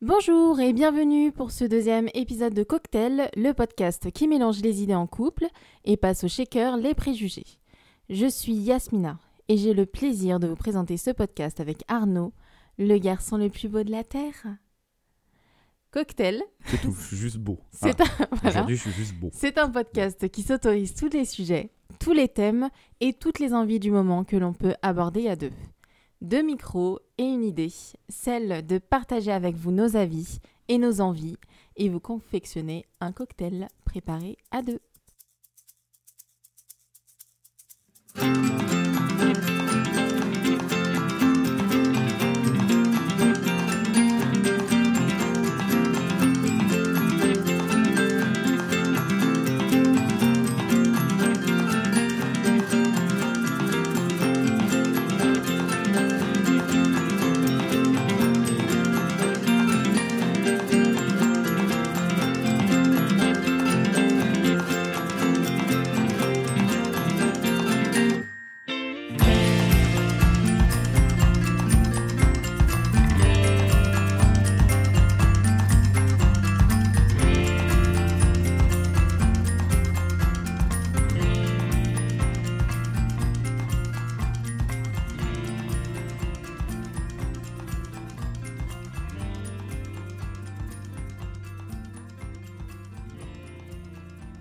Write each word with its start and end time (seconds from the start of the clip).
Bonjour 0.00 0.60
et 0.60 0.72
bienvenue 0.72 1.32
pour 1.32 1.50
ce 1.50 1.64
deuxième 1.64 2.08
épisode 2.14 2.54
de 2.54 2.62
Cocktail, 2.62 3.30
le 3.34 3.52
podcast 3.52 4.12
qui 4.12 4.28
mélange 4.28 4.60
les 4.60 4.80
idées 4.80 4.94
en 4.94 5.08
couple 5.08 5.48
et 5.84 5.96
passe 5.96 6.22
au 6.22 6.28
shaker 6.28 6.76
les 6.76 6.94
préjugés. 6.94 7.58
Je 8.08 8.26
suis 8.26 8.52
Yasmina 8.52 9.18
et 9.48 9.56
j'ai 9.56 9.74
le 9.74 9.86
plaisir 9.86 10.38
de 10.38 10.46
vous 10.46 10.54
présenter 10.54 10.96
ce 10.98 11.10
podcast 11.10 11.58
avec 11.58 11.82
Arnaud, 11.88 12.32
le 12.78 12.96
garçon 12.98 13.38
le 13.38 13.48
plus 13.48 13.68
beau 13.68 13.82
de 13.82 13.90
la 13.90 14.04
Terre. 14.04 14.46
Cocktail, 15.90 16.44
C'est 16.66 16.80
tout, 16.80 16.92
je 16.92 17.04
suis 17.04 17.16
juste 17.16 17.38
beau. 17.38 17.58
un, 17.82 17.88
voilà. 17.88 18.50
Aujourd'hui, 18.50 18.76
je 18.76 18.82
suis 18.82 18.92
juste 18.92 19.14
beau. 19.14 19.30
C'est 19.32 19.58
un 19.58 19.68
podcast 19.68 20.28
qui 20.28 20.42
s'autorise 20.42 20.94
tous 20.94 21.08
les 21.08 21.24
sujets, 21.24 21.72
tous 21.98 22.12
les 22.12 22.28
thèmes 22.28 22.68
et 23.00 23.14
toutes 23.14 23.40
les 23.40 23.52
envies 23.52 23.80
du 23.80 23.90
moment 23.90 24.22
que 24.22 24.36
l'on 24.36 24.52
peut 24.52 24.74
aborder 24.80 25.28
à 25.28 25.34
deux. 25.34 25.50
Deux 26.20 26.42
micros 26.42 26.98
et 27.16 27.22
une 27.22 27.44
idée, 27.44 27.72
celle 28.08 28.66
de 28.66 28.78
partager 28.78 29.30
avec 29.30 29.54
vous 29.54 29.70
nos 29.70 29.96
avis 29.96 30.40
et 30.66 30.78
nos 30.78 31.00
envies 31.00 31.36
et 31.76 31.88
vous 31.88 32.00
confectionner 32.00 32.86
un 33.00 33.12
cocktail 33.12 33.68
préparé 33.84 34.36
à 34.50 34.62
deux. 34.62 34.80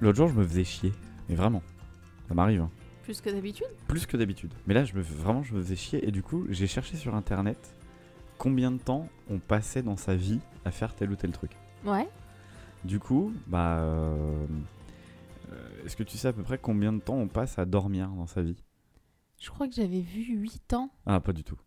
L'autre 0.07 0.15
jour, 0.19 0.29
je 0.29 0.35
me 0.35 0.45
faisais 0.47 0.63
chier. 0.63 0.93
Mais 1.27 1.35
vraiment. 1.35 1.61
Ça 2.29 2.33
m'arrive. 2.33 2.61
hein. 2.61 2.69
Plus 3.03 3.19
que 3.19 3.29
d'habitude? 3.29 3.67
Plus 3.89 4.05
que 4.05 4.15
d'habitude. 4.15 4.53
Mais 4.65 4.73
là, 4.73 4.85
je 4.85 4.93
me, 4.95 5.01
vraiment, 5.01 5.43
je 5.43 5.53
me 5.53 5.61
faisais 5.61 5.75
chier. 5.75 6.07
Et 6.07 6.11
du 6.11 6.23
coup, 6.23 6.45
j'ai 6.49 6.65
cherché 6.65 6.95
sur 6.95 7.13
internet 7.13 7.57
combien 8.37 8.71
de 8.71 8.77
temps 8.77 9.09
on 9.29 9.39
passait 9.39 9.81
dans 9.83 9.97
sa 9.97 10.15
vie 10.15 10.39
à 10.63 10.71
faire 10.71 10.95
tel 10.95 11.11
ou 11.11 11.17
tel 11.17 11.33
truc. 11.33 11.51
Ouais. 11.83 12.07
Du 12.85 12.99
coup, 12.99 13.33
bah. 13.47 13.79
euh, 13.79 14.45
euh, 15.51 15.85
Est-ce 15.85 15.97
que 15.97 16.03
tu 16.03 16.17
sais 16.17 16.29
à 16.29 16.33
peu 16.33 16.43
près 16.43 16.57
combien 16.57 16.93
de 16.93 16.99
temps 16.99 17.15
on 17.15 17.27
passe 17.27 17.59
à 17.59 17.65
dormir 17.65 18.07
dans 18.11 18.27
sa 18.27 18.41
vie? 18.41 18.63
Je 19.41 19.49
crois 19.49 19.67
que 19.67 19.73
j'avais 19.73 19.99
vu 19.99 20.21
8 20.37 20.73
ans, 20.73 20.89
Ah, 21.05 21.19
pas 21.19 21.33
du 21.33 21.43
tout. 21.43 21.57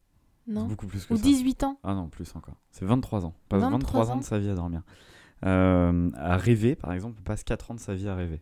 non 0.47 0.65
Beaucoup 0.67 0.87
plus 0.87 1.05
que 1.05 1.13
Ou 1.13 1.17
ça. 1.19 1.23
18 1.23 1.63
ans 1.65 1.79
Ah 1.85 1.93
non, 1.95 2.09
plus 2.09 2.35
encore. 2.35 2.57
C'est 2.71 2.87
23 2.87 3.27
ans. 3.27 3.35
On 3.37 3.49
passe 3.51 3.61
23 3.61 3.71
23 3.79 4.11
ans 4.11 4.15
ans. 4.15 4.17
de 4.21 4.25
sa 4.25 4.39
vie 4.39 4.49
à 4.49 4.55
dormir. 4.55 4.81
Euh, 5.45 6.11
à 6.15 6.37
rêver, 6.37 6.75
par 6.77 6.93
exemple, 6.93 7.17
on 7.21 7.23
passe 7.23 7.45
4 7.45 7.71
ans 7.71 7.75
de 7.75 7.81
sa 7.81 7.95
vie 7.95 8.09
à 8.09 8.15
rêver. 8.15 8.41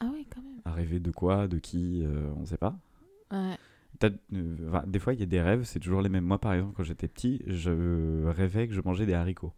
Ah 0.00 0.06
ouais, 0.06 0.24
quand 0.34 0.42
même. 0.42 0.60
À 0.64 0.72
rêver 0.72 0.98
de 1.00 1.10
quoi, 1.10 1.46
de 1.48 1.58
qui, 1.58 2.02
euh, 2.04 2.30
on 2.36 2.44
sait 2.44 2.56
pas. 2.58 2.76
Ouais. 3.30 3.56
T'as- 3.98 4.10
euh, 4.34 4.56
enfin, 4.68 4.84
des 4.86 4.98
fois, 4.98 5.14
il 5.14 5.20
y 5.20 5.22
a 5.22 5.26
des 5.26 5.40
rêves, 5.40 5.62
c'est 5.64 5.78
toujours 5.80 6.02
les 6.02 6.08
mêmes. 6.08 6.24
Moi, 6.24 6.38
par 6.38 6.52
exemple, 6.52 6.74
quand 6.76 6.82
j'étais 6.82 7.08
petit, 7.08 7.42
je 7.46 8.26
rêvais 8.26 8.68
que 8.68 8.74
je 8.74 8.80
mangeais 8.80 9.06
des 9.06 9.14
haricots. 9.14 9.52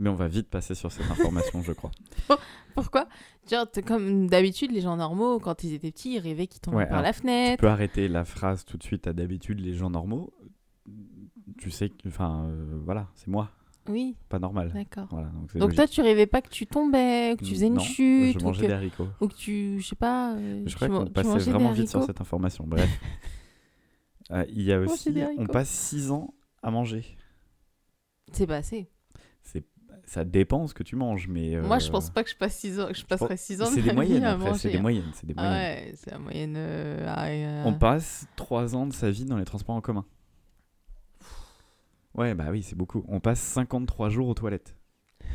Mais 0.00 0.08
on 0.08 0.14
va 0.14 0.26
vite 0.26 0.48
passer 0.48 0.74
sur 0.74 0.90
cette 0.90 1.08
information, 1.10 1.62
je 1.62 1.72
crois. 1.72 1.90
Pourquoi? 2.74 3.06
Genre, 3.48 3.66
comme 3.86 4.26
d'habitude, 4.28 4.72
les 4.72 4.80
gens 4.80 4.96
normaux, 4.96 5.38
quand 5.38 5.62
ils 5.64 5.72
étaient 5.74 5.92
petits, 5.92 6.14
ils 6.14 6.18
rêvaient 6.18 6.46
qu'ils 6.48 6.60
tombaient 6.60 6.78
Ouais, 6.78 6.84
par 6.86 6.94
alors, 6.98 7.04
la 7.06 7.12
Tu 7.12 7.20
fenêtre. 7.20 7.60
peux 7.60 7.68
arrêter 7.68 8.08
la 8.08 8.24
phrase 8.24 8.64
tout 8.64 8.76
de 8.76 8.82
suite 8.82 9.06
à 9.06 9.12
d'habitude, 9.12 9.60
les 9.60 9.74
gens 9.74 9.90
normaux. 9.90 10.32
Tu 11.58 11.70
sais 11.70 11.90
que, 11.90 12.08
enfin, 12.08 12.46
euh, 12.46 12.78
voilà, 12.84 13.08
c'est 13.14 13.28
moi, 13.28 13.50
Oui, 13.88 14.16
pas 14.28 14.38
normal. 14.38 14.72
d'accord. 14.72 15.08
Voilà, 15.10 15.28
donc 15.54 15.74
toi, 15.74 15.86
tu 15.86 16.00
rêvais 16.00 16.26
pas 16.26 16.40
que 16.40 16.48
tu 16.48 16.66
tombais, 16.66 17.36
que 17.38 17.44
tu 17.44 17.50
faisais 17.52 17.66
une 17.66 17.74
Non, 17.74 17.80
chute, 17.80 18.38
Je 18.40 18.44
ou 18.46 18.52
que, 18.52 18.60
des 18.60 18.72
haricots. 18.72 19.08
ou 19.20 19.28
que 19.28 19.34
tu, 19.34 19.78
je 19.80 19.86
sais 19.86 19.96
pas, 19.96 20.34
euh, 20.34 20.62
Je 20.66 20.74
crois 20.74 20.88
qu'on 20.88 21.06
passait 21.06 21.50
vraiment 21.50 21.72
vite 21.72 21.88
sur 21.90 22.02
cette 22.04 22.20
information. 22.20 22.64
Bref. 22.66 22.88
Euh, 24.30 24.44
il 24.50 24.62
y 24.62 24.72
a 24.72 24.78
Manger 24.80 24.92
aussi, 24.92 25.14
on 25.36 25.46
passe 25.46 25.68
6 25.68 26.10
ans 26.10 26.32
à 26.62 26.70
manger. 26.70 27.04
C'est 28.32 28.46
pas 28.46 28.56
assez. 28.56 28.88
C'est, 29.42 29.64
ça 30.06 30.24
dépend 30.24 30.66
ce 30.66 30.72
que 30.74 30.82
tu 30.82 30.96
manges, 30.96 31.28
mais. 31.28 31.56
Moi, 31.60 31.78
je 31.78 31.88
euh, 31.88 31.92
pense 31.92 32.08
pas 32.10 32.24
que 32.24 32.30
je 32.30 32.36
passe 32.36 32.56
six 32.56 32.80
ans, 32.80 32.88
que 32.88 32.94
je 32.94 33.04
passerai 33.04 33.36
6 33.36 33.60
ans 33.62 33.70
de 33.70 33.76
ma 33.76 33.82
des 33.82 33.92
moyennes 33.92 34.18
vie 34.20 34.24
à 34.24 34.32
après, 34.32 34.44
c'est 34.46 34.68
manger. 34.68 34.70
des 34.70 34.78
moyennes. 34.82 35.10
C'est 35.12 35.26
des 35.26 35.34
Ah 35.36 35.42
moyennes. 35.42 35.84
ouais, 35.84 35.92
c'est 35.96 36.10
la 36.10 36.18
moyenne. 36.18 36.54
euh, 36.56 37.06
ah, 37.14 37.26
euh, 37.26 37.62
On 37.66 37.74
passe 37.74 38.26
3 38.36 38.74
ans 38.76 38.86
de 38.86 38.92
sa 38.94 39.10
vie 39.10 39.24
dans 39.26 39.36
les 39.36 39.44
transports 39.44 39.74
en 39.76 39.80
commun. 39.82 40.04
Ouais, 42.14 42.34
bah 42.34 42.46
oui, 42.50 42.62
c'est 42.62 42.76
beaucoup. 42.76 43.04
On 43.08 43.20
passe 43.20 43.40
53 43.40 44.08
jours 44.08 44.28
aux 44.28 44.34
toilettes. 44.34 44.76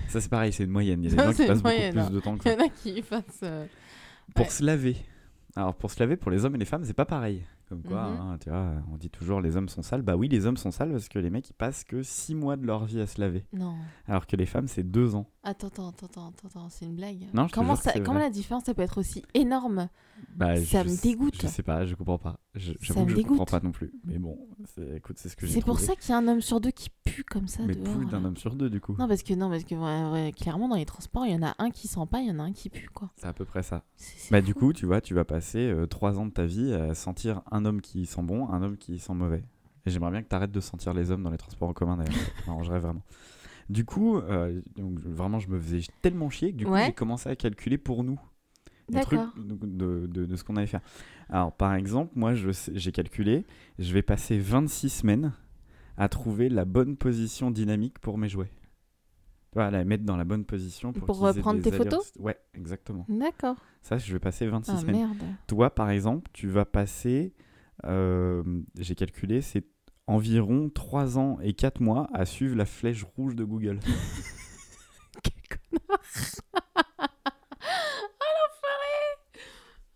Ça, 0.08 0.22
c'est 0.22 0.30
pareil, 0.30 0.54
c'est 0.54 0.64
une 0.64 0.70
moyenne. 0.72 1.04
Il 1.04 1.06
y 1.06 1.08
a 1.08 1.12
des 1.12 1.18
Ça, 1.18 1.26
gens 1.26 1.32
qui 1.32 1.38
passent 1.48 1.62
beaucoup 1.62 1.74
moyenne, 1.76 1.92
plus 1.94 2.02
hein. 2.02 2.10
de 2.10 2.20
temps 2.20 2.38
que 2.38 2.44
Il 2.50 2.52
y 2.52 2.56
ça. 2.56 2.62
en 2.62 2.66
a 2.66 2.70
qui 2.70 3.02
passent. 3.02 3.40
euh, 3.44 3.66
Pour 4.36 4.46
Ouais. 4.46 4.52
se 4.52 4.64
laver. 4.64 4.96
Alors, 5.56 5.76
pour 5.76 5.92
se 5.92 6.00
laver, 6.00 6.16
pour 6.16 6.32
les 6.32 6.46
hommes 6.46 6.56
et 6.56 6.60
les 6.60 6.66
femmes, 6.66 6.84
c'est 6.86 6.94
pas 6.94 7.06
pareil. 7.06 7.44
Comme 7.68 7.84
quoi, 7.84 8.10
Mhm. 8.10 8.18
hein, 8.20 8.38
tu 8.42 8.50
vois, 8.50 8.72
on 8.92 8.98
dit 8.98 9.12
toujours 9.12 9.42
les 9.42 9.56
hommes 9.56 9.70
sont 9.70 9.84
sales. 9.84 10.02
Bah 10.02 10.16
oui, 10.16 10.28
les 10.28 10.48
hommes 10.48 10.58
sont 10.58 10.72
sales 10.72 10.92
parce 10.92 11.08
que 11.08 11.20
les 11.20 11.30
mecs, 11.30 11.48
ils 11.52 11.54
passent 11.54 11.84
que 11.84 12.02
6 12.02 12.34
mois 12.34 12.56
de 12.56 12.66
leur 12.66 12.86
vie 12.86 13.00
à 13.00 13.06
se 13.06 13.22
laver. 13.22 13.46
Non. 13.54 13.76
Alors 14.08 14.26
que 14.26 14.36
les 14.36 14.48
femmes, 14.48 14.68
c'est 14.68 14.82
2 14.84 15.14
ans. 15.14 15.28
Attends, 15.44 15.68
attends, 15.68 15.90
attends, 15.90 16.34
attends, 16.48 16.70
c'est 16.70 16.86
une 16.86 16.96
blague. 16.96 17.28
Non, 17.34 17.48
je 17.48 17.54
comment 17.54 17.76
ça, 17.76 17.94
comment 18.00 18.18
la 18.20 18.32
différence, 18.32 18.64
ça 18.66 18.74
peut 18.74 18.82
être 18.82 18.98
aussi 19.00 19.24
énorme? 19.36 19.88
Bah, 20.36 20.56
Ça 20.56 20.84
je 20.84 20.90
me 20.90 21.00
dégoûte. 21.02 21.40
Je 21.42 21.46
sais 21.48 21.62
pas, 21.62 21.86
je 21.86 21.94
comprends 21.94 22.18
pas. 22.18 22.40
J'avoue 22.56 23.02
me 23.06 23.14
que 23.14 23.22
je 23.22 23.28
comprends 23.28 23.46
pas 23.46 23.60
non 23.60 23.72
plus. 23.72 23.92
Mais 24.06 24.18
bon, 24.18 24.38
écoute, 24.96 25.18
c'est 25.20 25.30
ce 25.30 25.36
que 25.36 25.46
j'ai 25.46 25.54
C'est 25.54 25.62
pour 25.66 25.80
ça 25.80 25.96
qu'il 25.96 26.10
y 26.10 26.14
a 26.14 26.18
un 26.18 26.28
homme 26.28 26.42
sur 26.42 26.60
deux 26.60 26.72
qui 26.72 26.90
pue 27.06 27.24
comme 27.24 27.48
ça 27.48 27.62
Mais 27.64 27.76
dehors. 27.76 27.96
plus 27.96 28.06
d'un 28.08 28.26
homme 28.26 28.38
sur 28.38 28.56
deux, 28.56 28.70
du 28.72 28.82
coup. 28.82 28.96
Non, 28.98 29.08
parce 29.08 29.22
que, 29.22 29.34
non, 29.36 29.50
parce 29.52 29.64
que 29.64 29.76
ouais, 29.76 30.12
ouais, 30.12 30.32
clairement, 30.32 30.68
dans 30.68 30.76
les 30.76 30.86
transports, 30.86 31.26
il 31.28 31.34
y 31.34 31.36
en 31.36 31.44
a 31.44 31.54
un 31.60 31.70
qui 31.70 31.88
sent 31.88 32.00
pas, 32.10 32.22
il 32.22 32.28
y 32.28 32.32
en 32.32 32.40
a 32.40 32.44
un 32.44 32.52
qui 32.52 32.70
pue, 32.70 32.90
quoi. 32.92 33.12
C'est 33.18 33.28
à 33.28 33.34
peu 33.34 33.46
près 33.46 33.62
ça. 33.62 33.84
C'est 33.98 34.32
Bah, 34.32 34.40
fou. 34.40 34.46
du 34.48 34.54
coup, 34.56 34.74
tu 34.74 34.88
vois, 34.88 35.00
tu 35.00 35.14
vas 35.14 35.26
passer 35.26 35.72
3 35.92 36.18
ans 36.18 36.26
de 36.26 36.32
ta 36.32 36.46
vie 36.48 36.74
à 36.74 36.96
sentir 36.96 37.42
un 37.52 37.66
homme 37.66 37.82
qui 37.82 38.08
sent 38.08 38.24
bon, 38.24 38.50
un 38.50 38.64
homme 38.64 38.78
qui 38.78 38.98
sent 38.98 39.14
mauvais. 39.14 39.44
Et 39.86 39.92
j'aimerais 39.92 40.12
bien 40.12 40.24
que 40.24 40.28
tu 40.30 40.36
arrêtes 40.36 40.52
de 40.52 40.60
sentir 40.60 40.94
les 40.96 41.12
hommes 41.12 41.22
dans 41.24 41.32
les 41.32 41.38
transports 41.38 41.70
en 41.70 41.74
commun, 41.74 41.98
d'ailleurs. 41.98 42.14
Ça 42.14 42.20
m'arrangerait 42.48 42.80
vraiment. 42.80 43.04
Du 43.70 43.86
coup, 43.86 44.18
euh, 44.18 44.60
donc, 44.76 44.98
vraiment, 45.00 45.38
je 45.40 45.50
me 45.50 45.60
faisais 45.60 45.82
tellement 46.02 46.32
chier 46.32 46.52
que 46.52 46.58
du 46.58 46.66
coup, 46.66 46.72
Ouais. 46.72 46.88
j'ai 46.88 46.94
commencé 46.94 47.30
à 47.30 47.36
calculer 47.36 47.78
pour 47.78 48.04
nous. 48.04 48.20
Des 48.90 49.02
trucs 49.02 49.20
de, 49.38 50.08
de- 50.08 50.36
ce 50.36 50.44
qu'on 50.44 50.56
allait 50.56 50.68
faire. 50.68 50.82
Alors, 51.30 51.52
par 51.56 51.74
exemple, 51.76 52.12
moi, 52.16 52.34
j'ai 52.34 52.92
calculé, 52.92 53.46
je 53.78 53.94
vais 53.94 54.02
passer 54.02 54.38
26 54.40 54.90
semaines 54.90 55.34
à 55.98 56.10
trouver 56.10 56.50
la 56.50 56.66
bonne 56.66 56.96
position 56.98 57.52
dynamique 57.52 58.00
pour 58.00 58.18
mes 58.18 58.30
jouets. 58.30 58.52
Tu 59.52 59.56
vois, 59.56 59.72
la 59.72 59.84
mettre 59.84 60.04
dans 60.04 60.16
la 60.18 60.26
bonne 60.26 60.46
position 60.46 60.94
pour, 60.94 61.06
Pour, 61.08 61.18
qu'ils 61.30 61.38
aient 61.38 61.42
prendre 61.42 61.62
des 61.62 61.72
tes 61.72 61.78
photos? 61.78 62.12
Ouais, 62.20 62.38
exactement. 62.54 63.06
D'accord. 63.10 63.58
Ça, 63.82 63.98
je 63.98 64.14
vais 64.14 64.20
passer 64.20 64.48
26 64.48 64.72
Ah 64.72 64.78
semaines. 64.78 64.96
merde. 64.96 65.24
Toi, 65.48 65.70
par 65.74 65.90
exemple, 65.90 66.30
tu 66.34 66.48
vas 66.48 66.66
passer, 66.66 67.34
euh, 67.86 68.44
j'ai 68.78 68.94
calculé, 68.96 69.42
c'est 69.42 69.66
environ 70.08 70.70
3 70.70 71.18
ans 71.18 71.38
et 71.42 71.54
4 71.54 71.82
mois 71.82 72.08
à 72.14 72.26
suivre 72.26 72.56
la 72.56 72.66
flèche 72.66 73.04
rouge 73.04 73.36
de 73.36 73.44
Google. 73.44 73.80
Quel 75.24 75.34
connard. 75.50 76.00
ah 76.76 78.26
l'enfoiré 78.36 79.00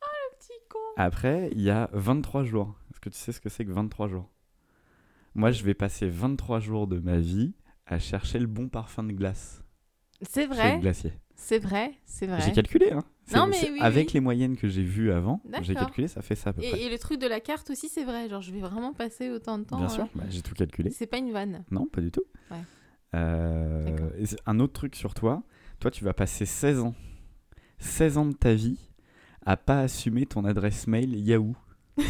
Ah 0.01 0.06
le 0.06 0.38
petit 0.38 0.60
con 0.69 0.80
Après, 0.98 1.50
il 1.54 1.62
y 1.62 1.69
a 1.69 1.90
23 1.94 2.44
jours. 2.44 2.75
Est-ce 2.92 3.00
que 3.00 3.10
tu 3.10 3.18
sais 3.18 3.31
ce 3.31 3.42
que 3.42 3.50
c'est 3.50 3.66
que 3.66 3.72
23 3.72 4.07
jours? 4.07 4.30
Moi, 5.36 5.51
je 5.51 5.63
vais 5.63 5.74
passer 5.74 6.07
23 6.07 6.60
jours 6.60 6.88
de 6.88 7.00
ma 7.00 7.18
vie 7.18 7.56
à 7.88 8.00
chercher 8.00 8.40
le 8.40 8.48
bon 8.48 8.69
parfum 8.69 9.04
de 9.04 9.13
glace 9.13 9.63
C'est 10.22 10.42
chez 10.42 10.48
vrai, 10.48 10.75
le 10.75 10.81
glacier. 10.81 11.13
c'est 11.36 11.57
vrai, 11.57 11.94
c'est 12.06 12.28
vrai. 12.28 12.42
J'ai 12.42 12.51
calculé, 12.51 12.92
hein. 12.92 13.04
Non, 13.34 13.48
mais 13.48 13.57
oui, 13.72 13.80
avec 13.80 14.07
oui. 14.07 14.13
les 14.16 14.19
moyennes 14.19 14.57
que 14.57 14.68
j'ai 14.68 14.84
vues 14.84 15.12
avant, 15.12 15.42
j'ai 15.62 15.74
calculé, 15.75 16.07
ça 16.07 16.22
fait 16.22 16.36
ça 16.36 16.51
à 16.51 16.54
peu 16.54 16.62
près. 16.62 16.81
Et, 16.81 16.90
le 16.90 17.00
truc 17.00 17.19
de 17.19 17.28
la 17.28 17.40
carte 17.40 17.69
aussi, 17.69 17.88
c'est 17.88 18.04
vrai. 18.04 18.30
Genre, 18.30 18.42
je 18.42 18.51
vais 18.51 18.60
vraiment 18.60 18.94
passer 18.94 19.30
autant 19.30 19.57
de 19.57 19.63
temps. 19.63 19.78
Bien 19.78 19.86
euh, 19.86 19.90
sûr, 19.90 20.07
bah, 20.13 20.25
j'ai 20.30 20.42
tout 20.42 20.54
calculé. 20.54 20.92
C'est 20.92 21.07
pas 21.07 21.18
une 21.18 21.31
vanne. 21.31 21.63
Non, 21.72 21.86
pas 21.86 22.01
du 22.01 22.12
tout. 22.12 22.24
Ouais. 22.51 22.57
Euh, 23.16 24.10
un 24.45 24.60
autre 24.60 24.74
truc 24.74 24.95
sur 24.95 25.13
toi, 25.13 25.44
toi 25.80 25.92
tu 25.92 26.04
vas 26.04 26.13
passer 26.13 26.45
16 26.45 26.80
ans, 26.80 26.95
16 27.78 28.18
ans 28.18 28.25
de 28.25 28.34
ta 28.34 28.54
vie 28.54 28.80
à 29.45 29.57
pas 29.57 29.80
assumer 29.81 30.25
ton 30.25 30.45
adresse 30.45 30.88
mail 30.88 31.16
Yahoo. 31.16 31.56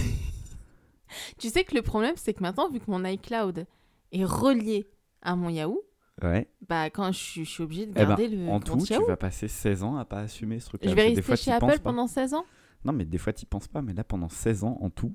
Tu 1.38 1.50
sais 1.50 1.64
que 1.64 1.76
le 1.76 1.82
problème, 1.84 2.16
c'est 2.16 2.34
que 2.34 2.42
maintenant, 2.42 2.70
vu 2.70 2.80
que 2.80 2.90
mon 2.90 3.04
iCloud 3.06 3.66
est 4.12 4.26
relié 4.26 4.88
à 5.22 5.36
mon 5.36 5.50
Yahoo, 5.50 5.82
Ouais. 6.22 6.48
Bah, 6.70 6.92
quand 6.92 7.12
je 7.12 7.18
suis, 7.18 7.44
je 7.46 7.50
suis 7.50 7.64
obligée 7.64 7.86
de 7.88 7.92
Eh 7.92 7.94
ben, 7.96 8.08
garder 8.10 8.28
le 8.28 8.48
en 8.48 8.60
tout, 8.60 8.78
tu 8.78 8.94
Yahoo. 8.94 9.06
vas 9.08 9.18
passer 9.18 9.48
16 9.48 9.82
ans 9.84 9.98
à 9.98 10.06
pas 10.06 10.20
assumer 10.20 10.60
ce 10.60 10.68
truc-là. 10.68 10.90
Je 10.92 10.96
vais 10.96 11.02
rester 11.04 11.22
fois, 11.24 11.36
chez 11.36 11.52
Apple 11.52 11.80
pendant 11.84 12.06
16 12.06 12.36
ans 12.36 12.46
Non, 12.86 12.94
mais 12.94 13.04
des 13.04 13.18
fois, 13.18 13.34
tu 13.34 13.48
penses 13.48 13.68
pas. 13.68 13.82
Mais 13.82 13.94
là, 13.94 14.04
pendant 14.04 14.30
16 14.30 14.64
ans, 14.64 14.78
en 14.82 14.92
tout, 14.92 15.14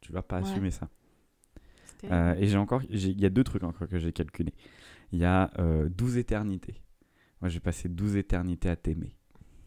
tu 0.00 0.12
vas 0.12 0.22
pas 0.22 0.40
Ouais. 0.40 0.48
assumer 0.48 0.70
ça. 0.70 0.88
Euh, 2.04 2.34
et 2.36 2.46
j'ai 2.46 2.56
encore, 2.56 2.82
il 2.88 3.20
y 3.20 3.26
a 3.26 3.30
deux 3.30 3.44
trucs 3.44 3.62
encore 3.64 3.86
que 3.86 3.98
j'ai 3.98 4.12
calculés. 4.12 4.54
Il 5.12 5.18
y 5.18 5.24
a 5.26 5.50
euh, 5.58 5.90
12 5.90 6.16
éternités. 6.16 6.80
Moi, 7.42 7.50
j'ai 7.50 7.60
passé 7.60 7.90
12 7.90 8.16
éternités 8.16 8.70
à 8.70 8.76
t'aimer. 8.76 9.14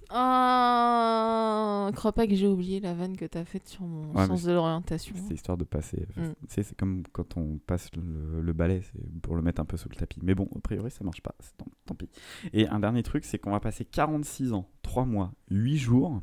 Oh, 0.09 1.89
crois 1.95 2.11
pas 2.13 2.27
que 2.27 2.35
j'ai 2.35 2.47
oublié 2.47 2.79
la 2.79 2.93
vanne 2.93 3.17
que 3.17 3.25
t'as 3.25 3.45
faite 3.45 3.67
sur 3.67 3.83
mon 3.83 4.13
Ouais, 4.13 4.25
sens 4.27 4.43
de 4.43 4.51
l'orientation. 4.53 5.15
C'est 5.27 5.33
histoire 5.33 5.57
de 5.57 5.63
passer. 5.63 6.07
Mm. 6.15 6.21
C'est 6.47 6.75
comme 6.75 7.03
quand 7.11 7.37
on 7.37 7.57
passe 7.57 7.89
le, 7.95 8.41
le 8.41 8.53
balai, 8.53 8.81
c'est 8.83 9.21
pour 9.21 9.35
le 9.35 9.41
mettre 9.41 9.61
un 9.61 9.65
peu 9.65 9.77
sous 9.77 9.89
le 9.89 9.95
tapis. 9.95 10.19
Mais 10.23 10.35
bon, 10.35 10.47
a 10.55 10.59
priori, 10.59 10.91
ça 10.91 11.03
marche 11.03 11.21
pas. 11.21 11.35
Tant, 11.57 11.65
tant 11.85 11.95
pis. 11.95 12.09
Et 12.53 12.67
un 12.67 12.79
dernier 12.79 13.03
truc, 13.03 13.25
c'est 13.25 13.37
qu'on 13.39 13.51
va 13.51 13.59
passer 13.59 13.85
46 13.85 14.53
ans, 14.53 14.67
3 14.81 15.05
mois, 15.05 15.31
8 15.49 15.77
jours 15.77 16.21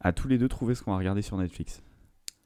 à 0.00 0.12
tous 0.12 0.28
les 0.28 0.38
deux 0.38 0.48
trouver 0.48 0.74
ce 0.74 0.82
qu'on 0.82 0.92
va 0.92 0.98
regarder 0.98 1.22
sur 1.22 1.36
Netflix. 1.36 1.82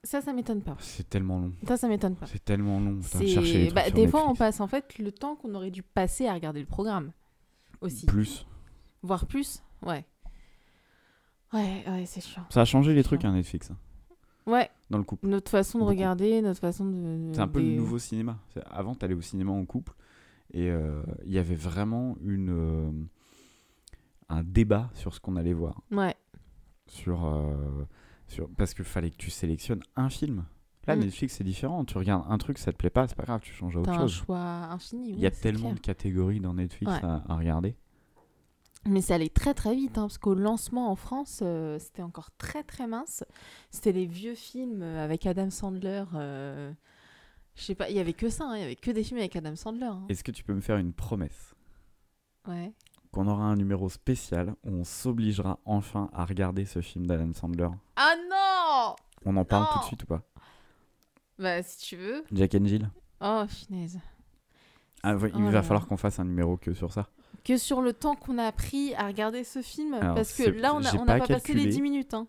Ça, 0.03 0.23
ça 0.23 0.33
m'étonne 0.33 0.63
pas. 0.63 0.77
C'est 0.81 1.09
tellement 1.11 1.39
long. 1.39 1.53
Ça, 1.69 1.77
ça 1.77 1.87
m'étonne 1.89 2.17
pas. 2.17 2.27
C'est 2.27 2.43
tellement 2.45 2.81
long. 2.81 3.01
putain, 3.01 3.19
chercher 3.27 3.41
les 3.41 3.45
C'est 3.45 3.65
trucs 3.67 3.75
bah, 3.75 3.85
sur 3.85 3.95
des 3.95 4.09
fois 4.09 4.29
on 4.31 4.35
passe 4.35 4.61
en 4.61 4.67
fait 4.67 4.99
le 4.99 5.13
temps 5.13 5.37
qu'on 5.37 5.55
aurait 5.55 5.71
dû 5.71 5.83
passer 5.83 6.27
à 6.27 6.33
regarder 6.33 6.61
le 6.61 6.67
programme 6.67 7.13
aussi, 7.83 8.07
Plus. 8.07 8.47
voire 9.03 9.27
plus. 9.27 9.63
Ouais. 9.83 10.05
Ouais, 11.53 11.85
ouais, 11.87 12.05
c'est 12.07 12.21
chiant. 12.21 12.45
Ça 12.51 12.61
a 12.63 12.65
changé 12.65 12.95
les 12.95 13.03
trucs, 13.03 13.25
hein, 13.25 13.33
Netflix, 13.33 13.73
Ouais, 14.47 14.71
dans 14.89 14.99
le 14.99 15.05
couple. 15.05 15.27
notre 15.29 15.51
façon 15.51 15.79
de 15.79 15.83
Beaucoup. 15.83 15.91
regarder, 15.91 16.41
notre 16.43 16.61
façon 16.61 16.85
de. 16.87 17.31
C'est 17.33 17.41
un 17.41 17.49
peu 17.49 17.61
des- 17.61 17.71
le 17.71 17.77
nouveau 17.77 17.99
cinéma. 17.99 18.39
Avant, 18.71 18.95
tu 18.95 19.05
allais 19.05 19.15
au 19.15 19.21
cinéma 19.21 19.53
en 19.53 19.65
couple 19.65 19.93
et 20.53 20.71
euh, 20.71 21.03
il 21.25 21.33
y 21.33 21.39
avait 21.39 21.55
vraiment 21.57 22.17
une, 22.23 22.51
euh, 22.51 22.91
un 24.29 24.43
débat 24.43 24.91
sur 24.95 25.15
ce 25.15 25.21
qu'on 25.21 25.37
allait 25.37 25.53
voir. 25.53 25.81
Ouais, 25.91 26.15
Sur, 26.87 27.25
euh, 27.25 27.85
sur, 28.27 28.49
parce 28.57 28.75
qu'il 28.75 28.85
fallait 28.85 29.11
que 29.11 29.17
tu 29.17 29.31
sélectionnes 29.31 29.83
un 29.97 30.09
film. 30.11 30.45
Là, 30.87 30.97
Mm. 30.97 31.01
Netflix, 31.01 31.35
c'est 31.37 31.45
différent. 31.45 31.85
Tu 31.85 31.97
regardes 31.99 32.25
un 32.29 32.39
truc, 32.39 32.59
ça 32.59 32.73
te 32.73 32.77
plaît 32.77 32.91
pas, 32.91 33.07
c'est 33.07 33.15
pas 33.17 33.25
grave, 33.25 33.41
tu 33.43 33.53
changes 33.53 33.77
à 33.77 33.81
autre 33.81 33.91
t'as 33.93 33.99
un 33.99 34.07
chose. 34.09 34.15
choix 34.25 34.39
infini. 34.39 35.11
Il 35.11 35.21
y 35.21 35.27
a 35.27 35.31
tellement 35.31 35.61
clair. 35.69 35.75
de 35.75 35.81
catégories 35.81 36.41
dans 36.41 36.55
Netflix 36.55 36.91
Ouais. 36.91 36.99
à, 37.05 37.23
à 37.29 37.37
regarder. 37.37 37.77
Mais 38.87 39.03
ça 39.03 39.15
allait 39.17 39.29
très 39.29 39.53
très 39.53 39.75
vite, 39.75 39.99
hein, 39.99 40.03
parce 40.03 40.17
qu'au 40.19 40.35
lancement 40.35 40.91
en 40.91 40.97
France, 40.97 41.41
euh, 41.43 41.79
c'était 41.79 42.03
encore 42.03 42.31
très 42.39 42.63
très 42.63 42.87
mince. 42.87 43.25
C'était 43.71 43.93
les 43.93 44.07
vieux 44.07 44.35
films 44.35 44.83
euh, 44.83 45.05
avec 45.05 45.27
Adam 45.27 45.51
Sandler. 45.51 46.05
euh, 46.15 46.73
Je 47.57 47.63
sais 47.63 47.75
pas, 47.75 47.91
il 47.91 47.97
y 47.97 48.01
avait 48.01 48.15
que 48.15 48.31
ça, 48.31 48.45
hein, 48.47 48.57
il 48.57 48.61
y 48.61 48.65
avait 48.65 48.77
que 48.77 48.91
des 48.91 49.05
films 49.05 49.21
avec 49.21 49.37
Adam 49.37 49.55
Sandler. 49.55 49.85
hein. 49.85 50.07
Est-ce 50.09 50.25
que 50.25 50.33
tu 50.33 50.43
peux 50.45 50.55
me 50.55 50.63
faire 50.63 50.79
une 50.79 50.95
promesse? 50.95 51.55
Ouais. 52.49 52.73
Qu'on 53.13 53.27
aura 53.29 53.45
un 53.45 53.57
numéro 53.57 53.91
spécial 53.91 54.55
où 54.65 54.71
on 54.71 54.85
s'obligera 54.85 55.59
enfin 55.67 56.09
à 56.15 56.25
regarder 56.25 56.65
ce 56.65 56.81
film 56.81 57.07
d'Alan 57.07 57.33
Sandler 57.35 57.69
Ah 57.97 58.15
non 58.31 58.97
On 59.27 59.37
en 59.37 59.45
parle 59.45 59.67
tout 59.75 59.79
de 59.81 59.85
suite 59.85 60.05
ou 60.05 60.07
pas? 60.07 60.23
Bah 61.39 61.63
si 61.63 61.79
tu 61.87 61.97
veux. 61.97 62.25
Jack 62.33 62.55
and 62.55 62.65
Jill? 62.67 62.91
Oh, 63.21 63.45
finesse. 63.49 63.97
Ah, 65.03 65.17
ouais, 65.17 65.31
Il 65.35 65.45
Oh 65.47 65.51
va 65.51 65.63
falloir 65.63 65.87
qu'on 65.87 65.97
fasse 65.97 66.19
un 66.19 66.25
numéro 66.25 66.57
que 66.57 66.73
sur 66.73 66.93
ça. 66.93 67.09
Que 67.45 67.57
sur 67.57 67.81
le 67.81 67.93
temps 67.93 68.17
qu'on 68.17 68.39
a 68.39 68.53
pris 68.53 68.95
à 68.95 69.07
regarder 69.07 69.45
ce 69.45 69.63
film, 69.63 69.95
Alors, 69.95 70.15
parce 70.15 70.33
que 70.35 70.43
là, 70.51 70.75
on 70.75 70.81
n'a 70.81 70.93
pas 70.93 70.99
pas 71.05 71.19
passé 71.21 71.33
les 71.55 71.63
calculé. 71.63 71.67
10 71.69 71.81
minutes. 71.83 72.15
Hein. 72.15 72.27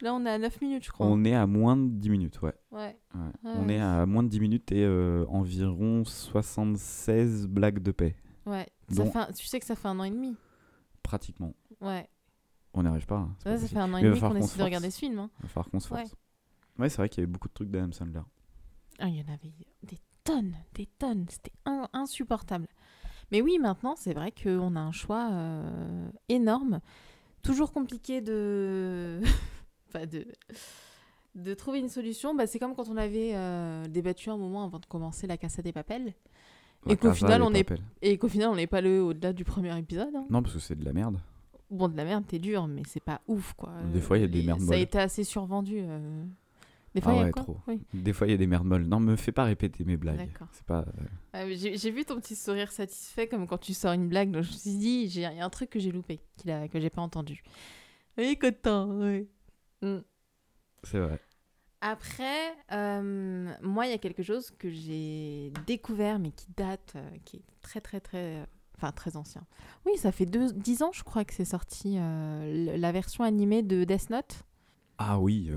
Là, 0.00 0.14
on 0.14 0.24
est 0.26 0.30
à 0.30 0.38
9 0.38 0.60
minutes, 0.60 0.84
je 0.84 0.90
crois. 0.90 1.06
On 1.06 1.24
est 1.24 1.34
à 1.34 1.46
moins 1.46 1.76
de 1.76 1.88
10 1.88 2.10
minutes, 2.10 2.40
ouais. 2.42 2.54
Ouais. 2.70 2.98
Ouais. 3.14 3.20
Ouais, 3.44 3.52
On 3.56 3.68
est 3.68 3.78
à 3.80 4.04
moins 4.06 4.22
de 4.22 4.28
10 4.28 4.40
minutes 4.40 4.72
et 4.72 4.82
euh, 4.84 5.24
environ 5.28 6.04
76 6.04 7.46
blagues 7.46 7.78
de 7.80 7.92
paix. 7.92 8.16
Ouais. 8.46 8.66
Ça 8.88 9.04
Dont- 9.04 9.10
fait 9.12 9.18
un- 9.18 9.32
Tu 9.32 9.46
sais 9.46 9.60
que 9.60 9.66
ça 9.66 9.76
fait 9.76 9.88
un 9.88 9.98
an 10.00 10.04
et 10.04 10.10
demi. 10.10 10.36
Pratiquement. 11.02 11.54
Ouais. 11.80 12.08
On 12.74 12.82
n'y 12.82 12.88
arrive 12.88 13.06
pas. 13.06 13.16
hein, 13.16 13.34
Ça, 13.38 13.44
pas 13.44 13.56
ça 13.56 13.60
possible. 13.62 13.78
fait 13.80 13.84
un 13.84 13.92
an 13.94 13.96
et 13.98 14.02
demi 14.02 14.20
qu'on 14.20 14.36
essaie 14.36 14.58
de 14.58 14.62
regarder 14.64 14.90
ce 14.90 14.98
film. 14.98 15.18
hein. 15.18 15.30
Il 15.38 15.42
va 15.42 15.48
falloir 15.48 15.70
qu'on 15.70 15.80
se 15.80 15.88
force. 15.88 16.14
Ouais, 16.78 16.88
c'est 16.88 16.96
vrai 16.96 17.08
qu'il 17.08 17.20
y 17.20 17.24
avait 17.24 17.30
beaucoup 17.32 17.48
de 17.48 17.52
trucs 17.54 17.70
d'Adam 17.70 17.92
Sandler. 17.92 18.20
Ah, 18.98 19.08
il 19.08 19.16
y 19.16 19.20
en 19.20 19.32
avait 19.32 19.52
des 19.82 19.98
tonnes, 20.24 20.54
des 20.74 20.86
tonnes. 20.86 21.26
C'était 21.28 21.52
in- 21.66 21.88
insupportable. 21.92 22.66
Mais 23.32 23.40
oui, 23.42 23.58
maintenant, 23.58 23.94
c'est 23.96 24.12
vrai 24.14 24.30
qu'on 24.30 24.76
a 24.76 24.80
un 24.80 24.92
choix 24.92 25.28
euh, 25.32 26.08
énorme. 26.28 26.80
Toujours 27.42 27.72
compliqué 27.72 28.20
de... 28.20 29.20
enfin, 29.88 30.06
de... 30.06 30.26
de 31.34 31.54
trouver 31.54 31.80
une 31.80 31.88
solution. 31.88 32.34
Bah, 32.34 32.46
c'est 32.46 32.58
comme 32.58 32.74
quand 32.74 32.88
on 32.88 32.96
avait 32.96 33.32
euh, 33.34 33.84
débattu 33.88 34.30
un 34.30 34.36
moment 34.36 34.64
avant 34.64 34.78
de 34.78 34.86
commencer 34.86 35.26
La 35.26 35.36
Casa 35.38 35.62
des 35.62 35.72
Papels. 35.72 36.12
La 36.86 36.92
Et 36.92 36.96
qu'au 36.96 37.12
final, 37.12 37.42
on 37.42 37.52
est- 37.54 37.64
Papel. 37.64 37.82
Et 38.02 38.18
qu'au 38.18 38.28
final, 38.28 38.48
on 38.50 38.56
n'est 38.56 38.66
pas 38.66 38.80
le 38.80 39.02
au-delà 39.02 39.32
du 39.32 39.44
premier 39.44 39.76
épisode. 39.78 40.14
hein. 40.14 40.26
Non, 40.30 40.42
parce 40.42 40.54
que 40.54 40.60
c'est 40.60 40.76
de 40.78 40.84
la 40.84 40.92
merde. 40.92 41.18
Bon, 41.70 41.88
de 41.88 41.96
la 41.96 42.04
merde, 42.04 42.24
t'es 42.26 42.38
dur, 42.38 42.66
mais 42.66 42.82
c'est 42.86 43.02
pas 43.02 43.22
ouf, 43.28 43.54
quoi. 43.54 43.72
Des 43.94 44.00
fois, 44.02 44.18
il 44.18 44.20
y 44.20 44.24
a 44.24 44.28
des 44.28 44.40
Et 44.40 44.46
merdes 44.46 44.60
Ça 44.60 44.74
a 44.74 44.76
été 44.76 44.98
assez 44.98 45.24
survendu. 45.24 45.76
euh. 45.78 46.24
Des 46.94 47.00
fois, 47.00 47.12
Ah 47.12 47.16
il 47.16 47.20
y 47.20 47.24
a 47.24 47.32
quoi 47.32 47.42
trop. 47.42 47.56
Oui. 47.68 47.80
Des 47.94 48.12
fois, 48.12 48.26
il 48.26 48.30
y 48.30 48.34
a 48.34 48.36
des 48.36 48.46
merdes 48.46 48.66
molles. 48.66 48.84
Non, 48.86 49.00
me 49.00 49.16
fais 49.16 49.32
pas 49.32 49.44
répéter 49.44 49.84
mes 49.84 49.96
blagues. 49.96 50.30
C'est 50.52 50.64
pas. 50.66 50.84
euh, 51.00 51.04
Ah, 51.32 51.50
J'ai 51.50 51.90
vu 51.90 52.04
ton 52.04 52.16
petit 52.20 52.36
sourire 52.36 52.70
satisfait 52.70 53.28
comme 53.28 53.46
quand 53.46 53.58
tu 53.58 53.72
sors 53.72 53.92
une 53.92 54.08
blague, 54.08 54.30
donc 54.30 54.42
je 54.44 54.50
me 54.52 54.56
suis 54.56 54.76
dit, 54.76 55.08
j'ai- 55.08 55.22
il 55.22 55.36
y 55.36 55.40
a 55.40 55.44
un 55.44 55.50
truc 55.50 55.70
que 55.70 55.78
j'ai 55.80 55.90
loupé, 55.90 56.20
qu'il 56.36 56.50
a, 56.50 56.68
que 56.68 56.78
j'ai 56.80 56.90
pas 56.90 57.00
entendu. 57.00 57.42
Oui, 58.18 58.38
content, 58.38 58.90
oui. 59.00 59.26
Mm. 59.80 59.98
C'est 60.84 60.98
vrai. 60.98 61.18
Après, 61.80 62.52
euh, 62.72 63.52
moi, 63.62 63.86
il 63.86 63.90
y 63.90 63.94
a 63.94 63.98
quelque 63.98 64.22
chose 64.22 64.50
que 64.58 64.70
j'ai 64.70 65.52
découvert, 65.66 66.18
mais 66.18 66.30
qui 66.30 66.46
date, 66.56 66.92
euh, 66.96 67.10
qui 67.24 67.38
est 67.38 67.42
très, 67.62 67.80
très, 67.80 68.00
très. 68.00 68.46
Enfin, 68.76 68.92
très 68.92 69.16
ancien. 69.16 69.44
Oui, 69.86 69.96
ça 69.96 70.12
fait 70.12 70.26
deux, 70.26 70.52
10 70.52 70.82
ans, 70.82 70.90
je 70.92 71.02
crois, 71.04 71.24
que 71.24 71.32
c'est 71.34 71.44
sorti 71.44 71.96
la 71.96 72.92
version 72.92 73.22
animée 73.24 73.62
de 73.62 73.84
Death 73.84 74.10
Note. 74.10 74.42
Ah 74.98 75.18
oui, 75.20 75.50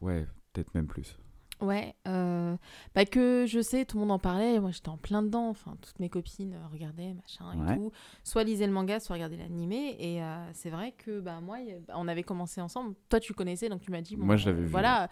ouais, 0.00 0.26
peut-être 0.52 0.74
même 0.74 0.86
plus. 0.86 1.16
Ouais, 1.60 1.94
euh, 2.08 2.56
bah 2.94 3.04
que 3.04 3.44
je 3.46 3.60
sais, 3.60 3.84
tout 3.84 3.98
le 3.98 4.00
monde 4.00 4.12
en 4.12 4.18
parlait, 4.18 4.58
moi 4.60 4.70
j'étais 4.70 4.88
en 4.88 4.96
plein 4.96 5.22
dedans, 5.22 5.50
enfin 5.50 5.76
toutes 5.82 6.00
mes 6.00 6.08
copines 6.08 6.54
euh, 6.54 6.66
regardaient, 6.72 7.12
machin 7.12 7.52
et 7.52 7.58
Ouais. 7.70 7.76
tout, 7.76 7.92
soit 8.24 8.44
lisaient 8.44 8.66
le 8.66 8.72
manga, 8.72 8.98
soit 8.98 9.12
regardaient 9.16 9.36
l'animé, 9.36 9.94
et 9.98 10.22
euh, 10.22 10.36
c'est 10.54 10.70
vrai 10.70 10.92
que 10.96 11.20
bah 11.20 11.40
moi, 11.42 11.58
bah, 11.86 11.94
on 11.98 12.08
avait 12.08 12.22
commencé 12.22 12.62
ensemble, 12.62 12.94
toi 13.10 13.20
tu 13.20 13.34
connaissais, 13.34 13.68
donc 13.68 13.82
tu 13.82 13.90
m'as 13.90 14.00
dit, 14.00 14.16
bon, 14.16 14.24
Moi, 14.24 14.36
je 14.36 14.46
l'avais 14.46 14.60
euh, 14.62 14.64
vu, 14.64 14.70
Voilà, 14.70 15.10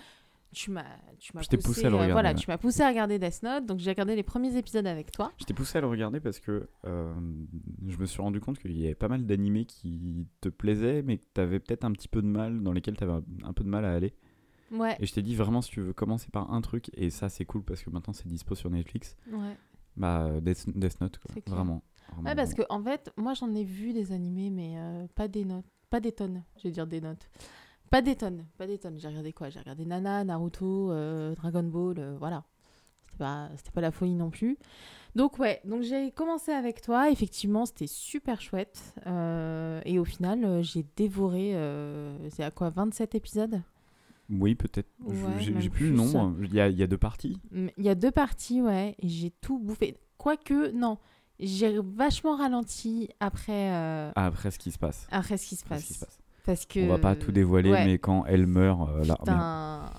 tu 0.50 0.70
m'as 0.70 0.84
tu 1.20 1.58
poussé 1.58 1.84
à 1.84 1.90
le 1.90 1.96
regarder, 1.96 2.12
Voilà, 2.14 2.30
ouais. 2.30 2.34
tu 2.34 2.48
m'as 2.50 2.56
poussé 2.56 2.80
à 2.80 2.88
regarder 2.88 3.18
Death 3.18 3.42
Note, 3.42 3.66
donc 3.66 3.78
j'ai 3.80 3.90
regardé 3.90 4.16
les 4.16 4.22
premiers 4.22 4.56
épisodes 4.56 4.86
avec 4.86 5.12
toi. 5.12 5.30
Je 5.38 5.44
t'ai 5.44 5.52
poussé 5.52 5.76
à 5.76 5.82
le 5.82 5.86
regarder 5.86 6.18
parce 6.18 6.40
que 6.40 6.66
euh, 6.86 7.14
je 7.86 7.98
me 7.98 8.06
suis 8.06 8.22
rendu 8.22 8.40
compte 8.40 8.58
qu'il 8.58 8.72
y 8.72 8.86
avait 8.86 8.94
pas 8.94 9.08
mal 9.08 9.26
d'animés 9.26 9.66
qui 9.66 10.26
te 10.40 10.48
plaisaient, 10.48 11.02
mais 11.02 11.18
que 11.18 11.24
tu 11.34 11.40
avais 11.42 11.60
peut-être 11.60 11.84
un 11.84 11.92
petit 11.92 12.08
peu 12.08 12.22
de 12.22 12.26
mal, 12.26 12.62
dans 12.62 12.72
lesquels 12.72 12.96
tu 12.96 13.04
avais 13.04 13.20
un 13.44 13.52
peu 13.52 13.64
de 13.64 13.68
mal 13.68 13.84
à 13.84 13.92
aller. 13.92 14.14
Ouais, 14.70 14.96
Et 15.00 15.06
je 15.06 15.12
t'ai 15.14 15.22
dit 15.22 15.34
vraiment, 15.34 15.62
si 15.62 15.70
tu 15.70 15.80
veux 15.80 15.92
commencer 15.92 16.28
par 16.30 16.52
un 16.52 16.60
truc, 16.60 16.90
et 16.94 17.10
ça 17.10 17.28
c'est 17.28 17.44
cool 17.44 17.62
parce 17.62 17.82
que 17.82 17.90
maintenant 17.90 18.12
c'est 18.12 18.28
dispo 18.28 18.54
sur 18.54 18.70
Netflix, 18.70 19.16
ouais. 19.32 19.56
bah 19.96 20.24
euh, 20.24 20.40
Death, 20.40 20.68
Death 20.78 21.00
Note, 21.00 21.18
quoi. 21.18 21.34
Vraiment. 21.46 21.82
vraiment, 22.12 22.28
Ouais, 22.28 22.34
parce 22.36 22.54
que 22.54 22.62
en 22.68 22.82
fait, 22.82 23.10
moi 23.16 23.34
j'en 23.34 23.54
ai 23.54 23.64
vu 23.64 23.92
des 23.92 24.12
animés, 24.12 24.50
mais 24.50 24.74
euh, 24.76 25.06
pas 25.14 25.28
des 25.28 25.44
notes, 25.44 25.64
pas 25.90 26.00
des 26.00 26.12
tonnes, 26.12 26.44
je 26.58 26.64
vais 26.64 26.70
dire 26.70 26.86
des 26.86 27.00
notes. 27.00 27.30
Pas 27.90 28.02
des 28.02 28.16
tonnes, 28.16 28.44
pas 28.58 28.66
des 28.66 28.78
tonnes. 28.78 28.98
J'ai 28.98 29.08
regardé 29.08 29.32
quoi? 29.32 29.48
J'ai 29.48 29.60
regardé 29.60 29.86
Nana, 29.86 30.22
Naruto, 30.22 30.92
euh, 30.92 31.34
Dragon 31.34 31.62
Ball, 31.62 31.98
euh, 31.98 32.16
voilà. 32.18 32.44
C'était 33.56 33.70
pas, 33.70 33.74
pas 33.74 33.80
la 33.80 33.90
folie 33.90 34.14
non 34.14 34.30
plus. 34.30 34.58
Donc 35.16 35.38
ouais, 35.38 35.60
donc 35.64 35.82
j'ai 35.82 36.12
commencé 36.12 36.52
avec 36.52 36.82
toi. 36.82 37.10
Effectivement, 37.10 37.64
c'était 37.64 37.86
super 37.86 38.40
chouette. 38.42 38.94
Euh, 39.06 39.80
et 39.86 39.98
au 39.98 40.04
final, 40.04 40.62
j'ai 40.62 40.84
dévoré. 40.96 41.52
c'est 42.30 42.44
à 42.44 42.50
quoi? 42.50 42.68
27 42.70 43.14
épisodes? 43.14 43.62
Oui, 44.30 44.54
peut-être. 44.54 44.88
Ouais, 45.04 45.14
j'ai 45.38 45.52
plus 45.52 45.62
le 45.62 45.70
plus. 45.70 45.90
nombre. 45.92 46.34
Il 46.42 46.52
y 46.54 46.60
a, 46.60 46.68
il 46.68 46.76
y 46.78 46.82
a 46.82 46.86
deux 46.86 46.98
parties. 46.98 47.40
Il 47.52 47.72
y 47.84 47.88
a 47.88 47.94
deux 47.94 48.10
parties, 48.10 48.60
ouais. 48.60 48.94
Et 48.98 49.08
j'ai 49.08 49.30
tout 49.30 49.58
bouffé. 49.58 49.96
Quoique, 50.18 50.70
non. 50.72 50.98
J'ai 51.40 51.78
vachement 51.80 52.36
ralenti 52.36 53.08
après, 53.20 53.70
euh, 53.72 54.10
Ah, 54.16 54.26
après 54.26 54.50
ce 54.50 54.58
qui 54.58 54.70
se 54.72 54.78
passe. 54.78 55.06
après 55.10 55.36
ce 55.38 55.46
qui 55.46 55.56
se 55.56 55.64
passe. 55.64 55.84
qui 55.84 55.94
se 55.94 56.00
passe. 56.00 56.18
Parce 56.44 56.66
que... 56.66 56.80
On 56.80 56.88
va 56.88 56.98
pas 56.98 57.14
tout 57.14 57.30
dévoiler, 57.30 57.70
ouais. 57.70 57.84
mais 57.86 57.98
quand 57.98 58.24
elle 58.26 58.46
meurt, 58.46 58.88
euh, 58.90 59.04
là. 59.04 59.16
Putain. 59.16 59.90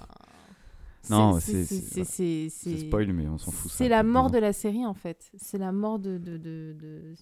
Non, 1.10 1.40
c'est 1.40 2.50
spoil, 2.50 3.14
mais 3.14 3.28
on 3.28 3.38
s'en 3.38 3.52
fout. 3.52 3.72
C'est 3.72 3.90
la 3.90 4.04
mort 4.04 4.30
de 4.30 4.38
la 4.38 4.54
série 4.54 4.86
en 4.86 4.94
fait. 4.94 5.32
C'est 5.38 5.58
la 5.58 5.72
mort 5.72 5.98
de. 5.98 6.18
de, 6.18 6.38
de, 6.38 6.76
de- 6.80 7.16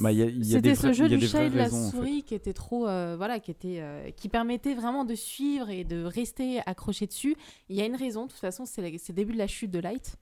Bah, 0.00 0.10
C'était 0.42 0.74
ce 0.74 0.92
jeu 0.92 1.08
du 1.08 1.20
chat 1.26 1.44
et 1.44 1.50
de 1.50 1.56
la 1.56 1.64
raisons, 1.64 1.86
en 1.86 1.90
fait. 1.90 1.96
souris 1.96 2.22
qui 2.22 2.34
était 2.34 2.52
trop, 2.52 2.86
euh, 2.88 3.14
voilà, 3.16 3.40
qui 3.40 3.50
était, 3.50 3.80
euh, 3.80 4.10
qui 4.10 4.28
permettait 4.28 4.74
vraiment 4.74 5.04
de 5.04 5.14
suivre 5.14 5.70
et 5.70 5.84
de 5.84 6.02
rester 6.04 6.60
accroché 6.66 7.06
dessus. 7.06 7.36
Il 7.68 7.76
y 7.76 7.82
a 7.82 7.86
une 7.86 7.94
raison, 7.96 8.26
de 8.26 8.30
toute 8.30 8.40
façon, 8.40 8.64
c'est 8.66 8.82
le 8.82 9.12
début 9.14 9.32
de 9.32 9.38
la 9.38 9.46
chute 9.46 9.70
de 9.70 9.78
Light, 9.78 10.16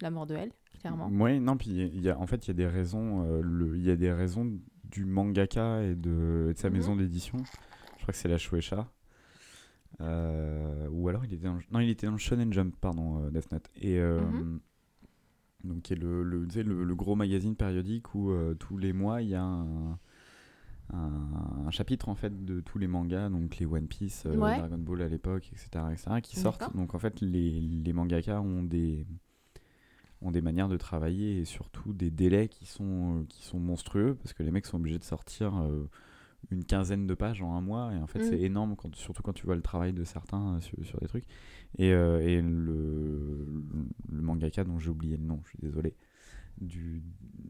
la 0.00 0.10
mort 0.10 0.26
de 0.26 0.34
elle, 0.34 0.52
clairement. 0.80 1.08
Ouais, 1.08 1.38
non, 1.38 1.56
puis 1.56 1.70
il 1.70 2.00
y 2.00 2.10
a, 2.10 2.18
en 2.18 2.26
fait, 2.26 2.44
il 2.46 2.48
y 2.48 2.50
a 2.50 2.54
des 2.54 2.66
raisons. 2.66 3.24
euh, 3.26 3.40
le- 3.42 3.76
Il 3.76 3.82
y 3.84 3.90
a 3.90 3.96
des 3.96 4.12
raisons 4.12 4.50
du 4.84 5.04
mangaka 5.04 5.82
et 5.82 5.94
de, 5.94 6.48
et 6.50 6.54
de 6.54 6.58
sa 6.58 6.68
Mhm. 6.70 6.76
maison 6.76 6.96
d'édition. 6.96 7.38
Je 7.96 8.02
crois 8.02 8.12
que 8.12 8.16
c'est 8.18 8.28
la 8.28 8.38
Shueisha. 8.38 8.88
Ou 10.00 11.08
alors 11.08 11.24
il 11.24 11.32
était 11.34 11.46
dans, 11.46 11.58
non, 11.70 11.80
il 11.80 11.90
était 11.90 12.06
dans 12.06 12.12
le 12.12 12.18
Shonen 12.18 12.52
Jump, 12.52 12.74
pardon, 12.80 13.28
Death 13.30 13.50
Note. 13.52 13.68
Et, 13.80 13.98
Mhm. 14.00 14.60
Donc 15.64 15.82
qui 15.82 15.92
est 15.94 15.96
le, 15.96 16.22
le, 16.22 16.94
gros 16.94 17.16
magazine 17.16 17.56
périodique 17.56 18.14
où 18.14 18.30
euh, 18.30 18.54
tous 18.54 18.76
les 18.78 18.92
mois 18.92 19.22
il 19.22 19.28
y 19.30 19.34
a 19.34 19.42
un, 19.42 19.98
un- 20.92 21.66
un 21.66 21.70
chapitre 21.70 22.08
en 22.08 22.14
fait 22.14 22.44
de 22.44 22.60
tous 22.60 22.78
les 22.78 22.86
mangas, 22.86 23.30
donc 23.30 23.56
les 23.58 23.66
One 23.66 23.86
Piece, 23.86 24.24
euh, 24.26 24.36
Ouais. 24.36 24.58
Dragon 24.58 24.78
Ball 24.78 25.02
à 25.02 25.08
l'époque, 25.08 25.50
etc., 25.52 25.84
etc., 25.92 26.20
qui 26.22 26.36
sortent. 26.36 26.74
Donc 26.76 26.94
en 26.94 26.98
fait, 26.98 27.20
les, 27.20 27.60
les 27.60 27.92
mangaka 27.92 28.40
ont 28.40 28.62
des 28.62 29.06
ont 30.22 30.30
des 30.30 30.40
manières 30.40 30.68
de 30.68 30.76
travailler 30.78 31.40
et 31.40 31.44
surtout 31.44 31.92
des 31.92 32.10
délais 32.10 32.48
qui 32.48 32.64
sont, 32.64 33.20
euh, 33.20 33.24
qui 33.28 33.42
sont 33.44 33.58
monstrueux 33.58 34.14
parce 34.14 34.32
que 34.32 34.42
les 34.42 34.50
mecs 34.50 34.64
sont 34.64 34.78
obligés 34.78 34.98
de 34.98 35.04
sortir 35.04 35.54
euh, 35.58 35.86
une 36.50 36.64
quinzaine 36.64 37.06
de 37.06 37.12
pages 37.14 37.42
en 37.42 37.54
un 37.54 37.60
mois 37.60 37.92
et 37.92 37.98
en 37.98 38.06
fait 38.06 38.20
Mm. 38.20 38.22
c'est 38.30 38.40
énorme 38.40 38.74
quand, 38.76 38.94
surtout 38.96 39.22
quand 39.22 39.34
tu 39.34 39.44
vois 39.44 39.54
le 39.56 39.60
travail 39.62 39.92
de 39.92 40.02
certains 40.04 40.54
euh, 40.54 40.60
sur, 40.60 40.82
sur 40.86 40.98
des 41.00 41.08
trucs 41.08 41.26
et, 41.78 41.92
euh, 41.92 42.20
et 42.20 42.40
le, 42.40 43.46
le 44.10 44.22
mangaka 44.22 44.64
dont 44.64 44.78
j'ai 44.78 44.90
oublié 44.90 45.16
le 45.16 45.24
nom 45.24 45.40
je 45.44 45.50
suis 45.50 45.58
désolé 45.60 45.94
du, 46.60 47.02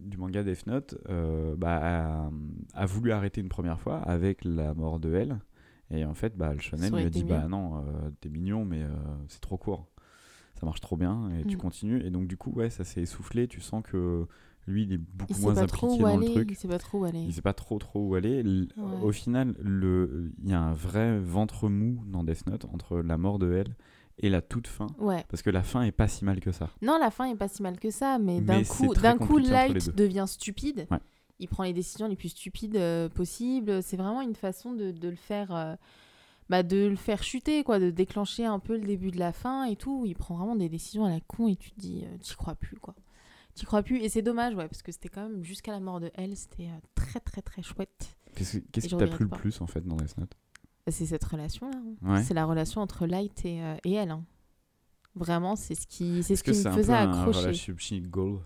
du 0.04 0.16
manga 0.16 0.42
Death 0.42 0.66
Note 0.66 0.96
euh, 1.08 1.54
bah, 1.56 2.24
a, 2.24 2.30
a 2.74 2.86
voulu 2.86 3.12
arrêter 3.12 3.40
une 3.40 3.48
première 3.50 3.80
fois 3.80 3.98
avec 3.98 4.44
la 4.44 4.72
mort 4.74 4.98
de 4.98 5.14
elle 5.14 5.38
et 5.90 6.04
en 6.04 6.14
fait 6.14 6.36
bah, 6.36 6.52
le 6.54 6.60
shonen 6.60 6.94
lui 6.96 7.04
a 7.04 7.10
dit 7.10 7.24
bah 7.24 7.46
non 7.48 7.76
euh, 7.78 8.10
t'es 8.20 8.28
mignon 8.30 8.64
mais 8.64 8.82
c'est 9.28 9.40
trop 9.40 9.58
court 9.58 9.86
ça 10.58 10.64
marche 10.66 10.80
trop 10.80 10.96
bien 10.96 11.30
et 11.38 11.44
tu 11.44 11.56
Mm. 11.56 11.60
continues 11.60 12.02
et 12.06 12.10
donc 12.10 12.26
du 12.28 12.36
coup 12.36 12.50
ouais 12.52 12.70
ça 12.70 12.84
s'est 12.84 13.02
essoufflé 13.02 13.46
tu 13.48 13.60
sens 13.60 13.82
que 13.82 14.26
lui 14.66 14.84
il 14.84 14.92
est 14.94 14.98
beaucoup 14.98 15.34
Il 15.36 15.42
moins 15.42 15.58
impliqué 15.58 15.98
dans 15.98 16.06
aller. 16.16 16.26
le 16.28 16.32
truc 16.32 16.48
Il 16.50 16.54
sait 16.56 16.68
pas 16.68 16.78
trop 16.78 17.00
où 17.00 17.04
aller. 17.04 17.20
il 17.20 17.32
sait 17.34 17.42
pas 17.42 17.52
trop 17.52 17.78
trop 17.78 18.08
où 18.08 18.14
aller. 18.14 18.38
L- 18.38 18.68
Ouais. 18.78 19.00
Au 19.02 19.12
final, 19.12 19.54
le- 19.62 20.32
il 20.42 20.48
y 20.48 20.54
a 20.54 20.60
un 20.62 20.72
vrai 20.72 21.18
ventre 21.20 21.68
mou 21.68 22.02
dans 22.06 22.24
Death 22.24 22.46
Note 22.46 22.64
entre 22.72 23.00
la 23.00 23.18
mort 23.18 23.38
de 23.38 23.52
elle 23.52 23.76
et 24.18 24.28
la 24.28 24.42
toute 24.42 24.66
fin. 24.66 24.86
Ouais. 24.98 25.24
Parce 25.28 25.42
que 25.42 25.50
la 25.50 25.62
fin 25.62 25.82
est 25.82 25.92
pas 25.92 26.08
si 26.08 26.24
mal 26.24 26.40
que 26.40 26.52
ça. 26.52 26.70
Non, 26.82 26.98
la 26.98 27.10
fin 27.10 27.26
est 27.26 27.36
pas 27.36 27.48
si 27.48 27.62
mal 27.62 27.78
que 27.78 27.90
ça, 27.90 28.18
mais 28.18 28.40
d'un 28.40 28.62
coup, 28.64 28.94
d'un 28.94 29.18
coup, 29.18 29.38
Light 29.38 29.94
devient 29.94 30.26
stupide. 30.26 30.86
Ouais. 30.90 30.98
Il 31.40 31.48
prend 31.48 31.64
les 31.64 31.72
décisions 31.72 32.06
les 32.06 32.16
plus 32.16 32.28
stupides 32.28 32.76
euh, 32.76 33.08
possibles. 33.08 33.82
C'est 33.82 33.96
vraiment 33.96 34.20
une 34.20 34.36
façon 34.36 34.72
de, 34.72 34.92
de 34.92 35.08
le 35.08 35.16
faire, 35.16 35.54
euh, 35.54 35.74
bah, 36.48 36.62
de 36.62 36.86
le 36.86 36.96
faire 36.96 37.22
chuter, 37.24 37.64
quoi, 37.64 37.80
de 37.80 37.90
déclencher 37.90 38.44
un 38.44 38.60
peu 38.60 38.74
le 38.76 38.86
début 38.86 39.10
de 39.10 39.18
la 39.18 39.32
fin 39.32 39.64
et 39.64 39.74
tout. 39.74 40.04
Il 40.06 40.14
prend 40.14 40.36
vraiment 40.36 40.56
des 40.56 40.68
décisions 40.68 41.04
à 41.04 41.10
la 41.10 41.20
con 41.20 41.48
et 41.48 41.56
tu 41.56 41.72
te 41.72 41.80
dis, 41.80 42.04
euh, 42.04 42.18
t'y 42.18 42.34
crois 42.34 42.54
plus, 42.54 42.76
quoi. 42.76 42.94
T'y 43.54 43.66
crois 43.66 43.84
plus 43.84 43.98
et 43.98 44.08
c'est 44.08 44.22
dommage, 44.22 44.54
ouais, 44.54 44.66
parce 44.66 44.82
que 44.82 44.90
c'était 44.90 45.08
quand 45.08 45.28
même 45.28 45.44
jusqu'à 45.44 45.70
la 45.70 45.78
mort 45.78 46.00
de 46.00 46.10
elle, 46.14 46.36
c'était 46.36 46.64
euh, 46.64 46.80
très 46.96 47.20
très 47.20 47.40
très 47.40 47.62
chouette. 47.62 48.16
Qu'est-ce 48.34 48.58
qui 48.58 48.96
t'a 48.96 49.06
plu 49.06 49.26
le 49.26 49.30
plus 49.30 49.60
en 49.60 49.68
fait 49.68 49.86
dans 49.86 49.94
Death 49.94 50.18
Note? 50.18 50.36
C'est 50.88 51.06
cette 51.06 51.24
relation-là. 51.24 51.76
hein. 51.76 52.14
Ouais. 52.14 52.22
C'est 52.22 52.34
la 52.34 52.44
relation 52.44 52.80
entre 52.82 53.06
Light 53.06 53.44
et, 53.44 53.62
euh, 53.62 53.76
et 53.84 53.92
elle. 53.94 54.10
hein. 54.10 54.24
Vraiment, 55.14 55.56
c'est 55.56 55.74
ce 55.74 55.86
qui, 55.86 56.22
c'est 56.22 56.32
Est-ce 56.34 56.40
ce 56.44 56.50
qui 56.50 56.54
c'est 56.54 56.68
me 56.68 56.74
un 56.74 56.76
faisait 56.76 56.92
un 56.92 57.10
accrocher. 57.12 57.38
relationship 57.40 58.08
goal? 58.10 58.40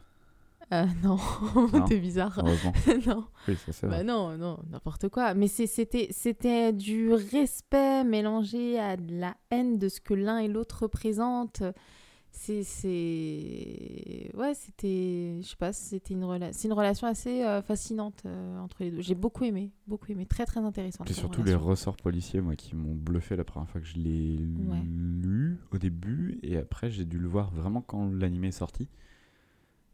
Euh, 0.73 0.85
non, 1.03 1.17
Non. 1.73 1.85
t'es 1.87 1.99
bizarre. 1.99 2.39
Non. 3.07 3.25
oui, 3.49 3.57
ça 3.57 3.73
c'est 3.73 3.89
Bah 3.89 4.03
non, 4.05 4.37
non, 4.37 4.59
n'importe 4.71 5.09
quoi. 5.09 5.33
Mais 5.35 5.49
c'est- 5.49 5.67
c'était, 5.67 6.09
c'était 6.11 6.73
du 6.75 7.13
respect 7.13 8.05
mélangé 8.05 8.79
à 8.79 8.97
de 8.97 9.19
la 9.19 9.35
haine 9.51 9.79
de 9.79 9.89
ce 9.89 10.01
que 10.01 10.15
l'un 10.15 10.39
et 10.39 10.47
l'autre 10.49 10.83
représentent. 10.83 11.63
C'est, 12.31 12.63
c'est... 12.63 14.31
Ouais, 14.35 14.55
c'était... 14.55 15.39
Je 15.43 15.47
sais 15.47 15.57
pas, 15.57 15.73
c'était 15.73 16.15
une, 16.15 16.25
rela- 16.25 16.53
c'est 16.53 16.69
une 16.69 16.75
relation 16.75 17.07
assez 17.07 17.43
euh, 17.43 17.63
fascinante 17.63 18.23
euh, 18.27 18.59
entre 18.61 18.77
les 18.85 18.91
deux. 18.91 19.01
J'ai 19.01 19.15
beaucoup 19.15 19.45
aimé, 19.45 19.73
beaucoup 19.87 20.11
aimé. 20.13 20.25
Très, 20.27 20.47
très 20.47 20.61
intéressant. 20.61 21.05
C'est 21.07 21.15
surtout 21.15 21.43
les 21.43 21.55
ressorts 21.55 21.97
policiers 21.97 22.41
moi 22.41 22.55
qui 22.55 22.77
m'ont 22.77 22.95
bluffé 22.95 23.35
la 23.37 23.45
première 23.45 23.69
fois 23.69 23.81
que 23.81 23.87
je 23.87 23.97
l'ai 23.97 24.39
Ouais. 24.39 24.83
lu 24.85 25.59
au 25.73 25.79
début 25.79 26.39
et 26.43 26.57
après 26.59 26.91
j'ai 26.91 27.05
dû 27.05 27.19
le 27.19 27.29
voir 27.29 27.51
vraiment 27.51 27.81
quand 27.81 28.11
l'animé 28.13 28.49
est 28.49 28.53
sorti. 28.53 28.89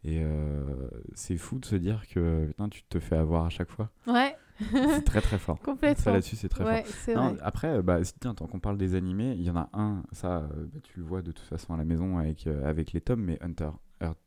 Et 0.04 0.20
euh, 0.22 0.88
c'est 1.14 1.38
fou 1.38 1.58
de 1.58 1.64
se 1.64 1.76
dire 1.76 2.06
que 2.08 2.46
putain, 2.48 2.68
tu 2.68 2.82
te 2.84 2.98
fais 2.98 3.16
avoir 3.16 3.46
à 3.46 3.50
chaque 3.50 3.70
fois. 3.70 3.90
Ouais, 4.06 4.36
C'est 4.60 5.04
très 5.04 5.20
très 5.20 5.38
fort. 5.38 5.58
Ça 5.64 5.64
complètement. 5.64 6.12
là-dessus 6.12 6.36
c'est 6.36 6.48
très 6.48 6.64
fort. 6.64 6.72
ouais, 6.72 6.84
c'est 6.86 7.14
Non, 7.14 7.30
vrai. 7.30 7.38
après, 7.42 7.68
euh, 7.78 7.82
bah, 7.82 7.98
tiens, 8.20 8.34
tant 8.34 8.46
qu'on 8.46 8.60
parle 8.60 8.78
des 8.78 8.94
animés, 8.94 9.32
il 9.32 9.42
y 9.42 9.50
en 9.50 9.56
a 9.56 9.68
un, 9.72 10.02
ça, 10.12 10.38
euh, 10.38 10.66
bah, 10.72 10.78
tu 10.82 10.98
le 10.98 11.04
vois 11.04 11.22
de 11.22 11.32
toute 11.32 11.46
façon 11.46 11.74
à 11.74 11.76
la 11.76 11.84
maison 11.84 12.18
avec, 12.18 12.46
euh, 12.46 12.64
avec 12.68 12.92
les 12.92 13.00
tomes, 13.00 13.22
mais 13.22 13.42
Hunter. 13.42 13.70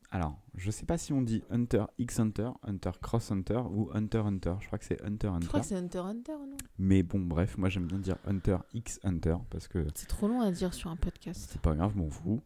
Alors, 0.09 0.39
je 0.55 0.71
sais 0.71 0.85
pas 0.85 0.97
si 0.97 1.11
on 1.11 1.21
dit 1.21 1.43
Hunter 1.49 1.83
X 1.97 2.21
Hunter, 2.21 2.51
Hunter 2.63 2.91
Cross 3.01 3.29
Hunter 3.31 3.61
ou 3.69 3.89
Hunter 3.93 4.19
Hunter. 4.19 4.53
Je 4.61 4.67
crois 4.67 4.79
que 4.79 4.85
c'est 4.85 5.01
Hunter 5.03 5.27
Je 5.27 5.33
Hunter. 5.33 5.47
crois 5.47 5.59
que 5.59 5.65
c'est 5.65 5.75
Hunter 5.75 5.97
Hunter, 5.99 6.31
non? 6.31 6.55
Mais 6.79 7.03
bon, 7.03 7.19
bref, 7.19 7.57
moi 7.57 7.67
j'aime 7.67 7.87
bien 7.87 7.99
dire 7.99 8.15
Hunter 8.25 8.55
X 8.73 9.01
Hunter 9.03 9.35
parce 9.49 9.67
que 9.67 9.85
C'est 9.95 10.07
trop 10.07 10.29
long 10.29 10.39
à 10.39 10.49
dire 10.51 10.73
sur 10.73 10.89
un 10.89 10.95
podcast. 10.95 11.49
c'est 11.51 11.59
pas 11.61 11.75
grave, 11.75 11.91
je 11.93 11.99
m'en 11.99 12.09
fous. 12.09 12.41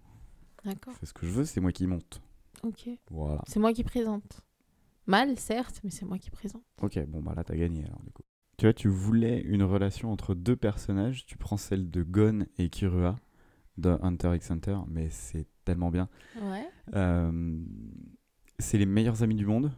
D'accord, 0.65 0.93
Je 0.95 1.00
fais 1.01 1.05
ce 1.05 1.13
que 1.13 1.27
je 1.27 1.31
veux, 1.31 1.45
c'est 1.45 1.61
moi 1.61 1.71
qui 1.71 1.85
monte. 1.85 2.19
ok. 2.63 2.89
Voilà. 3.11 3.43
C'est 3.47 3.59
moi 3.59 3.73
qui 3.73 3.83
présente. 3.83 4.41
Mal, 5.12 5.38
certes, 5.38 5.82
mais 5.84 5.89
c'est 5.91 6.06
moi 6.06 6.18
qui 6.18 6.32
présente. 6.32 6.63
Ok, 6.82 6.98
bon, 7.08 7.22
bah 7.22 7.34
là 7.36 7.44
t'as 7.44 7.56
gagné 7.56 7.86
alors 7.86 8.01
du 8.03 8.12
coup. 8.12 8.24
Tu 8.58 8.65
vois, 8.65 8.74
tu 8.74 8.88
voulais 8.88 9.41
une 9.41 9.63
relation 9.63 10.12
entre 10.12 10.34
deux 10.36 10.56
personnages, 10.56 11.25
tu 11.25 11.38
prends 11.38 11.58
celle 11.58 11.89
de 11.91 12.03
Gon 12.03 12.46
et 12.58 12.70
Kirua 12.70 13.15
de 13.77 13.98
Hunter 14.01 14.36
X 14.36 14.51
Hunter, 14.51 14.77
mais 14.88 15.10
c'est 15.10 15.48
tellement 15.65 15.89
bien. 15.91 16.08
Ouais. 16.41 16.65
Euh, 16.96 17.60
c'est 18.60 18.77
les 18.77 18.86
meilleurs 18.86 19.24
amis 19.24 19.36
du 19.36 19.46
monde. 19.46 19.72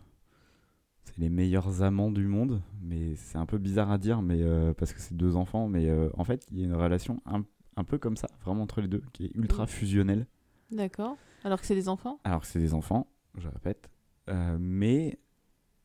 C'est 1.06 1.18
les 1.18 1.30
meilleurs 1.30 1.82
amants 1.84 2.12
du 2.12 2.28
monde. 2.28 2.62
Mais 2.82 3.16
c'est 3.16 3.38
un 3.38 3.46
peu 3.46 3.58
bizarre 3.58 3.92
à 3.92 3.98
dire 3.98 4.22
mais, 4.22 4.42
euh, 4.42 4.74
parce 4.74 4.94
que 4.94 5.00
c'est 5.00 5.16
deux 5.16 5.36
enfants. 5.36 5.68
Mais 5.68 5.90
euh, 5.90 6.10
en 6.18 6.24
fait, 6.25 6.46
il 6.52 6.60
y 6.60 6.62
a 6.63 6.66
une 6.66 6.75
relation 6.75 7.22
un, 7.25 7.44
un 7.78 7.84
peu 7.84 7.98
comme 7.98 8.18
ça, 8.18 8.28
vraiment 8.44 8.63
entre 8.63 8.82
les 8.82 8.88
deux, 8.88 9.04
qui 9.13 9.25
est 9.25 9.32
ultra 9.36 9.63
Mm. 9.63 9.68
fusionnelle. 9.68 10.28
D'accord. 10.72 11.18
Alors 11.44 11.60
que 11.62 11.66
c'est 11.68 11.75
des 11.75 11.88
enfants? 11.90 12.20
Alors 12.24 12.42
que 12.42 12.48
c'est 12.48 12.60
des 12.60 12.74
enfants, 12.74 13.08
je 13.38 13.48
répète. 13.48 13.90
Euh, 14.30 14.58
mais 14.60 15.20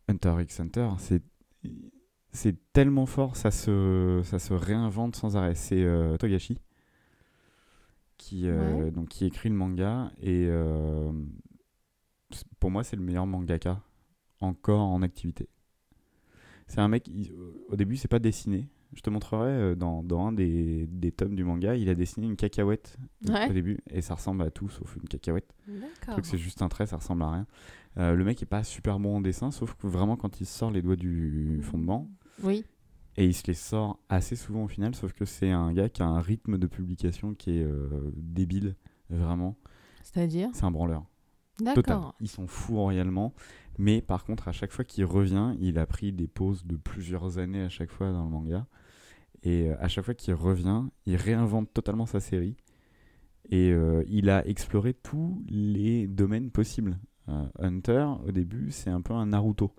Hunter 0.08 0.34
x 0.40 0.60
Hunter, 0.60 0.88
c'est. 0.98 1.22
C'est 2.30 2.56
tellement 2.74 3.06
fort, 3.06 3.36
ça 3.36 3.50
se, 3.50 4.20
ça 4.22 4.38
se 4.38 4.52
réinvente 4.52 5.16
sans 5.16 5.36
arrêt. 5.36 5.54
C'est 5.54 5.82
euh, 5.82 6.16
Togashi 6.18 6.58
qui, 8.18 8.48
euh, 8.48 8.84
Ouais. 8.84 8.90
donc, 8.90 9.08
qui 9.08 9.24
écrit 9.24 9.48
le 9.48 9.54
manga 9.54 10.12
et 10.20 10.46
euh, 10.48 11.10
pour 12.60 12.70
moi 12.70 12.84
c'est 12.84 12.96
le 12.96 13.02
meilleur 13.02 13.26
mangaka 13.26 13.80
encore 14.40 14.80
en 14.80 15.00
activité. 15.02 15.48
C'est 16.66 16.80
un 16.80 16.88
mec, 16.88 17.08
il- 17.08 17.32
au 17.68 17.76
début 17.76 17.96
c'est 17.96 18.08
pas 18.08 18.18
dessiné. 18.18 18.68
Je 18.94 19.00
te 19.02 19.10
montrerai 19.10 19.74
dans, 19.76 20.02
dans 20.02 20.26
un 20.26 20.32
des, 20.32 20.86
des 20.86 21.12
tomes 21.12 21.34
du 21.34 21.44
manga, 21.44 21.76
il 21.76 21.88
a 21.88 21.94
dessiné 21.94 22.26
une 22.26 22.36
cacahuète 22.36 22.96
Ouais. 23.26 23.48
au 23.48 23.52
début 23.52 23.78
et 23.90 24.00
ça 24.02 24.14
ressemble 24.14 24.42
à 24.42 24.50
tout 24.50 24.68
sauf 24.68 24.96
une 24.96 25.08
cacahuète. 25.08 25.54
D'accord. 25.66 26.18
c'est 26.24 26.38
juste 26.38 26.60
un 26.62 26.68
trait, 26.68 26.86
ça 26.86 26.96
ressemble 26.96 27.22
à 27.22 27.30
rien. 27.30 27.46
Euh, 27.98 28.14
le 28.14 28.24
mec 28.24 28.42
est 28.42 28.46
pas 28.46 28.62
super 28.64 28.98
bon 29.00 29.16
en 29.16 29.20
dessin, 29.20 29.50
sauf 29.50 29.74
que 29.74 29.86
vraiment 29.86 30.16
quand 30.16 30.40
il 30.40 30.46
sort 30.46 30.70
les 30.70 30.82
doigts 30.82 30.96
du 30.96 31.60
fondement, 31.62 32.08
Oui. 32.44 32.64
et 33.16 33.24
il 33.24 33.34
se 33.34 33.46
les 33.46 33.54
sort 33.54 33.98
assez 34.08 34.36
souvent 34.36 34.64
au 34.64 34.68
final, 34.68 34.94
sauf 34.94 35.12
que 35.12 35.24
c'est 35.24 35.50
un 35.50 35.72
gars 35.72 35.88
qui 35.88 36.02
a 36.02 36.06
un 36.06 36.20
rythme 36.20 36.58
de 36.58 36.66
publication 36.66 37.34
qui 37.34 37.58
est 37.58 37.64
euh, 37.64 38.12
débile, 38.16 38.76
vraiment. 39.10 39.56
C'est-à-dire 40.04 40.50
C'est 40.52 40.64
un 40.64 40.70
branleur. 40.70 41.04
D'accord. 41.60 42.14
Ils 42.20 42.28
sont 42.28 42.46
fous 42.46 42.76
royalement. 42.76 43.34
Mais 43.78 44.00
par 44.00 44.24
contre, 44.24 44.46
à 44.48 44.52
chaque 44.52 44.70
fois 44.72 44.84
qu'il 44.84 45.04
revient, 45.04 45.56
il 45.60 45.78
a 45.78 45.86
pris 45.86 46.12
des 46.12 46.28
pauses 46.28 46.64
de 46.64 46.76
plusieurs 46.76 47.38
années 47.38 47.62
à 47.62 47.68
chaque 47.68 47.90
fois 47.90 48.12
dans 48.12 48.22
le 48.24 48.30
manga. 48.30 48.66
Et 49.42 49.70
euh, 49.70 49.76
à 49.80 49.88
chaque 49.88 50.04
fois 50.04 50.14
qu'il 50.14 50.34
revient, 50.34 50.84
il 51.06 51.16
réinvente 51.16 51.72
totalement 51.74 52.06
sa 52.06 52.20
série. 52.20 52.56
Et 53.50 53.72
euh, 53.72 54.04
il 54.08 54.30
a 54.30 54.46
exploré 54.46 54.94
tous 54.94 55.42
les 55.48 56.06
domaines 56.06 56.50
possibles. 56.50 56.96
Euh, 57.28 57.46
Hunter, 57.58 58.06
au 58.26 58.32
début, 58.32 58.70
c'est 58.70 58.90
un 58.90 59.00
peu 59.00 59.14
un 59.14 59.26
Naruto. 59.26 59.72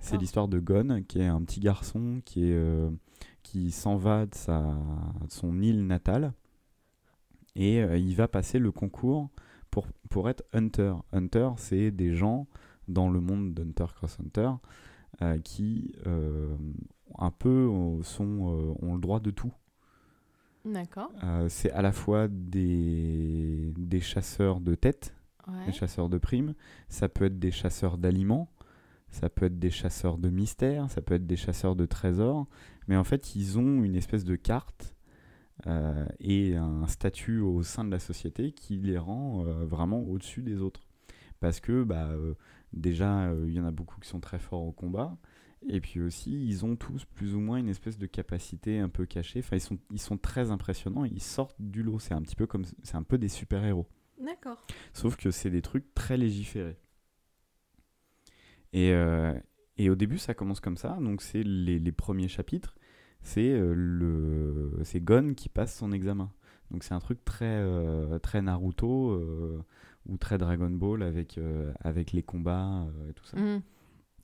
C'est 0.00 0.16
l'histoire 0.16 0.48
de 0.48 0.60
Gon, 0.60 1.02
qui 1.06 1.20
est 1.20 1.26
un 1.26 1.42
petit 1.42 1.60
garçon 1.60 2.22
qui, 2.24 2.50
est, 2.50 2.54
euh, 2.54 2.90
qui 3.42 3.70
s'en 3.70 3.96
va 3.96 4.24
de, 4.24 4.34
sa, 4.34 4.60
de 4.60 5.30
son 5.30 5.60
île 5.60 5.86
natale. 5.86 6.32
Et 7.54 7.82
euh, 7.82 7.98
il 7.98 8.14
va 8.16 8.26
passer 8.26 8.58
le 8.58 8.72
concours 8.72 9.28
pour, 9.70 9.86
pour 10.08 10.30
être 10.30 10.42
Hunter. 10.52 10.94
Hunter, 11.12 11.50
c'est 11.56 11.90
des 11.90 12.14
gens 12.14 12.46
dans 12.88 13.10
le 13.10 13.20
monde 13.20 13.54
d'Hunter 13.54 13.86
Cross 13.94 14.18
Hunter 14.20 14.50
euh, 15.22 15.38
qui 15.38 15.92
euh, 16.06 16.56
un 17.18 17.30
peu 17.30 17.70
sont, 18.02 18.48
euh, 18.48 18.74
ont 18.82 18.94
le 18.94 19.00
droit 19.00 19.20
de 19.20 19.30
tout. 19.30 19.52
D'accord. 20.64 21.12
C'est 21.48 21.70
à 21.72 21.82
la 21.82 21.92
fois 21.92 22.26
des, 22.26 23.74
des 23.76 24.00
chasseurs 24.00 24.60
de 24.60 24.74
tête, 24.74 25.13
Ouais. 25.46 25.66
des 25.66 25.72
chasseurs 25.72 26.08
de 26.08 26.18
primes, 26.18 26.54
ça 26.88 27.08
peut 27.08 27.26
être 27.26 27.38
des 27.38 27.50
chasseurs 27.50 27.98
d'aliments, 27.98 28.50
ça 29.10 29.28
peut 29.28 29.46
être 29.46 29.58
des 29.58 29.70
chasseurs 29.70 30.18
de 30.18 30.28
mystères, 30.28 30.90
ça 30.90 31.00
peut 31.00 31.14
être 31.14 31.26
des 31.26 31.36
chasseurs 31.36 31.76
de 31.76 31.86
trésors, 31.86 32.46
mais 32.88 32.96
en 32.96 33.04
fait 33.04 33.36
ils 33.36 33.58
ont 33.58 33.84
une 33.84 33.94
espèce 33.94 34.24
de 34.24 34.36
carte 34.36 34.94
euh, 35.66 36.06
et 36.18 36.56
un 36.56 36.86
statut 36.86 37.38
au 37.38 37.62
sein 37.62 37.84
de 37.84 37.90
la 37.90 38.00
société 38.00 38.52
qui 38.52 38.76
les 38.78 38.98
rend 38.98 39.46
euh, 39.46 39.64
vraiment 39.64 40.00
au-dessus 40.00 40.42
des 40.42 40.60
autres. 40.60 40.88
Parce 41.40 41.60
que 41.60 41.84
bah, 41.84 42.08
euh, 42.08 42.34
déjà 42.72 43.32
il 43.46 43.52
y 43.52 43.60
en 43.60 43.66
a 43.66 43.70
beaucoup 43.70 44.00
qui 44.00 44.08
sont 44.08 44.20
très 44.20 44.38
forts 44.38 44.62
au 44.62 44.72
combat, 44.72 45.16
et 45.68 45.80
puis 45.80 46.00
aussi 46.00 46.32
ils 46.46 46.64
ont 46.64 46.74
tous 46.74 47.04
plus 47.04 47.34
ou 47.34 47.40
moins 47.40 47.58
une 47.58 47.68
espèce 47.68 47.98
de 47.98 48.06
capacité 48.06 48.80
un 48.80 48.88
peu 48.88 49.06
cachée, 49.06 49.40
enfin 49.40 49.56
ils 49.56 49.60
sont, 49.60 49.78
ils 49.92 50.00
sont 50.00 50.18
très 50.18 50.50
impressionnants, 50.50 51.04
ils 51.04 51.22
sortent 51.22 51.60
du 51.60 51.82
lot, 51.82 51.98
c'est 51.98 52.14
un 52.14 52.22
petit 52.22 52.36
peu 52.36 52.46
comme 52.46 52.64
c'est 52.82 52.96
un 52.96 53.02
peu 53.02 53.18
des 53.18 53.28
super-héros. 53.28 53.86
D'accord. 54.20 54.64
Sauf 54.92 55.16
que 55.16 55.30
c'est 55.30 55.50
des 55.50 55.62
trucs 55.62 55.94
très 55.94 56.16
légiférés. 56.16 56.78
Et, 58.72 58.92
euh, 58.92 59.38
et 59.76 59.90
au 59.90 59.94
début, 59.94 60.18
ça 60.18 60.34
commence 60.34 60.60
comme 60.60 60.76
ça. 60.76 60.96
Donc, 61.00 61.22
c'est 61.22 61.42
les, 61.42 61.78
les 61.78 61.92
premiers 61.92 62.28
chapitres. 62.28 62.74
C'est 63.24 63.52
euh, 63.52 63.72
le 63.74 64.78
c'est 64.84 65.00
Gon 65.00 65.34
qui 65.34 65.48
passe 65.48 65.76
son 65.76 65.92
examen. 65.92 66.30
Donc, 66.70 66.84
c'est 66.84 66.94
un 66.94 67.00
truc 67.00 67.24
très, 67.24 67.46
euh, 67.46 68.18
très 68.18 68.42
Naruto 68.42 69.10
euh, 69.10 69.64
ou 70.06 70.16
très 70.18 70.38
Dragon 70.38 70.70
Ball 70.70 71.02
avec, 71.02 71.40
avec 71.80 72.12
les 72.12 72.22
combats 72.22 72.86
et 73.08 73.12
tout 73.14 73.24
ça. 73.24 73.38
Mhm. 73.38 73.62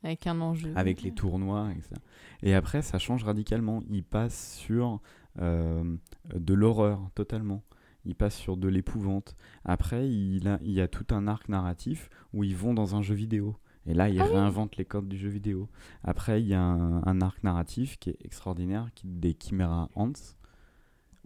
Avec 0.02 0.26
un 0.26 0.40
enjeu. 0.40 0.73
Avec 0.76 1.02
les 1.02 1.12
tournois, 1.12 1.70
etc. 1.73 1.97
Et 2.42 2.54
après, 2.54 2.82
ça 2.82 2.99
change 2.99 3.25
radicalement. 3.25 3.82
Il 3.90 4.04
passe 4.04 4.54
sur 4.56 5.00
de 5.37 6.54
l'horreur, 6.54 7.11
totalement. 7.14 7.62
Il 8.07 8.14
passe 8.14 8.35
sur 8.37 8.57
de 8.57 8.69
l'épouvante. 8.69 9.37
Après, 9.64 10.09
il, 10.11 10.49
a- 10.49 10.59
il 10.62 10.73
y 10.73 10.80
a 10.80 10.88
tout 10.88 11.07
un 11.14 11.26
arc 11.28 11.49
narratif 11.49 12.09
où 12.33 12.45
ils 12.45 12.57
vont 12.57 12.73
dans 12.75 12.97
un 12.97 13.02
jeu 13.02 13.14
vidéo. 13.14 13.57
Et 13.87 13.95
là, 13.95 14.09
ils 14.09 14.21
Ah 14.21 14.25
oui. 14.26 14.33
réinventent 14.37 14.76
les 14.76 14.85
codes 14.85 15.09
du 15.09 15.16
jeu 15.19 15.28
vidéo. 15.28 15.69
Après, 16.02 16.40
il 16.42 16.49
y 16.49 16.54
a 16.54 16.62
un, 16.62 17.02
un 17.04 17.21
arc 17.21 17.42
narratif 17.42 17.99
qui 17.99 18.11
est 18.11 18.16
extraordinaire, 18.25 18.90
qui 18.95 19.07
des 19.07 19.37
Chimera 19.38 19.88
Ants, 19.95 20.12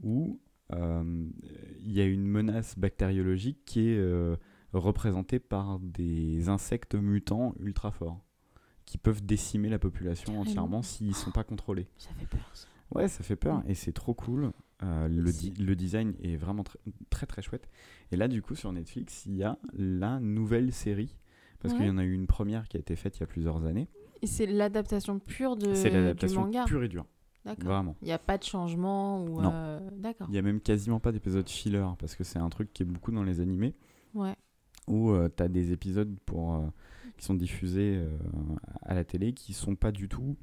où 0.03 0.39
euh, 0.73 1.27
il 1.81 1.93
y 1.93 2.01
a 2.01 2.07
une 2.07 2.27
menace 2.27 2.79
bactériologique 2.79 3.65
qui 3.65 3.89
est 3.89 3.99
euh, 3.99 4.37
représentée 4.73 5.39
par 5.39 5.79
des 5.81 6.49
insectes 6.49 6.95
mutants 6.95 7.55
ultra 7.61 7.91
forts 7.91 8.21
qui 8.85 8.99
peuvent 8.99 9.25
décimer 9.25 9.69
la 9.69 9.79
population 9.79 10.41
entièrement 10.41 10.83
s'ils 10.83 11.09
ne 11.09 11.13
sont 11.15 11.31
pas 11.31 11.45
contrôlés. 11.45 11.89
Ça 11.97 12.11
fait 12.19 12.27
peur, 12.27 12.51
ça. 12.53 12.67
Ouais, 12.95 13.09
ça 13.09 13.23
fait 13.25 13.37
peur 13.37 13.63
et 13.67 13.75
c'est 13.75 13.93
trop 13.93 14.13
cool. 14.15 14.53
Euh, 14.83 15.09
le, 15.09 15.31
Si. 15.31 15.51
di- 15.51 15.63
le 15.63 15.77
design 15.77 16.15
est 16.23 16.37
vraiment 16.37 16.63
tr- 16.63 16.77
très 17.11 17.27
très 17.27 17.43
chouette. 17.43 17.69
Et 18.11 18.17
là, 18.17 18.27
du 18.29 18.43
coup, 18.43 18.55
sur 18.55 18.73
Netflix, 18.73 19.25
il 19.27 19.37
y 19.37 19.43
a 19.45 19.57
la 19.73 20.19
nouvelle 20.21 20.73
série. 20.73 21.17
Parce 21.61 21.73
qu'il 21.75 21.87
y 21.87 21.91
en 21.91 21.97
a 21.97 22.05
eu 22.05 22.13
une 22.13 22.27
première 22.27 22.69
qui 22.69 22.77
a 22.77 22.81
été 22.81 22.95
faite 22.95 23.17
il 23.17 23.21
y 23.21 23.23
a 23.23 23.27
plusieurs 23.27 23.65
années. 23.65 23.89
Et 24.21 24.27
c'est 24.27 24.45
l'adaptation 24.47 25.19
pure 25.19 25.57
de, 25.57 25.75
c'est 25.75 25.89
l'adaptation 25.91 26.51
pure 26.67 26.83
et 26.85 26.89
dure. 26.89 27.07
D'accord. 27.47 27.65
Vraiment. 27.65 27.97
Il 28.03 28.07
n'y 28.07 28.13
a 28.13 28.19
pas 28.19 28.37
de 28.37 28.43
changement 28.43 29.23
ou. 29.25 29.41
Euh, 29.41 29.81
D'accord. 29.93 30.27
Il 30.29 30.33
n'y 30.33 30.39
a 30.39 30.43
même 30.43 30.61
quasiment 30.61 31.01
pas 31.01 31.13
d'épisodes 31.13 31.49
filler 31.49 31.87
parce 31.99 32.15
que 32.17 32.25
c'est 32.25 32.39
un 32.39 32.49
truc 32.51 32.73
qui 32.73 32.83
est 32.83 32.87
beaucoup 32.87 33.13
dans 33.13 33.23
les 33.23 33.41
animés 33.41 33.75
Ouais. 34.15 34.35
où 34.89 35.13
tu 35.37 35.43
as 35.43 35.49
des 35.49 35.73
épisodes 35.73 36.19
pour, 36.27 36.55
euh, 36.55 36.67
qui 37.17 37.25
sont 37.25 37.35
diffusés 37.35 37.97
euh, 37.97 38.09
à 38.83 38.95
la 38.95 39.05
télé 39.05 39.33
qui 39.33 39.53
sont 39.55 39.77
pas 39.77 39.93
du 39.93 40.09
tout 40.09 40.37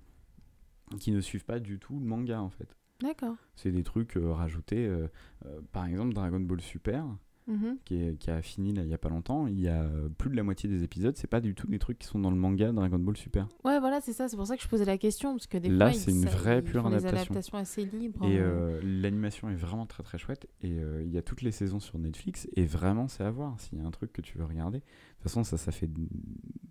qui 1.00 1.12
ne 1.12 1.22
suivent 1.22 1.46
pas 1.46 1.60
du 1.60 1.80
tout 1.80 2.00
le 2.00 2.06
manga 2.06 2.42
en 2.42 2.50
fait. 2.50 2.76
D'accord. 3.02 3.36
C'est 3.56 3.72
des 3.72 3.84
trucs 3.84 4.18
euh, 4.18 4.32
rajoutés. 4.34 4.86
euh, 4.88 5.08
euh, 5.46 5.60
par 5.72 5.86
exemple, 5.86 6.14
Dragon 6.14 6.40
Ball 6.40 6.62
Super, 6.62 7.06
Mhm. 7.48 7.78
qui, 7.86 7.96
est- 7.96 8.18
qui 8.20 8.30
a 8.30 8.42
fini 8.44 8.72
là, 8.72 8.84
il 8.84 8.88
y 8.88 8.94
a 8.94 9.00
pas 9.00 9.10
longtemps, 9.10 9.48
il 9.48 9.60
y 9.60 9.68
a 9.68 9.90
plus 10.20 10.30
de 10.30 10.36
la 10.36 10.44
moitié 10.44 10.70
des 10.70 10.84
épisodes, 10.84 11.18
c'est 11.18 11.28
pas 11.28 11.42
du 11.42 11.56
tout 11.56 11.66
des 11.68 11.80
trucs 11.80 11.98
qui 11.98 12.08
sont 12.08 12.20
dans 12.20 12.30
le 12.30 12.38
manga 12.38 12.72
Dragon 12.72 13.00
Ball 13.00 13.18
Super. 13.18 13.48
Ouais, 13.66 13.80
voilà, 13.80 14.00
c'est 14.00 14.14
ça. 14.14 14.30
C'est 14.30 14.38
pour 14.38 14.46
ça 14.46 14.56
que 14.56 14.62
je 14.62 14.68
posais 14.68 14.86
la 14.86 15.00
question. 15.00 15.34
Parce 15.34 15.48
que 15.48 15.58
des 15.58 15.68
Là, 15.70 15.90
fois, 15.90 16.00
c'est 16.00 16.12
ils, 16.12 16.18
une 16.22 16.26
vraie 16.30 16.62
pure 16.62 16.84
font 16.84 16.90
des 16.92 16.98
adaptation. 16.98 17.34
adaptations 17.34 17.58
assez 17.58 17.86
libres. 17.86 18.24
Et 18.26 18.38
euh. 18.38 18.44
euh, 18.44 18.82
l'animation 18.84 19.50
est 19.50 19.56
vraiment 19.56 19.88
très 19.88 20.04
très 20.04 20.20
chouette. 20.20 20.48
Et 20.62 20.80
euh, 20.80 21.02
il 21.04 21.12
y 21.12 21.18
a 21.18 21.24
toutes 21.24 21.42
les 21.42 21.52
saisons 21.52 21.80
sur 21.80 21.98
Netflix. 21.98 22.48
Et 22.56 22.66
vraiment, 22.66 23.08
c'est 23.08 23.24
à 23.24 23.32
voir. 23.32 23.60
S'il 23.60 23.80
y 23.80 23.82
a 23.82 23.86
un 23.88 23.92
truc 23.92 24.14
que 24.14 24.22
tu 24.22 24.38
veux 24.38 24.46
regarder. 24.46 24.78
De 24.78 24.84
toute 24.84 25.24
façon, 25.24 25.44
ça, 25.44 25.58
ça 25.58 25.72
fait 25.72 25.90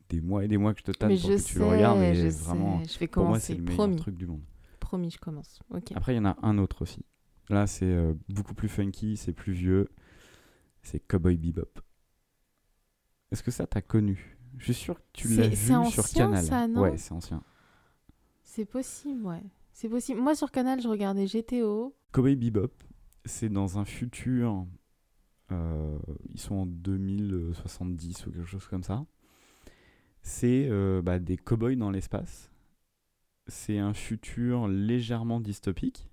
des 0.09 0.21
mois 0.21 0.45
et 0.45 0.49
des 0.49 0.57
mois 0.57 0.73
que 0.73 0.79
je 0.81 0.85
te 0.85 0.93
tâte 0.93 1.09
Mais 1.09 1.17
pour 1.19 1.31
je 1.31 1.35
que 1.35 1.39
sais, 1.41 1.53
tu 1.53 1.59
le 1.59 1.67
regardes. 1.67 2.01
Et 2.01 2.15
je 2.15 2.29
vraiment, 2.29 2.83
sais. 2.85 2.95
Je 2.95 2.99
vais 3.01 3.07
pour 3.09 3.23
moi, 3.25 3.31
commencer. 3.33 3.47
c'est 3.49 3.55
le 3.59 3.63
meilleur 3.65 3.77
Promis. 3.77 3.97
truc 3.97 4.17
du 4.17 4.27
monde. 4.29 4.41
Promis, 4.91 5.13
je 5.13 5.19
commence. 5.21 5.61
Après, 5.95 6.15
il 6.15 6.17
y 6.17 6.19
en 6.19 6.25
a 6.25 6.37
un 6.43 6.59
autre 6.59 6.83
aussi. 6.83 7.05
Là, 7.49 7.69
c'est 7.69 7.85
euh, 7.85 8.13
beaucoup 8.29 8.55
plus 8.55 8.69
funky, 8.69 9.17
c'est 9.17 9.33
plus 9.33 9.53
vieux. 9.53 9.89
C'est 10.83 10.99
Cowboy 10.99 11.37
Bebop. 11.37 11.79
Est-ce 13.31 13.45
que 13.45 13.53
ça 13.53 13.69
t'as 13.69 13.83
connu? 13.83 14.37
Je 14.59 14.65
suis 14.73 14.75
sûr 14.75 14.97
que 14.97 15.05
tu 15.13 15.29
l'as 15.29 15.47
vu 15.47 15.91
sur 15.93 16.09
Canal. 16.09 16.45
ça, 16.45 16.67
non? 16.67 16.81
Ouais, 16.81 16.97
c'est 16.97 17.13
ancien. 17.13 17.41
C'est 18.43 18.65
possible, 18.65 19.25
ouais. 19.25 19.45
C'est 19.73 19.89
possible. 19.89 20.21
Moi, 20.21 20.35
sur 20.35 20.51
Canal, 20.51 20.81
je 20.83 20.89
regardais 20.89 21.27
GTO. 21.27 21.95
Cowboy 22.11 22.35
Bebop, 22.35 22.73
c'est 23.25 23.49
dans 23.49 23.79
un 23.79 23.85
futur. 23.85 24.67
euh, 25.53 25.97
ils 26.35 26.41
sont 26.41 26.57
en 26.57 26.67
2070 26.67 28.27
ou 28.27 28.33
quelque 28.33 28.45
chose 28.45 28.67
comme 28.67 28.83
ça. 28.83 29.07
C'est 30.23 30.67
euh, 30.69 31.01
bah, 31.01 31.21
des 31.21 31.37
cowboys 31.37 31.77
dans 31.77 31.93
l'espace. 31.93 32.50
C'est 33.51 33.79
un 33.79 33.93
futur 33.93 34.69
légèrement 34.69 35.41
dystopique. 35.41 36.07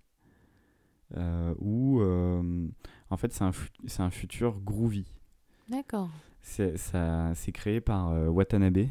euh, 1.16 1.56
où, 1.60 2.02
euh, 2.02 2.68
en 3.10 3.16
fait, 3.16 3.32
c'est 3.32 3.44
un, 3.46 3.52
c'est 3.86 4.02
un 4.02 4.10
futur 4.10 4.60
groovy. 4.60 5.06
D'accord. 5.70 6.10
C'est 6.42 6.76
ça- 6.78 7.34
c'est 7.34 7.54
créé 7.54 7.80
par 7.80 8.10
euh, 8.10 8.28
Watanabe, 8.28 8.88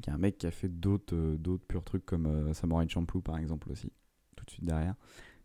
qui 0.00 0.08
est 0.08 0.12
un 0.12 0.16
mec 0.16 0.38
qui 0.38 0.46
a 0.46 0.50
fait 0.50 0.68
d'autres 0.70 1.14
euh, 1.14 1.36
d'autres 1.36 1.66
purs 1.66 1.84
trucs 1.84 2.06
comme 2.06 2.54
Samurai 2.54 2.88
Champloo 2.88 3.20
par 3.20 3.36
exemple 3.36 3.70
aussi, 3.70 3.92
tout 4.36 4.44
de 4.46 4.50
suite 4.50 4.64
derrière. 4.64 4.94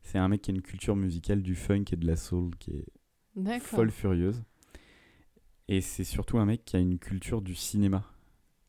C'est 0.01 0.17
un 0.17 0.27
mec 0.29 0.41
qui 0.41 0.51
a 0.51 0.53
une 0.53 0.61
culture 0.61 0.95
musicale 0.95 1.41
du 1.41 1.55
funk 1.55 1.85
et 1.91 1.95
de 1.97 2.05
la 2.07 2.15
soul 2.15 2.55
qui 2.57 2.71
est 2.71 2.85
D'accord. 3.35 3.61
folle 3.67 3.91
furieuse. 3.91 4.43
Et 5.67 5.81
c'est 5.81 6.03
surtout 6.05 6.37
un 6.39 6.45
mec 6.45 6.63
qui 6.65 6.75
a 6.75 6.79
une 6.79 6.99
culture 6.99 7.41
du 7.41 7.55
cinéma 7.55 8.05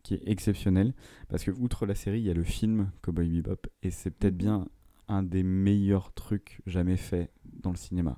qui 0.04 0.14
est 0.14 0.22
exceptionnelle. 0.28 0.94
Parce 1.28 1.42
que, 1.42 1.50
outre 1.50 1.84
la 1.86 1.96
série, 1.96 2.20
il 2.20 2.24
y 2.26 2.30
a 2.30 2.34
le 2.34 2.44
film 2.44 2.92
Cowboy 3.02 3.28
Bebop. 3.28 3.66
Et 3.82 3.90
c'est 3.90 4.12
peut-être 4.12 4.34
Mhm. 4.34 4.38
bien 4.38 4.68
un 5.08 5.22
des 5.24 5.42
meilleurs 5.42 6.12
trucs 6.14 6.60
jamais 6.66 6.96
faits 6.96 7.32
dans 7.62 7.70
le 7.70 7.76
cinéma. 7.76 8.16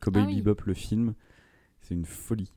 Cowboy 0.00 0.22
Ah 0.24 0.26
oui. 0.26 0.36
Bebop, 0.42 0.64
le 0.66 0.74
film, 0.74 1.14
c'est 1.80 1.94
une 1.94 2.04
folie. 2.04 2.52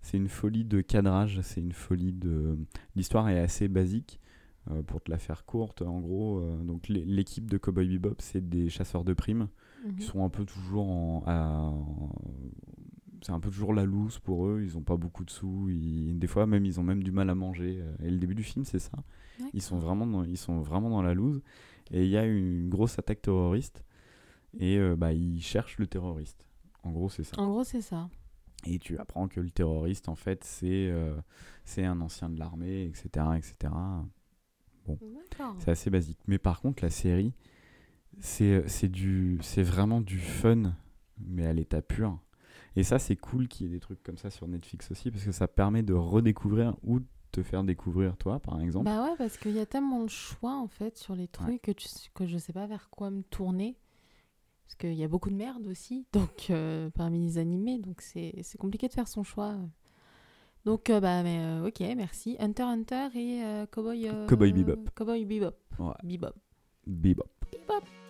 C'est 0.00 0.16
une 0.16 0.28
folie 0.28 0.64
de 0.64 0.80
cadrage, 0.80 1.40
c'est 1.42 1.60
une 1.60 1.72
folie 1.72 2.12
de. 2.12 2.58
L'histoire 2.94 3.28
est 3.28 3.40
assez 3.40 3.66
basique. 3.66 4.20
euh, 4.70 4.80
pour 4.84 5.02
te 5.02 5.10
la 5.10 5.18
faire 5.18 5.44
courte, 5.44 5.82
en 5.82 5.98
gros, 5.98 6.38
euh, 6.38 6.62
donc 6.62 6.86
l'é- 6.86 7.04
l'équipe 7.04 7.50
de 7.50 7.58
Cowboy 7.58 7.88
Bebop, 7.98 8.14
c'est 8.20 8.48
des 8.48 8.68
chasseurs 8.68 9.02
de 9.02 9.12
primes 9.12 9.48
Mhm. 9.84 9.96
qui 9.96 10.02
sont 10.04 10.24
un 10.24 10.28
peu 10.28 10.44
toujours 10.44 10.88
en, 10.88 11.24
à- 11.26 11.58
en- 11.58 12.12
c'est 13.22 13.32
un 13.32 13.40
peu 13.40 13.50
toujours 13.50 13.72
la 13.72 13.84
loose 13.84 14.18
pour 14.18 14.46
eux 14.46 14.62
ils 14.62 14.76
ont 14.76 14.82
pas 14.82 14.96
beaucoup 14.96 15.24
de 15.24 15.30
sous 15.30 15.68
ils- 15.70 16.18
des 16.18 16.26
fois 16.26 16.46
même 16.46 16.64
ils 16.66 16.78
ont 16.80 16.82
même 16.82 17.02
du 17.02 17.12
mal 17.12 17.30
à 17.30 17.34
manger. 17.34 17.78
Euh, 17.80 17.94
et 18.06 18.10
le 18.10 18.18
début 18.18 18.34
du 18.34 18.42
film 18.42 18.64
c'est 18.64 18.78
ça. 18.78 18.98
Ils 19.54 19.62
sont 19.62 19.78
vraiment 19.78 20.06
dans, 20.06 20.24
ils 20.24 20.36
sont 20.38 20.60
vraiment 20.60 20.90
dans 20.90 21.02
la 21.02 21.14
loose. 21.14 21.42
Et 21.90 22.04
il 22.04 22.10
y 22.10 22.16
a 22.16 22.24
une 22.26 22.68
grosse 22.68 22.98
attaque 22.98 23.22
terroriste. 23.22 23.84
Et 24.58 24.76
euh, 24.78 24.96
bah 24.96 25.12
ils 25.12 25.40
cherchent 25.42 25.78
le 25.78 25.86
terroriste. 25.86 26.46
En 26.82 26.90
gros 26.92 27.08
c'est 27.08 27.24
ça. 27.24 27.38
En 27.40 27.48
gros, 27.48 27.64
c'est 27.64 27.80
ça. 27.80 28.08
et 28.66 28.78
tu 28.78 28.98
apprends 28.98 29.26
que 29.28 29.40
le 29.40 29.50
terroriste 29.50 30.08
en 30.08 30.14
fait 30.14 30.44
c'est 30.44 30.88
euh, 30.90 31.16
c'est 31.64 31.84
un 31.84 32.00
ancien 32.00 32.28
de 32.28 32.38
l'armée 32.38 32.84
etc 32.84 33.26
etc 33.36 33.72
D'accord. 34.88 35.56
c'est 35.60 35.70
assez 35.70 35.90
basique. 35.90 36.18
Mais 36.26 36.38
par 36.38 36.60
contre, 36.60 36.82
la 36.82 36.90
série, 36.90 37.32
c'est 38.18 38.64
c'est 38.68 39.62
vraiment 39.62 40.00
du 40.00 40.18
fun, 40.18 40.74
mais 41.20 41.46
à 41.46 41.52
l'état 41.52 41.82
pur. 41.82 42.18
Et 42.76 42.82
ça, 42.82 42.98
c'est 42.98 43.16
cool 43.16 43.48
qu'il 43.48 43.66
y 43.66 43.70
ait 43.70 43.72
des 43.72 43.80
trucs 43.80 44.02
comme 44.02 44.16
ça 44.16 44.30
sur 44.30 44.48
Netflix 44.48 44.90
aussi, 44.90 45.10
parce 45.10 45.24
que 45.24 45.32
ça 45.32 45.48
permet 45.48 45.82
de 45.82 45.94
redécouvrir 45.94 46.74
ou 46.82 47.00
de 47.00 47.06
te 47.32 47.42
faire 47.42 47.64
découvrir 47.64 48.16
toi, 48.16 48.38
par 48.38 48.60
exemple. 48.60 48.84
Bah 48.84 49.04
ouais, 49.04 49.16
parce 49.18 49.36
qu'il 49.36 49.52
y 49.52 49.58
a 49.58 49.66
tellement 49.66 50.02
de 50.02 50.10
choix 50.10 50.54
en 50.54 50.68
fait 50.68 50.96
sur 50.96 51.14
les 51.14 51.28
trucs 51.28 51.62
que, 51.62 51.72
tu, 51.72 51.88
que 52.14 52.26
je 52.26 52.38
sais 52.38 52.52
pas 52.52 52.66
vers 52.66 52.90
quoi 52.90 53.10
me 53.10 53.22
tourner. 53.22 53.76
Parce 54.66 54.76
qu'il 54.76 54.94
y 54.94 55.04
a 55.04 55.08
beaucoup 55.08 55.28
de 55.28 55.34
merde 55.34 55.66
aussi, 55.66 56.06
donc 56.12 56.46
euh, 56.50 56.88
parmi 56.90 57.20
les 57.20 57.38
animés, 57.38 57.78
donc 57.78 58.00
c'est 58.00 58.58
compliqué 58.58 58.88
de 58.88 58.92
faire 58.92 59.08
son 59.08 59.24
choix. 59.24 59.54
Donc 60.64 60.90
euh, 60.90 61.00
bah 61.00 61.22
mais 61.22 61.40
euh, 61.40 61.66
ok, 61.66 61.80
merci. 61.96 62.36
Hunter 62.38 62.62
Hunter 62.62 63.08
et 63.14 63.42
Cowboy. 63.70 64.08
Cowboy 64.28 64.52
Bebop. 64.52 64.90
Cowboy 64.94 65.24
Bebop. 65.24 65.56
Ouais. 65.78 65.92
Bebop. 66.04 66.34
Bebop. 66.86 67.28
Bebop. 67.50 68.01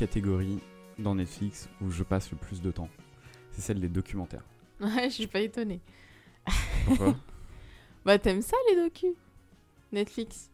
Catégorie 0.00 0.60
dans 0.98 1.14
Netflix 1.14 1.68
où 1.82 1.90
je 1.90 2.02
passe 2.02 2.30
le 2.30 2.38
plus 2.38 2.62
de 2.62 2.70
temps. 2.70 2.88
C'est 3.50 3.60
celle 3.60 3.80
des 3.80 3.88
documentaires. 3.90 4.44
Ouais, 4.80 5.10
je 5.10 5.14
suis 5.14 5.26
pas 5.26 5.40
étonnée. 5.40 5.80
Pourquoi? 6.86 7.16
Bah, 8.06 8.18
t'aimes 8.18 8.40
ça, 8.40 8.56
les 8.70 8.82
docus 8.82 9.12
Netflix. 9.92 10.50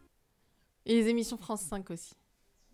Et 0.85 0.95
les 0.95 1.07
émissions 1.07 1.37
France 1.37 1.61
5 1.61 1.89
aussi. 1.91 2.13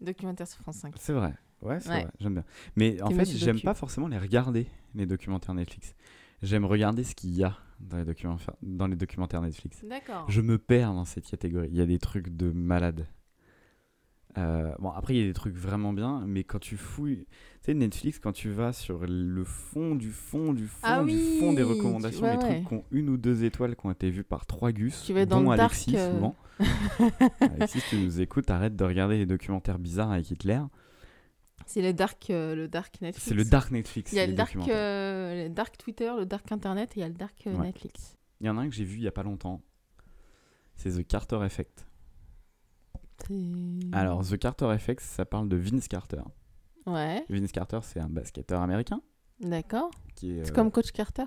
Documentaires 0.02 0.48
sur 0.48 0.62
France 0.62 0.78
5. 0.78 0.96
C'est 0.98 1.14
vrai. 1.14 1.36
Ouais, 1.62 1.80
c'est 1.80 1.90
Ouais. 1.90 2.02
vrai. 2.06 2.12
J'aime 2.20 2.34
bien. 2.34 2.44
Mais 2.76 3.00
en 3.04 3.12
fait, 3.12 3.26
j'aime 3.26 3.62
pas 3.62 3.76
forcément 3.76 4.08
les 4.08 4.18
regarder, 4.18 4.66
les 4.96 5.06
documentaires 5.06 5.54
Netflix. 5.54 5.94
J'aime 6.42 6.66
regarder 6.66 7.04
ce 7.04 7.14
qu'il 7.14 7.36
y 7.36 7.44
a 7.44 7.56
dans 7.80 7.98
les, 7.98 8.06
documentaires, 8.06 8.56
dans 8.64 8.88
les 8.88 8.96
documentaires 8.96 9.42
Netflix. 9.42 9.86
D'accord. 9.86 10.26
Je 10.28 10.42
me 10.42 10.58
perds 10.58 10.94
dans 10.96 11.06
cette 11.06 11.30
catégorie. 11.30 11.68
Il 11.70 11.78
y 11.78 11.82
a 11.82 11.86
des 11.86 12.00
trucs 12.00 12.36
de 12.36 12.52
malade. 12.52 13.06
Euh, 14.38 14.74
bon, 14.80 14.90
après, 14.92 15.14
il 15.16 15.20
y 15.20 15.24
a 15.24 15.28
des 15.28 15.34
trucs 15.34 15.56
vraiment 15.56 15.94
bien, 15.94 16.24
mais 16.26 16.44
quand 16.44 16.60
tu 16.60 16.78
fouilles. 16.78 17.26
Tu 17.62 17.72
sais, 17.72 17.74
Netflix, 17.74 18.20
quand 18.20 18.32
tu 18.32 18.50
vas 18.50 18.74
sur 18.74 19.06
le 19.08 19.44
fond 19.44 19.96
du 19.96 20.12
fond 20.12 20.54
du 20.54 20.68
fond 20.68 20.80
Ah 20.84 21.04
du 21.04 21.18
fond 21.40 21.54
des 21.54 21.64
recommandations, 21.64 22.24
ouais, 22.24 22.34
les 22.34 22.40
trucs 22.40 22.52
ouais. 22.52 22.64
qui 22.68 22.74
ont 22.74 22.84
une 22.92 23.10
ou 23.10 23.18
deux 23.18 23.44
étoiles 23.46 23.76
qui 23.76 23.86
ont 23.86 23.92
été 23.92 24.10
vus 24.10 24.24
par 24.24 24.46
trois 24.46 24.72
gus, 24.72 25.04
Tu 25.06 25.14
vas 25.14 25.26
dans 25.26 25.42
dont 25.42 25.52
le 25.52 25.58
dark, 25.58 25.72
Alexis 25.72 25.96
euh. 25.96 26.12
souvent. 26.12 26.36
Alexis, 27.40 27.82
tu 27.90 27.98
nous 27.98 28.22
écoutes, 28.22 28.50
arrête 28.50 28.76
de 28.76 28.84
regarder 28.84 29.18
les 29.18 29.26
documentaires 29.26 29.80
bizarres 29.80 30.12
avec 30.12 30.30
Hitler. 30.30 30.60
C'est 31.66 31.82
le 31.82 31.94
dark, 31.94 32.30
euh, 32.30 32.56
le 32.56 32.68
dark 32.68 33.00
Netflix. 33.02 33.28
C'est 33.28 33.36
le 33.36 33.46
dark 33.46 33.72
Netflix. 33.72 34.12
Il 34.12 34.18
y 34.18 34.20
a 34.20 34.28
le 34.28 34.34
dark, 34.34 34.58
euh, 34.68 35.44
le 35.44 35.50
dark 35.50 35.78
Twitter, 35.78 36.12
le 36.18 36.26
dark 36.26 36.52
Internet 36.52 36.92
et 36.98 37.00
il 37.00 37.02
y 37.02 37.06
a 37.06 37.08
le 37.08 37.14
dark 37.14 37.42
Ouais. 37.46 37.54
Netflix. 37.54 38.18
Il 38.42 38.48
y 38.48 38.50
en 38.50 38.58
a 38.58 38.62
un 38.62 38.70
que 38.70 38.76
j'ai 38.76 38.84
vu 38.84 38.98
il 38.98 39.04
y 39.04 39.08
a 39.08 39.12
pas 39.12 39.24
longtemps. 39.24 39.62
C'est 40.76 40.92
The 40.92 41.08
Carter 41.08 41.40
Effect. 41.46 41.86
Alors, 43.92 44.26
The 44.28 44.38
Carter 44.38 44.72
Effect, 44.74 45.02
ça 45.02 45.26
parle 45.26 45.50
de 45.50 45.56
Vince 45.58 45.88
Carter. 45.88 46.22
Ouais, 46.86 47.26
Vince 47.30 47.52
Carter, 47.52 47.80
c'est 47.84 48.00
un 48.00 48.10
basketteur 48.10 48.62
américain 48.62 49.02
d'accord. 49.40 49.90
C'est 50.16 50.28
euh, 50.50 50.54
comme 50.54 50.72
Coach 50.72 50.92
Carter? 50.92 51.26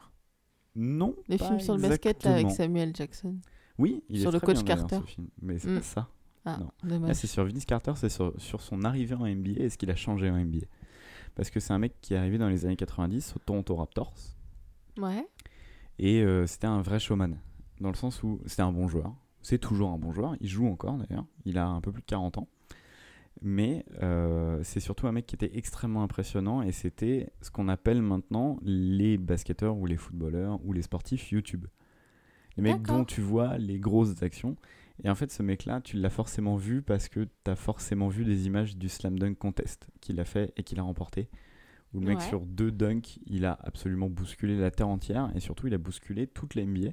Non. 0.75 1.15
Les 1.29 1.37
films 1.39 1.61
sur 1.61 1.77
le 1.77 1.83
basket 1.83 2.25
là, 2.25 2.35
avec. 2.35 2.51
Samuel 2.51 2.95
Jackson. 2.95 3.39
Oui, 3.79 4.03
il 4.09 4.21
sur 4.21 4.31
est 4.31 4.33
le 4.33 4.39
très 4.41 4.55
coach 4.55 4.65
bien, 4.65 4.77
Carter. 4.77 4.97
ce 5.01 5.07
film. 5.07 5.29
Mais 5.43 5.59
c'est 5.59 5.69
Mm. 5.71 5.75
pas 5.77 5.83
ça. 5.83 6.09
Ah, 6.45 6.57
Non. 6.61 6.71
Là, 6.85 6.89
dommage. 6.99 7.17
c'est 7.17 7.27
sur 7.27 7.45
Vince 7.45 7.65
Carter, 7.65 7.93
c'est 7.97 8.09
sur, 8.09 8.33
sur 8.41 8.61
son 8.63 8.85
arrivée 8.85 9.15
en 9.17 9.27
NBA 9.27 9.63
et 9.65 9.69
ce 9.71 9.77
qu'il 9.77 9.91
a 9.91 9.97
changé 9.97 10.31
en 10.31 10.37
NBA. 10.37 10.67
Parce 11.35 11.51
que 11.51 11.61
c'est 11.61 11.73
un 11.73 11.79
mec 11.79 11.95
qui 12.01 12.15
est 12.15 12.17
arrivé 12.17 12.39
dans 12.39 12.49
les 12.49 12.65
années 12.65 12.77
90 12.77 13.35
au 13.37 13.39
Toronto 13.41 13.75
Raptors. 13.77 14.15
Ouais, 14.99 15.27
Et 15.99 16.23
euh, 16.23 16.47
c'était 16.47 16.67
un 16.69 16.81
vrai 16.81 16.99
showman. 17.01 17.37
Dans 17.81 17.91
le 17.91 17.97
sens 17.97 18.23
où 18.23 18.41
c'était 18.47 18.63
un 18.63 18.73
bon 18.73 18.89
joueur. 18.89 19.13
C'est 19.47 19.59
toujours 19.59 19.91
un 19.91 19.97
bon 19.99 20.11
joueur. 20.11 20.35
Il 20.41 20.49
joue 20.49 20.67
encore 20.67 20.99
d'ailleurs. 20.99 21.25
Il 21.45 21.57
a 21.57 21.69
un 21.69 21.81
peu 21.81 21.93
plus 21.93 22.03
de 22.03 22.07
40 22.07 22.39
ans. 22.39 22.49
Mais 23.43 23.85
euh, 24.03 24.59
c'est 24.65 24.81
surtout 24.81 25.07
un 25.07 25.13
mec 25.13 25.25
qui 25.27 25.37
était 25.37 25.57
extrêmement 25.57 26.03
impressionnant. 26.03 26.63
Et 26.63 26.73
c'était 26.73 27.31
ce 27.43 27.53
qu'on 27.53 27.69
appelle 27.69 28.03
maintenant 28.03 28.59
les 28.63 29.19
basketteurs 29.19 29.77
ou 29.77 29.87
les 29.87 29.97
footballeurs 29.97 30.59
ou 30.65 30.73
les 30.73 30.83
sportifs 30.83 31.31
YouTube. 31.31 31.67
Les 32.57 32.63
mecs 32.65 32.83
dont 32.83 33.05
tu 33.05 33.21
vois 33.21 33.57
les 33.57 33.79
grosses 33.79 34.21
actions. 34.21 34.57
Et 35.05 35.11
en 35.11 35.15
fait, 35.15 35.31
ce 35.31 35.45
mec-là, 35.45 35.81
tu 35.81 35.97
l'as 35.97 36.11
forcément 36.11 36.57
vu 36.57 36.83
parce 36.83 37.09
que 37.09 37.29
tu 37.45 37.51
as 37.51 37.55
forcément 37.55 38.09
vu 38.09 38.25
des 38.25 38.47
images 38.47 38.77
du 38.77 38.89
Slam 38.89 39.17
Dunk 39.17 39.37
Contest 39.39 39.87
qu'il 40.01 40.19
a 40.19 40.25
fait 40.25 40.53
et 40.57 40.65
qu'il 40.65 40.81
a 40.81 40.83
remporté. 40.83 41.29
Où 41.95 42.01
le 42.01 42.07
mec, 42.07 42.19
Ouais. 42.19 42.25
sur 42.25 42.41
deux 42.45 42.73
dunks, 42.73 43.21
il 43.27 43.45
a 43.45 43.57
absolument 43.63 44.11
bousculé 44.11 44.59
la 44.59 44.73
terre 44.73 44.89
entière 44.89 45.31
et 45.37 45.41
surtout, 45.41 45.69
il 45.69 45.75
a 45.75 45.79
bousculé 45.79 46.27
toute 46.27 46.57
la 46.57 46.63
NBA. 46.65 46.91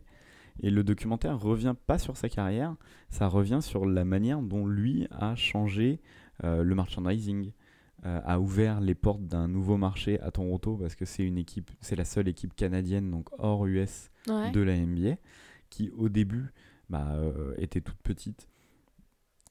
Et 0.61 0.69
le 0.69 0.83
documentaire 0.83 1.39
revient 1.39 1.75
pas 1.87 1.97
sur 1.97 2.15
sa 2.17 2.29
carrière, 2.29 2.75
ça 3.09 3.27
revient 3.27 3.59
sur 3.61 3.85
la 3.85 4.05
manière 4.05 4.41
dont 4.41 4.67
lui 4.67 5.07
a 5.11 5.35
changé 5.35 5.99
euh, 6.43 6.63
le 6.63 6.75
merchandising, 6.75 7.51
euh, 8.05 8.21
a 8.23 8.39
ouvert 8.39 8.81
les 8.81 8.95
portes 8.95 9.25
d'un 9.25 9.47
nouveau 9.47 9.77
marché 9.77 10.19
à 10.19 10.29
Toronto 10.29 10.77
parce 10.77 10.95
que 10.95 11.05
c'est 11.05 11.23
une 11.23 11.37
équipe, 11.37 11.71
c'est 11.81 11.95
la 11.95 12.05
seule 12.05 12.27
équipe 12.27 12.53
canadienne, 12.55 13.09
donc 13.09 13.29
hors 13.39 13.65
US, 13.65 14.09
ouais. 14.27 14.51
de 14.51 14.61
la 14.61 14.77
NBA, 14.77 15.15
qui 15.69 15.89
au 15.91 16.09
début 16.09 16.51
bah, 16.89 17.13
euh, 17.13 17.53
était 17.57 17.81
toute 17.81 18.01
petite 18.03 18.47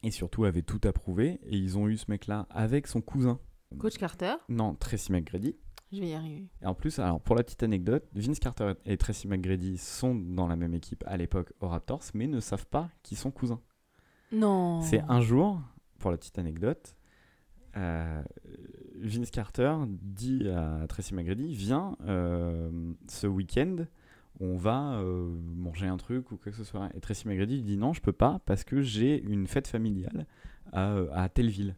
et 0.02 0.10
surtout 0.10 0.44
avait 0.44 0.62
tout 0.62 0.80
approuvé. 0.84 1.40
Et 1.44 1.56
ils 1.56 1.78
ont 1.78 1.88
eu 1.88 1.96
ce 1.96 2.06
mec-là 2.08 2.46
avec 2.50 2.86
son 2.86 3.00
cousin. 3.00 3.38
Coach 3.78 3.96
Carter, 3.96 4.34
Non, 4.48 4.74
Tracy 4.74 5.12
McGrady. 5.12 5.56
Je 5.92 6.00
vais 6.00 6.08
y 6.08 6.14
arriver. 6.14 6.46
Et 6.62 6.66
en 6.66 6.74
plus, 6.74 6.98
alors 6.98 7.20
pour 7.20 7.36
la 7.36 7.42
petite 7.42 7.62
anecdote, 7.62 8.04
Vince 8.14 8.38
Carter 8.38 8.72
et 8.86 8.96
Tracy 8.96 9.28
McGrady 9.28 9.76
sont 9.76 10.14
dans 10.14 10.46
la 10.46 10.56
même 10.56 10.74
équipe 10.74 11.04
à 11.06 11.16
l'époque 11.16 11.52
aux 11.60 11.68
Raptors, 11.68 12.04
mais 12.14 12.26
ne 12.26 12.40
savent 12.40 12.66
pas 12.66 12.90
qu'ils 13.02 13.18
sont 13.18 13.30
cousins. 13.30 13.60
Non. 14.32 14.80
C'est 14.80 15.02
un 15.08 15.20
jour, 15.20 15.60
pour 15.98 16.10
la 16.10 16.16
petite 16.16 16.38
anecdote, 16.38 16.96
euh, 17.76 18.22
Vince 18.96 19.30
Carter 19.30 19.74
dit 19.88 20.48
à 20.48 20.86
Tracy 20.88 21.14
McGrady 21.14 21.54
Viens, 21.54 21.96
euh, 22.06 22.92
ce 23.08 23.26
week-end, 23.26 23.84
on 24.40 24.56
va 24.56 24.94
euh, 24.94 25.30
manger 25.54 25.86
un 25.86 25.98
truc 25.98 26.30
ou 26.32 26.36
quoi 26.36 26.52
que 26.52 26.58
ce 26.58 26.64
soit. 26.64 26.88
Et 26.94 27.00
Tracy 27.00 27.28
McGrady 27.28 27.62
dit 27.62 27.76
Non, 27.76 27.92
je 27.92 28.00
peux 28.00 28.12
pas 28.12 28.40
parce 28.46 28.64
que 28.64 28.80
j'ai 28.80 29.22
une 29.22 29.46
fête 29.46 29.68
familiale 29.68 30.26
à, 30.72 30.94
à 31.12 31.28
telle 31.28 31.50
ville. 31.50 31.76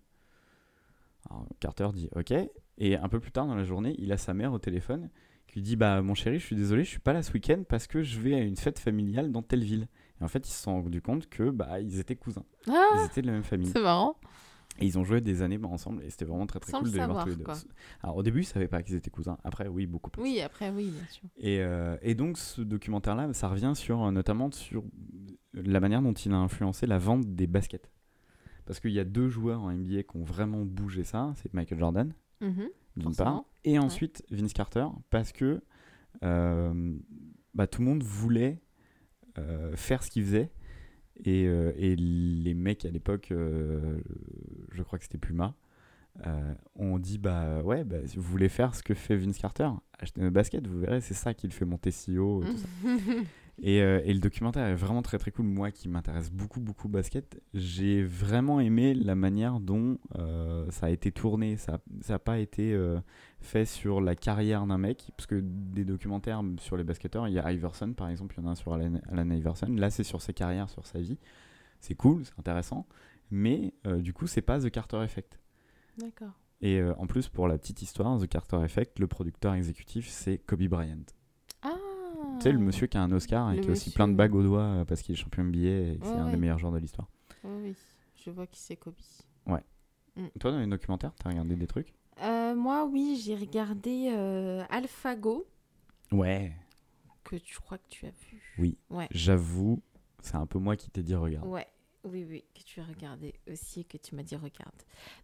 Alors, 1.29 1.47
Carter 1.59 1.89
dit 1.93 2.09
Ok. 2.15 2.33
Et 2.79 2.97
un 2.97 3.09
peu 3.09 3.21
plus 3.21 3.31
tard 3.33 3.47
dans 3.47 3.55
la 3.55 3.65
journée, 3.65 3.95
il 3.99 4.11
a 4.13 4.17
sa 4.17 4.35
mère 4.35 4.53
au 4.53 4.59
téléphone 4.59 5.09
qui 5.47 5.55
lui 5.57 5.63
dit 5.63 5.77
Bah, 5.77 6.01
mon 6.03 6.15
chéri, 6.15 6.39
je 6.39 6.45
suis 6.47 6.57
désolé, 6.57 6.85
je 6.85 6.91
suis 6.91 6.99
pas 7.01 7.13
là 7.13 7.23
ce 7.23 7.33
week-end 7.33 7.63
parce 7.69 7.87
que 7.87 8.03
je 8.03 8.19
vais 8.21 8.35
à 8.35 8.41
une 8.41 8.57
fête 8.57 8.79
familiale 8.79 9.31
dans 9.33 9.43
telle 9.43 9.63
ville. 9.65 9.89
Et 10.21 10.25
en 10.25 10.29
fait, 10.29 10.47
ils 10.49 10.53
se 10.53 10.63
sont 10.63 10.83
rendus 10.83 11.03
compte 11.03 11.29
que 11.29 11.51
bah, 11.51 11.81
ils 11.81 11.99
étaient 12.01 12.17
cousins. 12.17 12.45
Ils 12.67 12.73
Ah, 12.73 13.07
étaient 13.07 13.23
de 13.23 13.27
la 13.27 13.33
même 13.33 13.43
famille. 13.45 13.69
c'est 13.69 13.81
marrant. 13.83 14.17
Et 14.81 14.87
ils 14.87 14.99
ont 14.99 15.05
joué 15.05 15.21
des 15.21 15.43
années 15.43 15.61
ensemble 15.63 16.03
et 16.03 16.11
c'était 16.11 16.25
vraiment 16.25 16.47
très 16.49 16.59
très 16.59 16.73
Sans 16.73 16.81
cool 16.81 16.91
de 16.91 16.99
les 16.99 17.07
voir 17.07 17.23
tous 17.23 17.31
les 17.31 17.37
deux. 17.37 17.45
quoi. 17.45 17.55
Alors 18.03 18.17
au 18.17 18.23
début, 18.25 18.41
ils 18.41 18.45
savaient 18.45 18.67
pas 18.67 18.83
qu'ils 18.83 18.97
étaient 18.97 19.11
cousins. 19.11 19.39
Après, 19.45 19.69
oui, 19.69 19.87
beaucoup 19.87 20.11
plus. 20.11 20.21
Oui, 20.21 20.41
après, 20.41 20.71
oui, 20.71 20.91
bien 20.91 21.07
sûr. 21.11 21.29
Et, 21.37 21.61
euh, 21.61 21.97
et 22.03 22.17
donc 22.17 22.39
ce 22.39 22.61
documentaire-là, 22.61 23.33
ça 23.35 23.47
revient 23.47 23.73
sur 23.77 24.03
euh, 24.03 24.11
notamment 24.11 24.51
sur 24.51 24.83
la 25.53 25.79
manière 25.79 26.03
dont 26.03 26.13
il 26.13 26.33
a 26.33 26.37
influencé 26.39 26.87
la 26.89 26.99
vente 26.99 27.25
des 27.37 27.47
baskets. 27.47 27.89
Parce 28.67 28.81
qu'il 28.81 28.91
y 28.91 28.99
a 28.99 29.05
deux 29.05 29.29
joueurs 29.29 29.63
en 29.63 29.71
NBA 29.71 30.03
qui 30.03 30.17
ont 30.17 30.25
vraiment 30.25 30.65
bougé 30.65 31.05
ça. 31.05 31.35
C'est 31.37 31.55
Michael 31.55 31.79
Jordan, 31.79 32.13
Mhm. 32.41 32.69
d'une 32.97 33.15
part, 33.15 33.45
et 33.65 33.79
ensuite 33.79 34.25
Vince 34.31 34.53
Carter, 34.53 34.87
parce 35.11 35.33
que 35.33 35.63
euh, 36.23 36.97
bah, 37.55 37.67
tout 37.67 37.81
le 37.81 37.89
monde 37.89 38.03
voulait 38.03 38.61
euh, 39.39 39.75
faire 39.77 40.03
ce 40.03 40.11
qu'il 40.11 40.25
faisait. 40.25 40.51
Et, 41.25 41.47
euh, 41.47 41.73
et 41.77 41.95
les 41.95 42.55
mecs 42.55 42.85
à 42.85 42.91
l'époque, 42.91 43.29
je 43.31 44.83
crois 44.83 44.99
que 44.99 45.05
c'était 45.05 45.19
Puma, 45.19 45.55
ont 46.77 46.99
dit 46.99 47.19
bah 47.19 47.63
ouais, 47.63 47.85
bah, 47.85 48.07
si 48.07 48.17
vous 48.17 48.23
voulez 48.23 48.49
faire 48.49 48.75
ce 48.75 48.83
que 48.83 48.95
fait 48.95 49.17
Vince 49.17 49.39
Carter, 49.39 49.69
achetez 49.99 50.21
nos 50.21 50.31
baskets, 50.31 50.67
vous 50.67 50.81
verrez, 50.81 51.01
c'est 51.01 51.15
ça 51.15 51.35
qui 51.35 51.47
le 51.47 51.53
fait 51.53 51.65
monter 51.65 51.91
si 51.91 52.19
haut. 52.19 52.43
Mm. 52.43 52.47
tout 52.47 52.57
ça. 52.59 52.69
Et, 53.63 53.83
euh, 53.83 54.01
et 54.05 54.13
le 54.13 54.19
documentaire 54.19 54.67
est 54.67 54.75
vraiment 54.75 55.03
très 55.03 55.19
très 55.19 55.31
cool. 55.31 55.47
Moi 55.47 55.71
qui 55.71 55.89
m'intéresse 55.89 56.31
beaucoup 56.31 56.61
beaucoup 56.61 56.89
au 56.89 56.91
basket, 56.91 57.41
j'ai 57.55 58.03
vraiment 58.03 58.59
aimé 58.61 58.95
la 58.95 59.15
manière 59.15 59.61
dont 59.61 59.99
euh, 60.17 60.69
ça 60.71 60.87
a 60.87 60.91
été 60.91 61.13
tourné. 61.13 61.57
Ça 61.57 61.81
n'a 62.09 62.19
pas 62.19 62.39
été 62.39 62.73
euh, 62.73 62.99
fait 63.41 63.65
sur 63.65 64.01
la 64.01 64.17
carrière 64.17 64.67
d'un 64.67 64.79
mec, 64.79 65.13
parce 65.17 65.27
que 65.27 65.41
des 65.41 65.85
documentaires 65.85 66.43
sur 66.59 66.77
les 66.77 66.85
basketteurs, 66.85 67.29
il 67.29 67.35
y 67.35 67.39
a 67.39 67.53
Iverson 67.53 67.93
par 67.93 68.09
exemple, 68.09 68.35
il 68.37 68.43
y 68.43 68.45
en 68.45 68.49
a 68.49 68.53
un 68.53 68.55
sur 68.57 68.73
Allen 68.73 69.01
Iverson. 69.33 69.69
Là 69.69 69.91
c'est 69.91 70.05
sur 70.05 70.21
sa 70.21 70.33
carrière, 70.33 70.69
sur 70.69 70.87
sa 70.87 70.99
vie. 70.99 71.19
C'est 71.81 71.95
cool, 71.95 72.25
c'est 72.25 72.39
intéressant. 72.39 72.87
Mais 73.31 73.73
du 73.99 74.13
coup, 74.13 74.27
c'est 74.27 74.43
pas 74.43 74.61
The 74.61 74.71
Carter 74.71 75.03
Effect. 75.03 75.39
D'accord. 75.99 76.33
Et 76.61 76.83
en 76.83 77.07
plus, 77.07 77.29
pour 77.29 77.49
la 77.49 77.59
petite 77.59 77.83
histoire, 77.83 78.19
The 78.19 78.27
Carter 78.27 78.63
Effect, 78.65 78.99
le 78.99 79.07
producteur 79.07 79.55
exécutif, 79.55 80.09
c'est 80.09 80.39
Kobe 80.39 80.63
Bryant. 80.65 81.05
Ah. 82.27 82.37
Tu 82.39 82.43
sais, 82.45 82.53
le 82.53 82.59
monsieur 82.59 82.87
qui 82.87 82.97
a 82.97 83.03
un 83.03 83.13
Oscar 83.13 83.53
et 83.53 83.57
Le 83.57 83.63
qui 83.63 83.69
a 83.69 83.73
aussi 83.73 83.89
monsieur. 83.91 83.97
plein 83.97 84.09
de 84.09 84.15
bagues 84.15 84.35
au 84.35 84.43
doigt 84.43 84.63
euh, 84.63 84.85
parce 84.85 85.03
qu'il 85.03 85.15
est 85.15 85.19
champion 85.19 85.45
NBA 85.45 85.59
et 85.59 85.99
que 86.01 86.07
c'est 86.07 86.13
Ouais, 86.13 86.19
un 86.19 86.27
des 86.27 86.33
ouais. 86.33 86.37
meilleurs 86.39 86.59
joueurs 86.59 86.73
de 86.73 86.79
l'histoire. 86.79 87.09
Oui, 87.45 87.51
oui, 87.63 87.75
je 88.25 88.31
vois 88.31 88.47
qui 88.47 88.61
c'est 88.61 88.77
Kobe. 88.77 88.95
Toi, 90.39 90.53
dans 90.53 90.61
les 90.61 90.67
documentaires, 90.69 91.13
t'as 91.19 91.31
regardé 91.31 91.57
des 91.57 91.67
trucs? 91.67 91.93
Euh, 92.23 92.55
moi, 92.55 92.85
oui, 92.87 93.21
j'ai 93.21 93.35
regardé 93.35 94.11
euh, 94.13 94.63
AlphaGo, 94.71 95.45
Ouais. 96.13 96.53
que 97.25 97.35
tu 97.35 97.57
crois 97.59 97.79
que 97.79 97.89
tu 97.89 98.07
as 98.07 98.11
vu? 98.31 98.55
Oui. 98.59 98.79
Ouais. 98.91 99.09
J'avoue, 99.11 99.83
c'est 100.23 100.37
un 100.37 100.47
peu 100.47 100.61
moi 100.61 100.77
qui 100.77 100.89
t'ai 100.89 101.03
dit 101.03 101.17
regarde. 101.17 101.49
Ouais, 101.49 101.67
oui, 102.05 102.25
oui, 102.29 102.45
que 102.55 102.63
tu 102.63 102.81
as 102.81 102.85
regardé 102.85 103.35
aussi 103.51 103.81
et 103.81 103.85
que 103.85 103.97
tu 103.97 104.15
m'as 104.15 104.23
dit 104.23 104.37
regarde. 104.37 104.75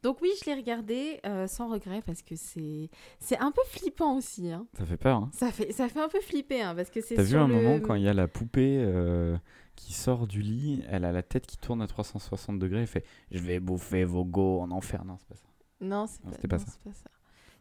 Donc 0.02 0.20
oui, 0.22 0.30
je 0.40 0.46
l'ai 0.46 0.54
regardé 0.56 1.20
euh, 1.26 1.46
sans 1.46 1.68
regret 1.70 2.02
parce 2.04 2.22
que 2.22 2.36
c'est 2.36 2.88
c'est 3.18 3.38
un 3.38 3.52
peu 3.52 3.62
flippant 3.68 4.16
aussi. 4.16 4.50
Hein. 4.50 4.66
Ça 4.78 4.86
fait 4.86 4.96
peur, 4.96 5.16
hein 5.18 5.30
Ça 5.32 5.52
fait 5.52 5.72
ça 5.72 5.88
fait 5.88 6.00
un 6.00 6.08
peu 6.08 6.20
flipper 6.20 6.62
hein, 6.62 6.74
parce 6.74 6.90
que 6.90 7.00
c'est 7.00 7.14
T'as 7.16 7.22
vu 7.22 7.36
un 7.36 7.46
le- 7.48 7.54
moment 7.54 7.80
quand 7.80 7.94
il 7.94 8.02
y 8.02 8.08
a 8.08 8.14
la 8.14 8.28
poupée 8.28 8.78
euh, 8.80 9.36
qui 9.76 9.92
sort 9.92 10.26
du 10.26 10.42
lit, 10.42 10.82
elle 10.88 11.04
a 11.04 11.12
la 11.12 11.22
tête 11.22 11.46
qui 11.46 11.56
tourne 11.58 11.82
à 11.82 11.86
360 11.86 12.58
degrés 12.58 12.82
et 12.82 12.86
fait 12.86 13.04
Je 13.30 13.38
vais 13.40 13.60
bouffer 13.60 14.04
vos 14.04 14.24
go 14.24 14.60
en 14.60 14.70
enfer. 14.70 15.04
Non, 15.04 15.16
c'est 15.18 15.28
pas 15.28 15.36
ça. 15.36 15.46
Non, 15.80 16.06
pas, 16.06 16.30
pas 16.30 16.58
c'est 16.58 16.80
pas 16.82 16.92
ça. 16.94 17.10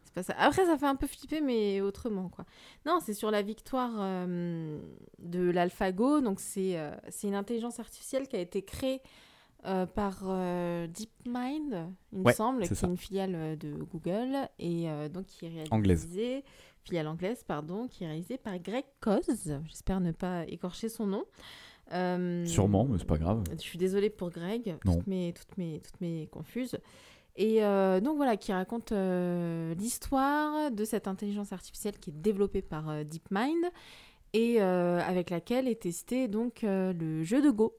C'est 0.09 0.15
pas 0.15 0.23
ça. 0.23 0.33
Après, 0.39 0.65
ça 0.65 0.77
fait 0.77 0.87
un 0.87 0.95
peu 0.95 1.05
flipper, 1.07 1.39
mais 1.39 1.81
autrement, 1.81 2.29
quoi. 2.29 2.45
Non, 2.85 2.99
c'est 2.99 3.13
sur 3.13 3.29
la 3.31 3.41
victoire 3.43 3.91
euh, 3.99 4.79
de 5.19 5.49
l'AlphaGo. 5.51 6.21
Donc, 6.21 6.39
c'est 6.39 6.77
euh, 6.79 6.91
une 7.23 7.35
intelligence 7.35 7.79
artificielle 7.79 8.27
qui 8.27 8.35
a 8.35 8.39
été 8.39 8.63
créée 8.63 9.01
euh, 9.65 9.85
par 9.85 10.21
euh, 10.23 10.87
DeepMind, 10.87 11.89
il 12.13 12.19
me 12.19 12.31
semble, 12.31 12.61
qui 12.67 12.75
ça. 12.75 12.87
est 12.87 12.89
une 12.89 12.97
filiale 12.97 13.35
euh, 13.35 13.55
de 13.55 13.73
Google. 13.83 14.35
Et 14.57 14.87
donc, 15.13 15.25
qui 15.27 15.45
est 15.45 15.49
réalisée... 15.49 15.71
Anglaise. 15.73 16.07
Filiale 16.85 17.07
anglaise, 17.07 17.43
pardon, 17.45 17.87
qui 17.89 18.05
est 18.05 18.07
réalisée 18.07 18.37
par 18.37 18.57
Greg 18.57 18.85
Coz. 19.01 19.59
J'espère 19.67 19.99
ne 19.99 20.11
pas 20.13 20.45
écorcher 20.47 20.87
son 20.89 21.05
nom. 21.05 21.25
Sûrement, 22.47 22.85
mais 22.85 22.97
c'est 22.97 23.05
pas 23.05 23.17
grave. 23.17 23.43
je 23.51 23.57
suis 23.61 23.77
désolée 23.77 24.09
pour 24.09 24.29
Greg, 24.29 24.77
Non. 24.85 24.95
toutes 24.95 25.07
mes, 25.07 25.33
toutes 25.33 25.57
mes, 25.57 25.81
toutes 25.81 25.99
mes 26.01 26.27
confuses. 26.27 26.77
Et 27.39 27.63
euh, 27.63 28.01
donc 28.01 28.17
voilà, 28.17 28.35
qui 28.35 28.51
raconte 28.51 28.91
euh, 28.91 29.73
l'histoire 29.75 30.71
de 30.71 30.83
cette 30.83 31.07
intelligence 31.07 31.53
artificielle 31.53 31.97
qui 31.97 32.09
est 32.09 32.13
développée 32.21 32.61
par 32.61 32.89
euh, 32.89 33.05
DeepMind 33.05 33.63
et 34.33 34.61
avec 34.61 35.31
laquelle 35.31 35.67
est 35.67 35.81
testé 35.81 36.27
donc 36.27 36.59
le 36.61 37.23
jeu 37.23 37.41
de 37.41 37.49
Go. 37.49 37.75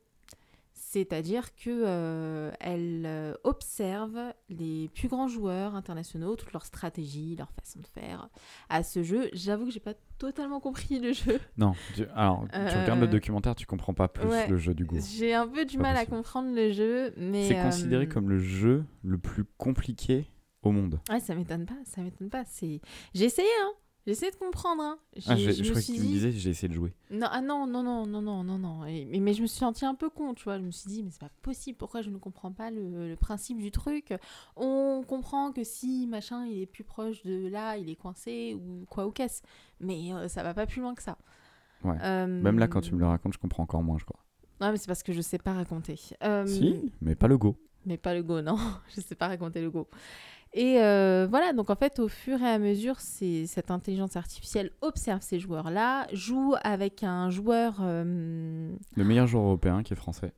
C'est-à-dire 0.93 1.55
que 1.55 1.71
euh, 1.71 2.51
elle 2.59 3.05
euh, 3.07 3.35
observe 3.45 4.19
les 4.49 4.89
plus 4.93 5.07
grands 5.07 5.29
joueurs 5.29 5.77
internationaux, 5.77 6.35
toute 6.35 6.53
leur 6.53 6.65
stratégie, 6.67 7.37
leur 7.37 7.53
façon 7.53 7.79
de 7.79 7.87
faire 7.87 8.29
à 8.69 8.83
ce 8.83 9.05
jeu. 9.05 9.31
J'avoue 9.33 9.67
que 9.67 9.71
j'ai 9.71 9.79
pas 9.79 9.95
totalement 10.19 10.59
compris 10.59 10.99
le 10.99 11.13
jeu. 11.13 11.39
Non, 11.57 11.75
tu- 11.95 12.07
alors, 12.17 12.45
tu 12.53 12.59
Euh, 12.59 12.83
regardes 12.83 12.99
le 13.03 13.07
documentaire, 13.07 13.55
tu 13.55 13.67
comprends 13.67 13.95
pas 13.95 14.09
plus 14.09 14.27
ouais. 14.27 14.49
le 14.49 14.57
jeu 14.57 14.75
du 14.75 14.85
Go. 14.85 14.97
J'ai 15.17 15.33
un 15.33 15.47
peu 15.47 15.65
du 15.65 15.79
mal 15.79 15.97
à 15.97 16.07
comprendre 16.07 16.53
le 16.53 16.73
jeu, 16.73 17.15
mais 17.17 17.47
C'est 17.47 17.63
considéré 17.63 18.09
comme 18.09 18.29
le 18.29 18.41
jeu 18.41 18.85
le 19.05 19.17
plus 19.17 19.45
compliqué 19.45 20.27
au 20.63 20.73
monde. 20.73 20.99
Ouais, 21.09 21.21
ça 21.21 21.37
m'étonne 21.37 21.67
pas, 21.67 21.79
ça 21.85 22.01
m'étonne 22.01 22.31
pas. 22.31 22.43
C'est, 22.47 22.81
j'ai 23.15 23.27
essayé, 23.27 23.49
hein. 23.63 23.71
J'ai 24.11 24.17
essayé 24.17 24.33
de 24.33 24.37
comprendre, 24.37 24.83
hein. 24.83 24.99
Ah, 25.29 25.37
je 25.37 25.53
je 25.53 25.63
me 25.63 25.69
crois 25.71 25.81
que 25.81 25.87
tu 25.87 25.93
me 25.93 25.99
disais, 25.99 26.33
j'ai 26.33 26.51
essayé 26.51 26.69
de 26.69 26.75
jouer. 26.75 26.93
Non, 27.13 27.29
ah 27.31 27.41
non, 27.41 27.65
non, 27.69 27.85
non, 27.85 28.07
non, 28.07 28.21
non, 28.21 28.43
non, 28.43 28.59
non. 28.59 28.85
Et- 28.85 29.05
mais, 29.05 29.21
mais 29.21 29.35
je 29.35 29.43
me 29.43 29.47
suis 29.47 29.59
sentie 29.61 29.85
un 29.85 29.95
peu 29.95 30.11
con, 30.11 30.35
tu 30.35 30.43
vois. 30.45 30.59
Je 30.59 30.65
me 30.65 30.73
suis 30.73 30.89
dit, 30.91 31.05
mais 31.05 31.11
c'est 31.13 31.21
pas 31.21 31.31
possible. 31.43 31.79
Pourquoi 31.79 32.03
je 32.03 32.11
ne 32.11 32.19
comprends 32.19 32.51
pas 32.51 32.73
le, 32.73 33.09
le 33.09 33.15
principe 33.17 33.59
du 33.59 33.71
truc? 33.71 34.13
On 34.57 35.05
comprend 35.07 35.53
que 35.53 35.63
si 35.63 36.09
machin, 36.09 36.45
il 36.47 36.61
est 36.63 36.67
plus 36.67 36.83
proche 36.83 37.23
de 37.23 37.47
là, 37.49 37.77
il 37.77 37.89
est 37.89 37.95
coincé 37.97 38.55
ou 38.59 38.85
quoi 38.91 39.07
ou 39.07 39.13
qu'est-ce. 39.13 39.43
Mais 39.79 40.13
euh, 40.13 40.27
ça 40.27 40.43
va 40.43 40.55
pas 40.55 40.67
plus 40.67 40.81
loin 40.81 40.95
que 40.97 41.03
ça. 41.03 41.17
Ouais. 41.85 41.97
Euh, 42.03 42.27
Même 42.27 42.59
là, 42.59 42.67
quand 42.67 42.81
tu 42.81 42.95
me 42.95 42.99
le 42.99 43.07
racontes, 43.07 43.35
je 43.35 43.39
comprends 43.39 43.63
encore 43.63 43.83
moins, 43.85 43.99
je 43.99 44.05
crois. 44.05 44.25
Non, 44.61 44.73
mais 44.73 44.77
c'est 44.77 44.89
parce 44.89 45.03
que 45.05 45.13
je 45.13 45.21
sais 45.21 45.39
pas 45.39 45.53
raconter. 45.53 45.99
Euh, 46.25 46.47
Si, 46.47 46.91
mais 47.01 47.15
pas 47.15 47.29
le 47.29 47.39
Go. 47.39 47.57
mais 47.87 47.97
pas 47.97 48.13
le 48.13 48.23
Go, 48.25 48.41
non. 48.43 48.59
je 48.97 49.01
sais 49.01 49.15
pas 49.15 49.29
raconter 49.29 49.61
le 49.63 49.71
Go. 49.71 49.89
Et 50.53 50.81
euh, 50.83 51.27
voilà, 51.31 51.53
donc 51.53 51.71
en 51.71 51.77
fait, 51.77 51.99
au 52.01 52.09
fur 52.09 52.43
et 52.43 52.49
à 52.49 52.59
mesure, 52.59 52.99
cette 53.01 53.71
intelligence 53.71 54.17
artificielle 54.17 54.73
observe 54.81 55.23
ces 55.23 55.39
joueurs-là, 55.39 56.07
joue 56.13 56.55
avec 56.65 57.05
un 57.05 57.31
joueur, 57.31 57.77
euh, 57.81 58.73
Le 58.97 59.05
meilleur 59.05 59.27
joueur 59.29 59.45
européen 59.45 59.83
qui 59.85 59.93
est 59.93 59.97
français. 59.97 60.33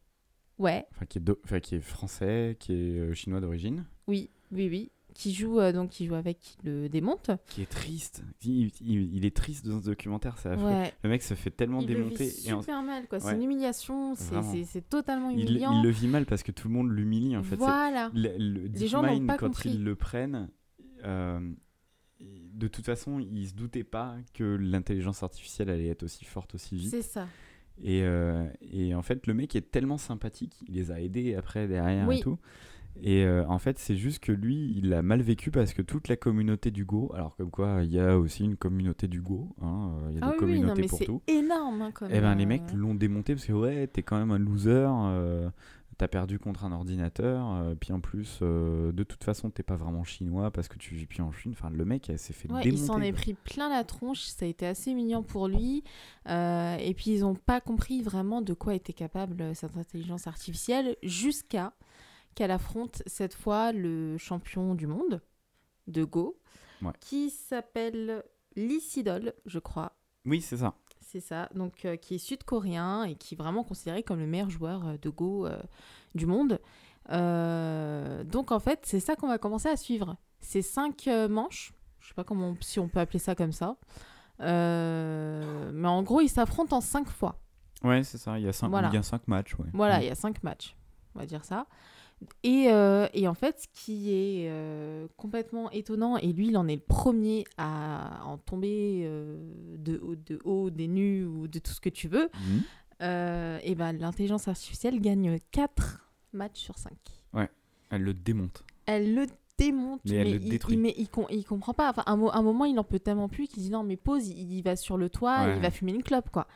ouais, 0.58 0.84
Enfin, 0.94 1.06
qui 1.06 1.18
est, 1.18 1.22
do- 1.22 1.38
enfin, 1.44 1.60
qui 1.60 1.76
est 1.76 1.80
français, 1.80 2.56
qui 2.60 2.72
est 2.72 2.98
euh, 2.98 3.14
chinois 3.14 3.40
d'origine. 3.40 3.84
oui, 4.06 4.28
oui, 4.52 4.68
oui, 4.68 4.90
qui 5.14 5.32
joue 5.34 5.60
euh, 5.60 5.72
donc 5.72 5.90
qui 5.90 6.06
joue 6.06 6.14
avec, 6.14 6.38
qui 6.40 6.56
le 6.64 6.88
démonte. 6.88 7.30
Qui 7.46 7.62
est 7.62 7.70
triste. 7.70 8.22
Il, 8.44 8.70
il- 8.80 9.14
il 9.16 9.24
est 9.26 9.36
triste 9.36 9.66
dans 9.66 9.80
ce 9.80 9.86
documentaire, 9.86 10.36
c'est. 10.38 10.54
Ouais, 10.56 10.92
Le 11.02 11.10
mec 11.10 11.22
se 11.22 11.34
fait 11.34 11.50
tellement 11.50 11.80
il 11.80 11.88
le 11.88 11.94
démonter. 11.94 12.28
vit 12.28 12.48
et 12.48 12.52
en- 12.52 12.60
super 12.60 12.82
mal, 12.82 13.06
quoi. 13.08 13.20
C'est 13.20 13.34
une 13.34 13.42
humiliation, 13.42 14.14
c'est- 14.14 14.88
totalement 14.88 15.30
il, 15.30 15.40
humiliant. 15.40 15.72
il 15.78 15.82
le 15.82 15.90
vit 15.90 16.08
mal 16.08 16.26
parce 16.26 16.42
que 16.42 16.52
tout 16.52 16.68
le 16.68 16.74
monde 16.74 16.90
l'humilie, 16.90 17.36
en 17.36 17.42
fait. 17.42 17.56
Voilà. 17.56 18.10
Le, 18.14 18.36
le 18.38 18.66
Les 18.68 18.88
gens 18.88 19.02
n'ont 19.02 19.26
pas 19.26 19.36
quand 19.36 19.46
compris. 19.46 19.70
ils 19.70 19.84
le 19.84 19.94
prennent, 19.96 20.48
euh, 21.04 21.40
de 22.20 22.68
toute 22.68 22.84
façon, 22.86 23.18
ils 23.18 23.48
se 23.48 23.54
doutaient 23.54 23.84
pas 23.84 24.16
que 24.34 24.44
l'intelligence 24.44 25.22
artificielle 25.22 25.70
allait 25.70 25.88
être 25.88 26.02
aussi 26.04 26.24
forte 26.24 26.54
aussi 26.54 26.76
vite. 26.76 26.90
C'est 26.90 27.02
ça. 27.02 27.26
Et, 27.82 28.02
euh, 28.02 28.46
et 28.60 28.94
en 28.94 29.02
fait, 29.02 29.26
le 29.26 29.34
mec 29.34 29.56
est 29.56 29.70
tellement 29.72 29.96
sympathique, 29.98 30.54
il 30.68 30.74
les 30.74 30.90
a 30.90 31.00
aidés 31.00 31.34
après, 31.34 31.66
derrière 31.66 32.06
Oui. 32.06 32.18
et 32.18 32.22
tout. 32.22 32.38
Et 33.00 33.24
euh, 33.24 33.44
en 33.48 33.58
fait, 33.58 33.78
c'est 33.78 33.96
juste 33.96 34.20
que 34.20 34.32
lui, 34.32 34.74
il 34.76 34.92
a 34.94 35.02
mal 35.02 35.22
vécu 35.22 35.50
parce 35.50 35.72
que 35.74 35.82
toute 35.82 36.08
la 36.08 36.16
communauté 36.16 36.70
du 36.70 36.84
Go, 36.84 37.10
alors 37.14 37.34
comme 37.36 37.50
quoi, 37.50 37.80
il 37.82 37.90
y 37.92 37.98
a 37.98 38.18
aussi 38.18 38.44
une 38.44 38.56
communauté 38.56 39.08
du 39.08 39.20
Go, 39.20 39.48
hein, 39.60 39.92
euh, 40.04 40.10
il 40.10 40.18
y 40.18 40.20
a 40.20 40.26
Ah 40.26 40.32
des 40.32 40.44
oui, 40.44 40.52
oui, 40.52 40.60
non, 40.60 40.68
communautés 40.74 40.82
mais 40.82 40.88
pour 40.88 40.98
c'est 40.98 41.04
tout. 41.06 41.22
énorme, 41.26 41.82
hein. 41.82 41.92
Et 42.10 42.20
ben 42.20 42.34
les 42.34 42.44
euh, 42.44 42.48
mecs 42.48 42.72
l'ont 42.74 42.94
démonté 42.94 43.34
parce 43.34 43.46
que 43.46 43.52
ouais, 43.52 43.86
t'es 43.88 44.02
quand 44.02 44.18
même 44.18 44.30
un 44.30 44.38
loser, 44.38 44.86
euh, 44.88 45.50
t'as 45.98 46.06
perdu 46.06 46.38
contre 46.38 46.64
un 46.64 46.72
ordinateur, 46.72 47.52
euh, 47.54 47.74
puis 47.74 47.92
en 47.92 48.00
plus, 48.00 48.38
euh, 48.42 48.92
de 48.92 49.02
toute 49.04 49.24
façon, 49.24 49.50
t'es 49.50 49.62
pas 49.62 49.76
vraiment 49.76 50.04
chinois 50.04 50.50
parce 50.50 50.68
que 50.68 50.78
tu 50.78 50.94
vis 50.94 51.06
plus 51.06 51.22
en 51.22 51.32
Chine. 51.32 51.52
Enfin, 51.54 51.70
le 51.70 51.84
mec 51.84 52.10
s'est 52.16 52.32
fait 52.32 52.50
Ouais, 52.52 52.62
démonter. 52.62 52.68
il 52.82 52.86
s'en 52.86 53.00
est 53.00 53.12
pris 53.12 53.34
plein 53.34 53.68
la 53.68 53.84
tronche, 53.84 54.20
ça 54.20 54.44
a 54.44 54.48
été 54.48 54.66
assez 54.66 54.94
mignon 54.94 55.22
pour 55.22 55.48
lui. 55.48 55.82
Euh, 56.28 56.76
et 56.76 56.94
puis 56.94 57.10
ils 57.12 57.20
n'ont 57.22 57.34
pas 57.34 57.60
compris 57.60 58.00
vraiment 58.02 58.42
de 58.42 58.52
quoi 58.54 58.74
était 58.74 58.92
capable 58.92 59.40
euh, 59.42 59.54
cette 59.54 59.76
intelligence 59.76 60.26
artificielle 60.26 60.96
jusqu'à 61.02 61.72
qu'elle 62.34 62.50
affronte 62.50 63.02
cette 63.06 63.34
fois 63.34 63.72
le 63.72 64.16
champion 64.18 64.74
du 64.74 64.86
monde 64.86 65.20
de 65.86 66.04
Go, 66.04 66.38
Ouais. 66.82 66.92
qui 67.00 67.30
s'appelle 67.30 68.24
Lee 68.56 68.80
Sidol, 68.80 69.34
je 69.46 69.58
crois. 69.58 69.92
Oui, 70.24 70.40
c'est 70.40 70.56
ça. 70.58 70.74
C'est 71.00 71.20
ça, 71.20 71.48
donc 71.54 71.84
euh, 71.84 71.96
qui 71.96 72.14
est 72.14 72.18
sud-coréen 72.18 73.04
et 73.04 73.16
qui 73.16 73.34
est 73.34 73.36
vraiment 73.36 73.64
considéré 73.64 74.02
comme 74.02 74.18
le 74.20 74.26
meilleur 74.26 74.48
joueur 74.50 74.86
euh, 74.86 74.96
de 75.00 75.10
Go 75.10 75.46
euh, 75.46 75.60
du 76.14 76.26
monde. 76.26 76.60
Euh, 77.10 78.24
donc 78.24 78.50
en 78.52 78.60
fait, 78.60 78.80
c'est 78.84 79.00
ça 79.00 79.16
qu'on 79.16 79.28
va 79.28 79.38
commencer 79.38 79.68
à 79.68 79.76
suivre. 79.76 80.16
Ces 80.40 80.62
cinq 80.62 81.08
manches, 81.28 81.72
je 82.00 82.08
sais 82.08 82.14
pas 82.14 82.24
comment, 82.24 82.54
si 82.60 82.80
on 82.80 82.88
peut 82.88 83.00
appeler 83.00 83.18
ça 83.18 83.34
comme 83.34 83.52
ça, 83.52 83.76
mais 84.40 85.88
en 85.88 86.02
gros, 86.02 86.20
ils 86.20 86.28
s'affrontent 86.28 86.76
en 86.76 86.80
cinq 86.80 87.08
fois. 87.08 87.38
Ouais, 87.84 88.02
c'est 88.04 88.18
ça. 88.18 88.38
Il 88.38 88.44
y 88.44 88.48
a 88.48 88.52
cinq, 88.52 88.68
Voilà. 88.70 88.88
il 88.88 88.94
y 88.94 88.98
a 88.98 89.02
cinq 89.02 89.26
matchs. 89.28 89.54
Ouais. 89.58 89.66
Voilà, 89.72 89.98
Mm. 89.98 90.02
il 90.02 90.06
y 90.06 90.10
a 90.10 90.14
cinq 90.14 90.42
matchs, 90.42 90.76
on 91.14 91.18
va 91.20 91.26
dire 91.26 91.44
ça. 91.44 91.66
Et, 92.42 92.66
euh, 92.70 93.06
et 93.14 93.26
en 93.28 93.34
fait, 93.34 93.60
ce 93.60 93.66
qui 93.72 94.10
est 94.12 94.48
euh, 94.48 95.06
complètement 95.16 95.70
étonnant, 95.70 96.16
et 96.18 96.32
lui, 96.32 96.48
il 96.48 96.56
en 96.56 96.68
est 96.68 96.76
le 96.76 96.80
premier 96.82 97.44
à 97.58 98.22
en 98.26 98.38
tomber 98.38 99.02
euh, 99.04 99.36
de, 99.78 99.98
haut, 99.98 100.14
de 100.14 100.38
haut, 100.44 100.70
des 100.70 100.88
nues 100.88 101.24
ou 101.24 101.48
de 101.48 101.58
tout 101.58 101.72
ce 101.72 101.80
que 101.80 101.88
tu 101.88 102.08
veux, 102.08 102.28
Mhm. 102.34 102.62
et 103.64 103.74
ben, 103.74 103.92
l'intelligence 103.92 104.48
artificielle 104.48 105.00
gagne 105.00 105.38
4 105.50 106.08
matchs 106.32 106.60
sur 106.60 106.78
5. 106.78 106.92
Elle 107.90 108.02
le 108.04 108.14
démonte. 108.14 108.64
Elle 108.86 109.14
le 109.14 109.26
démonte, 109.58 110.00
Mais 110.06 110.14
elle 110.16 110.30
le 110.30 110.40
il, 110.40 110.48
détruit. 110.48 110.76
il- 110.76 110.80
mais 110.80 110.94
il, 110.96 111.08
com- 111.10 111.26
il 111.28 111.44
comprend 111.44 111.74
pas. 111.74 111.90
Enfin, 111.90 112.02
un, 112.06 112.16
mo- 112.16 112.30
un 112.32 112.40
moment, 112.40 112.64
il 112.64 112.78
en 112.78 112.84
peut 112.84 112.98
tellement 113.00 113.28
plus 113.28 113.48
qu'il 113.48 113.62
dit 113.62 113.68
non, 113.70 113.82
mais 113.82 113.98
pause, 113.98 114.28
il, 114.28 114.50
il 114.50 114.62
va 114.62 114.76
sur 114.76 114.96
le 114.96 115.10
toit, 115.10 115.44
Ouais. 115.44 115.56
il 115.56 115.60
va 115.60 115.70
fumer 115.70 115.92
une 115.92 116.02
clope, 116.02 116.30
quoi. 116.30 116.46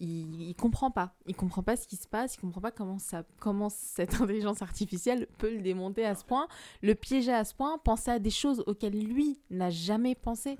Il, 0.00 0.40
il 0.42 0.54
comprend 0.54 0.90
pas. 0.90 1.14
Il 1.26 1.34
comprend 1.34 1.62
pas 1.62 1.76
ce 1.76 1.88
qui 1.88 1.96
se 1.96 2.06
passe, 2.06 2.36
il 2.36 2.40
comprend 2.40 2.60
pas 2.60 2.70
comment, 2.70 2.98
ça, 2.98 3.24
comment 3.40 3.68
cette 3.68 4.14
intelligence 4.20 4.62
artificielle 4.62 5.26
peut 5.38 5.52
le 5.52 5.60
démonter 5.60 6.04
à 6.04 6.14
ce 6.14 6.24
point, 6.24 6.46
le 6.82 6.94
piéger 6.94 7.32
à 7.32 7.44
ce 7.44 7.54
point, 7.54 7.78
penser 7.78 8.10
à 8.12 8.18
des 8.18 8.30
choses 8.30 8.62
auxquelles 8.66 8.98
lui 8.98 9.40
n'a 9.50 9.70
jamais 9.70 10.14
pensé. 10.14 10.56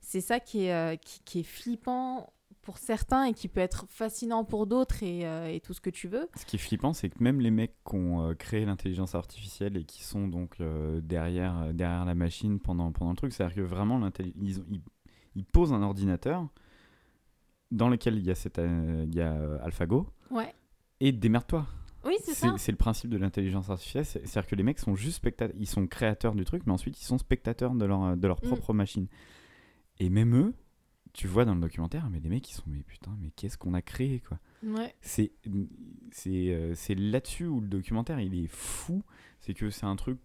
C'est 0.00 0.20
ça 0.20 0.40
qui 0.40 0.64
est, 0.64 0.72
euh, 0.74 0.96
qui, 0.96 1.20
qui 1.24 1.40
est 1.40 1.44
flippant 1.44 2.32
pour 2.62 2.78
certains 2.78 3.24
et 3.24 3.32
qui 3.34 3.48
peut 3.48 3.60
être 3.60 3.86
fascinant 3.88 4.44
pour 4.44 4.66
d'autres 4.66 5.02
et, 5.02 5.26
euh, 5.26 5.46
et 5.52 5.60
tout 5.60 5.72
ce 5.74 5.80
que 5.80 5.90
tu 5.90 6.06
veux. 6.08 6.28
Ce 6.36 6.44
qui 6.44 6.56
est 6.56 6.58
flippant, 6.60 6.92
c'est 6.92 7.08
que 7.08 7.22
même 7.22 7.40
les 7.40 7.50
mecs 7.50 7.74
qui 7.88 7.94
ont 7.96 8.28
euh, 8.30 8.34
créé 8.34 8.64
l'intelligence 8.64 9.14
artificielle 9.16 9.76
et 9.76 9.84
qui 9.84 10.02
sont 10.04 10.28
donc 10.28 10.60
euh, 10.60 11.00
derrière, 11.00 11.72
derrière 11.74 12.04
la 12.04 12.14
machine 12.14 12.60
pendant, 12.60 12.90
pendant 12.92 13.10
le 13.10 13.16
truc, 13.16 13.32
c'est-à-dire 13.32 13.56
que 13.56 13.60
vraiment, 13.62 13.98
l'intelli- 13.98 14.34
ils, 14.40 14.60
ont- 14.60 14.64
ils, 14.70 14.80
ils 15.34 15.44
posent 15.44 15.72
un 15.72 15.82
ordinateur 15.82 16.46
dans 17.72 17.88
lequel 17.88 18.16
il 18.18 18.24
y 18.24 18.30
a, 18.30 18.34
cette, 18.34 18.58
euh, 18.58 19.04
il 19.08 19.14
y 19.14 19.20
a 19.20 19.32
euh, 19.32 19.58
AlphaGo 19.62 20.06
Ouais. 20.30 20.54
et 21.00 21.10
démerde-toi. 21.12 21.66
Oui, 22.04 22.14
c'est 22.24 22.34
ça. 22.34 22.54
C'est 22.58 22.72
le 22.72 22.78
principe 22.78 23.10
de 23.10 23.16
l'intelligence 23.16 23.70
artificielle, 23.70 24.04
c'est- 24.04 24.26
c'est-à-dire 24.26 24.48
que 24.48 24.56
les 24.56 24.62
mecs 24.64 24.78
sont 24.80 24.94
juste 24.96 25.16
spectateurs, 25.16 25.56
ils 25.58 25.66
sont 25.68 25.86
créateurs 25.86 26.34
du 26.34 26.44
truc, 26.44 26.62
mais 26.66 26.72
ensuite 26.72 27.00
ils 27.00 27.04
sont 27.04 27.18
spectateurs 27.18 27.74
de 27.74 27.84
leur, 27.84 28.16
de 28.16 28.26
leur 28.26 28.38
Mm. 28.44 28.48
propre 28.48 28.72
machine. 28.74 29.06
Et 30.00 30.08
même 30.10 30.34
eux, 30.34 30.54
tu 31.12 31.26
vois 31.28 31.44
dans 31.44 31.54
le 31.54 31.60
documentaire, 31.60 32.08
mais 32.10 32.18
les 32.20 32.28
mecs 32.28 32.50
ils 32.50 32.54
sont, 32.54 32.64
mais 32.66 32.82
putain, 32.82 33.16
mais 33.20 33.30
qu'est-ce 33.36 33.56
qu'on 33.58 33.74
a 33.74 33.82
créé 33.82 34.20
quoi 34.20 34.38
Ouais. 34.64 34.94
c'est 35.00 35.32
euh, 36.26 36.74
là-dessus 36.96 37.46
où 37.46 37.60
le 37.60 37.68
documentaire 37.68 38.20
il 38.20 38.34
est 38.34 38.46
fou 38.48 39.02
c'est 39.40 39.54
que 39.54 39.70
c'est 39.70 39.86
un 39.86 39.96
truc 39.96 40.18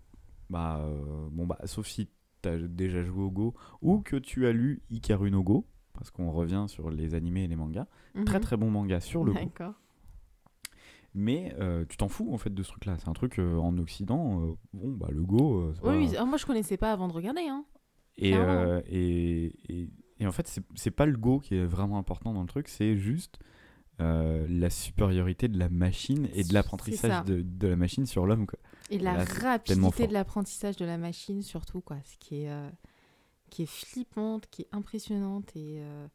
bah 0.50 0.80
euh, 0.82 1.28
bon 1.32 1.46
bah 1.48 1.58
sauf 1.66 1.88
si 1.88 2.08
t'as 2.42 2.58
déjà 2.58 3.04
joué 3.04 3.24
au 3.24 3.32
Go 3.32 3.56
ou 3.82 4.00
que 4.00 4.16
tu 4.16 4.46
as 4.48 4.52
lu 4.54 4.82
Ikaru 4.92 5.32
no 5.32 5.44
Go 5.44 5.66
parce 5.98 6.12
qu'on 6.12 6.32
revient 6.32 6.66
sur 6.68 6.90
les 6.90 7.14
animés 7.16 7.44
et 7.44 7.48
les 7.48 7.56
mangas 7.58 7.88
très 8.26 8.38
Mhm. 8.38 8.44
très 8.44 8.58
bon 8.58 8.72
manga 8.72 9.00
sur 9.00 9.24
le 9.24 9.34
Go 9.34 9.40
D'accord. 9.40 9.74
mais 11.14 11.54
euh, 11.60 11.86
tu 11.90 11.98
t'en 11.98 12.08
fous 12.08 12.30
en 12.34 12.38
fait 12.38 12.54
de 12.54 12.64
ce 12.64 12.70
truc 12.72 12.86
là 12.86 12.96
c'est 13.00 13.10
un 13.10 13.14
truc 13.14 13.40
euh, 13.40 13.58
en 13.58 13.78
Occident 13.78 14.42
euh, 14.42 14.54
bon 14.74 14.92
bah 14.92 15.08
le 15.12 15.24
Go 15.24 15.74
Oui, 15.84 16.14
moi 16.26 16.38
je 16.38 16.46
connaissais 16.46 16.78
pas 16.78 16.92
avant 16.92 17.08
de 17.08 17.14
regarder. 17.14 17.42
Hein. 17.48 17.66
et, 18.18 18.32
et, 18.88 19.46
et, 19.74 19.90
et 20.20 20.26
en 20.28 20.32
fait, 20.32 20.48
c'est- 20.76 20.92
pas 20.92 21.06
le 21.06 21.16
go 21.18 21.40
qui 21.40 21.54
est 21.56 21.66
vraiment 21.66 22.00
important 22.00 22.34
dans 22.34 22.42
le 22.42 22.48
truc, 22.48 22.68
c'est 22.70 22.96
juste 22.98 23.40
la 24.00 24.70
supériorité 24.70 25.48
de 25.48 25.58
la 25.60 25.70
machine 25.70 26.28
et 26.34 26.44
de 26.44 26.54
l'apprentissage 26.54 27.26
de, 27.26 27.42
de 27.42 27.68
la 27.68 27.76
machine 27.76 28.06
sur 28.06 28.26
l'homme. 28.28 28.46
quoi. 28.48 28.60
Et 28.90 29.00
la 29.00 29.24
rapidité 29.24 30.08
de 30.08 30.14
l'apprentissage 30.14 30.76
de 30.78 30.86
la 30.86 30.98
machine, 30.98 31.42
surtout, 31.42 31.82
quoi. 31.82 31.98
Ce 32.04 32.16
qui 32.20 32.44
est, 32.44 32.52
qui 33.50 33.64
est 33.64 33.70
flippante, 33.72 34.48
qui 34.50 34.64
est 34.64 34.68
impressionnante 34.72 35.56
et. 35.56 35.78
euh, 35.82 36.08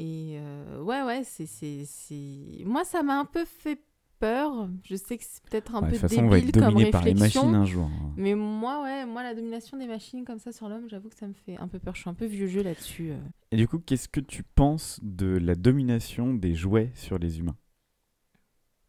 et 0.00 0.38
euh, 0.38 0.80
ouais, 0.82 1.02
ouais, 1.02 1.24
c'est, 1.24 1.46
c'est, 1.46 1.84
c'est. 1.84 2.62
Moi, 2.64 2.84
ça 2.84 3.02
m'a 3.02 3.18
un 3.18 3.24
peu 3.24 3.44
fait 3.44 3.80
peur. 4.20 4.68
Je 4.84 4.94
sais 4.94 5.18
que 5.18 5.24
c'est 5.26 5.42
peut-être 5.42 5.74
un 5.74 5.80
Ouais, 5.82 5.86
de 5.86 5.90
peu 5.90 5.96
toute 5.98 6.08
façon, 6.08 6.22
on 6.24 6.28
va 6.28 6.36
débile 6.36 6.48
être 6.50 6.60
comme 6.60 6.74
dominé 6.74 6.90
par 6.90 7.04
les 7.04 7.14
machines 7.14 7.54
un 7.54 7.64
jour. 7.64 7.86
hein. 7.86 8.12
Mais 8.16 8.34
moi, 8.36 8.82
ouais, 8.84 9.06
moi, 9.06 9.24
la 9.24 9.34
domination 9.34 9.76
des 9.76 9.86
machines 9.88 10.24
comme 10.24 10.38
ça 10.38 10.52
sur 10.52 10.68
l'homme, 10.68 10.88
j'avoue 10.88 11.08
que 11.08 11.16
ça 11.16 11.26
me 11.26 11.32
fait 11.34 11.56
un 11.56 11.66
peu 11.66 11.80
peur. 11.80 11.96
Je 11.96 12.02
suis 12.02 12.10
un 12.10 12.14
peu 12.14 12.26
vieux 12.26 12.46
jeu 12.46 12.62
là-dessus. 12.62 13.10
euh. 13.10 13.18
Et 13.50 13.56
du 13.56 13.66
coup, 13.66 13.78
qu'est-ce 13.80 14.08
que 14.08 14.20
tu 14.20 14.44
penses 14.44 15.00
de 15.02 15.26
la 15.36 15.56
domination 15.56 16.32
des 16.34 16.54
jouets 16.54 16.92
sur 16.94 17.18
les 17.18 17.40
humains? 17.40 17.56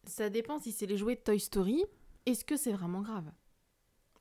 Ça 0.05 0.29
dépend 0.29 0.59
si 0.59 0.71
c'est 0.71 0.85
les 0.85 0.97
jouets 0.97 1.15
de 1.15 1.21
Toy 1.21 1.39
Story. 1.39 1.83
Est-ce 2.25 2.43
que 2.45 2.55
c'est 2.57 2.71
vraiment 2.73 3.01
grave? 3.01 3.31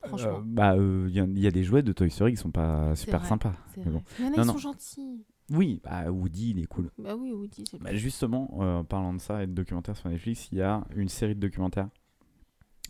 Franchement, 0.05 0.37
Euh, 0.37 0.41
Bah, 0.45 0.75
il 0.77 1.13
y, 1.13 1.19
a- 1.19 1.25
y 1.25 1.47
a 1.47 1.51
des 1.51 1.63
jouets 1.63 1.83
de 1.83 1.91
Toy 1.91 2.09
Story 2.09 2.31
qui 2.33 2.37
sont 2.37 2.51
pas 2.51 2.95
super 2.95 3.19
vrai, 3.19 3.29
sympas. 3.29 3.53
mais 3.77 3.83
bon. 3.91 4.03
Il 4.17 4.25
y 4.25 4.27
en 4.27 4.31
a, 4.33 4.37
Non, 4.37 4.43
ils 4.43 4.47
non. 4.47 4.53
sont 4.53 4.57
gentils. 4.59 5.25
Oui, 5.51 5.81
bah, 5.83 6.09
Woody, 6.11 6.51
il 6.51 6.59
est 6.59 6.67
cool. 6.67 6.91
Bah 6.97 7.15
oui, 7.15 7.31
Woody, 7.31 7.63
c'est 7.69 7.81
Bah, 7.81 7.93
justement, 7.95 8.49
euh, 8.61 8.83
parlant 8.83 9.13
de 9.13 9.19
ça 9.19 9.43
et 9.43 9.47
de 9.47 9.51
documentaires 9.53 9.97
sur 9.97 10.09
Netflix, 10.09 10.47
il 10.51 10.59
y 10.59 10.61
a 10.61 10.83
une 10.95 11.09
série 11.09 11.35
de 11.35 11.39
documentaires, 11.39 11.89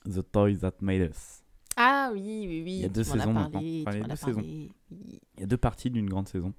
The 0.05 0.21
Toys 0.31 0.57
That 0.57 0.73
Made 0.81 1.09
Us. 1.09 1.41
Ah 1.77 2.09
oui, 2.13 2.21
oui, 2.47 2.61
oui. 2.65 2.73
Il 2.75 2.81
y 2.81 2.85
a 2.85 2.89
deux 2.89 3.03
saisons 3.05 3.33
parlé, 3.33 3.83
Enfin, 3.87 3.97
il 3.97 4.01
y 4.01 4.03
a 4.03 4.05
deux 4.07 4.11
as 4.11 4.15
saisons. 4.17 4.33
parlé, 4.41 4.71
oui. 4.91 5.19
Il 5.37 5.39
y 5.39 5.43
a 5.43 5.47
deux 5.47 5.57
parties 5.57 5.89
d'une 5.89 6.09
grande 6.09 6.27
saison. 6.27 6.53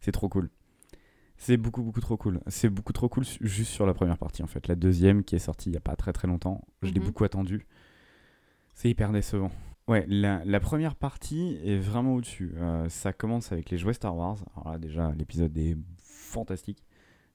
C'est 0.00 0.12
trop 0.12 0.28
cool. 0.28 0.48
C'est 1.36 1.56
beaucoup, 1.56 1.82
beaucoup 1.82 2.00
trop 2.00 2.16
cool. 2.16 2.40
C'est 2.48 2.68
beaucoup 2.68 2.92
trop 2.92 3.08
cool 3.08 3.24
juste 3.40 3.70
sur 3.72 3.86
la 3.86 3.94
première 3.94 4.18
partie, 4.18 4.42
en 4.42 4.46
fait. 4.46 4.66
La 4.68 4.74
deuxième, 4.76 5.24
qui 5.24 5.34
est 5.36 5.40
sortie 5.40 5.68
il 5.68 5.72
n'y 5.72 5.76
a 5.78 5.80
pas 5.80 5.96
très 5.96 6.12
très 6.12 6.26
longtemps, 6.28 6.64
je 6.82 6.90
l'ai 6.92 7.00
Mhm. 7.00 7.06
beaucoup 7.06 7.24
attendu. 7.24 7.66
C'est 8.78 8.88
hyper 8.88 9.10
décevant. 9.10 9.50
Ouais, 9.88 10.04
la, 10.06 10.40
la 10.44 10.60
première 10.60 10.94
partie 10.94 11.58
est 11.64 11.78
vraiment 11.78 12.14
au-dessus. 12.14 12.52
Euh, 12.58 12.88
ça 12.88 13.12
commence 13.12 13.50
avec 13.50 13.70
les 13.70 13.76
jouets 13.76 13.92
Star 13.92 14.16
Wars. 14.16 14.36
Alors 14.54 14.70
là, 14.70 14.78
déjà, 14.78 15.12
l'épisode 15.18 15.56
est 15.58 15.76
fantastique. 16.00 16.84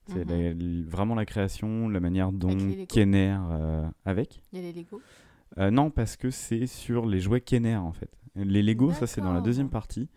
C'est 0.08 0.24
Mhm. 0.26 0.86
vraiment 0.88 1.16
la 1.16 1.26
création, 1.26 1.90
la 1.90 2.00
manière 2.00 2.32
dont 2.32 2.56
Kenner 2.88 3.38
euh, 3.52 3.86
avec. 4.06 4.42
Il 4.54 4.60
y 4.60 4.62
a 4.62 4.72
les 4.72 4.80
Lego. 4.80 5.02
Euh, 5.58 5.70
non, 5.70 5.92
parce 5.92 6.16
que 6.16 6.30
c'est 6.30 6.66
sur 6.66 7.06
les 7.06 7.20
jouets 7.20 7.42
Kenner 7.42 7.76
en 7.76 7.92
fait. 7.92 8.10
Les 8.36 8.64
Lego, 8.64 8.94
ça 8.94 9.06
c'est 9.06 9.20
dans 9.20 9.34
la 9.34 9.42
deuxième 9.42 9.70
partie. 9.70 10.08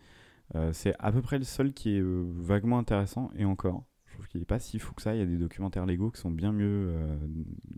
Euh, 0.55 0.71
c'est 0.71 0.93
à 0.99 1.11
peu 1.11 1.21
près 1.21 1.37
le 1.39 1.43
seul 1.43 1.73
qui 1.73 1.97
est 1.97 1.99
euh, 1.99 2.23
vaguement 2.37 2.77
intéressant 2.79 3.31
et 3.35 3.43
encore. 3.43 3.83
Je 4.05 4.13
trouve 4.13 4.27
qu'il 4.29 4.39
n'est 4.39 4.45
pas 4.45 4.59
si 4.59 4.79
fou 4.79 4.93
que 4.93 5.01
ça. 5.01 5.13
Il 5.13 5.19
y 5.19 5.23
a 5.23 5.25
des 5.25 5.35
documentaires 5.37 5.85
Lego 5.85 6.09
qui 6.09 6.21
sont 6.21 6.31
bien 6.31 6.53
mieux 6.53 6.87
euh, 6.89 7.17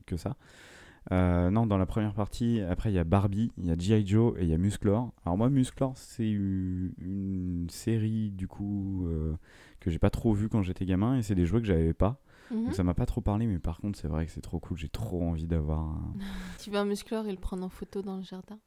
que 0.05 0.17
ça. 0.17 0.35
Euh, 1.11 1.49
non, 1.49 1.65
dans 1.65 1.77
la 1.77 1.85
première 1.85 2.13
partie, 2.13 2.61
après 2.61 2.91
il 2.91 2.95
y 2.95 2.99
a 2.99 3.03
Barbie, 3.03 3.51
il 3.57 3.65
y 3.65 3.71
a 3.71 3.77
G.I. 3.77 4.05
Joe 4.05 4.35
et 4.37 4.43
il 4.43 4.49
y 4.49 4.53
a 4.53 4.57
Musclor. 4.57 5.11
Alors 5.25 5.37
moi, 5.37 5.49
Musclor, 5.49 5.93
c'est 5.95 6.29
une 6.29 7.67
série 7.69 8.31
du 8.31 8.47
coup 8.47 9.07
euh, 9.07 9.35
que 9.79 9.89
j'ai 9.89 9.99
pas 9.99 10.09
trop 10.09 10.33
vu 10.33 10.49
quand 10.49 10.61
j'étais 10.61 10.85
gamin 10.85 11.17
et 11.17 11.21
c'est 11.21 11.35
des 11.35 11.45
jouets 11.45 11.61
que 11.61 11.67
j'avais 11.67 11.93
pas. 11.93 12.21
Mhm. 12.51 12.65
Donc 12.65 12.75
ça 12.75 12.83
m'a 12.83 12.93
pas 12.93 13.05
trop 13.05 13.21
parlé, 13.21 13.47
mais 13.47 13.59
par 13.59 13.79
contre, 13.79 13.97
c'est 13.97 14.07
vrai 14.07 14.25
que 14.25 14.31
c'est 14.31 14.41
trop 14.41 14.59
cool. 14.59 14.77
J'ai 14.77 14.89
trop 14.89 15.23
envie 15.23 15.47
d'avoir 15.47 15.79
un. 15.79 16.13
Tu 16.59 16.69
veux 16.69 16.77
un 16.77 16.85
musclor 16.85 17.25
et 17.27 17.31
le 17.31 17.37
prendre 17.37 17.63
en 17.63 17.69
photo 17.69 18.01
dans 18.01 18.17
le 18.17 18.23
jardin 18.23 18.59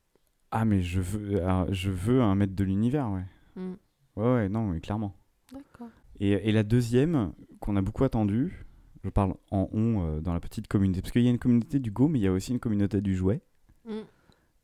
Ah, 0.50 0.64
mais 0.64 0.82
je 0.82 1.00
veux, 1.00 1.42
alors, 1.42 1.72
je 1.72 1.90
veux 1.90 2.22
un 2.22 2.34
maître 2.34 2.54
de 2.54 2.64
l'univers, 2.64 3.10
ouais. 3.10 3.24
Mm. 3.56 3.74
Ouais, 4.16 4.34
ouais, 4.34 4.48
non, 4.48 4.66
mais 4.68 4.80
clairement. 4.80 5.14
D'accord. 5.52 5.88
Et, 6.20 6.30
et 6.30 6.52
la 6.52 6.62
deuxième, 6.62 7.32
qu'on 7.60 7.76
a 7.76 7.82
beaucoup 7.82 8.04
attendu, 8.04 8.66
je 9.04 9.10
parle 9.10 9.34
en 9.50 9.68
on 9.72 10.00
euh, 10.06 10.20
dans 10.20 10.32
la 10.34 10.40
petite 10.40 10.68
communauté, 10.68 11.00
parce 11.02 11.12
qu'il 11.12 11.22
y 11.22 11.26
a 11.26 11.30
une 11.30 11.38
communauté 11.38 11.78
du 11.80 11.90
Go, 11.90 12.08
mais 12.08 12.18
il 12.18 12.22
y 12.22 12.26
a 12.28 12.32
aussi 12.32 12.52
une 12.52 12.60
communauté 12.60 13.00
du 13.00 13.14
jouet. 13.16 13.40
Mm. 13.84 13.90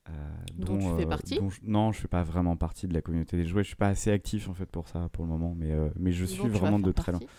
euh, 0.08 0.12
Dont 0.56 0.78
tu 0.78 0.96
fais 0.96 1.06
partie 1.06 1.38
dont 1.38 1.50
je- 1.50 1.60
Non, 1.64 1.92
je 1.92 2.00
fais 2.00 2.08
pas 2.08 2.22
vraiment 2.22 2.56
partie 2.56 2.86
de 2.88 2.94
la 2.94 3.02
communauté 3.02 3.36
des 3.36 3.44
jouets. 3.46 3.62
Je 3.62 3.68
suis 3.68 3.76
pas 3.76 3.88
assez 3.88 4.10
actif 4.10 4.48
en 4.48 4.54
fait 4.54 4.66
pour 4.66 4.88
ça 4.88 5.08
pour 5.12 5.24
le 5.24 5.30
moment, 5.30 5.54
mais, 5.56 5.72
euh, 5.72 5.88
mais 5.98 6.12
je 6.12 6.24
suis 6.24 6.48
vraiment 6.48 6.78
de 6.78 6.92
très 6.92 7.12
loin. 7.12 7.20
partie. 7.20 7.34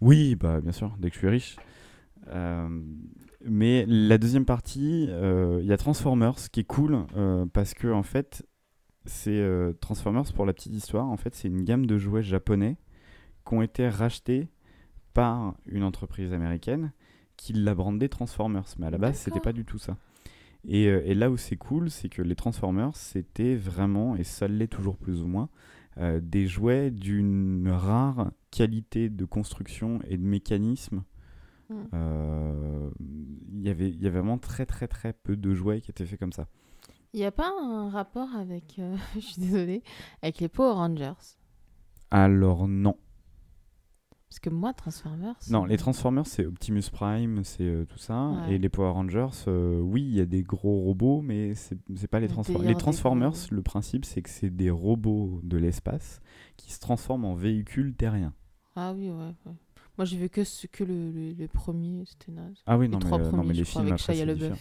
Oui, 0.00 0.34
bah 0.34 0.60
bien 0.60 0.72
sûr, 0.72 0.94
dès 0.98 1.08
que 1.10 1.14
je 1.14 1.18
suis 1.20 1.28
riche. 1.28 1.56
Euh, 2.28 2.68
mais 3.44 3.84
la 3.86 4.18
deuxième 4.18 4.44
partie, 4.44 5.06
euh, 5.10 5.58
il 5.60 5.66
y 5.66 5.72
a 5.72 5.76
Transformers, 5.76 6.36
qui 6.50 6.60
est 6.60 6.64
cool 6.64 7.04
euh, 7.16 7.46
parce 7.52 7.74
que 7.74 7.88
en 7.92 8.02
fait, 8.02 8.44
c'est 9.04 9.30
euh, 9.38 9.72
Transformers 9.80 10.32
pour 10.32 10.46
la 10.46 10.52
petite 10.52 10.74
histoire. 10.74 11.06
En 11.08 11.16
fait, 11.16 11.34
c'est 11.34 11.48
une 11.48 11.62
gamme 11.62 11.86
de 11.86 11.98
jouets 11.98 12.22
japonais 12.22 12.76
qui 13.46 13.54
ont 13.54 13.62
été 13.62 13.88
rachetés 13.88 14.48
par 15.14 15.54
une 15.66 15.84
entreprise 15.84 16.32
américaine 16.32 16.92
qui 17.36 17.52
l'a 17.52 17.74
brandé 17.74 18.08
Transformers. 18.08 18.64
Mais 18.78 18.86
à 18.86 18.90
la 18.90 18.98
base, 18.98 19.16
c'était 19.16 19.40
pas 19.40 19.52
du 19.52 19.64
tout 19.64 19.78
ça. 19.78 19.96
Et, 20.64 20.86
euh, 20.86 21.02
et 21.04 21.14
là 21.14 21.30
où 21.30 21.36
c'est 21.36 21.56
cool, 21.56 21.90
c'est 21.90 22.08
que 22.08 22.22
les 22.22 22.36
Transformers, 22.36 22.94
c'était 22.96 23.56
vraiment, 23.56 24.14
et 24.16 24.22
ça 24.24 24.46
l'est 24.48 24.68
toujours 24.68 24.96
plus 24.96 25.20
ou 25.22 25.26
moins, 25.26 25.48
euh, 25.98 26.20
des 26.22 26.46
jouets 26.46 26.90
d'une 26.90 27.68
rare 27.68 28.30
qualité 28.50 29.08
de 29.10 29.24
construction 29.24 29.98
et 30.08 30.16
de 30.16 30.22
mécanisme. 30.22 31.02
Mm. 31.68 31.74
Euh, 31.94 32.90
Il 33.54 33.62
y 33.62 33.70
avait- 33.70 33.90
il 33.90 34.02
y 34.02 34.06
avait 34.06 34.18
vraiment 34.18 34.38
très 34.38 34.66
très 34.66 34.88
très 34.88 35.12
peu 35.12 35.36
de 35.36 35.54
jouets 35.54 35.80
qui 35.80 35.90
étaient 35.92 36.04
faits 36.06 36.18
comme 36.18 36.32
ça. 36.32 36.46
Il 37.12 37.20
n'y 37.20 37.26
a 37.26 37.30
pas 37.30 37.52
un 37.60 37.90
rapport 37.90 38.34
avec, 38.34 38.78
euh, 38.78 38.96
je 39.14 39.20
suis 39.20 39.40
désolée, 39.40 39.82
avec 40.22 40.40
les 40.40 40.48
Power 40.48 40.72
Rangers? 40.74 41.12
Alors 42.10 42.66
non. 42.68 42.96
Parce 44.32 44.40
que 44.40 44.48
moi, 44.48 44.72
Transformers. 44.72 45.34
Non, 45.50 45.66
les 45.66 45.74
euh, 45.74 45.76
Transformers, 45.76 46.26
c'est 46.26 46.46
Optimus 46.46 46.84
Prime, 46.90 47.44
c'est 47.44 47.64
euh, 47.64 47.84
tout 47.84 47.98
ça. 47.98 48.30
Ouais. 48.30 48.54
Et 48.54 48.58
les 48.58 48.70
Power 48.70 48.88
Rangers, 48.88 49.28
euh, 49.46 49.78
oui, 49.78 50.00
il 50.00 50.14
y 50.14 50.22
a 50.22 50.24
des 50.24 50.42
gros 50.42 50.80
robots, 50.80 51.20
mais 51.20 51.52
c'est 51.54 52.06
pas 52.08 52.18
les 52.18 52.28
Le 52.28 52.32
Transformers. 52.32 52.66
Les 52.66 52.74
Transformers, 52.74 53.34
le 53.50 53.60
principe, 53.60 54.06
c'est 54.06 54.22
que 54.22 54.30
c'est 54.30 54.48
des 54.48 54.70
robots 54.70 55.38
de 55.42 55.58
l'espace 55.58 56.22
qui 56.56 56.72
se 56.72 56.80
transforment 56.80 57.26
en 57.26 57.34
véhicules 57.34 57.92
terriens. 57.92 58.32
Ah 58.74 58.94
oui, 58.96 59.10
ouais. 59.10 59.34
ouais. 59.44 59.52
Moi, 59.98 60.06
j'ai 60.06 60.16
vu 60.16 60.30
que, 60.30 60.44
ce, 60.44 60.66
que 60.66 60.82
le, 60.82 61.10
le, 61.10 61.34
le 61.34 61.46
premier, 61.46 62.02
c'était 62.06 62.32
naze. 62.32 62.62
Ah 62.66 62.78
oui, 62.78 62.86
Les 62.86 62.92
non, 62.92 63.00
mais, 63.00 63.04
trois 63.04 63.20
euh, 63.20 63.24
non, 63.24 63.30
premiers, 63.32 63.48
mais 63.48 63.54
les 63.54 63.64
je 63.64 63.70
crois, 63.70 63.82
films 63.82 63.92
avec 63.92 64.00
après, 64.00 64.34
différent. 64.34 64.56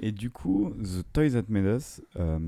Et 0.00 0.12
du 0.12 0.30
coup, 0.30 0.72
The 0.82 1.04
Toys 1.12 1.32
That 1.32 1.44
Made 1.50 1.76
Us, 1.76 2.00
euh, 2.16 2.38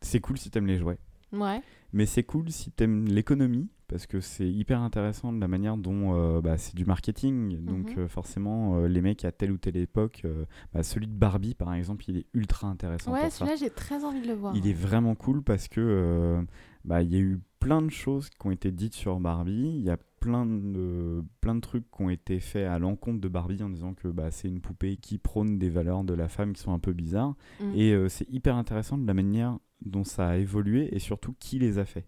c'est 0.00 0.20
cool 0.20 0.38
si 0.38 0.48
t'aimes 0.50 0.66
les 0.66 0.78
jouets. 0.78 0.98
Ouais. 1.30 1.60
Mais 1.92 2.06
c'est 2.06 2.22
cool 2.22 2.50
si 2.50 2.70
t'aimes 2.70 3.04
l'économie, 3.06 3.68
parce 3.88 4.06
que 4.06 4.20
c'est 4.20 4.48
hyper 4.50 4.80
intéressant 4.80 5.32
de 5.32 5.40
la 5.40 5.48
manière 5.48 5.76
dont 5.76 6.14
euh, 6.14 6.40
bah, 6.40 6.56
c'est 6.56 6.74
du 6.74 6.84
marketing. 6.84 7.64
Donc 7.64 7.96
Mhm. 7.96 8.02
euh, 8.04 8.08
forcément, 8.08 8.76
euh, 8.76 8.88
les 8.88 9.00
mecs 9.00 9.24
à 9.24 9.32
telle 9.32 9.52
ou 9.52 9.58
telle 9.58 9.76
époque, 9.76 10.24
bah, 10.72 10.82
celui 10.82 11.06
de 11.06 11.12
Barbie 11.12 11.54
par 11.54 11.72
exemple, 11.74 12.04
il 12.08 12.16
est 12.18 12.26
ultra 12.34 12.68
intéressant 12.68 13.12
Ouais, 13.12 13.30
celui-là, 13.30 13.56
j'ai 13.56 13.70
très 13.70 14.04
envie 14.04 14.20
de 14.22 14.26
le 14.28 14.34
voir. 14.34 14.54
Il 14.56 14.66
est 14.66 14.72
vraiment 14.74 15.14
cool 15.14 15.42
parce 15.42 15.68
que 15.68 16.44
bah, 16.84 17.02
il 17.02 17.12
y 17.12 17.16
a 17.16 17.20
eu 17.20 17.40
plein 17.60 17.82
de 17.82 17.90
choses 17.90 18.28
qui 18.30 18.46
ont 18.46 18.50
été 18.50 18.70
dites 18.70 18.94
sur 18.94 19.18
Barbie. 19.20 19.72
Il 19.76 19.82
y 19.82 19.90
a 19.90 19.96
plein 20.20 20.46
de, 20.46 21.22
plein 21.40 21.54
de 21.54 21.60
trucs 21.60 21.84
qui 21.90 22.02
ont 22.02 22.10
été 22.10 22.40
faits 22.40 22.66
à 22.66 22.78
l'encontre 22.78 23.20
de 23.20 23.28
Barbie 23.28 23.62
en 23.62 23.68
disant 23.70 23.92
que 23.94 24.08
bah, 24.08 24.30
c'est 24.30 24.48
une 24.48 24.60
poupée 24.60 24.96
qui 24.96 25.18
prône 25.18 25.58
des 25.58 25.68
valeurs 25.68 26.04
de 26.04 26.14
la 26.14 26.28
femme 26.28 26.52
qui 26.54 26.62
sont 26.62 26.72
un 26.72 26.78
peu 26.78 26.92
bizarres. 26.92 27.34
Mm. 27.60 27.72
Et 27.74 28.08
c'est 28.08 28.28
hyper 28.30 28.56
intéressant 28.56 28.96
de 28.98 29.06
la 29.06 29.14
manière 29.14 29.58
dont 29.84 30.04
ça 30.04 30.28
a 30.28 30.36
évolué 30.36 30.94
et 30.94 30.98
surtout 30.98 31.34
qui 31.38 31.58
les 31.58 31.78
a 31.78 31.84
fait. 31.84 32.06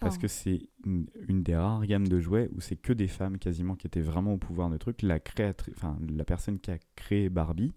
Parce 0.00 0.18
que 0.18 0.28
c'est 0.28 0.68
une, 0.84 1.06
une 1.28 1.42
des 1.42 1.56
rares 1.56 1.84
gammes 1.86 2.08
de 2.08 2.18
jouets 2.18 2.48
où 2.54 2.60
c'est 2.60 2.76
que 2.76 2.92
des 2.92 3.08
femmes 3.08 3.38
quasiment 3.38 3.74
qui 3.76 3.86
étaient 3.86 4.00
vraiment 4.00 4.32
au 4.34 4.38
pouvoir 4.38 4.70
de 4.70 4.76
trucs. 4.76 5.02
La, 5.02 5.18
enfin, 5.72 5.98
la 6.08 6.24
personne 6.24 6.58
qui 6.58 6.70
a 6.70 6.78
créé 6.94 7.28
Barbie, 7.28 7.72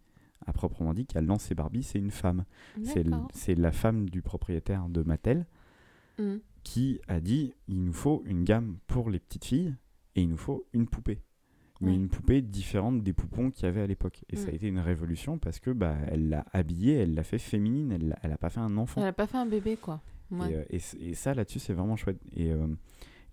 à 0.46 0.54
proprement 0.54 0.94
dit, 0.94 1.06
qui 1.06 1.18
a 1.18 1.22
lancé 1.22 1.56
Barbie, 1.56 1.84
c'est 1.84 2.00
une 2.00 2.12
femme. 2.12 2.46
C'est 3.34 3.56
la 3.56 3.72
femme 3.72 4.10
du 4.10 4.22
propriétaire 4.22 4.88
de 4.90 5.04
Mattel 5.04 5.46
Mm. 6.18 6.36
qui 6.64 7.00
a 7.08 7.22
dit 7.22 7.54
il 7.70 7.82
nous 7.86 7.94
faut 7.94 8.24
une 8.26 8.44
gamme 8.44 8.78
pour 8.88 9.10
les 9.10 9.20
petites 9.20 9.46
filles 9.46 9.74
et 10.16 10.22
il 10.22 10.28
nous 10.30 10.36
faut 10.38 10.66
une 10.74 10.86
poupée. 10.88 11.22
Mais 11.82 11.96
une 11.96 12.10
poupée 12.10 12.42
différente 12.42 13.04
des 13.04 13.14
poupons 13.14 13.52
qu'il 13.52 13.64
y 13.64 13.68
avait 13.70 13.80
à 13.80 13.88
l'époque. 13.88 14.26
Et 14.30 14.36
ça 14.36 14.50
a 14.50 14.52
Mm. 14.52 14.56
été 14.56 14.68
une 14.68 14.80
révolution 14.80 15.38
parce 15.38 15.60
que 15.60 15.72
bah, 15.72 15.96
elle 16.08 16.28
l'a 16.28 16.46
habillée, 16.52 16.96
elle 16.96 17.14
l'a 17.14 17.24
fait 17.24 17.38
féminine, 17.38 17.94
elle 17.94 18.10
l'a- 18.10 18.20
elle 18.22 18.34
a 18.34 18.38
pas 18.38 18.50
fait 18.50 18.60
un 18.60 18.76
enfant. 18.76 19.00
Elle 19.00 19.08
a 19.08 19.14
pas 19.14 19.28
fait 19.28 19.38
un 19.38 19.46
bébé, 19.46 19.78
quoi. 19.78 20.02
Ouais. 20.32 20.52
Et, 20.70 20.78
euh, 20.78 21.00
et 21.02 21.14
ça, 21.14 21.34
là-dessus, 21.34 21.60
c'est 21.60 21.74
vraiment 21.74 21.96
chouette. 21.96 22.20
Et 22.36 22.52
euh, 22.52 22.68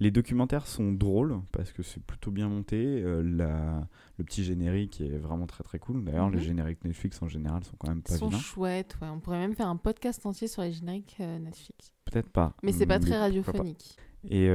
les 0.01 0.11
documentaires 0.11 0.67
sont 0.67 0.93
drôles 0.93 1.41
parce 1.53 1.73
que 1.73 1.83
c'est 1.83 2.03
plutôt 2.03 2.31
bien 2.31 2.49
monté. 2.49 2.77
euh, 3.03 3.23
la- 3.23 3.87
le 4.19 4.25
petit 4.25 4.45
générique 4.45 5.01
est 5.01 5.19
vraiment 5.19 5.47
très 5.47 5.63
très 5.65 5.79
cool. 5.79 6.03
D'ailleurs, 6.05 6.31
les 6.31 6.39
Mhm. 6.39 6.43
génériques 6.45 6.85
Netflix 6.85 7.21
en 7.23 7.29
général 7.29 7.65
sont 7.65 7.77
quand 7.79 7.89
même 7.89 7.99
Ils 7.99 8.03
pas 8.13 8.17
sont 8.17 8.29
vilains. 8.29 8.41
chouettes, 8.41 8.97
ouais. 9.03 9.09
On 9.09 9.21
pourrait 9.21 9.39
même 9.39 9.55
faire 9.55 9.69
un 9.69 9.77
podcast 9.77 10.25
entier 10.27 10.49
sur 10.49 10.63
les 10.63 10.73
génériques 10.73 11.17
euh, 11.21 11.39
Netflix. 11.39 11.93
Peut-être 12.07 12.31
pas. 12.31 12.55
Mais 12.63 12.73
c'est 12.73 12.87
pas 12.87 12.99
très 12.99 13.11
pas. 13.13 13.19
radiophonique. 13.21 13.97
Et, 14.29 14.47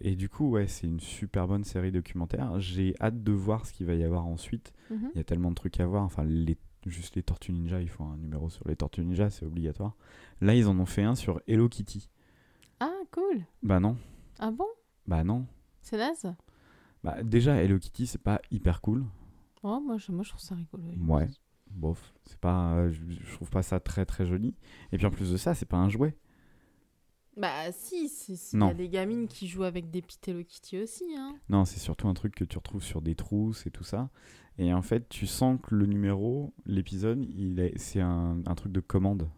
et 0.00 0.14
du 0.16 0.28
coup, 0.30 0.48
ouais, 0.50 0.66
c'est 0.68 0.86
une 0.86 1.00
super 1.00 1.46
bonne 1.46 1.64
série 1.64 1.92
documentaire. 1.92 2.58
J'ai 2.60 2.94
hâte 3.00 3.22
de 3.22 3.32
voir 3.32 3.66
ce 3.66 3.74
qu'il 3.74 3.84
va 3.86 3.94
y 3.94 4.02
avoir 4.02 4.24
ensuite. 4.26 4.72
Mhm. 4.90 5.10
Il 5.14 5.18
y 5.18 5.20
a 5.20 5.24
tellement 5.24 5.50
de 5.50 5.54
trucs 5.54 5.78
à 5.80 5.86
voir. 5.86 6.02
Enfin, 6.04 6.24
les, 6.24 6.56
juste 6.86 7.16
les 7.16 7.22
Tortues 7.22 7.52
Ninja, 7.52 7.80
il 7.80 7.88
faut 7.88 8.04
un 8.04 8.16
numéro 8.16 8.50
sur 8.50 8.66
les 8.68 8.76
Tortues 8.76 9.04
Ninja, 9.04 9.30
c'est 9.30 9.44
obligatoire. 9.44 9.96
Là, 10.40 10.54
ils 10.54 10.66
en 10.66 10.78
ont 10.78 10.86
fait 10.86 11.02
un 11.02 11.14
sur 11.14 11.40
Hello 11.46 11.68
Kitty. 11.68 12.08
Ah, 12.80 12.92
cool. 13.10 13.44
Bah 13.62 13.80
non. 13.80 13.96
Ah 14.38 14.50
bon? 14.50 14.66
Bah 15.06 15.24
non. 15.24 15.46
C'est 15.82 15.96
naze 15.96 16.34
Bah 17.02 17.22
déjà, 17.22 17.56
Hello 17.62 17.78
Kitty, 17.78 18.06
c'est 18.06 18.22
pas 18.22 18.40
hyper 18.50 18.80
cool. 18.80 19.04
Oh, 19.62 19.80
moi, 19.80 19.98
je, 19.98 20.12
moi, 20.12 20.22
je 20.22 20.30
trouve 20.30 20.40
ça 20.40 20.54
rigolo. 20.54 20.84
Ouais. 21.06 21.28
Bof. 21.70 22.14
C'est 22.24 22.38
pas, 22.38 22.74
euh, 22.74 22.90
je, 22.90 23.00
je 23.10 23.34
trouve 23.34 23.50
pas 23.50 23.62
ça 23.62 23.80
très 23.80 24.06
très 24.06 24.24
joli. 24.24 24.54
Et 24.92 24.96
puis 24.96 25.06
en 25.06 25.10
plus 25.10 25.32
de 25.32 25.36
ça, 25.36 25.54
c'est 25.54 25.66
pas 25.66 25.76
un 25.76 25.88
jouet. 25.88 26.16
Bah 27.38 27.70
si, 27.72 28.10
il 28.52 28.58
y 28.58 28.62
a 28.62 28.74
des 28.74 28.88
gamines 28.88 29.28
qui 29.28 29.46
jouent 29.46 29.62
avec 29.64 29.90
des 29.90 30.02
Hello 30.26 30.42
Kitty 30.42 30.78
aussi. 30.82 31.04
Hein. 31.16 31.36
Non, 31.48 31.64
c'est 31.64 31.78
surtout 31.78 32.08
un 32.08 32.14
truc 32.14 32.34
que 32.34 32.44
tu 32.44 32.58
retrouves 32.58 32.82
sur 32.82 33.00
des 33.00 33.14
trousses 33.14 33.66
et 33.66 33.70
tout 33.70 33.84
ça. 33.84 34.10
Et 34.58 34.72
en 34.74 34.82
fait, 34.82 35.08
tu 35.08 35.26
sens 35.26 35.58
que 35.62 35.74
le 35.74 35.86
numéro, 35.86 36.52
l'épisode, 36.66 37.24
il 37.36 37.60
est, 37.60 37.78
c'est 37.78 38.00
un, 38.00 38.38
un 38.44 38.54
truc 38.56 38.72
de 38.72 38.80
commande. 38.80 39.28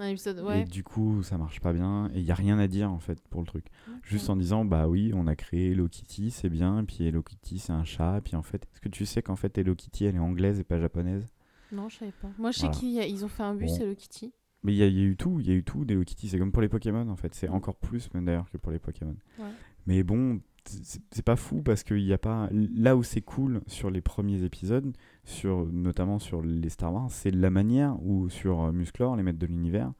Un 0.00 0.08
épisode, 0.08 0.38
Et 0.38 0.42
ouais. 0.42 0.64
du 0.64 0.84
coup, 0.84 1.22
ça 1.24 1.38
marche 1.38 1.60
pas 1.60 1.72
bien. 1.72 2.08
Et 2.14 2.18
il 2.20 2.24
y 2.24 2.30
a 2.30 2.34
rien 2.34 2.58
à 2.58 2.66
dire 2.68 2.90
en 2.90 2.98
fait 3.00 3.20
pour 3.30 3.40
le 3.40 3.46
truc. 3.46 3.66
Juste 4.02 4.30
en 4.30 4.36
disant, 4.36 4.64
bah 4.64 4.86
oui, 4.88 5.12
on 5.14 5.26
a 5.26 5.34
créé 5.36 5.70
Hello 5.72 5.88
Kitty, 5.88 6.30
c'est 6.30 6.48
bien. 6.48 6.84
Puis 6.84 7.04
Hello 7.04 7.22
Kitty, 7.22 7.58
c'est 7.58 7.72
un 7.72 7.84
chat. 7.84 8.20
Puis 8.24 8.36
en 8.36 8.42
fait, 8.42 8.64
est-ce 8.72 8.80
que 8.80 8.88
tu 8.88 9.06
sais 9.06 9.22
qu'en 9.22 9.34
fait, 9.36 9.56
Hello 9.58 9.74
Kitty, 9.74 10.04
elle 10.06 10.14
est 10.16 10.20
anglaise 10.20 10.58
et 10.60 10.64
pas 10.64 10.78
japonaise? 10.78 11.26
Non, 11.72 11.88
je 11.88 11.98
savais 11.98 12.12
pas. 12.12 12.28
Moi, 12.38 12.50
je 12.52 12.58
sais 12.60 12.66
Voilà. 12.68 12.78
qu'ils 13.06 13.24
ont 13.24 13.28
fait 13.28 13.42
un 13.42 13.54
bus 13.54 13.70
Bon. 13.72 13.84
Hello 13.84 13.94
Kitty. 13.94 14.32
Mais 14.68 14.74
il 14.74 14.78
y, 14.78 14.82
a- 14.82 14.86
il 14.86 14.98
y 14.98 15.00
a 15.00 15.04
eu 15.04 15.16
tout, 15.16 15.40
il 15.40 15.48
y 15.48 15.50
a 15.50 15.54
eu 15.54 15.64
tout 15.64 15.84
d'Hello 15.86 16.04
Kitty. 16.04 16.28
C'est 16.28 16.38
comme 16.38 16.52
pour 16.52 16.60
les 16.62 16.68
Pokémon 16.68 17.08
en 17.08 17.16
fait. 17.16 17.34
C'est 17.34 17.48
encore 17.48 17.76
plus 17.76 18.12
même 18.14 18.26
d'ailleurs 18.26 18.50
que 18.50 18.58
pour 18.58 18.70
les 18.70 18.78
Pokémon. 18.78 19.16
Ouais. 19.38 19.46
Mais 19.86 20.02
bon, 20.02 20.40
c'est 20.66 21.24
pas 21.24 21.36
fou 21.36 21.62
parce 21.62 21.82
qu'il 21.82 22.00
y 22.02 22.12
a 22.12 22.18
pas. 22.18 22.50
Là 22.52 22.94
où 22.96 23.02
c'est 23.02 23.22
cool 23.22 23.62
sur 23.66 23.90
les 23.90 24.02
premiers 24.02 24.42
épisodes, 24.44 24.94
sur, 25.24 25.64
notamment 25.72 26.18
sur 26.18 26.42
les 26.42 26.68
Star 26.68 26.92
Wars, 26.92 27.10
c'est 27.10 27.30
la 27.30 27.48
manière 27.48 27.96
où 28.02 28.28
sur 28.28 28.60
euh, 28.62 28.72
Musclor, 28.72 29.16
les 29.16 29.22
maîtres 29.22 29.38
de 29.38 29.46
l'univers, 29.46 29.90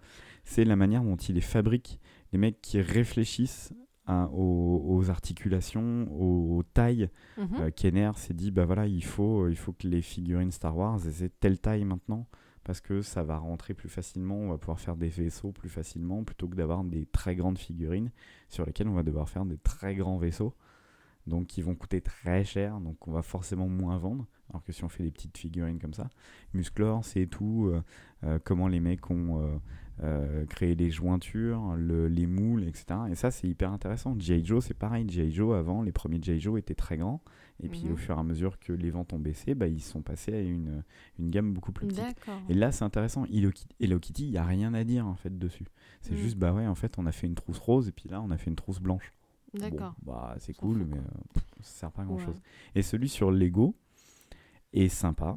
c'est 0.45 0.65
la 0.65 0.77
manière 0.77 1.03
dont 1.03 1.17
ils 1.17 1.35
les 1.35 1.41
fabriquent. 1.41 1.99
Les 2.35 2.39
mecs 2.39 2.61
qui 2.61 2.79
réfléchissent 2.83 3.73
aux, 4.33 4.83
aux 4.87 5.11
articulations, 5.11 6.07
aux, 6.13 6.59
aux 6.59 6.63
tailles. 6.63 7.09
Euh, 7.61 7.71
Kenner 7.71 8.11
s'est 8.17 8.35
dit 8.35 8.51
bah 8.51 8.65
voilà, 8.67 8.87
il 8.87 9.05
faut, 9.05 9.49
il 9.49 9.57
faut 9.57 9.73
que 9.73 9.87
les 9.87 10.03
figurines 10.03 10.51
Star 10.51 10.77
Wars 10.77 11.01
aient 11.23 11.31
telle 11.41 11.59
taille 11.59 11.85
maintenant 11.85 12.27
parce 12.69 12.83
que 12.83 13.01
ça 13.01 13.23
va 13.23 13.39
rentrer 13.39 13.73
plus 13.73 13.89
facilement, 13.89 14.35
on 14.37 14.51
va 14.51 14.59
pouvoir 14.59 14.79
faire 14.79 14.95
des 14.95 15.09
vaisseaux 15.09 15.53
plus 15.53 15.71
facilement 15.71 16.23
plutôt 16.23 16.49
que 16.49 16.55
d'avoir 16.55 16.85
des 16.85 17.07
très 17.07 17.35
grandes 17.35 17.57
figurines 17.57 18.11
sur 18.51 18.67
lesquelles 18.67 18.89
on 18.89 18.93
va 18.95 19.03
devoir 19.03 19.27
faire 19.31 19.47
des 19.47 19.57
très 19.57 19.95
grands 19.95 20.19
vaisseaux. 20.19 20.55
Donc 21.27 21.47
qui 21.47 21.63
vont 21.63 21.75
coûter 21.75 22.03
très 22.03 22.45
cher, 22.45 22.79
donc 22.81 23.09
on 23.09 23.13
va 23.13 23.23
forcément 23.23 23.69
moins 23.69 23.97
vendre. 23.97 24.27
Alors 24.51 24.63
que 24.63 24.73
si 24.73 24.85
on 24.85 24.91
fait 24.91 25.03
des 25.03 25.11
petites 25.11 25.39
figurines 25.39 25.79
comme 25.79 25.95
ça, 25.95 26.11
Musclor, 26.53 27.05
c'est 27.07 27.27
tout, 27.27 27.71
euh, 27.73 27.83
euh, 28.25 28.39
comment 28.45 28.69
les 28.69 28.81
mecs 28.81 29.11
ont 29.11 29.59
euh, 30.03 30.45
créé 30.47 30.75
les 30.75 30.91
jointures, 30.91 31.75
le- 31.75 32.09
les 32.09 32.27
moules, 32.27 32.65
etc. 32.65 33.01
Et 33.11 33.15
ça, 33.15 33.31
c'est 33.31 33.49
hyper 33.49 33.73
intéressant. 33.73 34.15
G.I. 34.19 34.45
Joe, 34.45 34.63
c'est 34.63 34.75
pareil. 34.75 35.09
G.I. 35.09 35.33
Joe, 35.33 35.57
avant, 35.57 35.81
les 35.83 35.93
premiers 35.93 36.21
G.I. 36.23 36.39
Joe 36.41 36.59
étaient 36.59 36.75
très 36.75 36.99
grands. 36.99 37.23
Et 37.61 37.69
puis 37.69 37.85
Mhm. 37.87 37.93
au 37.93 37.97
fur 37.97 38.17
et 38.17 38.21
à 38.21 38.23
mesure 38.23 38.59
que 38.61 38.73
les 38.73 38.91
ventes 38.91 39.13
ont 39.13 39.19
baissé, 39.19 39.55
bah, 39.55 39.67
ils 39.67 39.81
sont 39.83 40.01
passés 40.03 40.33
à 40.33 40.41
une, 40.41 40.85
une 41.19 41.29
gamme 41.31 41.53
beaucoup 41.53 41.73
plus 41.73 41.89
petite. 41.89 42.17
Et 42.49 42.55
là, 42.55 42.71
c'est 42.71 42.85
intéressant. 42.85 43.25
Hello 43.25 43.99
Kitty, 43.99 44.27
il 44.27 44.31
n'y 44.31 44.39
a 44.39 44.45
rien 44.45 44.75
à 44.75 44.85
dire 44.85 45.07
en 45.07 45.17
fait 45.17 45.37
dessus. 45.37 45.67
C'est 46.01 46.15
Mm. 46.15 46.19
juste, 46.19 46.37
bah 46.39 46.53
ouais, 46.53 46.67
en 46.69 46.75
fait, 46.77 46.99
on 46.99 47.07
a 47.07 47.13
fait 47.13 47.27
une 47.27 47.35
trousse 47.35 47.59
rose 47.59 47.89
et 47.89 47.93
puis 47.93 48.09
là, 48.09 48.23
on 48.23 48.31
a 48.31 48.39
fait 48.39 48.51
une 48.51 48.57
trousse 48.57 48.79
blanche. 48.81 49.13
Bon, 49.55 49.61
D'accord. 49.61 49.95
bah, 50.03 50.37
c'est 50.39 50.55
cool, 50.55 50.85
mais 50.85 50.99
euh, 50.99 51.03
pff, 51.35 51.45
ça 51.63 51.81
sert 51.81 51.91
pas 51.91 52.03
à 52.03 52.05
grand 52.05 52.17
Ouais. 52.17 52.25
chose. 52.27 52.41
Et 52.77 52.83
celui 52.83 53.09
sur 53.09 53.31
Lego 53.33 53.75
est 54.73 54.89
sympa, 54.89 55.37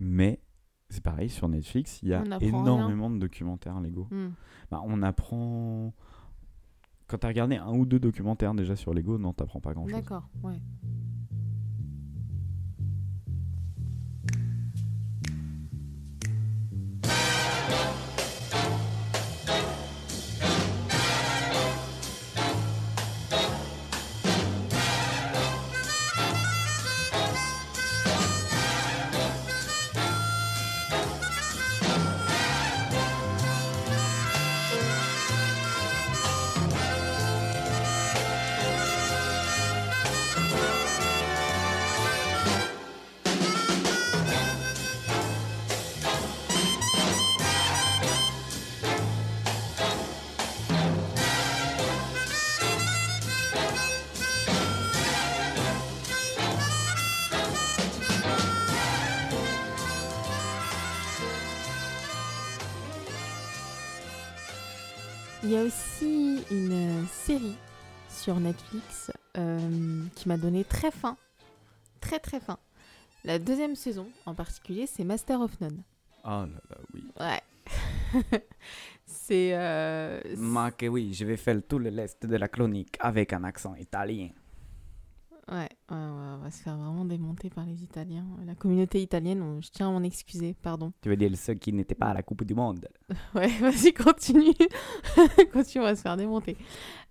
mais 0.00 0.40
c'est 0.88 1.02
pareil, 1.02 1.28
sur 1.28 1.48
Netflix, 1.50 2.00
il 2.02 2.08
y 2.08 2.14
a 2.14 2.22
énormément 2.40 3.10
de 3.10 3.18
documentaires 3.18 3.78
Lego. 3.80 4.06
Hmm. 4.10 4.28
Bah, 4.70 4.80
on 4.86 5.02
apprend. 5.02 5.92
Quand 7.08 7.18
tu 7.18 7.26
as 7.26 7.28
regardé 7.28 7.56
un 7.56 7.72
ou 7.72 7.84
deux 7.84 7.98
documentaires 7.98 8.54
déjà 8.54 8.76
sur 8.76 8.94
Lego, 8.94 9.18
non, 9.18 9.32
t'apprends 9.34 9.60
pas 9.60 9.74
grand 9.74 9.86
chose. 9.86 9.96
D'accord, 9.96 10.28
ouais. 10.42 10.60
A 65.58 65.64
aussi 65.64 66.44
une 66.50 67.06
série 67.08 67.56
sur 68.08 68.38
Netflix 68.38 69.10
euh, 69.36 70.04
qui 70.14 70.28
m'a 70.28 70.36
donné 70.36 70.64
très 70.64 70.90
faim. 70.90 71.16
Très 72.00 72.20
très 72.20 72.38
faim. 72.38 72.58
La 73.24 73.38
deuxième 73.38 73.74
saison 73.74 74.06
en 74.26 74.34
particulier, 74.34 74.86
c'est 74.86 75.02
Master 75.04 75.40
of 75.40 75.60
None. 75.60 75.82
Ah 76.22 76.46
là 76.46 76.60
là, 76.70 76.76
oui. 76.94 77.04
Ouais. 77.18 78.30
c'est. 79.06 79.50
euh, 79.54 80.20
que 80.76 80.86
oui, 80.86 81.12
je 81.12 81.24
vais 81.24 81.36
faire 81.36 81.60
tout 81.68 81.78
le 81.78 81.90
reste 81.90 82.24
de 82.24 82.36
la 82.36 82.46
chronique 82.46 82.96
avec 83.00 83.32
un 83.32 83.42
accent 83.42 83.74
italien. 83.74 84.28
Ouais, 85.50 85.56
ouais, 85.56 85.96
ouais, 85.96 86.34
on 86.34 86.38
va 86.42 86.50
se 86.50 86.62
faire 86.62 86.76
vraiment 86.76 87.06
démonter 87.06 87.48
par 87.48 87.64
les 87.64 87.82
Italiens. 87.82 88.26
La 88.46 88.54
communauté 88.54 89.00
italienne, 89.00 89.40
on- 89.40 89.60
je 89.62 89.70
tiens 89.70 89.88
à 89.88 89.92
m'en 89.92 90.02
excuser, 90.02 90.54
pardon. 90.60 90.92
Tu 91.00 91.08
veux 91.08 91.16
dire 91.16 91.34
ceux 91.38 91.54
qui 91.54 91.72
n'étaient 91.72 91.94
pas 91.94 92.08
à 92.08 92.14
la 92.14 92.22
Coupe 92.22 92.44
du 92.44 92.54
Monde? 92.54 92.86
Ouais, 93.34 93.48
vas-y, 93.58 93.94
continue. 93.94 94.52
continue, 95.52 95.80
on 95.82 95.86
va 95.88 95.96
se 95.96 96.02
faire 96.02 96.16
démonter. 96.18 96.56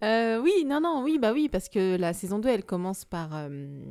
Euh, 0.03 0.39
oui, 0.41 0.65
non, 0.65 0.79
non, 0.79 1.01
oui, 1.03 1.17
bah 1.17 1.33
oui, 1.33 1.49
parce 1.49 1.67
que 1.67 1.95
la 1.97 2.13
saison 2.13 2.37
2, 2.37 2.49
elle 2.49 2.63
commence 2.65 3.05
par 3.05 3.29
euh, 3.33 3.83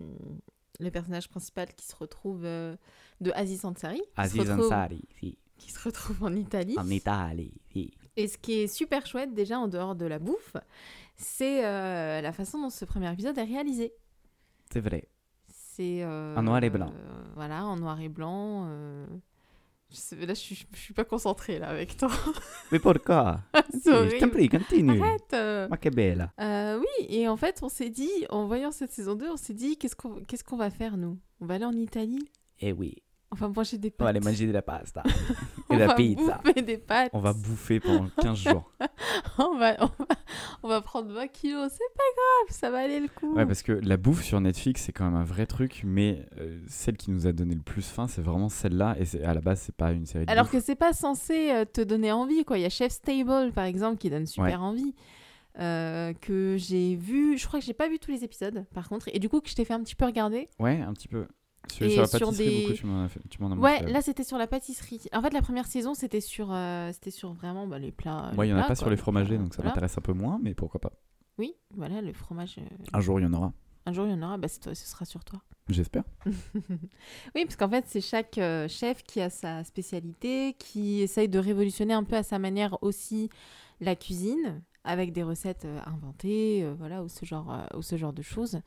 le 0.79 0.91
personnage 0.91 1.29
principal 1.29 1.67
qui 1.75 1.85
se 1.85 1.97
retrouve 1.97 2.45
euh, 2.45 2.77
de 3.21 3.33
Aziz 3.35 3.65
Ansari. 3.65 4.01
Aziz 4.17 4.41
retrouve- 4.41 4.67
Ansari, 4.67 5.03
si. 5.19 5.39
Qui 5.59 5.73
se 5.73 5.83
retrouve 5.83 6.23
en 6.23 6.33
Italie. 6.35 6.77
En 6.79 6.89
Italie, 6.89 7.55
si. 7.73 7.91
Et 8.17 8.29
ce 8.29 8.39
qui 8.39 8.61
est 8.61 8.67
super 8.69 9.07
chouette, 9.07 9.35
déjà, 9.35 9.59
en 9.59 9.67
dehors 9.69 9.97
de 9.97 10.07
la 10.07 10.19
bouffe, 10.21 10.57
c'est 11.17 11.63
la 11.63 12.33
façon 12.33 12.61
dont 12.63 12.71
ce 12.71 12.85
premier 12.85 13.13
épisode 13.13 13.37
est 13.39 13.43
réalisé. 13.45 13.93
C'est 14.73 14.81
vrai. 14.81 15.09
C'est. 15.49 16.03
euh, 16.03 16.37
En 16.37 16.43
noir 16.43 16.63
et 16.63 16.71
blanc. 16.71 16.93
voilà, 17.35 17.65
en 17.65 17.77
noir 17.77 18.01
et 18.01 18.09
blanc. 18.09 18.65
euh, 18.69 19.07
je 19.91 19.97
sais- 19.97 20.17
là, 20.17 20.35
je 20.35 20.39
suis, 20.41 20.67
je 20.75 20.79
suis 20.79 20.95
pas 20.95 21.05
concentrée 21.05 21.59
là 21.59 21.69
avec 21.69 21.97
toi. 21.97 22.09
Mais 22.73 22.79
pourquoi? 22.79 23.41
Je 23.85 24.19
t'en 24.19 24.29
prie, 24.31 24.49
continue. 24.49 25.01
Arrête 25.01 25.33
euh. 25.35 25.69
Ma 25.69 25.77
que 25.77 25.89
bella. 25.91 26.33
Euh, 26.41 26.79
Oui, 26.81 27.07
et 27.09 27.29
en 27.29 27.37
fait, 27.37 27.61
on 27.63 27.69
s'est 27.69 27.91
dit, 27.91 28.11
en 28.31 28.47
voyant 28.47 28.73
cette 28.73 28.91
saison 28.93 29.15
2, 29.15 29.31
on 29.31 29.37
s'est 29.37 29.55
dit, 29.55 29.77
qu'est-ce 29.77 29.95
qu'on 29.97 30.23
qu'est-ce 30.25 30.43
qu'on 30.45 30.57
va 30.57 30.71
faire, 30.71 30.97
nous? 30.97 31.19
On 31.41 31.47
va 31.47 31.55
aller 31.55 31.65
en 31.67 31.73
Italie? 31.77 32.29
Eh 32.61 32.73
oui, 32.73 32.97
On 33.33 33.35
va 33.35 33.49
manger 33.49 33.77
des 33.79 33.89
on 33.89 34.05
va 34.05 34.11
pâtes. 34.13 34.17
aller 34.17 34.25
manger 34.25 34.47
de 34.47 34.53
la 34.53 34.63
pasta 34.63 35.03
On 35.69 35.75
et 35.75 35.77
de 35.77 35.81
la 35.81 35.87
va 35.89 35.95
pizza. 35.95 36.41
bouffer 36.45 36.63
des 36.63 36.79
pâtes. 36.79 37.11
On 37.13 37.19
va 37.19 37.33
bouffer 37.33 37.81
pendant 37.81 38.09
15 38.23 38.39
jours. 38.39 38.71
on, 39.39 39.59
va, 39.59 39.75
on, 39.81 39.87
va, 39.87 40.07
on 40.63 40.69
va 40.69 40.81
prendre 40.81 41.13
20 41.13 41.27
kilos. 41.29 41.71
C'est 41.73 41.95
pas 41.97 42.05
grave, 42.17 42.57
ça 42.57 42.71
va 42.71 42.79
aller 42.79 43.01
le 43.01 43.09
coup. 43.09 43.35
Ouais, 43.35 43.45
parce 43.45 43.63
que 43.63 43.73
la 43.73 43.97
bouffe 43.97 44.23
sur 44.23 44.41
Netflix, 44.41 44.83
c'est 44.83 44.93
quand 44.93 45.05
même 45.05 45.17
un 45.17 45.25
vrai 45.25 45.47
truc, 45.47 45.83
mais 45.85 46.25
euh, 46.39 46.61
celle 46.69 46.97
qui 46.97 47.11
nous 47.11 47.27
a 47.27 47.33
donné 47.33 47.55
le 47.57 47.63
plus 47.63 47.83
faim, 47.89 48.07
c'est 48.07 48.23
vraiment 48.23 48.49
celle-là. 48.49 48.97
Et 49.01 49.23
à 49.25 49.35
la 49.35 49.41
base, 49.41 49.61
c'est 49.61 49.75
pas 49.75 49.91
une 49.93 50.07
série 50.07 50.25
de 50.27 50.31
Alors 50.31 50.45
bouffe. 50.45 50.53
que 50.53 50.61
c'est 50.61 50.77
pas 50.77 50.93
censé 50.93 51.51
euh, 51.51 51.65
te 51.65 51.81
donner 51.81 52.13
envie, 52.13 52.45
quoi. 52.45 52.59
Il 52.59 52.63
y 52.63 52.67
a 52.67 52.71
Chef's 52.71 53.01
Table, 53.01 53.51
par 53.53 53.65
exemple, 53.65 53.99
qui 53.99 54.09
donne 54.09 54.27
super 54.27 54.63
envie. 54.63 54.95
euh, 55.59 56.13
que 56.21 56.57
j'ai 56.59 56.97
vu, 56.97 57.39
je 57.39 57.47
crois 57.47 57.59
que 57.61 57.65
j'ai 57.67 57.73
pas 57.75 57.89
vu 57.89 57.99
tous 57.99 58.11
les 58.11 58.25
épisodes 58.25 58.67
par 58.75 58.91
contre, 58.91 59.09
et 59.13 59.19
du 59.19 59.31
coup 59.31 59.41
que 59.41 59.49
je 59.49 59.55
t'ai 59.55 59.65
fait 59.65 59.73
un 59.73 59.81
petit 59.83 59.95
peu 59.95 60.05
regarder. 60.05 60.51
Ouais, 60.59 60.81
un 60.83 60.93
petit 60.93 61.09
peu. 61.09 61.27
Sur, 61.73 61.91
sur 61.91 62.01
la 62.03 62.09
pâtisserie, 62.09 62.45
des- 62.51 62.63
beaucoup, 62.63 62.75
tu 62.75 62.87
m'en 62.87 63.05
as, 63.05 63.09
fait- 63.09 63.21
tu 63.29 63.43
m'en 63.43 63.51
as 63.53 63.57
Ouais, 63.57 63.79
montré. 63.79 63.93
là 63.93 64.03
c'était 64.03 64.25
sur 64.25 64.39
la 64.39 64.47
pâtisserie. 64.47 65.01
En 65.13 65.21
fait, 65.23 65.33
la 65.33 65.43
première 65.43 65.67
saison 65.67 65.95
c'était 65.95 66.21
sur, 66.21 66.53
euh, 66.53 66.91
c'était 66.93 67.11
sur 67.11 67.33
vraiment 67.33 67.67
bah, 67.67 67.79
les 67.79 67.93
plats. 67.93 68.31
Moi, 68.35 68.47
il 68.47 68.51
y 68.51 68.53
en 68.53 68.57
a 68.57 68.61
pas 68.63 68.67
quoi, 68.69 68.75
sur 68.77 68.91
les 68.91 68.97
fromagers, 68.97 69.35
plats, 69.37 69.39
donc 69.45 69.53
ça 69.55 69.63
voilà. 69.63 69.71
m'intéresse 69.71 69.99
un 69.99 70.01
peu 70.03 70.13
moins, 70.13 70.39
mais 70.43 70.55
pourquoi 70.55 70.81
pas. 70.81 70.93
Oui, 71.39 71.55
voilà, 71.75 72.01
le 72.01 72.13
fromage. 72.13 72.57
euh, 72.59 72.63
Un 72.93 73.01
jour, 73.01 73.21
il 73.21 73.25
y 73.25 73.27
en 73.27 73.33
aura. 73.35 73.53
Un 73.85 73.93
jour 73.93 74.07
il 74.07 74.11
y 74.11 74.15
en 74.15 74.23
aura, 74.23 74.37
bah, 74.39 74.49
ce 74.49 74.75
sera 74.75 75.05
sur 75.05 75.25
toi. 75.25 75.41
J'espère. 75.69 76.05
oui, 77.35 77.45
parce 77.45 77.57
qu'en 77.57 77.69
fait, 77.69 77.85
c'est 77.89 78.01
chaque 78.01 78.39
euh, 78.39 78.69
chef 78.69 79.03
qui 79.03 79.21
a 79.21 79.31
sa 79.31 79.65
spécialité, 79.65 80.55
qui 80.59 81.01
essaye 81.03 81.29
de 81.29 81.39
révolutionner 81.39 81.95
un 81.95 82.05
peu 82.05 82.17
à 82.17 82.23
sa 82.23 82.39
manière 82.39 82.79
aussi 82.83 83.29
la 83.81 83.95
cuisine, 83.97 84.63
avec 84.85 85.13
des 85.13 85.23
recettes 85.23 85.65
euh, 85.65 85.79
inventées, 85.87 86.63
euh, 86.63 86.75
voilà, 86.79 87.03
ou 87.03 87.09
ce 87.09 87.25
genre, 87.25 87.53
euh, 87.53 87.79
ou 87.79 87.83
ce 87.83 87.97
genre 87.97 88.13
de 88.13 88.23
choses. 88.23 88.61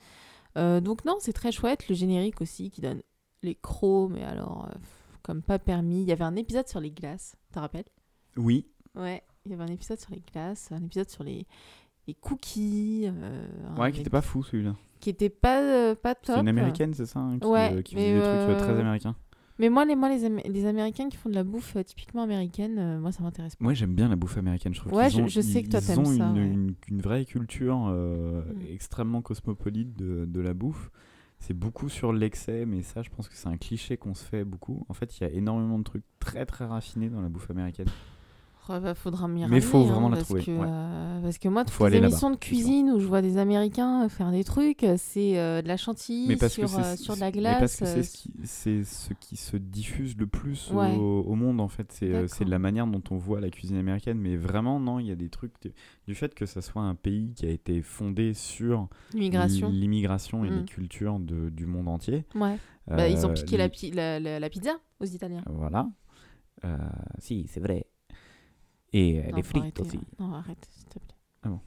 Euh, 0.60 0.80
donc 0.82 1.05
non, 1.05 1.18
c'est 1.20 1.34
très 1.34 1.51
chouette. 1.51 1.88
Le 1.89 1.95
générique 1.95 2.41
aussi 2.41 2.70
qui 2.70 2.82
donne 2.82 3.01
les 3.43 3.55
crocs, 3.55 4.12
mais 4.12 4.24
alors, 4.24 4.68
euh, 4.70 4.78
comme 5.24 5.41
pas 5.41 5.57
permis. 5.60 6.01
Il 6.01 6.07
y 6.07 6.12
avait 6.12 6.24
un 6.26 6.36
épisode 6.36 6.68
sur 6.68 6.80
les 6.80 6.91
glaces, 6.91 7.36
tu 7.47 7.53
te 7.53 7.60
rappelles? 7.60 7.86
Oui. 8.38 8.68
Ouais. 8.95 9.24
Il 9.45 9.51
y 9.51 9.53
avait 9.55 9.64
un 9.64 9.74
épisode 9.74 9.99
sur 9.99 10.12
les 10.12 10.22
glaces, 10.34 10.72
un 10.72 10.84
épisode 10.84 11.10
sur 11.10 11.24
les, 11.24 11.47
les 12.07 12.14
cookies. 12.14 13.05
euh, 13.07 13.47
Ouais, 13.78 13.91
qui 13.91 13.99
ép- 13.99 14.01
était 14.01 14.10
pas 14.10 14.22
fou 14.22 14.43
celui-là. 14.43 14.76
qui 14.99 15.10
était 15.10 15.30
pas, 15.30 15.95
pas 15.95 16.14
top. 16.16 16.36
C'est 16.36 16.41
une 16.41 16.47
américaine, 16.49 16.93
c'est 16.93 17.05
ça 17.05 17.20
hein, 17.20 17.39
Qui, 17.39 17.47
Ouais, 17.47 17.82
qui 17.84 17.95
mais, 17.95 18.20
faisait 18.20 18.38
des 18.38 18.43
trucs 18.53 18.57
très 18.57 18.80
américains. 18.80 19.16
Mais 19.60 19.70
moi, 19.70 19.84
les, 19.86 19.95
moi 19.95 20.10
les, 20.10 20.24
Am- 20.26 20.39
les 20.45 20.66
Américains 20.66 21.10
qui 21.10 21.18
font 21.18 21.30
de 21.30 21.36
la 21.36 21.43
bouffe 21.43 21.76
euh, 21.76 21.84
typiquement 21.84 22.24
américaine, 22.24 22.78
euh, 22.80 22.99
moi, 22.99 23.12
ça 23.12 23.22
m'intéresse 23.24 23.55
pas. 23.55 23.64
Moi, 23.64 23.74
j'aime 23.74 23.93
bien 23.93 24.07
la 24.07 24.16
bouffe 24.16 24.38
américaine. 24.38 24.74
Je 24.74 24.80
trouve 24.80 24.93
Ouais, 24.93 25.10
je- 25.10 25.22
ont- 25.22 25.28
je 25.28 25.41
sais 25.41 25.62
que 25.64 25.70
toi, 25.70 25.80
ils 25.82 25.86
t'aimes 25.86 25.99
ont 25.99 26.05
ça, 26.05 26.26
une, 26.28 26.38
ouais. 26.38 26.47
une- 26.47 26.76
une 26.89 27.01
vraie 27.01 27.26
culture 27.26 27.88
euh, 27.89 28.41
Mm. 28.41 28.62
extrêmement 28.72 29.22
cosmopolite 29.22 29.95
de, 29.97 30.26
de 30.26 30.39
la 30.39 30.53
bouffe. 30.53 30.89
C'est 31.39 31.53
beaucoup 31.53 31.88
sur 31.89 32.12
l'excès, 32.14 32.66
mais 32.66 32.84
ça, 32.84 33.01
je 33.01 33.10
pense 33.10 33.30
que 33.30 33.36
c'est 33.36 33.47
un 33.47 33.57
cliché 33.57 33.95
qu'on 33.97 34.14
se 34.14 34.26
fait 34.26 34.43
beaucoup. 34.43 34.86
En 34.89 34.93
fait, 34.93 35.18
il 35.20 35.24
y 35.24 35.26
a 35.26 35.30
énormément 35.32 35.78
de 35.80 35.84
trucs 35.84 36.03
très 36.20 36.45
très 36.45 36.66
raffinés 36.66 37.10
dans 37.10 37.22
la 37.22 37.30
bouffe 37.30 37.49
américaine. 37.49 37.88
Bah, 38.70 38.94
faudra 38.94 39.28
m'y 39.28 39.46
Mais 39.48 39.62
faut 39.62 39.80
hein, 39.80 39.84
vraiment 39.92 40.10
la 40.10 40.18
parce 40.18 40.28
trouver, 40.28 40.44
Que, 40.44 40.52
ouais. 40.52 40.68
euh, 40.70 41.22
parce 41.22 41.38
que 41.40 41.48
moi, 41.50 41.64
Faut 41.68 41.86
toutes 41.86 41.94
les 41.94 41.98
émissions 42.00 42.30
de 42.30 42.36
cuisine 42.36 42.92
où 42.92 43.00
je 43.00 43.08
vois 43.08 43.22
des 43.24 43.38
Américains 43.38 44.06
euh, 44.06 44.10
faire 44.10 44.30
des 44.32 44.44
trucs, 44.44 44.84
euh, 44.84 44.96
c'est 44.98 45.40
euh, 45.40 45.62
de 45.62 45.68
la 45.68 45.76
chantilly 45.78 46.38
sur, 46.50 46.78
euh, 46.78 46.96
sur 46.96 47.16
de 47.16 47.20
la 47.20 47.32
mais 47.32 47.42
parce 47.60 47.60
glace. 47.60 47.80
que 47.80 47.86
c'est 47.86 48.04
ce, 48.04 48.18
qui- 48.18 48.32
c'est 48.44 48.84
ce 48.84 49.14
qui 49.14 49.36
se 49.38 49.58
diffuse 49.58 50.16
le 50.18 50.28
plus 50.28 50.72
Ouais. 50.72 50.96
au, 50.96 51.22
au 51.22 51.36
monde 51.36 51.60
en 51.60 51.68
fait 51.68 51.92
c'est 51.92 52.46
de 52.46 52.50
la 52.52 52.60
manière 52.60 52.86
dont 52.88 53.02
on 53.12 53.18
voit 53.18 53.42
la 53.42 53.50
cuisine 53.50 53.78
américaine 53.78 54.18
mais 54.20 54.36
vraiment 54.38 54.80
non 54.80 55.00
il 55.00 55.08
y 55.08 55.12
a 55.12 55.16
des 55.16 55.30
trucs 55.30 55.54
de- 55.64 55.72
du 56.08 56.14
fait 56.16 56.34
que 56.36 56.46
ça 56.46 56.62
soit 56.62 56.82
un 56.84 56.96
pays 56.96 57.34
qui 57.36 57.46
a 57.46 57.50
été 57.50 57.82
fondé 57.82 58.34
sur 58.34 58.88
L'immigration. 59.14 59.70
et 60.46 60.50
les 60.50 60.62
Mm. 60.62 60.66
cultures 60.66 61.20
de- 61.20 61.50
du 61.50 61.66
monde 61.66 61.88
entier 61.88 62.26
Ouais. 62.36 62.58
Bah, 62.88 63.08
ils 63.08 63.26
ont 63.26 63.34
piqué 63.34 63.56
la, 63.58 63.66
les- 63.66 63.70
pi- 63.70 63.92
la, 63.92 64.20
la- 64.20 64.40
la 64.40 64.50
pizza 64.50 64.72
aux 65.00 65.06
Italiens. 65.06 65.44
voilà 65.48 65.88
Euh, 66.66 66.76
Si, 67.20 67.46
c'est 67.48 67.62
vrai. 67.62 67.86
Et 68.94 69.20
euh, 69.20 69.32
Non, 69.32 69.38
arrêter, 69.62 69.82
aussi. 69.82 69.98
là. 69.98 70.04
Non, 70.20 70.34
arrête, 70.34 70.68
s'il 70.72 70.86
te 70.86 71.00
plaît. 71.00 71.16
Ah 71.44 71.50
bon. 71.50 71.60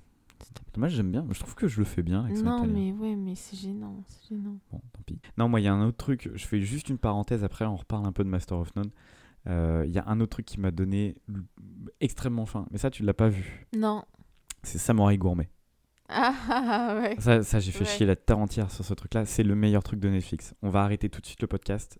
Moi 0.77 0.89
j'aime 0.89 1.11
bien 1.13 1.27
je 1.31 1.39
trouve 1.39 1.55
que 1.55 1.69
je 1.69 1.79
le 1.79 1.85
fais 1.85 2.03
bien 2.03 2.25
avec 2.25 2.37
Non, 2.39 2.67
mais 2.67 2.93
ouais, 2.93 3.15
mais 3.15 3.35
c'est 3.35 3.57
gênant, 3.57 4.03
c'est 4.07 4.31
gênant. 4.35 4.57
Bon, 4.73 4.81
tant 4.93 5.03
pis. 5.07 5.21
Non, 5.39 5.49
moi, 5.49 5.61
il 5.61 5.65
y 5.65 5.69
a 5.69 5.75
un 5.75 5.87
autre 5.87 5.99
truc. 5.99 6.31
Je 6.35 6.47
fais 6.47 6.61
juste 6.61 6.89
une 6.89 6.99
parenthèse. 6.99 7.45
Après, 7.45 7.65
on 7.67 7.77
reparle 7.77 8.07
un 8.07 8.13
peu 8.13 8.25
de 8.25 8.29
Master 8.29 8.59
of 8.59 8.75
None. 8.75 8.91
Euh, 9.49 9.85
Il 9.87 9.93
y 9.93 9.99
a 9.99 10.05
un 10.09 10.19
autre 10.21 10.31
truc 10.31 10.47
qui 10.47 10.59
m'a 10.61 10.71
donné 10.71 11.17
extrêmement 12.01 12.47
faim. 12.47 12.67
Mais 12.71 12.79
ça, 12.79 12.91
tu 12.91 13.03
l'as 13.03 13.15
pas 13.15 13.29
vu. 13.29 13.67
Non. 13.77 14.05
C'est 14.63 14.79
Samouraï 14.79 15.19
Gourmet. 15.19 15.49
Ah, 16.09 16.35
ah, 16.49 16.63
ah, 16.91 17.01
ouais. 17.01 17.17
Ça, 17.21 17.43
ça 17.43 17.59
j'ai 17.61 17.71
fait 17.73 17.81
Ouais. 17.85 17.91
chier 17.91 18.07
la 18.07 18.17
terre 18.17 18.39
entière 18.39 18.71
sur 18.71 18.85
ce 18.85 18.95
truc-là. 18.95 19.25
C'est 19.27 19.43
le 19.43 19.55
meilleur 19.55 19.83
truc 19.83 20.01
de 20.01 20.09
Netflix. 20.09 20.55
On 20.63 20.69
va 20.71 20.83
arrêter 20.83 21.09
tout 21.09 21.21
de 21.21 21.27
suite 21.27 21.41
le 21.43 21.49
podcast. 21.49 21.99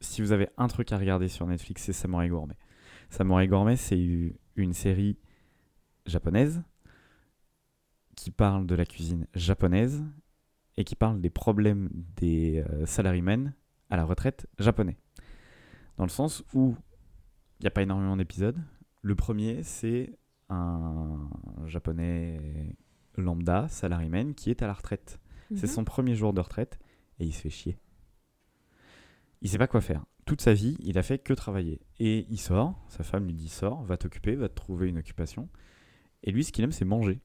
Si 0.00 0.20
vous 0.22 0.32
avez 0.32 0.48
un 0.56 0.68
truc 0.68 0.92
à 0.92 0.98
regarder 0.98 1.28
sur 1.28 1.46
Netflix, 1.46 1.82
c'est 1.84 1.92
Samouraï 1.92 2.28
Gourmet. 2.28 2.56
Samouraï 3.10 3.48
Gourmet, 3.48 3.76
c'est 3.76 4.34
une 4.56 4.72
série 4.72 5.16
japonaise 6.06 6.62
qui 8.16 8.30
parle 8.30 8.66
de 8.66 8.74
la 8.74 8.84
cuisine 8.84 9.26
japonaise 9.34 10.04
et 10.76 10.84
qui 10.84 10.94
parle 10.94 11.20
des 11.20 11.30
problèmes 11.30 11.88
des 12.16 12.64
euh, 12.68 12.86
salarymen 12.86 13.54
à 13.90 13.96
la 13.96 14.04
retraite 14.04 14.46
japonais. 14.58 14.96
Dans 15.96 16.04
le 16.04 16.10
sens 16.10 16.44
où 16.54 16.76
il 17.60 17.64
n'y 17.64 17.66
a 17.68 17.70
pas 17.70 17.82
énormément 17.82 18.16
d'épisodes. 18.16 18.58
Le 19.02 19.14
premier, 19.16 19.62
c'est 19.64 20.16
un 20.48 21.28
japonais 21.66 22.76
lambda, 23.16 23.66
salaryman, 23.68 24.34
qui 24.34 24.50
est 24.50 24.62
à 24.62 24.66
la 24.68 24.72
retraite. 24.74 25.18
C'est 25.56 25.62
Mhm. 25.66 25.72
son 25.72 25.84
premier 25.84 26.14
jour 26.14 26.32
de 26.32 26.40
retraite 26.40 26.78
et 27.18 27.24
il 27.24 27.32
se 27.32 27.40
fait 27.40 27.50
chier. 27.50 27.78
Il 29.42 29.48
sait 29.48 29.58
pas 29.58 29.66
quoi 29.66 29.80
faire. 29.80 30.04
Toute 30.28 30.42
sa 30.42 30.52
vie, 30.52 30.76
il 30.80 30.98
a 30.98 31.02
fait 31.02 31.18
que 31.18 31.32
travailler. 31.32 31.80
Et 31.98 32.26
il 32.28 32.38
sort, 32.38 32.78
sa 32.88 33.02
femme 33.02 33.24
lui 33.26 33.32
dit 33.32 33.48
sors, 33.48 33.82
va 33.82 33.96
t'occuper, 33.96 34.34
va 34.34 34.50
te 34.50 34.54
trouver 34.54 34.88
une 34.88 34.98
occupation. 34.98 35.48
Et 36.22 36.30
lui, 36.32 36.44
ce 36.44 36.52
qu'il 36.52 36.62
aime, 36.64 36.72
c'est 36.72 36.84
manger. 36.84 37.20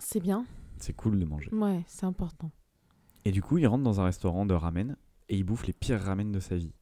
C'est 0.00 0.18
bien. 0.20 0.44
C'est 0.78 0.92
cool 0.94 1.20
de 1.20 1.24
manger. 1.24 1.48
Ouais, 1.54 1.84
c'est 1.86 2.04
important. 2.06 2.50
Et 3.24 3.30
du 3.30 3.42
coup, 3.42 3.58
il 3.58 3.66
rentre 3.68 3.84
dans 3.84 4.00
un 4.00 4.04
restaurant 4.04 4.44
de 4.44 4.54
ramen 4.54 4.96
et 5.28 5.36
il 5.36 5.44
bouffe 5.44 5.66
les 5.66 5.72
pires 5.72 6.00
ramen 6.00 6.32
de 6.32 6.40
sa 6.40 6.56
vie. 6.56 6.72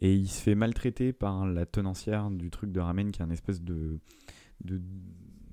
Et 0.00 0.14
il 0.14 0.28
se 0.28 0.40
fait 0.40 0.54
maltraiter 0.54 1.12
par 1.12 1.46
la 1.46 1.66
tenancière 1.66 2.30
du 2.30 2.50
truc 2.50 2.72
de 2.72 2.80
ramen 2.80 3.10
qui 3.12 3.20
est 3.20 3.24
un 3.24 3.30
espèce 3.30 3.60
de, 3.60 4.00
de, 4.64 4.80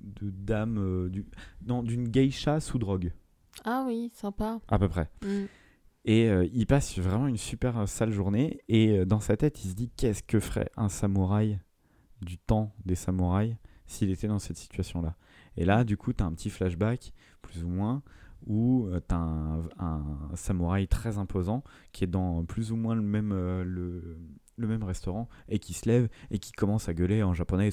de 0.02 0.30
dame, 0.30 0.78
euh, 0.78 1.08
du, 1.10 1.26
non, 1.66 1.82
d'une 1.82 2.08
geisha 2.08 2.60
sous 2.60 2.78
drogue, 2.78 3.12
Ah 3.64 3.84
oui, 3.86 4.10
sympa. 4.14 4.58
à 4.68 4.78
peu 4.78 4.88
près. 4.88 5.10
Mm. 5.22 5.44
Et 6.04 6.28
euh, 6.28 6.48
il 6.52 6.66
passe 6.66 6.98
vraiment 6.98 7.26
une 7.26 7.36
super 7.36 7.78
euh, 7.78 7.86
sale 7.86 8.10
journée. 8.10 8.60
Et 8.68 8.98
euh, 8.98 9.04
dans 9.04 9.20
sa 9.20 9.36
tête, 9.36 9.64
il 9.64 9.70
se 9.70 9.74
dit 9.74 9.90
qu'est-ce 9.96 10.22
que 10.22 10.40
ferait 10.40 10.70
un 10.76 10.88
samouraï 10.88 11.58
du 12.22 12.38
temps 12.38 12.74
des 12.84 12.94
samouraïs 12.94 13.56
s'il 13.86 14.10
était 14.10 14.28
dans 14.28 14.38
cette 14.38 14.56
situation-là? 14.56 15.16
Et 15.56 15.64
là, 15.64 15.84
du 15.84 15.96
coup, 15.96 16.12
tu 16.12 16.22
as 16.22 16.26
un 16.26 16.32
petit 16.32 16.50
flashback, 16.50 17.12
plus 17.42 17.64
ou 17.64 17.68
moins, 17.68 18.02
où 18.46 18.88
tu 19.08 19.14
as 19.14 19.18
un, 19.78 20.30
samouraï 20.34 20.88
très 20.88 21.18
imposant 21.18 21.62
qui 21.92 22.04
est 22.04 22.06
dans 22.06 22.44
plus 22.44 22.72
ou 22.72 22.76
moins 22.76 22.94
le 22.94 23.02
même, 23.02 23.34
le 23.34 24.66
même 24.66 24.84
restaurant 24.84 25.28
et 25.48 25.58
qui 25.58 25.74
se 25.74 25.88
lève 25.88 26.08
et 26.30 26.38
qui 26.38 26.52
commence 26.52 26.88
à 26.88 26.94
gueuler 26.94 27.22
en 27.22 27.34
japonais. 27.34 27.70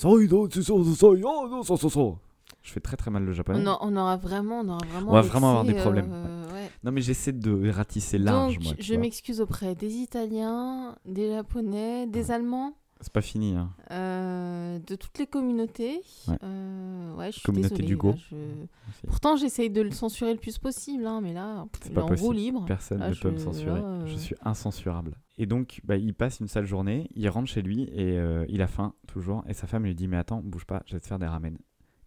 Je 2.63 2.71
fais 2.71 2.79
très 2.81 2.97
très 2.97 3.11
mal 3.11 3.23
le 3.23 3.31
japonais. 3.31 3.61
On, 3.63 3.67
a- 3.71 3.77
on 3.81 3.95
aura 3.95 4.17
vraiment, 4.17 4.59
on 4.61 4.67
aura 4.69 4.85
vraiment. 4.91 5.11
On 5.11 5.13
va 5.13 5.21
vraiment 5.21 5.49
avoir 5.49 5.63
des 5.65 5.73
problèmes, 5.75 6.09
euh, 6.11 6.53
ouais. 6.53 6.69
Non, 6.83 6.91
mais 6.91 7.01
j'essaie 7.01 7.31
de 7.31 7.69
ratisser 7.69 8.17
large, 8.17 8.55
Donc, 8.55 8.63
moi. 8.63 8.73
je 8.79 8.95
m'excuse 8.95 9.39
auprès 9.41 9.73
des 9.75 9.93
Italiens, 9.95 10.95
des 11.05 11.29
Japonais, 11.31 12.07
des 12.07 12.29
Allemands, 12.31 12.73
C'est 12.99 13.13
pas 13.13 13.21
fini, 13.21 13.55
hein. 13.55 13.69
euh, 13.91 14.79
de 14.85 14.95
toutes 14.95 15.17
les 15.19 15.27
communautés. 15.27 16.01
Ouais. 16.27 16.35
Euh, 16.43 17.15
ouais, 17.15 17.27
je 17.27 17.33
suis 17.33 17.41
Communauté 17.43 17.69
désolée, 17.75 17.87
du 17.87 17.95
Go. 17.97 18.11
là, 18.11 18.15
je- 18.31 19.07
Pourtant, 19.07 19.35
j'essaye 19.37 19.69
de 19.69 19.81
le 19.81 19.91
censurer 19.91 20.33
le 20.33 20.39
plus 20.39 20.57
possible, 20.57 21.05
hein, 21.07 21.21
mais 21.21 21.33
là, 21.33 21.65
C'est 21.81 21.93
pas 21.93 22.03
en 22.03 22.07
roue 22.07 22.31
libre. 22.33 22.65
Personne 22.65 22.99
ne 22.99 23.13
peut 23.13 23.31
me 23.31 23.37
censurer. 23.37 23.79
là, 23.79 23.85
euh, 23.85 24.07
Je 24.07 24.15
suis 24.17 24.35
incensurable. 24.43 25.13
Et 25.37 25.45
donc, 25.45 25.79
bah, 25.85 25.95
il 25.95 26.13
passe 26.13 26.39
une 26.41 26.47
sale 26.47 26.65
journée, 26.65 27.07
il 27.15 27.29
rentre 27.29 27.47
chez 27.49 27.61
lui 27.61 27.83
et 27.83 28.19
il 28.49 28.61
a 28.61 28.67
faim 28.67 28.93
toujours. 29.07 29.43
Et 29.47 29.53
sa 29.53 29.67
femme 29.67 29.83
lui 29.83 29.93
dit 29.95 30.07
Mais 30.07 30.17
attends, 30.17 30.41
bouge 30.43 30.65
pas, 30.65 30.81
je 30.85 30.95
vais 30.95 30.99
te 30.99 31.07
faire 31.07 31.19
des 31.19 31.27
ramen. 31.27 31.57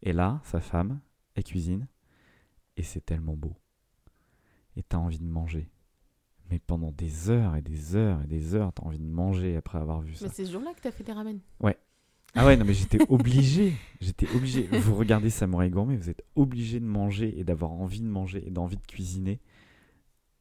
Et 0.02 0.12
là, 0.12 0.40
sa 0.44 0.60
femme, 0.60 1.00
elle 1.34 1.44
cuisine. 1.44 1.86
Et 2.76 2.82
c'est 2.82 3.04
tellement 3.04 3.36
beau. 3.36 3.54
Et 4.76 4.82
t'as 4.82 4.98
envie 4.98 5.18
de 5.18 5.24
manger. 5.24 5.68
Mais 6.50 6.58
pendant 6.58 6.90
des 6.92 7.30
heures 7.30 7.54
et 7.56 7.62
des 7.62 7.94
heures 7.94 8.22
et 8.22 8.26
des 8.26 8.54
heures, 8.54 8.72
t'as 8.72 8.82
envie 8.82 8.98
de 8.98 9.04
manger 9.04 9.56
après 9.56 9.78
avoir 9.78 10.00
vu 10.00 10.14
ça. 10.14 10.26
Mais 10.26 10.32
c'est 10.32 10.44
ce 10.44 10.52
jour-là 10.52 10.72
que 10.74 10.80
t'as 10.80 10.90
fait 10.90 11.04
des 11.04 11.12
ramen. 11.12 11.40
Ah 12.34 12.46
ouais, 12.46 12.56
non, 12.56 12.64
mais 12.64 12.74
j'étais 12.74 12.98
obligé. 13.08 13.74
J'étais 14.00 14.28
obligé. 14.34 14.62
Vous 14.62 14.94
regardez 14.94 15.30
Samouraï 15.30 15.70
Gourmet, 15.70 15.96
vous 15.96 16.10
êtes 16.10 16.24
obligé 16.36 16.80
de 16.80 16.84
manger 16.84 17.38
et 17.38 17.44
d'avoir 17.44 17.72
envie 17.72 18.00
de 18.00 18.06
manger 18.06 18.46
et 18.46 18.50
d'envie 18.50 18.76
de 18.76 18.86
cuisiner 18.86 19.40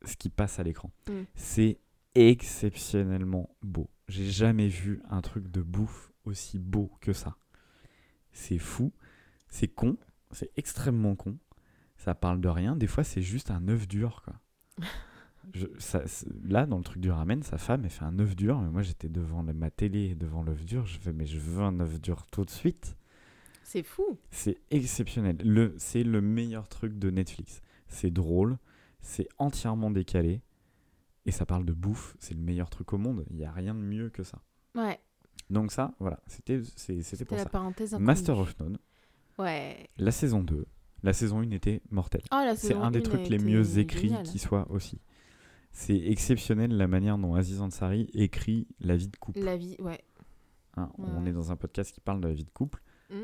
ce 0.05 0.15
qui 0.15 0.29
passe 0.29 0.59
à 0.59 0.63
l'écran. 0.63 0.91
Mm. 1.07 1.13
C'est 1.35 1.79
exceptionnellement 2.15 3.55
beau. 3.61 3.89
J'ai 4.07 4.25
jamais 4.25 4.67
vu 4.67 5.01
un 5.09 5.21
truc 5.21 5.49
de 5.49 5.61
bouffe 5.61 6.11
aussi 6.25 6.59
beau 6.59 6.91
que 7.01 7.13
ça. 7.13 7.37
C'est 8.31 8.59
fou, 8.59 8.91
c'est 9.49 9.67
con, 9.67 9.97
c'est 10.31 10.51
extrêmement 10.57 11.15
con. 11.15 11.37
Ça 11.97 12.15
parle 12.15 12.39
de 12.39 12.47
rien. 12.47 12.75
Des 12.75 12.87
fois, 12.87 13.03
c'est 13.03 13.21
juste 13.21 13.51
un 13.51 13.67
œuf 13.67 13.87
dur, 13.87 14.21
quoi. 14.23 14.35
Je- 15.53 15.67
ça- 15.79 16.05
c'est- 16.07 16.27
là, 16.43 16.65
dans 16.65 16.77
le 16.77 16.83
truc 16.83 17.01
du 17.01 17.09
ramen, 17.11 17.41
sa 17.43 17.57
femme, 17.57 17.83
elle 17.83 17.89
fait 17.89 18.05
un 18.05 18.17
œuf 18.19 18.35
dur. 18.35 18.59
Mais 18.61 18.69
moi, 18.69 18.81
j'étais 18.83 19.09
devant 19.09 19.41
la- 19.41 19.53
ma 19.53 19.71
télé, 19.71 20.13
devant 20.15 20.43
l'œuf 20.43 20.63
dur. 20.63 20.85
Je 20.85 20.99
fais, 20.99 21.11
mais 21.11 21.25
je 21.25 21.39
veux 21.39 21.61
un 21.63 21.79
œuf 21.79 21.99
dur 21.99 22.25
tout 22.31 22.45
de 22.45 22.49
suite. 22.51 22.95
C'est 23.63 23.83
fou. 23.83 24.17
C'est 24.31 24.57
exceptionnel. 24.71 25.37
Le, 25.43 25.73
c'est 25.77 26.03
le 26.03 26.21
meilleur 26.21 26.67
truc 26.69 26.97
de 26.99 27.09
Netflix. 27.09 27.61
C'est 27.87 28.11
drôle, 28.11 28.57
c'est 29.01 29.27
entièrement 29.37 29.91
décalé. 29.91 30.41
Et 31.25 31.31
ça 31.31 31.45
parle 31.45 31.65
de 31.65 31.73
bouffe. 31.73 32.15
C'est 32.19 32.33
le 32.33 32.41
meilleur 32.41 32.69
truc 32.69 32.93
au 32.93 32.97
monde. 32.97 33.25
Il 33.29 33.35
n'y 33.37 33.45
a 33.45 33.51
rien 33.51 33.73
de 33.75 33.79
mieux 33.81 34.09
que 34.09 34.23
ça. 34.23 34.41
Ouais, 34.75 34.99
Donc, 35.49 35.71
ça, 35.71 35.93
voilà, 35.99 36.19
c'était, 36.27 36.61
c'était 36.75 37.01
c'était 37.03 37.25
pour 37.25 37.37
la 37.37 37.43
ça. 37.43 37.49
parenthèse 37.49 37.93
inconnue. 37.93 38.05
Master 38.05 38.37
of 38.37 38.57
None, 38.59 38.77
Ouais. 39.39 39.89
la 39.97 40.11
saison 40.11 40.43
2. 40.43 40.65
La 41.01 41.13
saison 41.13 41.39
1 41.39 41.51
était 41.51 41.81
mortelle. 41.91 42.23
Oh, 42.31 42.43
C'est 42.57 42.73
un 42.73 42.91
des 42.91 43.01
trucs 43.01 43.29
les 43.29 43.39
mieux 43.39 43.79
écrits 43.79 44.13
qui 44.25 44.37
soit 44.37 44.69
aussi. 44.69 45.01
C'est 45.71 45.97
exceptionnel 45.97 46.75
la 46.75 46.87
manière 46.87 47.17
dont 47.17 47.35
Aziz 47.35 47.61
Ansari 47.61 48.09
écrit 48.13 48.67
la 48.79 48.97
vie 48.97 49.07
de 49.07 49.15
couple. 49.15 49.39
La 49.39 49.55
vie, 49.55 49.77
ouais. 49.79 50.03
hein. 50.75 50.91
On 50.97 51.25
est 51.25 51.31
dans 51.31 51.51
un 51.51 51.55
podcast 51.55 51.93
qui 51.93 52.01
parle 52.01 52.19
de 52.21 52.27
la 52.27 52.33
vie 52.33 52.43
de 52.43 52.49
couple. 52.49 52.81
Mm. 53.09 53.15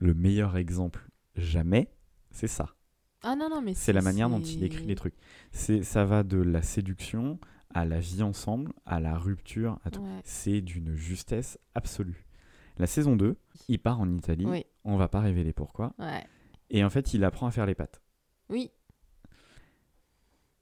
Le 0.00 0.14
meilleur 0.14 0.56
exemple 0.56 1.08
jamais, 1.36 1.92
c'est 2.30 2.48
ça. 2.48 2.74
Ah 3.22 3.36
non, 3.36 3.48
non, 3.50 3.60
mais 3.60 3.74
C'est 3.74 3.92
la 3.92 4.02
manière 4.02 4.30
dont 4.30 4.40
il 4.40 4.62
écrit 4.64 4.86
les 4.86 4.94
trucs. 4.94 5.14
C'est, 5.52 5.82
ça 5.82 6.04
va 6.04 6.22
de 6.22 6.38
la 6.38 6.62
séduction 6.62 7.38
à 7.74 7.84
la 7.84 8.00
vie 8.00 8.22
ensemble, 8.22 8.72
à 8.86 8.98
la 9.00 9.18
rupture, 9.18 9.78
à 9.84 9.90
tout. 9.90 10.00
Ouais. 10.00 10.20
C'est 10.24 10.60
d'une 10.60 10.94
justesse 10.94 11.58
absolue. 11.74 12.24
La 12.78 12.86
saison 12.86 13.16
2, 13.16 13.36
il 13.68 13.78
part 13.78 14.00
en 14.00 14.08
Italie. 14.10 14.46
Oui, 14.46 14.64
On 14.84 14.96
va 14.96 15.08
pas 15.08 15.20
révéler 15.20 15.52
pourquoi. 15.52 15.92
ouais. 15.98 16.24
Et 16.70 16.84
en 16.84 16.90
fait, 16.90 17.14
il 17.14 17.24
apprend 17.24 17.46
à 17.46 17.50
faire 17.50 17.64
les 17.66 17.74
pâtes. 17.74 18.02
Oui. 18.50 18.70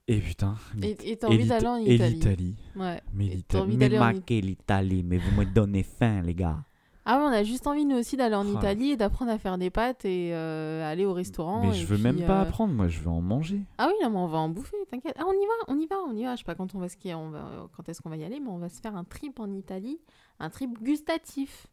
Et 0.09 0.21
putain. 0.21 0.55
Et 0.83 1.11
et 1.11 1.17
t'as 1.17 1.29
et 1.29 1.35
envie 1.35 1.47
d'aller 1.49 1.67
en 1.67 1.77
et 1.79 1.95
Italie. 1.97 2.15
l'Italie. 2.15 2.57
Ouais. 2.77 3.01
Mais 3.13 3.27
Et 3.27 3.35
l'Italie. 3.35 3.63
envie 3.65 3.77
Mais 3.77 3.89
d'aller 3.89 3.99
en 3.99 4.13
marquez 4.13 4.41
l'Italie, 4.41 5.03
mais 5.03 5.19
vous 5.19 5.33
me 5.37 5.45
donnez 5.45 5.83
faim, 5.83 6.23
les 6.23 6.35
gars. 6.35 6.63
Ah 7.09 7.21
on 7.23 7.33
a 7.33 7.43
juste 7.45 7.67
envie 7.69 7.85
nous 7.85 7.97
aussi 7.97 8.17
d'aller 8.17 8.35
en 8.37 8.47
Oh. 8.47 8.57
Italie 8.59 8.91
et 8.91 8.97
d'apprendre 8.97 9.31
à 9.33 9.39
faire 9.39 9.59
des 9.59 9.71
pâtes 9.71 10.05
et 10.05 10.31
euh, 10.35 10.85
aller 10.89 11.05
au 11.05 11.13
restaurant. 11.13 11.63
Mais 11.67 11.71
et 11.71 11.81
je 11.81 11.87
veux 11.87 11.95
puis, 11.97 12.03
même 12.05 12.25
pas 12.25 12.41
euh, 12.41 12.43
apprendre, 12.43 12.73
moi 12.75 12.89
je 12.89 12.99
veux 13.01 13.09
en 13.11 13.21
manger. 13.21 13.61
Ah 13.79 13.89
oui, 13.89 13.95
non, 14.03 14.11
mais 14.11 14.17
on 14.19 14.27
va 14.29 14.39
en 14.39 14.49
bouffer, 14.49 14.77
t'inquiète. 14.91 15.15
Ah, 15.19 15.25
on 15.27 15.33
y 15.33 15.37
va, 15.47 15.75
on 15.75 15.79
y 15.79 15.87
va, 15.87 15.97
on 16.09 16.15
y 16.17 16.25
va. 16.25 16.33
Je 16.35 16.39
sais 16.39 16.45
pas 16.45 16.55
quand 16.57 16.75
on 16.75 16.79
va 16.81 16.89
skier, 16.89 17.15
on 17.15 17.31
va, 17.31 17.69
quand 17.77 17.89
est-ce 17.89 18.01
qu'on 18.03 18.11
va 18.11 18.17
y 18.17 18.25
aller, 18.25 18.39
mais 18.41 18.49
on 18.49 18.59
va 18.59 18.69
se 18.69 18.81
faire 18.81 18.97
un 18.97 19.05
trip 19.05 19.39
en 19.41 19.53
Italie, 19.53 20.01
un 20.41 20.51
trip 20.51 20.81
gustatif. 20.83 21.67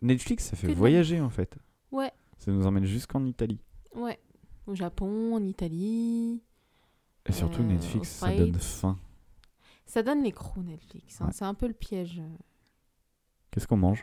Netflix, 0.00 0.46
ça 0.46 0.56
fait 0.56 0.66
Que 0.66 0.72
voyager 0.72 1.20
en 1.20 1.30
fait. 1.30 1.56
Ouais, 1.92 2.10
Ça 2.38 2.50
nous 2.50 2.66
emmène 2.66 2.84
jusqu'en 2.84 3.24
Italie. 3.24 3.60
ouais. 3.94 4.18
Au 4.66 4.74
Japon, 4.76 5.34
en 5.34 5.42
Italie. 5.44 6.40
Et 7.26 7.32
surtout, 7.32 7.62
Euh, 7.62 7.66
Netflix, 7.66 8.08
ça 8.10 8.34
donne 8.36 8.54
faim. 8.54 8.96
Ça 9.86 10.02
donne 10.04 10.22
les 10.22 10.30
crocs 10.32 10.64
Netflix. 10.64 11.20
hein. 11.20 11.26
Ouais. 11.26 11.32
C'est 11.32 11.44
un 11.44 11.54
peu 11.54 11.66
le 11.68 11.72
piège. 11.74 12.20
Qu'est-ce 13.50 13.66
qu'on 13.66 13.76
mange? 13.76 14.02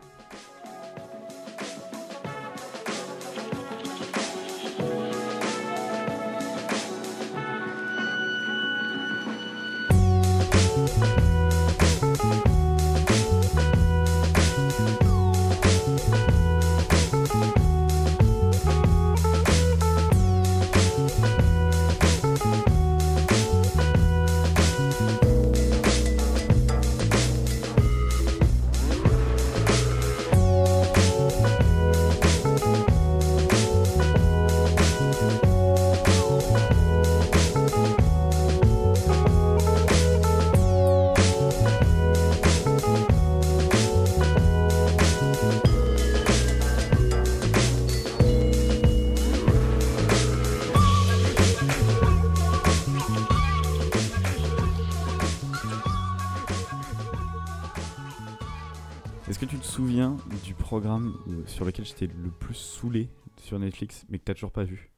Sur 61.45 61.65
lequel 61.65 61.85
j'étais 61.85 62.07
le 62.07 62.29
plus 62.31 62.55
saoulé 62.55 63.09
sur 63.41 63.57
Netflix, 63.59 64.05
mais 64.09 64.19
que 64.19 64.23
t'as 64.23 64.33
toujours 64.33 64.51
pas 64.51 64.63
vu 64.63 64.91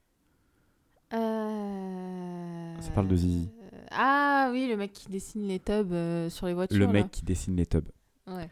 Euh... 1.13 2.82
Ça 2.82 2.91
parle 2.91 3.07
de 3.07 3.15
Zizi. 3.15 3.49
Ah 3.91 4.49
oui, 4.51 4.67
le 4.69 4.77
mec 4.77 4.93
qui 4.93 5.09
dessine 5.09 5.47
les 5.47 5.59
tubs 5.59 5.91
euh, 5.91 6.29
sur 6.29 6.47
les 6.47 6.53
voitures. 6.53 6.79
Le 6.79 6.86
là. 6.86 6.91
mec 6.91 7.11
qui 7.11 7.23
dessine 7.25 7.55
les 7.55 7.65
tubs. 7.65 7.89
Ouais. 8.27 8.49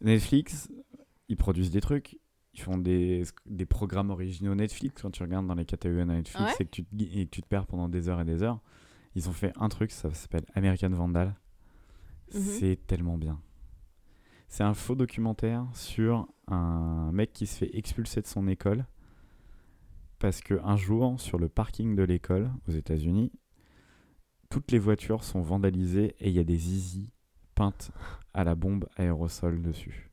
Netflix, 0.00 0.70
ils 1.28 1.36
produisent 1.36 1.70
des 1.70 1.80
trucs. 1.80 2.18
Ils 2.54 2.60
font 2.60 2.76
des, 2.76 3.22
des 3.46 3.64
programmes 3.64 4.10
originaux 4.10 4.54
Netflix. 4.54 5.00
Quand 5.00 5.10
tu 5.10 5.22
regardes 5.22 5.46
dans 5.46 5.54
les 5.54 5.64
catégories 5.64 6.04
de 6.06 6.12
Netflix 6.12 6.44
Ouais. 6.44 6.56
et, 6.60 6.64
que 6.66 6.70
tu 6.70 6.84
te, 6.84 7.02
et 7.02 7.24
que 7.24 7.30
tu 7.30 7.40
te 7.42 7.46
perds 7.46 7.66
pendant 7.66 7.88
des 7.88 8.08
heures 8.08 8.20
et 8.20 8.24
des 8.26 8.42
heures, 8.42 8.60
ils 9.14 9.28
ont 9.28 9.32
fait 9.32 9.52
un 9.56 9.68
truc, 9.68 9.90
ça 9.90 10.12
s'appelle 10.12 10.44
American 10.54 10.90
Vandal. 10.90 11.34
Mhm. 12.34 12.40
C'est 12.42 12.78
tellement 12.86 13.16
bien. 13.16 13.40
C'est 14.52 14.64
un 14.64 14.74
faux 14.74 14.94
documentaire 14.94 15.64
sur 15.72 16.28
un 16.46 17.10
mec 17.10 17.32
qui 17.32 17.46
se 17.46 17.56
fait 17.56 17.74
expulser 17.74 18.20
de 18.20 18.26
son 18.26 18.46
école 18.48 18.84
parce 20.18 20.42
que 20.42 20.60
un 20.62 20.76
jour, 20.76 21.18
sur 21.18 21.38
le 21.38 21.48
parking 21.48 21.96
de 21.96 22.02
l'école 22.02 22.50
aux 22.68 22.72
États-Unis, 22.72 23.32
toutes 24.50 24.70
les 24.70 24.78
voitures 24.78 25.24
sont 25.24 25.40
vandalisées 25.40 26.14
et 26.20 26.28
il 26.28 26.34
y 26.34 26.38
a 26.38 26.44
des 26.44 26.58
zizi 26.58 27.14
peintes 27.54 27.92
à 28.34 28.44
la 28.44 28.54
bombe 28.54 28.86
aérosol 28.96 29.62
dessus. 29.62 30.10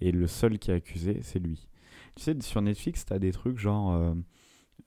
Et 0.00 0.12
le 0.12 0.28
seul 0.28 0.60
qui 0.60 0.70
est 0.70 0.74
accusé, 0.74 1.18
c'est 1.22 1.40
lui. 1.40 1.66
Tu 2.14 2.22
sais, 2.22 2.40
sur 2.42 2.62
Netflix, 2.62 3.04
t'as 3.04 3.18
des 3.18 3.32
trucs 3.32 3.58
genre 3.58 3.92
euh, 3.92 4.14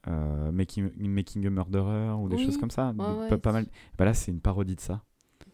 euh, 0.08 0.50
making, 0.54 0.90
making 0.96 1.46
a 1.46 1.50
Murderer 1.50 2.14
ou 2.14 2.30
des 2.30 2.38
Oui, 2.38 2.46
choses 2.46 2.58
comme 2.58 2.72
ça. 2.72 2.92
ouais, 2.92 2.96
Pas- 2.96 3.18
ouais. 3.32 3.38
pas 3.38 3.52
mal. 3.52 3.68
Bah 3.98 4.06
là, 4.06 4.14
c'est 4.14 4.32
une 4.32 4.40
parodie 4.40 4.76
de 4.76 4.80
ça 4.82 5.04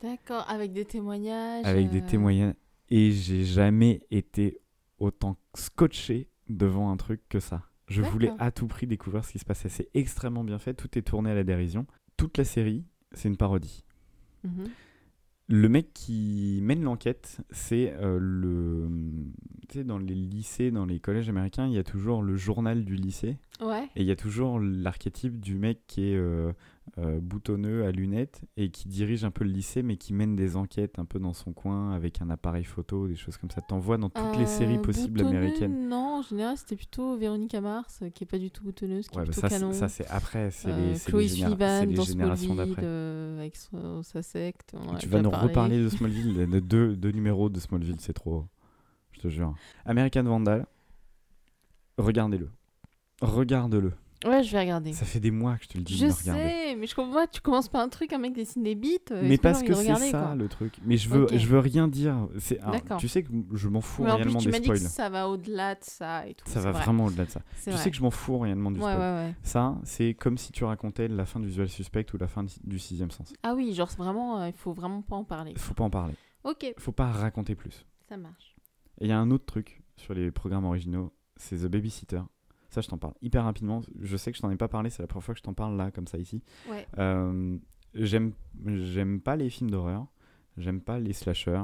D'accord, 0.03 0.45
avec 0.47 0.71
des 0.71 0.85
témoignages. 0.85 1.65
avec 1.65 1.89
des 1.89 2.01
euh, 2.03 2.05
témoignages. 2.07 2.53
Et 2.89 3.11
j'ai 3.11 3.43
jamais 3.43 4.01
été 4.11 4.59
autant 4.97 5.37
scotché 5.55 6.27
devant 6.49 6.91
un 6.91 6.97
truc 6.97 7.21
que 7.29 7.39
ça. 7.39 7.63
Je 7.87 8.01
voulais 8.01 8.31
à 8.37 8.51
tout 8.51 8.67
prix 8.67 8.85
découvrir 8.87 9.25
ce 9.25 9.31
qui 9.31 9.39
se 9.39 9.45
passait. 9.45 9.69
C'est 9.69 9.89
extrêmement 9.93 10.43
bien 10.43 10.59
fait. 10.59 10.73
Tout 10.73 10.97
est 10.97 11.01
tourné 11.01 11.31
à 11.31 11.33
la 11.35 11.43
dérision. 11.43 11.87
Toute 12.17 12.37
la 12.37 12.43
série, 12.43 12.85
c'est 13.13 13.29
une 13.29 13.37
parodie. 13.37 13.83
mhm. 14.43 14.69
Le 15.51 15.67
mec 15.67 15.95
qui 15.95 16.59
mène 16.61 16.83
l'enquête, 16.83 17.39
c'est 17.49 17.95
euh, 17.95 18.19
le. 18.21 18.87
Tu 19.67 19.79
sais, 19.79 19.83
dans 19.83 19.97
les 19.97 20.13
lycées, 20.13 20.69
dans 20.69 20.85
les 20.85 20.99
collèges 20.99 21.27
américains, 21.27 21.65
il 21.65 21.73
y 21.73 21.79
a 21.79 21.83
toujours 21.83 22.21
le 22.21 22.35
journal 22.35 22.85
du 22.85 22.95
lycée. 22.95 23.39
Ouais. 23.59 23.85
Et 23.95 24.01
il 24.01 24.05
y 24.05 24.11
a 24.11 24.15
toujours 24.15 24.59
l'archétype 24.59 25.39
du 25.39 25.55
mec 25.55 25.79
qui 25.87 26.11
est 26.11 26.15
euh, 26.15 26.53
euh, 26.97 27.19
boutonneux 27.21 27.85
à 27.85 27.91
lunettes 27.91 28.41
et 28.57 28.71
qui 28.71 28.87
dirige 28.87 29.23
un 29.23 29.31
peu 29.31 29.43
le 29.43 29.51
lycée, 29.51 29.83
mais 29.83 29.95
qui 29.97 30.13
mène 30.13 30.35
des 30.35 30.55
enquêtes 30.55 30.99
un 30.99 31.05
peu 31.05 31.19
dans 31.19 31.33
son 31.33 31.53
coin 31.53 31.91
avec 31.93 32.21
un 32.21 32.29
appareil 32.29 32.63
photo, 32.63 33.07
des 33.07 33.15
choses 33.15 33.37
comme 33.37 33.51
ça. 33.51 33.61
T'en 33.61 33.77
vois 33.79 33.97
dans 33.97 34.09
toutes 34.09 34.37
les 34.37 34.45
séries 34.45 34.77
Euh, 34.77 34.81
possibles 34.81 35.21
américaines. 35.21 35.87
Non, 35.87 36.19
en 36.19 36.21
général, 36.21 36.57
c'était 36.57 36.75
plutôt 36.75 37.15
Véronique 37.17 37.53
Mars, 37.55 37.99
euh, 38.01 38.09
qui 38.09 38.23
est 38.23 38.27
pas 38.27 38.39
du 38.39 38.49
tout 38.51 38.63
boutonneuse, 38.63 39.07
qui 39.07 39.17
Ouais, 39.17 39.23
est 39.23 39.27
bah 39.27 39.31
plutôt 39.31 39.41
ça, 39.41 39.49
c'est- 39.49 39.59
canon. 39.59 39.73
ça, 39.73 39.87
c'est 39.89 40.07
après, 40.07 40.51
c'est 40.51 40.69
Euh, 40.71 40.93
les, 40.93 40.99
Chloé 40.99 41.23
les, 41.23 41.29
généra- 41.29 41.85
les 41.85 42.01
générations 42.01 42.55
d'après. 42.55 42.85
avec 42.85 43.55
son- 43.55 44.03
sa 44.03 44.21
secte. 44.21 44.73
on 44.73 44.95
Tu 44.95 45.07
vas 45.07 45.21
nous 45.21 45.29
parlé. 45.31 45.47
reparler 45.47 45.83
de 45.83 45.89
Smallville, 45.89 46.47
de 46.49 46.59
deux, 46.59 46.95
deux 46.95 47.11
numéros 47.11 47.49
de 47.49 47.59
Smallville, 47.59 47.97
c'est 47.99 48.13
trop. 48.13 48.45
Je 49.11 49.19
te 49.19 49.27
jure. 49.27 49.53
American 49.85 50.23
Vandal, 50.23 50.65
regardez-le. 51.97 52.49
Regarde-le. 53.21 53.91
Ouais, 54.25 54.43
je 54.43 54.51
vais 54.51 54.59
regarder. 54.59 54.91
Ça 54.91 55.05
fait 55.05 55.21
des 55.21 55.31
mois 55.31 55.55
que 55.57 55.63
je 55.63 55.69
te 55.69 55.77
le 55.77 55.83
dis 55.83 55.95
Je 55.95 56.05
de 56.05 56.09
le 56.09 56.13
regarder. 56.13 56.41
sais, 56.43 56.75
mais 56.75 56.87
je 56.87 56.93
comprends 56.95 57.13
pas, 57.13 57.27
tu 57.27 57.39
commences 57.39 57.69
par 57.69 57.79
un 57.81 57.87
truc, 57.87 58.11
un 58.11 58.17
mec 58.17 58.33
dessine 58.33 58.63
des 58.63 58.75
bites. 58.75 59.11
euh, 59.11 59.21
Mais 59.23 59.37
parce 59.37 59.63
que 59.63 59.73
c'est 59.73 59.95
ça 59.95 60.19
quoi 60.23 60.35
le 60.35 60.47
truc. 60.49 60.73
Mais 60.83 60.97
je 60.97 61.07
veux, 61.07 61.27
je 61.31 61.47
veux 61.47 61.59
rien 61.59 61.87
dire. 61.87 62.27
C'est, 62.37 62.59
tu 62.99 63.07
sais 63.07 63.23
que 63.23 63.29
je 63.53 63.69
m'en 63.69 63.79
fous 63.79 64.03
Mais 64.03 64.11
en 64.11 64.15
plus, 64.15 64.23
réellement 64.23 64.39
tu 64.39 64.45
des 64.47 64.51
m'as 64.51 64.59
dit 64.59 64.69
que 64.69 64.75
spoils. 64.75 64.91
ça 64.91 65.09
va 65.09 65.29
au-delà 65.29 65.75
de 65.75 65.83
ça 65.83 66.27
et 66.27 66.33
tout. 66.33 66.43
Ça 66.49 66.59
va 66.59 66.71
vrai. 66.71 66.83
vraiment 66.83 67.05
au-delà 67.05 67.25
de 67.25 67.29
ça. 67.31 67.41
Tu 67.63 67.69
vrai. 67.69 67.79
sais 67.79 67.91
que 67.91 67.95
je 67.97 68.01
m'en 68.01 68.11
fous 68.11 68.39
réellement 68.39 68.71
du 68.71 68.79
Ouais, 68.81 68.91
spoil. 68.91 68.99
ouais, 68.99 69.27
ouais. 69.29 69.35
Ça, 69.43 69.77
c'est 69.85 70.13
comme 70.15 70.37
si 70.37 70.51
tu 70.51 70.65
racontais 70.65 71.07
la 71.07 71.25
fin 71.25 71.39
du 71.39 71.47
Visual 71.47 71.69
Suspect 71.69 72.07
ou 72.13 72.17
la 72.17 72.27
fin 72.27 72.43
du 72.63 72.77
sixième 72.79 73.11
sens. 73.11 73.31
Ah 73.43 73.53
oui, 73.55 73.73
genre, 73.73 73.87
vraiment, 73.97 74.41
euh, 74.41 74.47
il 74.47 74.53
faut 74.53 74.73
vraiment 74.73 75.01
pas 75.01 75.15
en 75.15 75.23
parler. 75.23 75.53
Faut 75.55 75.73
pas 75.73 75.85
en 75.85 75.89
parler. 75.89 76.13
Ok, 76.43 76.73
Faut 76.77 76.91
pas 76.91 77.09
raconter 77.11 77.55
plus. 77.55 77.85
ça 78.09 78.17
marche. 78.17 78.55
Et 78.99 79.05
il 79.05 79.09
y 79.09 79.13
a 79.13 79.19
un 79.19 79.31
autre 79.31 79.45
truc 79.45 79.81
sur 79.95 80.13
les 80.13 80.29
programmes 80.31 80.65
originaux, 80.65 81.13
c'est 81.37 81.55
The 81.57 81.67
Babysitter. 81.67 82.21
Ça, 82.69 82.81
je 82.81 82.87
t'en 82.87 82.97
parle 82.97 83.13
hyper 83.21 83.43
rapidement. 83.43 83.81
Je 83.99 84.15
sais 84.17 84.31
que 84.31 84.37
je 84.37 84.41
t'en 84.41 84.51
ai 84.51 84.55
pas 84.55 84.67
parlé, 84.67 84.89
c'est 84.89 85.01
la 85.01 85.07
première 85.07 85.23
fois 85.23 85.33
que 85.33 85.39
je 85.39 85.43
t'en 85.43 85.53
parle 85.53 85.75
là, 85.75 85.89
comme 85.91 86.07
ça, 86.07 86.17
ici. 86.19 86.43
Ouais. 86.69 86.87
Euh, 86.99 87.57
j'aime, 87.95 88.33
j'aime 88.65 89.21
pas 89.21 89.35
les 89.35 89.49
films 89.49 89.71
d'horreur. 89.71 90.05
J'aime 90.57 90.81
pas 90.81 90.99
les 90.99 91.13
slashers. 91.13 91.63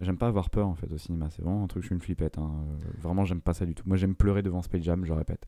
J'aime 0.00 0.16
pas 0.16 0.26
avoir 0.26 0.48
peur 0.50 0.66
en 0.68 0.74
fait 0.74 0.90
au 0.90 0.96
cinéma. 0.98 1.28
C'est 1.30 1.42
vraiment 1.42 1.62
un 1.62 1.66
truc, 1.66 1.82
je 1.82 1.88
suis 1.88 1.94
une 1.94 2.00
flippette. 2.00 2.38
hein. 2.38 2.64
Euh, 2.66 2.76
Vraiment, 3.02 3.24
j'aime 3.24 3.42
pas 3.42 3.52
ça 3.54 3.66
du 3.66 3.74
tout. 3.74 3.84
Moi, 3.86 3.96
j'aime 3.98 4.14
pleurer 4.14 4.42
devant 4.42 4.62
Space 4.62 4.82
Jam, 4.82 5.04
je 5.04 5.12
répète. 5.12 5.46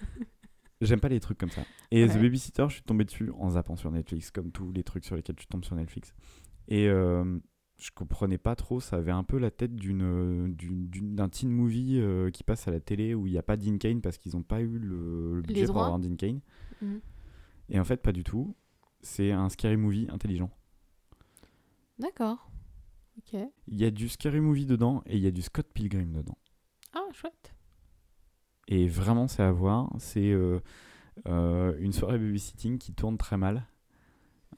j'aime 0.80 1.00
pas 1.00 1.08
les 1.08 1.20
trucs 1.20 1.38
comme 1.38 1.50
ça. 1.50 1.62
Et 1.90 2.06
The 2.06 2.12
Ouais. 2.14 2.22
Babysitter, 2.22 2.64
je 2.68 2.74
suis 2.74 2.82
tombé 2.82 3.04
dessus 3.04 3.30
en 3.38 3.50
zappant 3.50 3.76
sur 3.76 3.90
Netflix, 3.90 4.30
comme 4.30 4.52
tous 4.52 4.70
les 4.72 4.84
trucs 4.84 5.04
sur 5.04 5.16
lesquels 5.16 5.36
tu 5.36 5.46
tombes 5.46 5.64
sur 5.64 5.76
Netflix. 5.76 6.14
Et 6.68 6.88
euh, 6.88 7.38
je 7.80 7.90
comprenais 7.92 8.38
pas 8.38 8.54
trop. 8.56 8.78
Ça 8.80 8.96
avait 8.96 9.10
un 9.10 9.24
peu 9.24 9.38
la 9.38 9.50
tête 9.50 9.74
d'une, 9.74 10.54
d'une- 10.54 10.88
d'une- 10.88 11.16
d'un 11.16 11.28
teen 11.28 11.50
movie 11.50 11.98
euh, 11.98 12.30
qui 12.30 12.44
passe 12.44 12.68
à 12.68 12.70
la 12.70 12.80
télé 12.80 13.14
où 13.14 13.26
il 13.26 13.32
n'y 13.32 13.38
a 13.38 13.42
pas 13.42 13.56
Dean 13.56 13.78
Kane 13.78 14.00
parce 14.00 14.18
qu'ils 14.18 14.36
n'ont 14.36 14.42
pas 14.42 14.60
eu 14.60 14.78
le, 14.78 15.36
le 15.36 15.42
budget 15.42 15.66
pour 15.66 15.76
avoir 15.84 15.98
Dean 15.98 16.16
Kane. 16.16 16.40
Mhm. 16.82 17.00
Et 17.70 17.80
en 17.80 17.84
fait, 17.84 17.96
pas 17.98 18.12
du 18.12 18.22
tout. 18.24 18.54
C'est 19.00 19.32
un 19.32 19.48
scary 19.48 19.76
movie 19.76 20.06
intelligent. 20.10 20.50
D'accord. 21.98 22.50
Ok. 23.18 23.38
Il 23.68 23.78
y 23.78 23.84
a 23.84 23.90
du 23.90 24.08
scary 24.08 24.40
movie 24.40 24.66
dedans 24.66 25.02
et 25.06 25.16
il 25.16 25.22
y 25.22 25.26
a 25.26 25.30
du 25.30 25.42
Scott 25.42 25.66
Pilgrim 25.72 26.12
dedans. 26.12 26.38
Ah, 26.94 27.04
chouette. 27.12 27.54
Et 28.68 28.88
vraiment, 28.88 29.28
c'est 29.28 29.42
à 29.42 29.52
voir. 29.52 29.92
C'est 29.98 30.30
euh, 30.30 30.60
euh, 31.28 31.76
une 31.80 31.92
soirée 31.92 32.18
babysitting 32.18 32.78
qui 32.78 32.94
tourne 32.94 33.18
très 33.18 33.36
mal. 33.36 33.66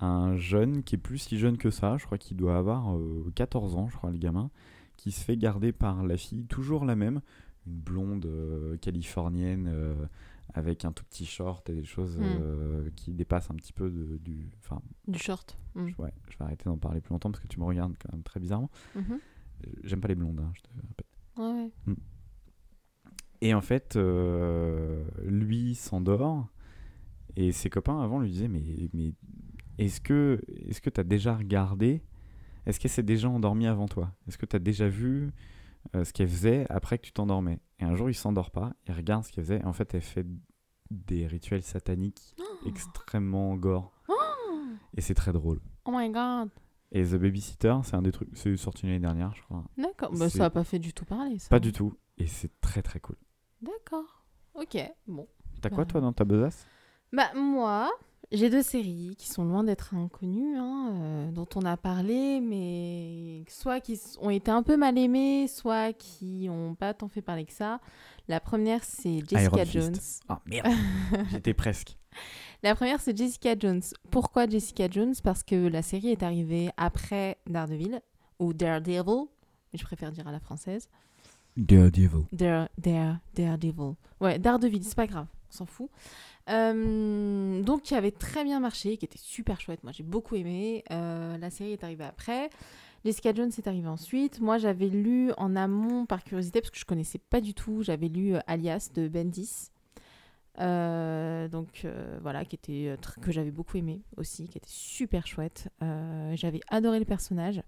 Un 0.05 0.37
jeune 0.37 0.83
qui 0.83 0.97
est 0.97 0.99
plus 0.99 1.19
si 1.19 1.39
jeune 1.39 1.57
que 1.57 1.71
ça, 1.71 1.97
je 1.97 2.05
crois 2.07 2.19
qu'il 2.19 2.37
doit 2.37 2.57
avoir 2.57 2.97
euh, 2.97 3.31
14 3.37 3.77
ans, 3.77 3.89
je 3.89 3.97
crois, 3.97 4.11
le 4.11 4.19
gamin, 4.19 4.51
qui 4.97 5.13
se 5.13 5.23
fait 5.25 5.37
garder 5.37 5.71
par 5.73 6.03
la 6.05 6.17
fille, 6.17 6.45
toujours 6.47 6.85
la 6.85 6.97
même, 6.97 7.21
une 7.69 7.75
blonde 7.79 8.27
euh, 8.27 8.77
californienne 8.79 9.69
euh, 9.73 9.95
avec 10.55 10.85
un 10.85 10.91
tout 10.93 11.05
petit 11.05 11.25
short 11.25 11.71
et 11.71 11.75
des 11.75 11.85
choses 11.85 12.19
Hmm. 12.19 12.23
euh, 12.25 12.91
qui 12.97 13.13
dépassent 13.13 13.51
un 13.51 13.55
petit 13.55 13.73
peu 13.73 13.91
de, 13.91 14.17
du. 14.19 14.51
Du 15.07 15.19
short. 15.21 15.57
Mhm. 15.77 15.89
je- 15.97 16.03
ouais, 16.03 16.13
je 16.29 16.37
vais 16.37 16.45
arrêter 16.45 16.65
d'en 16.65 16.77
parler 16.79 17.01
plus 17.01 17.13
longtemps 17.13 17.31
parce 17.31 17.43
que 17.43 17.49
tu 17.49 17.61
me 17.61 17.65
regardes 17.65 17.95
quand 18.03 18.13
même 18.13 18.25
très 18.25 18.41
bizarrement. 18.41 18.71
Mhm. 18.97 19.05
Euh, 19.13 19.71
J'aime 19.85 20.01
pas 20.01 20.09
les 20.09 20.17
blondes, 20.17 20.41
hein, 20.41 20.51
je 20.55 20.63
te 20.63 20.69
répète. 20.75 21.07
Ouais, 21.37 21.71
ouais. 21.87 21.95
Et 23.41 23.55
en 23.55 23.61
fait, 23.61 23.97
lui 25.25 25.75
s'endort 25.77 26.49
et 27.37 27.53
ses 27.53 27.71
copains 27.71 28.01
avant 28.01 28.21
lui 28.21 28.31
disaient 28.31 28.49
mais, 28.49 28.63
mais 28.93 29.15
est-ce 29.79 30.01
que 30.01 30.41
est-ce 30.69 30.81
que 30.81 30.91
tu 30.91 31.01
as 31.01 31.05
déjà 31.05 31.35
regardé? 31.37 32.03
Est-ce 32.67 32.79
qu'elle 32.79 32.91
s'est 32.91 33.03
déjà 33.03 33.29
endormie 33.29 33.67
avant 33.67 33.89
toi? 33.89 34.13
Est-ce 34.29 34.39
que 34.39 34.47
tu 34.47 34.55
as 34.57 34.61
déjà 34.61 34.89
vu 34.89 35.33
euh, 35.97 36.05
ce 36.05 36.13
qu'elle 36.13 36.29
faisait 36.29 36.67
après 36.71 36.99
que 36.99 37.03
tu 37.07 37.13
t'endormais? 37.13 37.59
Et 37.81 37.85
un 37.85 37.95
jour, 37.97 38.09
il 38.09 38.15
s'endort 38.15 38.51
pas, 38.53 38.73
il 38.87 38.95
regarde 38.95 39.25
ce 39.25 39.33
qu'elle 39.33 39.45
faisait 39.45 39.61
et 39.61 39.65
en 39.65 39.73
fait, 39.73 39.95
elle 39.95 40.01
fait 40.03 40.27
des 40.91 41.27
rituels 41.27 41.63
sataniques 41.63 42.37
extrêmement 42.67 43.57
gore. 43.57 43.93
Et 44.97 45.01
c'est 45.01 45.15
très 45.15 45.33
drôle. 45.33 45.61
Oh 45.87 45.91
my 45.93 46.11
god. 46.11 46.51
Et 46.93 47.03
The 47.03 47.15
Babysitter, 47.15 47.75
c'est 47.85 47.95
un 47.97 48.03
des 48.03 48.13
trucs, 48.13 48.29
c'est 48.35 48.55
sorti 48.59 48.85
l'année 48.87 49.01
dernière, 49.01 49.35
je 49.35 49.43
crois. 49.43 49.65
D'accord. 49.79 50.13
Bah, 50.15 50.29
ça 50.29 50.45
a 50.45 50.51
pas 50.51 50.65
fait 50.65 50.79
du 50.79 50.93
tout 50.93 51.07
parler, 51.07 51.39
ça. 51.39 51.49
Pas 51.49 51.59
du 51.61 51.73
tout. 51.73 51.95
Et 52.19 52.27
c'est 52.27 52.61
très 52.61 52.83
très 52.83 53.01
cool. 53.01 53.17
D'accord. 53.63 54.25
Ok, 54.55 54.77
bon. 55.07 55.27
T'as 55.63 55.71
quoi 55.71 55.85
Bah. 55.85 55.91
toi 55.93 56.01
dans 56.03 56.13
ta 56.13 56.25
besace? 56.27 56.67
Bah, 57.13 57.33
moi, 57.35 57.91
j'ai 58.33 58.51
deux 58.51 58.63
séries 58.63 59.15
qui 59.19 59.29
sont 59.29 59.45
loin 59.45 59.63
d'être 59.63 59.95
inconnues, 59.95 60.57
hein, 60.57 60.91
euh, 60.93 61.31
dont 61.31 61.47
on 61.55 61.65
a 61.65 61.77
parlé, 61.77 62.41
mais 62.41 63.45
soit 63.49 63.81
qui 63.81 64.01
ont 64.21 64.31
été 64.31 64.51
un 64.51 64.63
peu 64.63 64.77
mal 64.77 64.97
aimées, 64.99 65.47
soit 65.49 65.93
qui 65.93 66.49
ont 66.51 66.75
pas 66.75 66.95
tant 66.95 67.09
fait 67.09 67.23
parler 67.23 67.45
que 67.45 67.53
ça. 67.53 67.81
La 68.29 68.41
première, 68.41 68.83
c'est 68.85 69.21
Jessica 69.21 69.43
Iron 69.43 69.59
Fist. 69.59 69.73
Jones. 69.73 69.97
Ah 70.29 70.41
merde 70.47 70.69
J'étais 71.31 71.55
presque. 71.55 71.97
La 72.63 72.75
première, 72.75 73.01
c'est 73.01 73.17
Jessica 73.17 73.55
Jones. 73.59 73.83
Pourquoi 74.11 74.47
Jessica 74.49 74.89
Jones? 74.89 75.15
Parce 75.23 75.43
que 75.43 75.69
la 75.69 75.83
série 75.83 76.09
est 76.09 76.23
arrivée 76.23 76.71
après 76.77 77.39
Daredevil, 77.47 78.01
ou 78.39 78.53
Daredevil, 78.53 79.27
mais 79.73 79.79
je 79.79 79.85
préfère 79.85 80.13
dire 80.13 80.27
à 80.27 80.33
la 80.33 80.41
française. 80.41 80.89
Daredevil. 81.57 82.27
Dare, 82.33 82.69
Dare, 82.79 83.19
Daredevil. 83.35 83.95
Ouais, 84.21 84.39
Daredevil, 84.39 84.85
c'est 84.85 84.95
pas 84.95 85.07
grave, 85.07 85.27
on 85.51 85.53
s'en 85.53 85.67
fout. 85.67 85.91
Euh, 86.49 87.63
donc, 87.63 87.83
qui 87.83 87.95
avait 87.95 88.11
très 88.11 88.45
bien 88.45 88.61
marché, 88.61 88.97
qui 88.97 89.05
était 89.05 89.19
super 89.19 89.61
chouette. 89.61 89.83
Moi, 89.83 89.93
j'ai 89.93 90.03
beaucoup 90.03 90.35
aimé. 90.35 90.85
Euh, 90.91 91.39
la 91.39 91.51
série 91.51 91.73
est 91.73 91.85
arrivée 91.85 92.05
après. 92.05 92.51
Jessica 93.05 93.35
Jones 93.35 93.51
est 93.57 93.67
arrivée 93.67 93.89
ensuite. 93.89 94.41
Moi, 94.41 94.59
j'avais 94.59 94.89
lu 94.89 95.33
en 95.37 95.57
amont, 95.57 96.07
par 96.07 96.25
curiosité, 96.25 96.61
parce 96.61 96.71
que 96.71 96.79
je 96.79 96.85
connaissais 96.85 97.19
pas 97.19 97.41
du 97.41 97.55
tout, 97.55 97.83
j'avais 97.83 98.09
lu 98.09 98.35
euh, 98.35 98.41
Alias 98.47 98.91
de 98.95 99.09
Bendis. 99.09 99.71
Donc 100.59 101.87
voilà, 102.21 102.45
qui 102.45 102.57
était 102.57 102.97
que 103.21 103.33
j'avais 103.33 103.51
beaucoup 103.51 103.79
aimé 103.79 104.03
aussi, 104.17 104.49
qui 104.49 104.59
était 104.59 104.69
super 104.69 105.27
chouette. 105.27 105.69
J'avais 106.35 106.61
adoré 106.69 106.99
le 106.99 107.07
personnage 107.07 107.63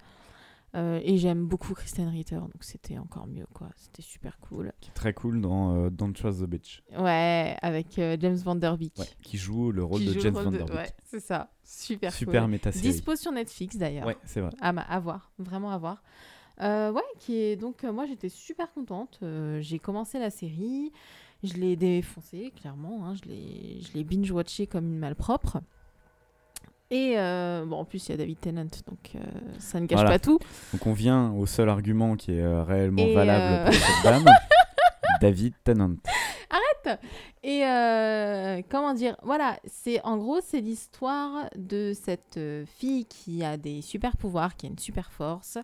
Euh, 0.75 1.01
et 1.05 1.19
j'aime 1.19 1.47
beaucoup 1.47 1.73
Kristen 1.75 2.09
Ritter, 2.09 2.35
donc 2.37 2.51
c'était 2.63 2.99
encore 2.99 3.29
mieux 3.29 3.47
quoi. 3.55 3.69
C'était 3.77 4.03
super 4.03 4.39
cool. 4.41 4.73
Qui 4.81 4.91
est 4.91 4.95
très 4.95 5.13
cool 5.15 5.41
dans 5.41 5.73
euh, 5.77 5.91
Don't 5.91 6.13
Trust 6.13 6.41
the 6.41 6.47
Bitch. 6.49 6.83
Ouais, 6.99 7.57
avec 7.63 7.97
euh, 7.99 8.17
James 8.19 8.37
Van 8.37 8.57
Der 8.57 8.77
Beek. 8.77 8.99
Ouais, 8.99 9.07
qui 9.23 9.39
joue 9.39 9.71
le 9.71 9.85
rôle 9.85 10.01
Qui 10.01 10.13
de 10.13 10.21
James 10.21 10.35
Van 10.35 10.51
de- 10.51 10.57
Der 10.57 10.67
Beek. 10.67 10.75
Ouais, 10.75 10.91
c'est 11.05 11.21
ça. 11.21 11.53
Super, 11.63 12.13
Super 12.13 12.43
cool. 12.43 12.51
méta-série. 12.51 12.89
Dispo 12.89 13.15
sur 13.15 13.31
Netflix 13.31 13.77
d'ailleurs. 13.77 14.07
Ouais, 14.07 14.17
c'est 14.25 14.41
vrai. 14.41 14.51
À, 14.61 14.99
voir, 15.01 15.31
vraiment 15.39 15.71
à 15.71 15.79
voir. 15.79 16.03
Euh, 16.61 16.91
ouais, 16.93 17.03
qui 17.21 17.37
est 17.37 17.57
donc 17.57 17.85
moi 17.85 18.07
j'étais 18.07 18.29
super 18.29 18.73
contente. 18.73 19.21
J'ai 19.61 19.79
commencé 19.79 20.19
la 20.19 20.31
série, 20.31 20.91
je 21.45 21.55
l'ai 21.55 21.77
défoncée 21.77 22.53
clairement, 22.57 23.07
hein, 23.07 23.15
je 23.15 23.29
l'ai 23.29 23.81
je 23.81 23.93
l'ai 23.93 24.03
binge 24.03 24.31
watché 24.33 24.67
comme 24.67 24.87
une 24.87 24.99
malpropre. 24.99 25.59
Et 26.91 27.15
euh, 27.17 27.65
bon, 27.67 27.77
en 27.79 27.85
plus 27.85 28.07
il 28.09 28.13
y 28.13 28.15
a 28.15 28.19
David 28.19 28.41
Tennant, 28.41 28.67
donc 28.87 29.13
euh, 29.15 29.19
ça 29.59 29.81
ne 29.81 29.87
gâche 29.87 29.97
Voilà. 29.97 30.11
pas 30.11 30.19
tout. 30.19 30.39
Donc 30.73 30.87
on 30.87 30.93
vient 30.93 31.33
au 31.33 31.47
seul 31.47 31.69
argument 31.69 32.15
qui 32.17 32.33
est 32.33 32.41
euh, 32.43 32.63
réellement 32.63 33.03
Et, 33.03 33.15
valable 33.15 33.65
pour 33.65 33.75
cette 33.75 34.05
dame. 34.05 34.25
David 35.21 35.55
Tennant. 35.65 35.97
Et 37.43 37.65
euh, 37.65 38.61
comment 38.69 38.93
dire? 38.93 39.17
Voilà, 39.23 39.59
c'est 39.65 40.03
en 40.05 40.19
gros 40.19 40.41
c'est 40.45 40.61
l'histoire 40.61 41.49
de 41.57 41.93
cette 41.95 42.39
fille 42.67 43.07
qui 43.07 43.43
a 43.43 43.57
des 43.57 43.81
super 43.81 44.19
pouvoirs, 44.19 44.55
qui 44.55 44.67
a 44.67 44.69
une 44.69 44.79
super 44.79 45.11
force, 45.11 45.57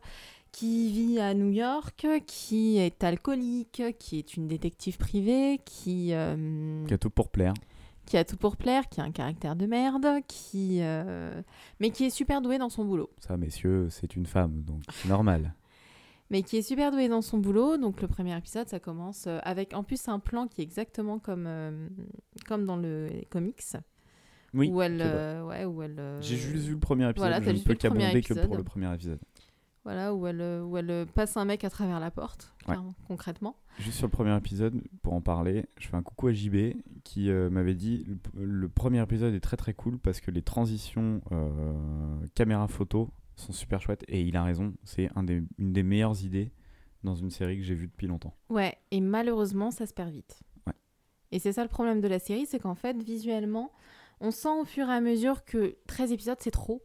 qui 0.51 0.91
vit 0.91 1.21
à 1.21 1.35
New 1.35 1.51
York, 1.51 2.07
qui 2.27 2.79
est 2.79 3.05
alcoolique, 3.05 3.83
qui 3.99 4.19
est 4.19 4.35
une 4.35 4.49
détective 4.49 4.97
privée, 4.97 5.61
qui 5.67 6.15
Qui 6.89 6.95
a 6.95 6.99
tout 6.99 7.11
pour 7.11 7.29
plaire. 7.29 7.53
Qui 8.11 8.17
a 8.17 8.25
tout 8.25 8.37
pour 8.37 8.57
plaire, 8.57 8.89
qui 8.89 9.01
a 9.01 9.05
un 9.05 9.13
caractère 9.13 9.55
de 9.55 9.67
merde, 9.67 10.05
qui 10.27 10.79
euh, 10.81 11.41
mais 11.79 11.91
qui 11.91 12.07
est 12.07 12.11
super 12.11 12.43
douée 12.43 12.59
dans 12.59 12.69
son 12.69 12.85
boulot. 12.85 13.09
Ça, 13.21 13.37
messieurs, 13.37 13.87
c'est 13.89 14.17
une 14.17 14.27
femme, 14.27 14.65
donc 14.65 14.83
c'est 14.91 15.09
normal. 15.09 15.55
mais 16.29 16.43
qui 16.43 16.57
est 16.57 16.63
super 16.63 16.91
douée 16.91 17.09
dans 17.09 17.23
son 17.23 17.39
boulot. 17.39 17.77
Donc 17.77 18.03
le 18.03 18.09
premier 18.09 18.37
épisode, 18.37 18.69
ça 18.69 18.81
commence 18.81 19.29
euh, 19.29 19.39
avec 19.45 19.75
en 19.75 19.85
plus 19.85 20.09
un 20.09 20.19
plan 20.19 20.49
qui 20.49 20.61
est 20.61 20.65
exactement 20.65 21.21
comme, 21.21 21.45
euh, 21.47 21.89
comme 22.49 22.67
dans 22.67 22.77
le 22.77 23.11
comics. 23.31 23.63
Oui. 24.55 24.69
où 24.69 24.83
elle, 24.83 25.01
euh, 25.01 25.45
ouais, 25.45 25.65
où 25.65 25.81
elle, 25.81 26.19
J'ai 26.21 26.37
juste 26.37 26.65
vu 26.65 26.73
le 26.73 26.81
premier 26.81 27.09
épisode. 27.09 27.29
voilà, 27.29 27.41
je 27.41 27.51
ne 27.51 27.63
peux 27.63 27.75
qu'abonder 27.75 28.23
que 28.23 28.35
pour 28.35 28.57
le 28.57 28.65
premier 28.65 28.93
épisode. 28.93 29.21
Voilà, 29.93 30.15
où 30.15 30.25
elle, 30.29 30.41
euh, 30.41 30.63
où 30.63 30.77
elle 30.77 30.91
euh, 30.91 31.05
passe 31.05 31.37
un 31.37 31.45
mec 31.45 31.65
à 31.65 31.71
travers 31.71 31.99
la 31.99 32.11
porte, 32.13 32.53
Ouais. 32.61 32.75
clairement, 32.75 32.95
concrètement. 33.09 33.57
Juste 33.81 33.99
sur 33.99 34.07
le 34.07 34.13
premier 34.13 34.37
épisode, 34.37 34.81
pour 35.03 35.15
en 35.15 35.21
parler, 35.21 35.67
je 35.79 35.89
fais 35.89 35.97
un 35.97 36.03
coucou 36.03 36.29
à 36.29 36.33
JB 36.33 36.75
qui 37.03 37.29
euh, 37.31 37.51
m'avait 37.51 37.75
dit 37.75 38.07
le, 38.35 38.45
le 38.47 38.69
premier 38.69 39.03
épisode 39.03 39.35
est 39.35 39.41
très 39.41 39.57
très 39.57 39.75
cool 39.75 39.99
parce 39.99 40.21
que 40.21 40.31
les 40.31 40.43
transitions 40.43 41.21
euh, 41.33 41.73
caméra-photo 42.35 43.11
sont 43.37 43.53
super 43.53 43.81
chouettes 43.81 44.05
et 44.07 44.21
il 44.23 44.37
a 44.37 44.45
raison, 44.45 44.75
c'est 44.85 45.11
un 45.17 45.23
des, 45.25 45.43
une 45.59 45.73
des 45.73 45.83
meilleures 45.83 46.23
idées 46.25 46.53
dans 47.03 47.15
une 47.15 47.31
série 47.31 47.57
que 47.57 47.65
j'ai 47.65 47.75
vue 47.75 47.87
depuis 47.89 48.07
longtemps. 48.07 48.35
Ouais, 48.51 48.77
et 48.91 49.01
malheureusement, 49.01 49.71
ça 49.71 49.87
se 49.87 49.95
perd 49.95 50.11
vite. 50.11 50.41
Ouais. 50.67 50.75
Et 51.33 51.39
c'est 51.41 51.53
ça 51.53 51.63
le 51.63 51.69
problème 51.71 52.01
de 52.01 52.09
la 52.09 52.19
série, 52.19 52.47
c'est 52.47 52.59
qu'en 52.61 52.75
fait, 52.75 53.03
visuellement, 53.03 53.73
on 54.21 54.31
sent 54.31 54.51
au 54.61 54.65
fur 54.67 54.89
et 54.89 54.93
à 54.93 55.01
mesure 55.01 55.45
que 55.45 55.77
13 55.87 56.13
épisodes, 56.13 56.37
c'est 56.41 56.51
trop. 56.51 56.83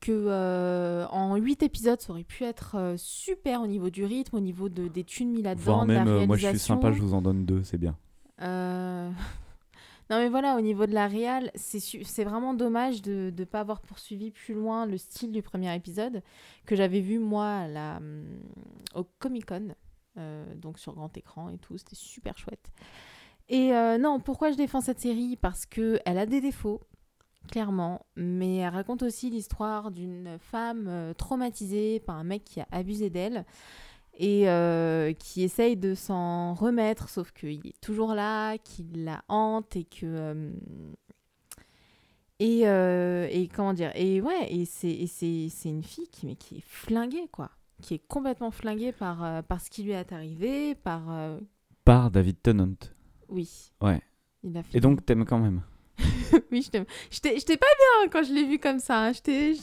Que 0.00 0.12
euh, 0.12 1.06
en 1.08 1.36
8 1.36 1.62
épisodes, 1.62 2.00
ça 2.00 2.12
aurait 2.12 2.22
pu 2.24 2.44
être 2.44 2.76
euh, 2.76 2.94
super 2.96 3.62
au 3.62 3.66
niveau 3.66 3.90
du 3.90 4.04
rythme, 4.04 4.36
au 4.36 4.40
niveau 4.40 4.68
de, 4.68 4.86
des 4.88 5.02
tunes 5.04 5.30
mis 5.32 5.42
là-dedans, 5.42 5.84
de 5.86 5.92
la 5.92 6.00
euh, 6.06 6.26
moi 6.26 6.36
je 6.36 6.42
suis 6.50 6.58
sympa, 6.58 6.92
je 6.92 7.00
vous 7.02 7.14
en 7.14 7.22
donne 7.22 7.44
deux, 7.44 7.62
c'est 7.64 7.78
bien. 7.78 7.96
Euh, 8.42 9.10
Non 10.10 10.16
mais 10.20 10.30
voilà, 10.30 10.56
au 10.56 10.62
niveau 10.62 10.86
de 10.86 10.94
la 10.94 11.06
réal, 11.06 11.50
c'est 11.54 11.80
su- 11.80 12.02
vraiment 12.24 12.54
dommage 12.54 13.02
de 13.02 13.30
ne 13.36 13.44
pas 13.44 13.60
avoir 13.60 13.82
poursuivi 13.82 14.30
plus 14.30 14.54
loin 14.54 14.86
le 14.86 14.96
style 14.96 15.32
du 15.32 15.42
premier 15.42 15.74
épisode 15.76 16.22
que 16.64 16.74
j'avais 16.76 17.00
vu 17.00 17.18
moi 17.18 17.66
la, 17.68 18.00
au 18.94 19.04
Comic 19.18 19.44
Con, 19.44 19.74
donc 20.56 20.78
sur 20.78 20.94
grand 20.94 21.14
écran 21.18 21.50
et 21.50 21.58
tout, 21.58 21.76
c'était 21.76 21.94
super 21.94 22.38
chouette. 22.38 22.70
Et 23.50 23.70
non, 24.00 24.18
pourquoi 24.18 24.50
je 24.50 24.56
défends 24.56 24.80
cette 24.80 25.00
série? 25.00 25.36
Parce 25.36 25.66
que 25.66 26.00
elle 26.06 26.16
a 26.18 26.24
des 26.24 26.40
défauts, 26.40 26.80
clairement, 27.48 28.06
mais 28.16 28.56
elle 28.58 28.72
raconte 28.72 29.02
aussi 29.02 29.30
l'histoire 29.30 29.90
d'une 29.90 30.38
femme 30.38 30.86
euh, 30.88 31.14
traumatisée 31.14 31.98
par 32.00 32.16
un 32.16 32.24
mec 32.24 32.44
qui 32.44 32.60
a 32.60 32.68
abusé 32.70 33.10
d'elle 33.10 33.44
et 34.14 34.48
euh, 34.48 35.12
qui 35.12 35.42
essaye 35.42 35.76
de 35.76 35.94
s'en 35.94 36.54
remettre, 36.54 37.08
sauf 37.08 37.32
qu'il 37.32 37.66
est 37.66 37.80
toujours 37.80 38.14
là, 38.14 38.56
qu'il 38.58 39.04
la 39.04 39.22
hante 39.28 39.76
et 39.76 39.84
que. 39.84 40.04
euh, 40.06 40.50
et, 42.40 42.68
euh, 42.68 43.26
et 43.30 43.48
comment 43.48 43.72
dire 43.74 43.90
Et 43.96 44.20
ouais, 44.20 44.52
et 44.52 44.64
c'est 44.64 44.90
et 44.90 45.06
c'est 45.08 45.48
c'est 45.50 45.68
une 45.70 45.82
fille 45.82 46.06
qui, 46.08 46.26
mais 46.26 46.36
qui 46.36 46.58
est 46.58 46.64
flinguée, 46.64 47.28
quoi. 47.32 47.50
Qui 47.82 47.94
est 47.94 48.06
complètement 48.06 48.50
flinguée 48.50 48.92
par, 48.92 49.42
par 49.44 49.60
ce 49.60 49.70
qui 49.70 49.82
lui 49.82 49.90
est 49.92 50.12
arrivé, 50.12 50.74
par. 50.76 51.02
Par 51.84 52.10
David 52.10 52.40
Tennant. 52.42 52.74
oui. 53.28 53.72
Ouais. 53.80 54.00
Il 54.44 54.56
a 54.56 54.62
fait 54.62 54.78
Et 54.78 54.80
donc 54.80 55.04
t'aimes 55.04 55.24
quand 55.24 55.38
même. 55.40 55.62
oui, 56.52 56.62
je 56.62 56.70
t'aime. 56.70 56.84
J'étais 57.10 57.56
pas 57.56 57.66
bien 57.66 58.08
quand 58.10 58.22
je 58.22 58.32
l'ai 58.32 58.44
vu 58.44 58.58
comme 58.58 58.78
ça. 58.78 59.06
hein. 59.06 59.12
J'étais. 59.12 59.54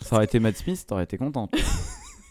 Ça 0.00 0.16
aurait 0.16 0.24
été 0.24 0.38
Matt 0.40 0.56
Smith, 0.56 0.84
t'aurais 0.86 1.04
été 1.04 1.16
contente. 1.18 1.52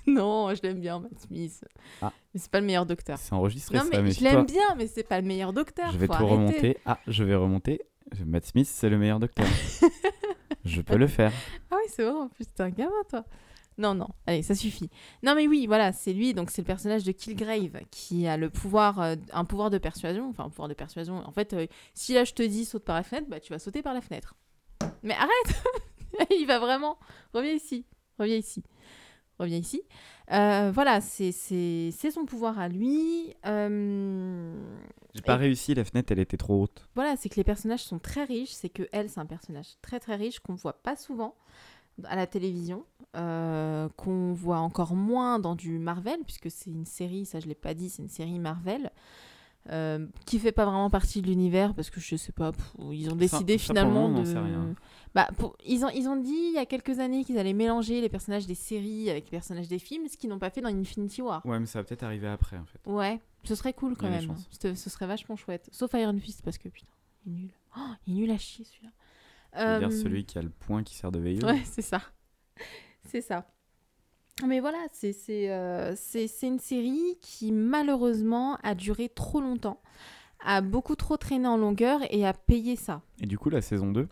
Non, 0.07 0.55
je 0.55 0.61
l'aime 0.63 0.80
bien, 0.80 0.99
Matt 0.99 1.19
Smith. 1.19 1.63
Ah. 2.01 2.11
Mais 2.34 2.39
c'est 2.39 2.49
pas 2.49 2.59
le 2.61 2.65
meilleur 2.65 2.88
docteur. 2.88 3.19
C'est 3.19 3.34
enregistré 3.34 3.77
Non, 3.77 3.84
ça, 3.84 3.89
mais 3.91 4.01
mais 4.01 4.11
je 4.11 4.23
l'aime 4.23 4.45
bien, 4.45 4.63
mais 4.75 4.88
c'est 4.88 5.03
pas 5.03 5.21
le 5.21 5.27
meilleur 5.27 5.53
docteur. 5.53 5.91
Je 5.91 5.99
vais 5.99 6.07
tout 6.07 6.13
arrêter. 6.13 6.32
remonter. 6.32 6.77
Ah, 6.86 6.99
je 7.05 7.23
vais 7.23 7.36
remonter. 7.36 7.82
Matt 8.25 8.45
Smith, 8.45 8.67
c'est 8.67 8.89
le 8.89 8.97
meilleur 8.97 9.19
docteur. 9.19 9.45
je 10.65 10.82
peux 10.82 10.95
le 10.97 11.05
faire. 11.05 11.32
Ah 11.69 11.75
oui, 11.75 11.91
c'est 11.95 12.01
vrai, 12.03 12.11
en 12.11 12.27
plus, 12.30 12.45
t'es 12.47 12.63
un 12.63 12.69
gamin, 12.69 12.91
toi. 13.07 13.23
Non, 13.80 13.95
non, 13.95 14.09
allez, 14.27 14.43
ça 14.43 14.53
suffit. 14.55 14.89
Non, 15.23 15.34
mais 15.36 15.47
oui, 15.47 15.65
voilà, 15.65 15.91
c'est 15.93 16.11
lui, 16.13 16.34
donc 16.34 16.51
c'est 16.51 16.61
le 16.61 16.67
personnage 16.67 17.05
de 17.05 17.11
Killgrave 17.13 17.80
qui 17.89 18.27
a 18.27 18.36
le 18.36 18.49
pouvoir, 18.49 18.99
euh, 18.99 19.15
un 19.32 19.45
pouvoir 19.45 19.69
de 19.69 19.77
persuasion, 19.77 20.27
enfin, 20.30 20.43
un 20.43 20.49
pouvoir 20.49 20.67
de 20.67 20.73
persuasion. 20.73 21.15
En 21.25 21.32
fait, 21.32 21.53
euh, 21.53 21.65
si 21.93 22.13
là 22.13 22.25
je 22.25 22.34
te 22.34 22.43
dis 22.43 22.65
saute 22.65 22.84
par 22.84 22.95
la 22.97 23.03
fenêtre, 23.03 23.27
bah 23.30 23.39
tu 23.39 23.53
vas 23.53 23.57
sauter 23.59 23.82
par 23.82 23.93
la 23.93 24.01
fenêtre. 24.01 24.36
Mais 25.01 25.13
arrête 25.13 25.63
Il 26.38 26.45
va 26.45 26.59
vraiment. 26.59 26.97
Reviens 27.34 27.53
ici, 27.53 27.86
reviens 28.19 28.36
ici, 28.36 28.63
reviens 29.39 29.57
ici. 29.57 29.82
Euh, 30.34 30.71
voilà, 30.73 30.99
c'est 31.01 31.32
son 31.32 32.25
pouvoir 32.25 32.59
à 32.59 32.67
lui. 32.67 33.34
J'ai 35.15 35.21
pas 35.21 35.36
Et- 35.36 35.38
réussi, 35.38 35.73
la 35.73 35.86
fenêtre 35.86 36.11
elle 36.11 36.19
était 36.19 36.38
trop 36.38 36.63
haute. 36.63 36.88
voilà, 36.95 37.15
c'est 37.15 37.30
que 37.30 37.36
les 37.36 37.43
personnages 37.43 37.84
sont 37.84 37.99
très 37.99 38.25
riches. 38.25 38.51
C'est 38.51 38.69
que 38.69 38.84
elle, 38.91 39.09
c'est 39.09 39.19
un 39.19 39.25
personnage 39.25 39.77
très 39.82 39.99
très 39.99 40.15
riche 40.15 40.39
qu'on 40.39 40.55
voit 40.55 40.82
pas 40.84 40.95
souvent 40.95 41.36
à 42.05 42.15
la 42.15 42.27
télévision. 42.27 42.84
Euh, 43.16 43.89
qu'on 43.97 44.34
voit 44.34 44.60
encore 44.60 44.95
moins 44.95 45.39
dans 45.39 45.55
du 45.55 45.80
Marvel, 45.80 46.20
puisque 46.26 46.51
c'est 46.51 46.70
une 46.70 46.86
série, 46.86 47.26
ça 47.26 47.39
je 47.39 47.47
l'ai 47.47 47.55
pas 47.55 47.74
dit, 47.74 47.89
c'est 47.89 48.01
une 48.03 48.10
série 48.10 48.39
Marvel. 48.39 48.91
euh, 49.72 50.07
qui 50.26 50.39
fait 50.39 50.53
pas 50.53 50.66
vraiment 50.66 50.89
partie 50.89 51.22
de 51.22 51.28
l'univers 51.28 51.76
parce 51.76 51.89
que 51.89 51.99
je 51.99 52.16
sais 52.16 52.32
pas 52.32 52.53
pff, 52.53 52.74
ils 52.91 53.12
ont 53.12 53.16
décidé 53.16 53.57
ça, 53.57 53.66
pour 53.68 53.74
le 53.76 53.80
finalement 53.82 54.07
moment, 54.10 54.24
de 54.24 54.30
rien. 54.30 54.76
bah, 55.14 55.28
pour- 55.38 55.55
ils, 55.66 55.84
ont, 55.86 55.89
ils 55.89 56.07
ont 56.07 56.16
dit 56.16 56.32
il 56.32 56.53
y 56.53 56.57
a 56.57 56.66
quelques 56.66 56.97
années 56.99 57.24
qu'ils 57.26 57.38
allaient 57.38 57.53
mélanger 57.53 57.99
les 58.01 58.10
personnages 58.10 58.47
des 58.47 58.55
séries 58.55 59.10
avec 59.10 59.26
les 59.26 59.32
personnages 59.32 59.68
des 59.68 59.78
films, 59.78 60.07
ce 60.07 60.16
qu'ils 60.18 60.30
n'ont 60.30 60.39
pas 60.39 60.49
fait 60.49 60.62
dans 60.62 60.70
Infinity 60.70 61.22
War. 61.22 61.45
Ouais, 61.45 61.60
mais 61.60 61.66
ça 61.66 61.80
va 61.80 61.84
peut-être 61.84 62.03
arriver 62.03 62.28
après 62.30 62.57
en 62.57 62.66
fait. 62.66 62.80
Ouais, 62.89 63.20
ce 63.43 63.53
serait 63.53 63.74
cool 63.74 63.95
quand 63.97 64.10
même. 64.10 64.34
ce 64.49 64.89
serait 64.89 65.07
vachement 65.07 65.36
chouette. 65.36 65.68
Sauf 65.72 65.91
Iron 65.93 66.18
Fist 66.20 66.41
parce 66.41 66.57
que 66.57 66.70
putain, 66.70 66.88
il 67.26 67.34
est 67.34 67.36
nul. 67.36 67.51
Oh, 67.78 67.82
il 68.07 68.14
est 68.14 68.16
nul 68.22 68.32
à 68.32 68.38
chier 68.38 68.64
celui-là. 68.66 68.91
C'est-à-dire 69.53 69.89
Euh, 69.89 70.01
celui 70.03 70.24
qui 70.26 70.38
a 70.39 70.41
le 70.41 70.49
point 70.49 70.84
qui 70.84 70.95
sert 70.95 71.12
de 71.12 71.20
veilleuse. 71.20 71.43
Ouais, 71.43 71.62
c'est 71.66 71.82
ça. 71.84 72.01
C'est 73.10 73.22
ça. 73.22 73.45
Mais 74.45 74.60
voilà, 74.60 74.78
c'est 74.93 75.16
euh, 75.49 75.95
une 76.43 76.60
série 76.60 77.18
qui 77.22 77.51
malheureusement 77.51 78.57
a 78.64 78.74
duré 78.74 79.10
trop 79.10 79.41
longtemps, 79.41 79.82
a 80.45 80.62
beaucoup 80.62 80.95
trop 80.95 81.18
traîné 81.18 81.47
en 81.47 81.57
longueur 81.57 82.01
et 82.10 82.26
a 82.26 82.34
payé 82.34 82.76
ça. 82.76 83.01
Et 83.22 83.26
du 83.26 83.38
coup, 83.38 83.49
la 83.49 83.62
saison 83.62 83.91
2 83.91 84.07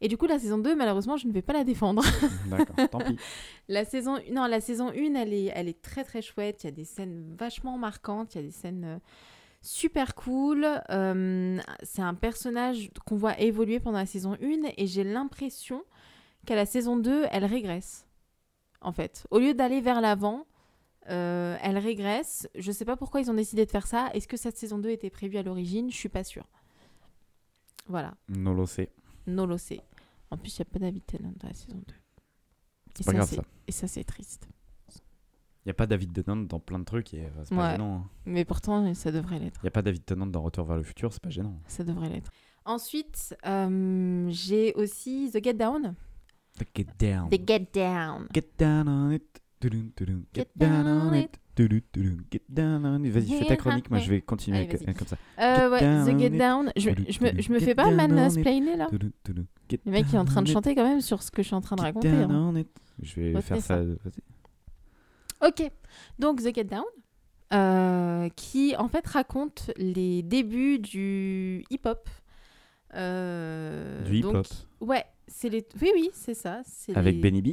Et 0.00 0.08
du 0.08 0.16
coup, 0.16 0.26
la 0.26 0.38
saison 0.38 0.58
2, 0.58 0.76
malheureusement, 0.76 1.16
je 1.16 1.26
ne 1.26 1.32
vais 1.32 1.42
pas 1.42 1.54
la 1.54 1.64
défendre. 1.64 2.04
D'accord, 2.50 2.88
tant 2.88 2.98
pis. 2.98 3.16
La 3.68 3.84
saison, 3.84 4.18
non, 4.30 4.46
la 4.46 4.60
saison 4.60 4.90
1, 4.90 5.14
elle 5.14 5.32
est, 5.32 5.50
elle 5.54 5.68
est 5.68 5.82
très 5.82 6.04
très 6.04 6.22
chouette. 6.22 6.62
Il 6.62 6.66
y 6.66 6.68
a 6.68 6.72
des 6.72 6.84
scènes 6.84 7.34
vachement 7.36 7.76
marquantes. 7.76 8.34
Il 8.34 8.38
y 8.38 8.44
a 8.44 8.46
des 8.46 8.52
scènes 8.52 8.84
euh, 8.84 8.98
super 9.60 10.14
cool. 10.14 10.66
Euh, 10.90 11.58
c'est 11.82 12.02
un 12.02 12.14
personnage 12.14 12.90
qu'on 13.06 13.16
voit 13.16 13.40
évoluer 13.40 13.80
pendant 13.80 13.98
la 13.98 14.06
saison 14.06 14.36
1 14.40 14.70
et 14.76 14.86
j'ai 14.86 15.02
l'impression 15.02 15.82
qu'à 16.46 16.54
la 16.54 16.66
saison 16.66 16.96
2, 16.96 17.24
elle 17.30 17.44
régresse. 17.44 18.03
En 18.84 18.92
fait, 18.92 19.26
au 19.30 19.38
lieu 19.38 19.54
d'aller 19.54 19.80
vers 19.80 20.00
l'avant, 20.00 20.46
euh, 21.10 21.56
elle 21.62 21.78
régresse. 21.78 22.48
Je 22.54 22.70
sais 22.70 22.84
pas 22.84 22.96
pourquoi 22.96 23.20
ils 23.20 23.30
ont 23.30 23.34
décidé 23.34 23.64
de 23.66 23.70
faire 23.70 23.86
ça. 23.86 24.10
Est-ce 24.14 24.28
que 24.28 24.36
cette 24.36 24.56
saison 24.58 24.78
2 24.78 24.90
était 24.90 25.10
prévue 25.10 25.38
à 25.38 25.42
l'origine? 25.42 25.90
Je 25.90 25.96
suis 25.96 26.08
pas 26.08 26.22
sûre. 26.24 26.46
Voilà, 27.88 28.14
Non 28.28 28.54
lo 28.54 28.66
sais. 28.66 28.90
no 29.26 29.46
lo 29.46 29.58
sé. 29.58 29.80
En 30.30 30.36
plus, 30.38 30.56
il 30.58 30.62
n'y 30.62 30.66
a 30.68 30.72
pas 30.72 30.78
David 30.78 31.04
Tennant 31.06 31.32
dans 31.36 31.48
la 31.48 31.54
saison 31.54 31.76
2. 31.86 31.94
Et 33.00 33.04
pas 33.04 33.12
grave, 33.12 33.28
c'est- 33.28 33.36
ça. 33.36 33.42
Et 33.66 33.72
ça, 33.72 33.88
c'est 33.88 34.04
triste. 34.04 34.48
Il 35.64 35.68
n'y 35.68 35.70
a 35.70 35.74
pas 35.74 35.86
David 35.86 36.12
Tennant 36.12 36.36
dans 36.44 36.60
plein 36.60 36.78
de 36.78 36.84
trucs 36.84 37.14
et 37.14 37.26
c'est 37.44 37.54
pas 37.54 37.64
Ouais. 37.64 37.70
gênant. 37.72 37.96
hein. 37.96 38.10
Mais 38.26 38.44
pourtant, 38.44 38.92
ça 38.94 39.10
devrait 39.12 39.38
l'être. 39.38 39.60
Il 39.62 39.64
n'y 39.64 39.68
a 39.68 39.72
pas 39.72 39.82
David 39.82 40.04
Tennant 40.04 40.26
dans 40.26 40.42
Retour 40.42 40.66
vers 40.66 40.76
le 40.76 40.82
futur, 40.82 41.12
c'est 41.12 41.22
pas 41.22 41.30
gênant. 41.30 41.58
Ça 41.66 41.84
devrait 41.84 42.10
l'être. 42.10 42.30
Ensuite, 42.66 43.34
euh, 43.46 44.26
j'ai 44.30 44.74
aussi 44.74 45.30
The 45.32 45.42
Get 45.42 45.54
Down. 45.54 45.94
Get 46.74 46.86
down. 46.98 47.28
The 47.30 47.40
Get 47.46 47.66
Down. 47.72 48.28
Get 48.32 48.56
down 48.58 48.88
on 48.88 49.12
it. 49.12 49.40
Get 49.60 50.48
down 50.56 50.86
on 50.86 51.14
it. 51.14 51.38
Get 51.56 52.42
down 52.48 52.84
on 52.84 53.04
it. 53.04 53.10
Vas-y, 53.12 53.38
fais 53.38 53.46
ta 53.46 53.56
chronique, 53.56 53.88
moi 53.90 53.98
je 53.98 54.10
vais 54.10 54.20
continuer 54.20 54.58
Allez, 54.58 54.68
avec- 54.68 54.84
vas-y. 54.84 54.94
comme 54.94 55.06
ça. 55.08 55.16
Euh, 55.38 55.70
ouais, 55.70 55.80
The 55.80 56.18
Get. 56.18 56.30
Down. 56.30 56.70
Je, 56.76 56.90
me, 56.90 57.40
je 57.40 57.52
me 57.52 57.58
fais 57.60 57.74
pas 57.74 57.90
mansplainer 57.90 58.76
là. 58.76 58.88
Le 58.92 59.90
mec 59.90 60.06
il 60.10 60.14
est 60.14 60.18
en 60.18 60.24
train 60.24 60.42
de 60.42 60.48
chanter 60.48 60.74
quand 60.74 60.86
même 60.86 61.00
sur 61.00 61.22
ce 61.22 61.30
que 61.30 61.42
je 61.42 61.46
suis 61.48 61.56
en 61.56 61.60
train 61.60 61.76
de 61.76 61.82
raconter. 61.82 62.08
hein. 62.10 62.52
Je 63.02 63.14
vais 63.20 63.40
faire 63.40 63.56
ça. 63.60 63.78
ça. 63.78 63.82
vas-y. 63.82 65.48
Ok, 65.48 65.70
donc 66.18 66.40
The 66.42 66.54
Get 66.54 66.64
Down, 66.64 66.84
euh, 67.52 68.28
qui 68.36 68.74
en 68.76 68.88
fait 68.88 69.06
raconte 69.06 69.70
les 69.76 70.22
débuts 70.22 70.78
du 70.78 71.64
hip-hop. 71.70 72.08
Euh, 72.94 74.02
Du 74.04 74.16
hip-hop. 74.18 74.46
Ouais, 74.80 75.04
c'est 75.26 75.48
les. 75.48 75.66
Oui, 75.80 75.90
oui, 75.94 76.10
c'est 76.12 76.34
ça. 76.34 76.62
c'est 76.64 76.96
Avec 76.96 77.14
les- 77.16 77.20
Benny 77.20 77.42
B. 77.42 77.46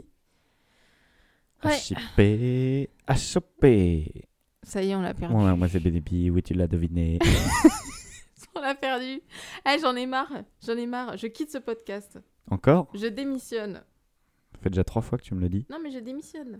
Ouais. 1.63 1.77
H.I.P. 1.77 2.89
H.O.P. 3.07 4.25
Ça 4.63 4.81
y 4.83 4.89
est, 4.91 4.95
on 4.95 5.01
l'a 5.01 5.13
perdu. 5.13 5.35
Ouais, 5.35 5.55
moi 5.55 5.67
c'est 5.67 5.79
Benny 5.79 6.01
B, 6.01 6.33
oui 6.33 6.41
tu 6.43 6.53
l'as 6.53 6.67
deviné. 6.67 7.19
On 8.53 8.59
l'a 8.59 8.75
perdu. 8.75 9.21
Ah, 9.63 9.77
j'en 9.77 9.95
ai 9.95 10.05
marre. 10.05 10.43
J'en 10.65 10.75
ai 10.75 10.85
marre. 10.85 11.15
Je 11.15 11.27
quitte 11.27 11.49
ce 11.51 11.57
podcast. 11.57 12.19
Encore? 12.49 12.89
Je 12.93 13.07
démissionne. 13.07 13.75
Ça 14.51 14.57
fait 14.61 14.69
déjà 14.69 14.83
trois 14.83 15.01
fois 15.01 15.17
que 15.17 15.23
tu 15.23 15.33
me 15.33 15.39
le 15.39 15.47
dis. 15.47 15.65
Non, 15.69 15.77
mais 15.81 15.89
je 15.89 15.99
démissionne. 15.99 16.59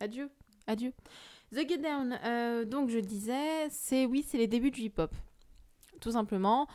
Adieu. 0.00 0.30
Adieu. 0.66 0.92
The 1.52 1.68
Get 1.68 1.76
Down. 1.78 2.18
euh, 2.24 2.64
donc, 2.64 2.88
je 2.88 2.98
disais, 3.00 3.68
c'est 3.68 4.06
oui, 4.06 4.24
c'est 4.26 4.38
les 4.38 4.46
débuts 4.46 4.70
du 4.70 4.80
hip-hop. 4.80 5.14
Tout 6.00 6.12
simplement. 6.12 6.66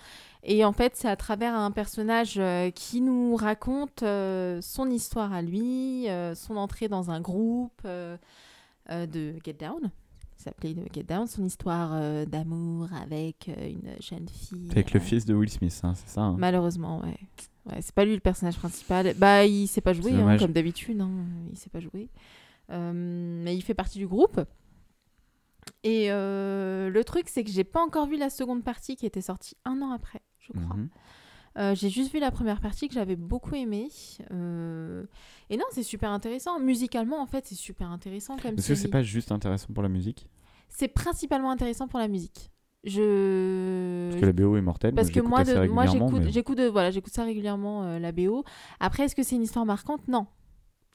Et 0.47 0.63
en 0.63 0.73
fait, 0.73 0.95
c'est 0.95 1.07
à 1.09 1.15
travers 1.15 1.55
un 1.55 1.71
personnage 1.71 2.35
euh, 2.37 2.69
qui 2.69 3.01
nous 3.01 3.35
raconte 3.35 4.03
euh, 4.03 4.61
son 4.61 4.91
histoire 4.91 5.33
à 5.33 5.41
lui, 5.41 6.07
euh, 6.07 6.35
son 6.35 6.55
entrée 6.55 6.87
dans 6.87 7.09
un 7.09 7.19
groupe 7.19 7.81
de 7.83 9.33
Get 9.43 9.53
Down. 9.53 9.91
Il 10.37 10.43
s'appelait 10.43 10.75
The 10.75 10.93
Get 10.93 11.03
Down. 11.03 11.25
Son 11.25 11.45
histoire 11.45 11.93
euh, 11.93 12.25
d'amour 12.25 12.89
avec 12.93 13.49
euh, 13.49 13.69
une 13.69 13.95
jeune 13.99 14.27
fille. 14.29 14.69
Avec 14.69 14.93
le 14.93 14.99
fils 14.99 15.25
de 15.25 15.33
Will 15.33 15.49
Smith, 15.49 15.79
hein, 15.81 15.95
c'est 15.95 16.09
ça 16.09 16.21
hein? 16.21 16.35
Malheureusement, 16.37 17.01
ouais. 17.01 17.17
Ouais, 17.65 17.81
c'est 17.81 17.95
pas 17.95 18.05
lui 18.05 18.13
le 18.13 18.19
personnage 18.19 18.57
principal. 18.57 19.15
Bah, 19.17 19.45
il 19.45 19.67
sait 19.67 19.81
pas 19.81 19.93
jouer, 19.93 20.13
hein, 20.13 20.37
comme 20.37 20.51
d'habitude. 20.51 21.03
Il 21.51 21.57
sait 21.57 21.71
pas 21.71 21.79
jouer. 21.79 22.09
Mais 22.69 23.55
il 23.55 23.61
fait 23.61 23.73
partie 23.73 23.97
du 23.97 24.05
groupe. 24.05 24.39
Et 25.83 26.09
le 26.09 27.01
truc, 27.03 27.27
c'est 27.27 27.43
que 27.43 27.49
j'ai 27.49 27.63
pas 27.63 27.81
encore 27.81 28.05
vu 28.05 28.17
la 28.17 28.29
seconde 28.29 28.63
partie 28.63 28.95
qui 28.95 29.07
était 29.07 29.21
sortie 29.21 29.57
un 29.65 29.81
an 29.81 29.89
après, 29.89 30.21
je 30.47 30.59
crois. 30.59 30.75
Mhm. 30.75 30.89
Euh, 31.57 31.73
j'ai 31.73 31.89
juste 31.89 32.11
vu 32.11 32.19
la 32.19 32.31
première 32.31 32.59
partie 32.59 32.87
que 32.89 32.93
j'avais 32.93 33.15
beaucoup 33.15 33.55
aimée. 33.55 33.87
Euh, 34.31 35.05
Et 35.49 35.55
non, 35.55 35.63
c'est 35.71 35.83
super 35.83 36.11
intéressant. 36.11 36.59
Musicalement, 36.59 37.21
en 37.21 37.25
fait, 37.25 37.45
c'est 37.45 37.55
super 37.55 37.89
intéressant 37.91 38.35
comme 38.37 38.55
Est-ce 38.57 38.67
que 38.67 38.75
c'est 38.75 38.89
pas 38.89 39.03
juste 39.03 39.31
intéressant 39.31 39.71
pour 39.73 39.81
la 39.83 39.87
musique? 39.89 40.27
C'est 40.67 40.89
principalement 40.89 41.51
intéressant 41.51 41.87
pour 41.87 41.99
la 41.99 42.09
musique. 42.09 42.51
Je... 42.83 44.09
Parce 44.09 44.21
que 44.21 44.25
la 44.25 44.33
BO 44.33 44.57
est 44.57 44.61
mortelle. 44.61 44.93
Parce 44.93 45.09
que 45.09 45.19
moi, 45.21 45.43
de, 45.43 45.67
moi 45.67 45.85
j'écoute, 45.85 46.21
mais- 46.25 46.31
j'écoute, 46.31 46.57
de- 46.57 46.67
voilà, 46.67 46.91
j'écoute 46.91 47.13
ça 47.13 47.23
régulièrement, 47.23 47.83
euh, 47.83 47.99
la 47.99 48.11
BO. 48.11 48.43
Après, 48.79 49.03
est-ce 49.03 49.15
que 49.15 49.23
c'est 49.23 49.35
une 49.35 49.41
histoire 49.43 49.65
marquante? 49.65 50.07
Non. 50.07 50.27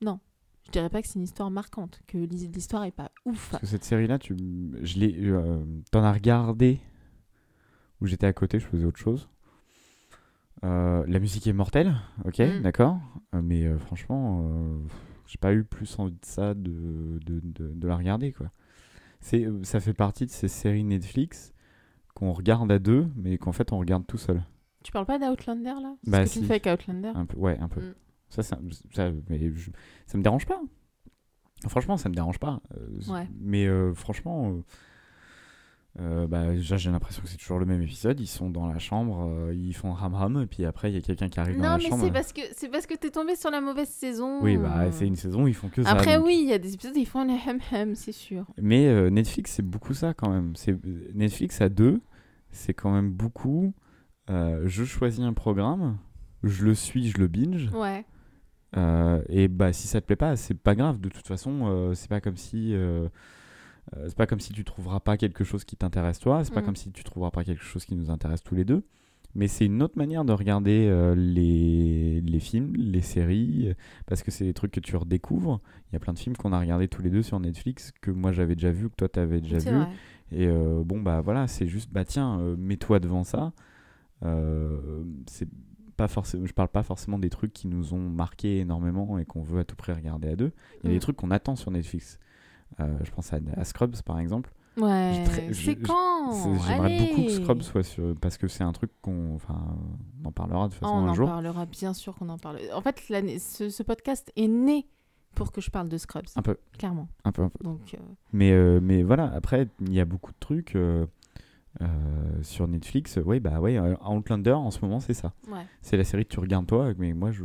Non. 0.02 0.20
Je 0.66 0.70
dirais 0.72 0.90
pas 0.90 1.00
que 1.02 1.08
c'est 1.08 1.14
une 1.18 1.24
histoire 1.24 1.50
marquante, 1.50 2.00
que 2.06 2.18
l'hi- 2.18 2.48
l'histoire 2.48 2.84
est 2.84 2.90
pas 2.92 3.10
ouf. 3.24 3.48
Parce 3.50 3.62
que 3.62 3.66
cette 3.66 3.84
série-là, 3.84 4.18
tu... 4.18 4.36
je 4.82 4.98
l'ai, 4.98 5.16
euh, 5.20 5.64
t'en 5.90 6.04
as 6.04 6.12
regardé 6.12 6.80
où 8.00 8.06
j'étais 8.06 8.26
à 8.26 8.32
côté, 8.32 8.60
je 8.60 8.66
faisais 8.66 8.84
autre 8.84 8.98
chose. 9.00 9.28
Euh, 10.64 11.04
la 11.06 11.18
musique 11.20 11.46
est 11.46 11.52
mortelle, 11.52 11.94
ok, 12.24 12.38
Mm. 12.38 12.62
d'accord. 12.62 12.98
Euh, 13.34 13.40
mais 13.42 13.64
euh, 13.64 13.78
franchement, 13.78 14.42
euh, 14.44 14.78
j'ai 15.26 15.38
pas 15.38 15.54
eu 15.54 15.64
plus 15.64 15.98
envie 15.98 16.12
de 16.12 16.18
ça 16.24 16.52
de, 16.54 17.18
de, 17.24 17.40
de, 17.42 17.68
de 17.74 17.88
la 17.88 17.96
regarder, 17.96 18.32
quoi. 18.32 18.50
C'est, 19.20 19.46
ça 19.62 19.80
fait 19.80 19.94
partie 19.94 20.26
de 20.26 20.30
ces 20.30 20.48
séries 20.48 20.84
Netflix 20.84 21.52
qu'on 22.14 22.32
regarde 22.32 22.70
à 22.72 22.78
deux, 22.78 23.06
mais 23.16 23.38
qu'en 23.38 23.52
fait 23.52 23.72
on 23.72 23.78
regarde 23.78 24.06
tout 24.06 24.16
seul. 24.18 24.42
Tu 24.82 24.92
parles 24.92 25.06
pas 25.06 25.18
d'Outlander 25.18 25.74
là? 25.80 25.94
C'est 26.04 26.10
Bah, 26.10 26.26
ce 26.26 26.34
que 26.34 26.38
tu 26.38 26.38
si. 26.40 26.44
fais 26.46 26.66
avec 26.66 26.66
Outlander? 26.82 27.12
Un 27.14 27.26
peu, 27.26 27.36
ouais, 27.38 27.58
un 27.58 27.68
peu. 27.68 27.80
Mm. 27.80 27.94
Ça, 28.30 28.42
ça, 28.42 28.58
ça, 28.94 29.10
mais 29.28 29.52
je- 29.54 29.70
ça 30.06 30.16
me 30.18 30.22
dérange 30.22 30.46
pas. 30.46 30.60
Franchement, 31.68 31.96
ça 31.98 32.08
me 32.08 32.14
dérange 32.14 32.38
pas. 32.38 32.60
Ouais. 33.08 33.28
Mais 33.38 33.68
franchement, 33.94 34.62
euh, 35.98 36.22
euh, 36.22 36.26
bah, 36.28 36.46
déjà, 36.52 36.76
j'ai 36.76 36.90
l'impression 36.90 37.20
que 37.22 37.28
c'est 37.28 37.36
toujours 37.36 37.58
le 37.58 37.66
même 37.66 37.82
épisode. 37.82 38.20
Ils 38.20 38.26
sont 38.28 38.48
dans 38.48 38.66
la 38.68 38.78
chambre, 38.78 39.26
euh, 39.28 39.52
ils 39.54 39.74
font 39.74 39.92
ram 39.92 40.14
ram, 40.14 40.40
et 40.42 40.46
puis 40.46 40.64
après, 40.64 40.90
il 40.90 40.94
y 40.94 40.98
a 40.98 41.00
quelqu'un 41.00 41.28
qui 41.28 41.40
arrive 41.40 41.56
dans 41.56 41.62
Non, 41.64 41.68
la 41.70 41.78
mais 41.78 41.88
chambre. 41.88 42.04
c'est 42.04 42.12
parce 42.12 42.32
que 42.32 42.40
c'est 42.54 42.68
parce 42.68 42.86
que 42.86 42.94
t'es 42.94 43.10
tombé 43.10 43.34
sur 43.34 43.50
la 43.50 43.60
mauvaise 43.60 43.88
saison. 43.88 44.38
Oui, 44.40 44.56
bah, 44.56 44.92
c'est 44.92 45.06
une 45.06 45.16
saison 45.16 45.42
où 45.44 45.48
ils 45.48 45.54
font 45.54 45.68
que 45.68 45.82
ça. 45.82 45.90
Après, 45.90 46.16
donc. 46.16 46.26
oui, 46.26 46.38
il 46.42 46.48
y 46.48 46.52
a 46.52 46.58
des 46.58 46.74
épisodes 46.74 46.94
où 46.94 46.98
ils 47.00 47.06
font 47.06 47.24
le 47.24 47.32
hem 47.32 47.58
hem, 47.72 47.94
c'est 47.96 48.12
sûr. 48.12 48.44
Mais 48.60 48.86
euh, 48.86 49.10
Netflix, 49.10 49.52
c'est 49.52 49.66
beaucoup 49.66 49.94
ça 49.94 50.14
quand 50.14 50.30
même. 50.30 50.54
C'est 50.54 50.76
Netflix 51.14 51.60
à 51.60 51.68
deux, 51.68 52.00
c'est 52.50 52.72
quand 52.74 52.92
même 52.92 53.10
beaucoup. 53.10 53.74
euh, 54.30 54.62
je 54.66 54.84
choisis 54.84 55.20
un 55.24 55.32
programme, 55.32 55.98
je 56.44 56.64
le 56.64 56.74
suis, 56.76 57.08
je 57.08 57.18
le 57.18 57.26
binge. 57.26 57.68
Ouais. 57.74 58.04
Euh, 58.76 59.20
et 59.28 59.48
bah 59.48 59.72
si 59.72 59.88
ça 59.88 60.00
te 60.00 60.06
plaît 60.06 60.14
pas, 60.14 60.36
c'est 60.36 60.54
pas 60.54 60.76
grave. 60.76 61.00
De 61.00 61.08
toute 61.08 61.26
façon, 61.26 61.62
euh, 61.64 61.94
c'est 61.94 62.08
pas 62.08 62.20
comme 62.20 62.36
si 62.36 62.72
euh, 63.96 64.04
c'est 64.08 64.16
pas 64.16 64.26
comme 64.26 64.40
si 64.40 64.52
tu 64.52 64.64
trouveras 64.64 65.00
pas 65.00 65.16
quelque 65.16 65.44
chose 65.44 65.64
qui 65.64 65.76
t'intéresse 65.76 66.18
toi. 66.18 66.44
C'est 66.44 66.54
pas 66.54 66.60
Mm. 66.62 66.64
comme 66.64 66.76
si 66.76 66.90
tu 66.92 67.02
trouveras 67.04 67.30
pas 67.30 67.44
quelque 67.44 67.62
chose 67.64 67.84
qui 67.84 67.94
nous 67.94 68.10
intéresse 68.10 68.42
tous 68.42 68.54
les 68.54 68.64
deux. 68.64 68.82
Mais 69.36 69.46
c'est 69.46 69.64
une 69.66 69.80
autre 69.82 69.96
manière 69.96 70.24
de 70.24 70.32
regarder 70.32 70.88
euh, 70.88 71.14
les, 71.14 72.20
les 72.20 72.40
films, 72.40 72.72
les 72.76 73.00
séries, 73.00 73.68
euh, 73.68 73.74
parce 74.06 74.24
que 74.24 74.32
c'est 74.32 74.44
des 74.44 74.54
trucs 74.54 74.72
que 74.72 74.80
tu 74.80 74.96
redécouvres. 74.96 75.60
Il 75.88 75.92
y 75.92 75.96
a 75.96 76.00
plein 76.00 76.12
de 76.12 76.18
films 76.18 76.36
qu'on 76.36 76.52
a 76.52 76.58
regardés 76.58 76.88
tous 76.88 77.00
les 77.00 77.10
deux 77.10 77.22
sur 77.22 77.38
Netflix 77.38 77.92
que 78.00 78.10
moi 78.10 78.32
j'avais 78.32 78.56
déjà 78.56 78.72
vu, 78.72 78.90
que 78.90 78.96
toi 78.96 79.08
t'avais 79.08 79.40
déjà 79.40 79.58
vu. 79.58 79.70
vrai. 79.76 79.88
Et 80.32 80.46
euh, 80.48 80.82
bon, 80.84 81.00
bah 81.00 81.20
voilà, 81.20 81.46
c'est 81.46 81.68
juste, 81.68 81.92
bah 81.92 82.04
tiens, 82.04 82.38
mets-toi 82.58 82.98
devant 83.00 83.22
ça. 83.24 83.52
C'est 85.26 85.48
pas 85.96 86.08
forcément, 86.08 86.46
je 86.46 86.52
parle 86.52 86.68
pas 86.68 86.82
forcément 86.82 87.18
des 87.18 87.30
trucs 87.30 87.52
qui 87.52 87.68
nous 87.68 87.92
ont 87.94 88.08
marqué 88.08 88.58
énormément 88.60 89.18
et 89.18 89.24
qu'on 89.26 89.42
veut 89.42 89.60
à 89.60 89.64
tout 89.64 89.76
prix 89.76 89.92
regarder 89.92 90.28
à 90.28 90.36
deux. 90.36 90.52
Il 90.82 90.86
y 90.86 90.88
a 90.88 90.90
Mm. 90.90 90.94
des 90.96 91.00
trucs 91.00 91.16
qu'on 91.16 91.30
attend 91.30 91.56
sur 91.56 91.70
Netflix. 91.70 92.18
Euh, 92.78 92.98
je 93.02 93.10
pense 93.10 93.32
à, 93.32 93.38
à 93.56 93.64
Scrubs 93.64 94.00
par 94.02 94.18
exemple. 94.20 94.52
Ouais. 94.76 95.24
C'est 95.52 95.76
quand 95.76 96.32
J'aimerais 96.66 96.98
beaucoup 97.00 97.22
que. 97.24 97.28
Scrubs 97.30 97.62
soit 97.62 97.82
sur. 97.82 98.14
Parce 98.20 98.38
que 98.38 98.46
c'est 98.48 98.62
un 98.64 98.72
truc 98.72 98.90
qu'on. 99.02 99.34
Enfin, 99.34 99.76
on 100.22 100.28
en 100.28 100.32
parlera 100.32 100.68
de 100.68 100.72
toute 100.72 100.80
façon 100.80 100.92
on 100.94 101.06
un 101.06 101.10
en 101.10 101.14
jour. 101.14 101.28
parlera, 101.28 101.66
bien 101.66 101.92
sûr 101.92 102.14
qu'on 102.14 102.28
en 102.28 102.38
parle. 102.38 102.58
En 102.72 102.80
fait, 102.80 103.00
ce, 103.40 103.68
ce 103.68 103.82
podcast 103.82 104.30
est 104.36 104.46
né 104.48 104.86
pour 105.34 105.52
que 105.52 105.60
je 105.60 105.70
parle 105.70 105.88
de 105.88 105.98
Scrubs. 105.98 106.26
Un 106.36 106.42
peu, 106.42 106.56
Clairement. 106.78 107.08
un 107.24 107.32
peu, 107.32 107.42
un 107.42 107.48
peu. 107.50 107.62
Donc, 107.64 107.94
euh, 107.94 107.98
Mais, 108.32 108.52
euh, 108.52 108.80
mais 108.82 109.02
voilà, 109.02 109.30
après, 109.34 109.68
il 109.80 109.92
y 109.92 110.00
a 110.00 110.04
beaucoup 110.04 110.32
de 110.32 110.38
trucs 110.38 110.74
euh, 110.76 111.06
sur 112.42 112.66
Netflix. 112.68 113.16
Ouais, 113.16 113.40
bah 113.40 113.60
ouais, 113.60 113.78
Outlander, 114.08 114.52
en 114.52 114.70
ce 114.70 114.80
moment, 114.82 115.00
c'est 115.00 115.14
ça. 115.14 115.32
ouais. 115.48 115.66
C'est 115.82 115.96
la 115.96 116.04
série 116.04 116.24
que 116.24 116.32
tu 116.32 116.40
regardes 116.40 116.66
toi, 116.66 116.92
mais 116.98 117.12
moi, 117.12 117.32
je. 117.32 117.44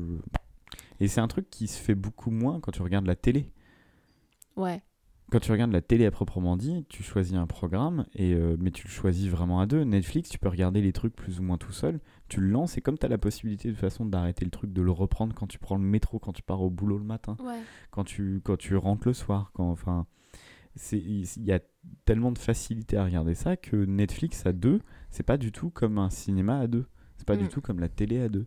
Et 0.99 1.07
c'est 1.07 1.21
un 1.21 1.27
truc 1.27 1.49
qui 1.49 1.67
se 1.67 1.77
fait 1.79 1.95
beaucoup 1.95 2.31
moins 2.31 2.59
quand 2.59 2.71
tu 2.71 2.81
regardes 2.81 3.05
la 3.07 3.15
télé. 3.15 3.51
Ouais. 4.55 4.81
Quand 5.31 5.39
tu 5.39 5.51
regardes 5.51 5.71
la 5.71 5.81
télé 5.81 6.05
à 6.05 6.11
proprement 6.11 6.55
dit, 6.55 6.85
tu 6.87 7.01
choisis 7.01 7.33
un 7.35 7.47
programme, 7.47 8.05
et, 8.13 8.33
euh, 8.35 8.55
mais 8.59 8.69
tu 8.69 8.85
le 8.87 8.91
choisis 8.91 9.27
vraiment 9.27 9.59
à 9.59 9.65
deux. 9.65 9.83
Netflix, 9.83 10.29
tu 10.29 10.37
peux 10.37 10.49
regarder 10.49 10.81
les 10.81 10.93
trucs 10.93 11.15
plus 11.15 11.39
ou 11.39 11.43
moins 11.43 11.57
tout 11.57 11.71
seul. 11.71 11.99
Tu 12.27 12.41
le 12.41 12.47
lances, 12.47 12.77
et 12.77 12.81
comme 12.81 12.97
tu 12.97 13.05
as 13.05 13.09
la 13.09 13.17
possibilité 13.17 13.67
de 13.69 13.73
toute 13.73 13.81
façon 13.81 14.05
d'arrêter 14.05 14.45
le 14.45 14.51
truc, 14.51 14.71
de 14.71 14.81
le 14.83 14.91
reprendre 14.91 15.33
quand 15.33 15.47
tu 15.47 15.57
prends 15.57 15.75
le 15.77 15.81
métro, 15.83 16.19
quand 16.19 16.31
tu 16.33 16.43
pars 16.43 16.61
au 16.61 16.69
boulot 16.69 16.99
le 16.99 17.03
matin, 17.05 17.37
Ouais. 17.43 17.59
quand 17.89 18.03
tu, 18.03 18.39
quand 18.43 18.57
tu 18.57 18.75
rentres 18.75 19.07
le 19.07 19.13
soir, 19.13 19.49
quand, 19.53 19.69
enfin, 19.71 20.05
il 20.91 21.25
y 21.43 21.51
a 21.51 21.59
tellement 22.05 22.31
de 22.31 22.37
facilité 22.37 22.97
à 22.97 23.05
regarder 23.05 23.33
ça 23.33 23.57
que 23.57 23.75
Netflix 23.85 24.45
à 24.45 24.53
deux, 24.53 24.79
c'est 25.09 25.23
pas 25.23 25.37
du 25.37 25.51
tout 25.51 25.69
comme 25.71 25.97
un 25.97 26.09
cinéma 26.09 26.59
à 26.59 26.67
deux. 26.67 26.85
C'est 27.17 27.25
pas 27.25 27.37
du 27.37 27.45
Mm. 27.45 27.49
tout 27.49 27.61
comme 27.61 27.79
la 27.79 27.87
télé 27.89 28.19
à 28.19 28.27
deux. 28.29 28.43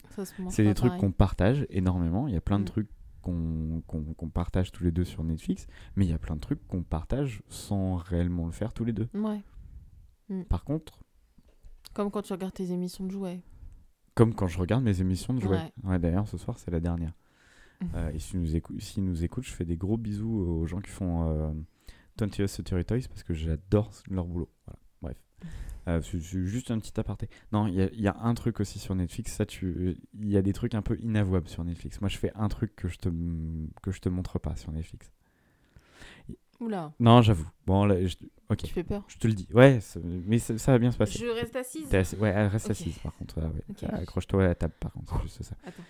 C'est 0.51 0.63
des 0.65 0.75
trucs 0.75 0.97
qu'on 0.99 1.11
partage 1.11 1.67
énormément. 1.71 2.29
Il 2.29 2.35
y 2.35 2.37
a 2.37 2.41
plein 2.43 2.59
de 2.59 2.65
Mm. 2.65 2.69
trucs 2.69 2.89
qu'on 3.87 4.29
partage 4.29 4.73
tous 4.73 4.85
les 4.85 4.91
deux 4.91 5.05
sur 5.05 5.23
Netflix, 5.25 5.67
mais 5.97 6.05
il 6.07 6.11
y 6.11 6.15
a 6.15 6.19
plein 6.19 6.35
de 6.37 6.41
trucs 6.41 6.67
qu'on 6.69 6.83
partage 6.83 7.43
sans 7.49 7.97
réellement 7.97 8.47
le 8.47 8.53
faire 8.53 8.73
tous 8.73 8.85
les 8.85 8.93
deux. 8.93 9.09
Ouais. 9.15 9.41
Par 10.49 10.65
contre, 10.65 11.01
Comme 11.95 12.11
quand 12.11 12.23
tu 12.23 12.33
regardes 12.33 12.55
tes 12.55 12.71
émissions 12.73 13.05
de 13.07 13.11
jouets. 13.11 13.41
comme 14.15 14.35
quand 14.35 14.47
je 14.49 14.59
regarde 14.59 14.83
mes 14.85 15.01
émissions 15.01 15.33
de 15.35 15.41
jouets. 15.41 15.57
Ouais. 15.85 15.91
Ouais, 15.91 15.99
D'ailleurs, 15.99 16.27
ce 16.29 16.37
soir, 16.37 16.59
c'est 16.59 16.71
la 16.71 16.81
dernière. 16.81 17.13
Mm. 17.81 17.87
Euh, 17.95 18.11
et 18.13 18.19
s'ils 18.19 18.41
nous, 18.41 18.57
écou- 18.57 18.79
s'ils 18.81 19.05
nous 19.05 19.23
écoutent, 19.25 19.45
je 19.45 19.53
fais 19.53 19.65
des 19.65 19.77
gros 19.77 19.97
bisous 19.97 20.29
aux 20.39 20.67
gens 20.67 20.81
qui 20.81 20.91
font 20.91 21.29
euh, 21.31 21.53
20th 22.19 22.47
Century 22.49 22.85
Toys 22.85 23.07
parce 23.09 23.23
que 23.23 23.33
j'adore 23.33 23.91
leur 24.11 24.27
boulot. 24.27 24.49
Voilà. 24.67 24.79
Euh, 25.89 26.03
c'est 26.03 26.19
juste 26.21 26.71
un 26.71 26.79
petit 26.79 26.99
aparté. 27.01 27.31
Non, 27.51 27.67
il 27.67 27.75
y, 27.75 27.81
a- 27.83 27.89
il 27.93 28.01
y 28.01 28.09
a 28.09 28.17
un 28.21 28.35
truc 28.35 28.61
aussi 28.61 28.79
sur 28.79 28.95
Netflix. 28.95 29.33
Ça, 29.33 29.47
tu, 29.47 29.97
il 30.21 30.29
y 30.29 30.37
a 30.37 30.43
des 30.43 30.53
trucs 30.53 30.75
un 30.75 30.83
peu 30.83 30.99
inavouables 31.01 31.49
sur 31.49 31.65
Netflix. 31.65 32.01
Moi, 32.03 32.11
je 32.11 32.19
fais 32.19 32.31
un 32.35 32.49
truc 32.49 32.77
que 32.77 32.89
je 32.89 32.99
te, 32.99 33.09
que 33.83 33.91
je 33.91 34.01
te 34.01 34.09
montre 34.11 34.39
pas 34.39 34.55
sur 34.57 34.71
Netflix. 34.71 35.11
Oula, 36.61 36.93
Non, 36.99 37.23
j'avoue. 37.23 37.49
Bon, 37.67 37.85
là, 37.85 38.05
je, 38.05 38.17
ok. 38.51 38.59
tu 38.59 38.73
fais 38.75 38.83
peur. 38.83 39.05
Je 39.07 39.17
te 39.19 39.29
le 39.29 39.33
dis. 39.35 39.47
Ouais, 39.55 39.79
mais 40.05 40.39
ça, 40.41 40.59
ça 40.59 40.73
va 40.73 40.79
bien 40.79 40.91
se 40.91 40.99
passer. 40.99 41.17
Je 41.19 41.27
reste 41.27 41.55
assise. 41.55 41.89
T'es 41.89 41.99
assis- 41.99 42.17
Ouais, 42.17 42.31
elle 42.31 42.49
reste 42.49 42.69
assise 42.69 42.99
par 42.99 43.15
contre. 43.15 43.37
ah 43.41 43.47
ouais. 43.49 43.95
Accroche-toi 44.03 44.43
à 44.43 44.49
la 44.49 44.55
table 44.57 44.75
par 44.81 44.93
contre. 44.93 45.17
C'est 45.19 45.23
juste 45.23 45.43
ça. 45.45 45.55
Attends. 45.65 45.83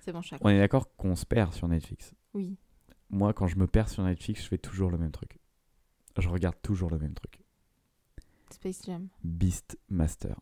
C'est 0.00 0.12
bon. 0.12 0.20
On 0.42 0.48
est 0.50 0.58
d'accord 0.58 0.94
qu'on 0.96 1.16
se 1.16 1.26
perd 1.26 1.52
sur 1.52 1.66
Netflix. 1.66 2.14
Oui. 2.32 2.56
Moi, 3.10 3.32
quand 3.32 3.48
je 3.48 3.56
me 3.56 3.66
perds 3.66 3.88
sur 3.88 4.04
Netflix, 4.04 4.42
je 4.44 4.48
fais 4.48 4.58
toujours 4.58 4.90
le 4.90 4.98
même 4.98 5.10
truc. 5.10 5.38
Je 6.16 6.28
regarde 6.28 6.56
toujours 6.62 6.90
le 6.90 6.98
même 6.98 7.14
truc. 7.14 7.40
Space 8.64 8.86
Jam. 8.86 9.08
Beast 9.22 9.78
Master. 9.90 10.36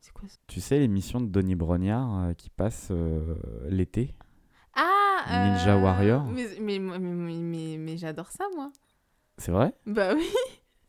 C'est 0.00 0.12
quoi 0.12 0.28
ça? 0.28 0.38
Tu 0.48 0.60
sais 0.60 0.80
l'émission 0.80 1.20
de 1.20 1.26
Donny 1.26 1.54
Brognard 1.54 2.18
euh, 2.24 2.32
qui 2.32 2.50
passe 2.50 2.88
euh, 2.90 3.36
l'été? 3.68 4.12
Ah 4.74 5.24
Ninja 5.30 5.76
euh, 5.76 5.80
Warrior. 5.80 6.24
Mais, 6.24 6.48
mais, 6.60 6.78
mais, 6.80 7.76
mais, 7.78 7.96
j'adore 7.96 8.32
ça, 8.32 8.44
moi. 8.56 8.72
C'est 9.38 9.52
vrai? 9.52 9.72
Bah 9.86 10.14
oui. 10.16 10.26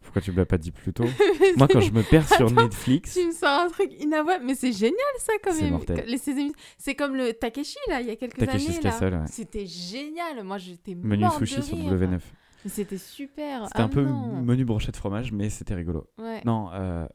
Pourquoi 0.02 0.24
tu 0.24 0.32
me 0.32 0.38
l'as 0.38 0.48
pas 0.48 0.58
dit 0.58 0.72
plus 0.72 0.92
tôt? 0.92 1.06
Moi, 1.58 1.68
quand 1.70 1.80
je 1.80 1.92
me 1.94 2.02
perds 2.04 2.28
sur 2.28 2.48
Attends, 2.48 2.64
Netflix, 2.64 3.14
Tu 3.14 3.26
me 3.28 3.32
sors 3.32 3.62
un 3.62 3.70
truc 3.70 3.90
inavouable, 4.02 4.44
mais 4.44 4.54
c'est 4.56 4.74
génial 4.74 4.98
ça 5.20 5.32
quand 5.42 5.54
C'est 5.54 5.62
même. 5.62 5.72
mortel. 5.74 6.04
Les- 6.08 6.18
ces 6.18 6.32
émissions- 6.32 6.58
C'est 6.78 6.94
comme 6.96 7.16
le 7.16 7.32
Takeshi 7.32 7.78
là, 7.88 8.02
il 8.02 8.08
y 8.08 8.10
a 8.12 8.16
quelques 8.18 8.38
Takeshi's 8.38 8.70
années 8.70 8.82
là. 8.82 8.90
Castle, 8.90 9.14
ouais. 9.14 9.28
C'était 9.28 9.66
génial. 9.66 10.44
Moi 10.44 10.58
j'étais 10.58 10.94
menu 10.96 11.26
sushi 11.38 11.56
de 11.58 11.62
sur 11.62 11.78
rire. 11.78 11.94
W9. 11.94 12.20
C'était 12.66 12.98
super. 12.98 13.68
C'était 13.68 13.80
Ah 13.80 13.84
un 13.84 13.90
peu 13.90 14.04
non. 14.06 14.42
menu 14.42 14.66
brochette 14.66 14.96
fromage, 14.98 15.32
mais 15.32 15.50
c'était 15.50 15.76
rigolo. 15.76 16.10
Ouais. 16.18 16.42
Non, 16.46 16.72
euh, 16.74 17.06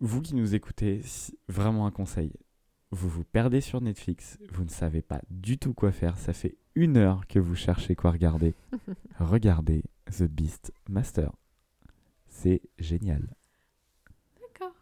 vous 0.00 0.20
qui 0.22 0.34
nous 0.34 0.54
écoutez, 0.54 1.02
vraiment 1.48 1.86
un 1.86 1.90
conseil. 1.90 2.32
Vous 2.92 3.08
vous 3.08 3.24
perdez 3.24 3.60
sur 3.60 3.80
Netflix, 3.80 4.38
vous 4.52 4.62
ne 4.62 4.68
savez 4.68 5.02
pas 5.02 5.20
du 5.28 5.58
tout 5.58 5.74
quoi 5.74 5.90
faire, 5.90 6.16
ça 6.18 6.32
fait 6.32 6.56
une 6.76 6.96
heure 6.96 7.26
que 7.26 7.38
vous 7.40 7.56
cherchez 7.56 7.96
quoi 7.96 8.12
regarder. 8.12 8.54
Regardez 9.18 9.82
The 10.16 10.22
Beast 10.24 10.72
Master. 10.88 11.32
C'est 12.28 12.62
génial. 12.78 13.34
D'accord. 14.40 14.74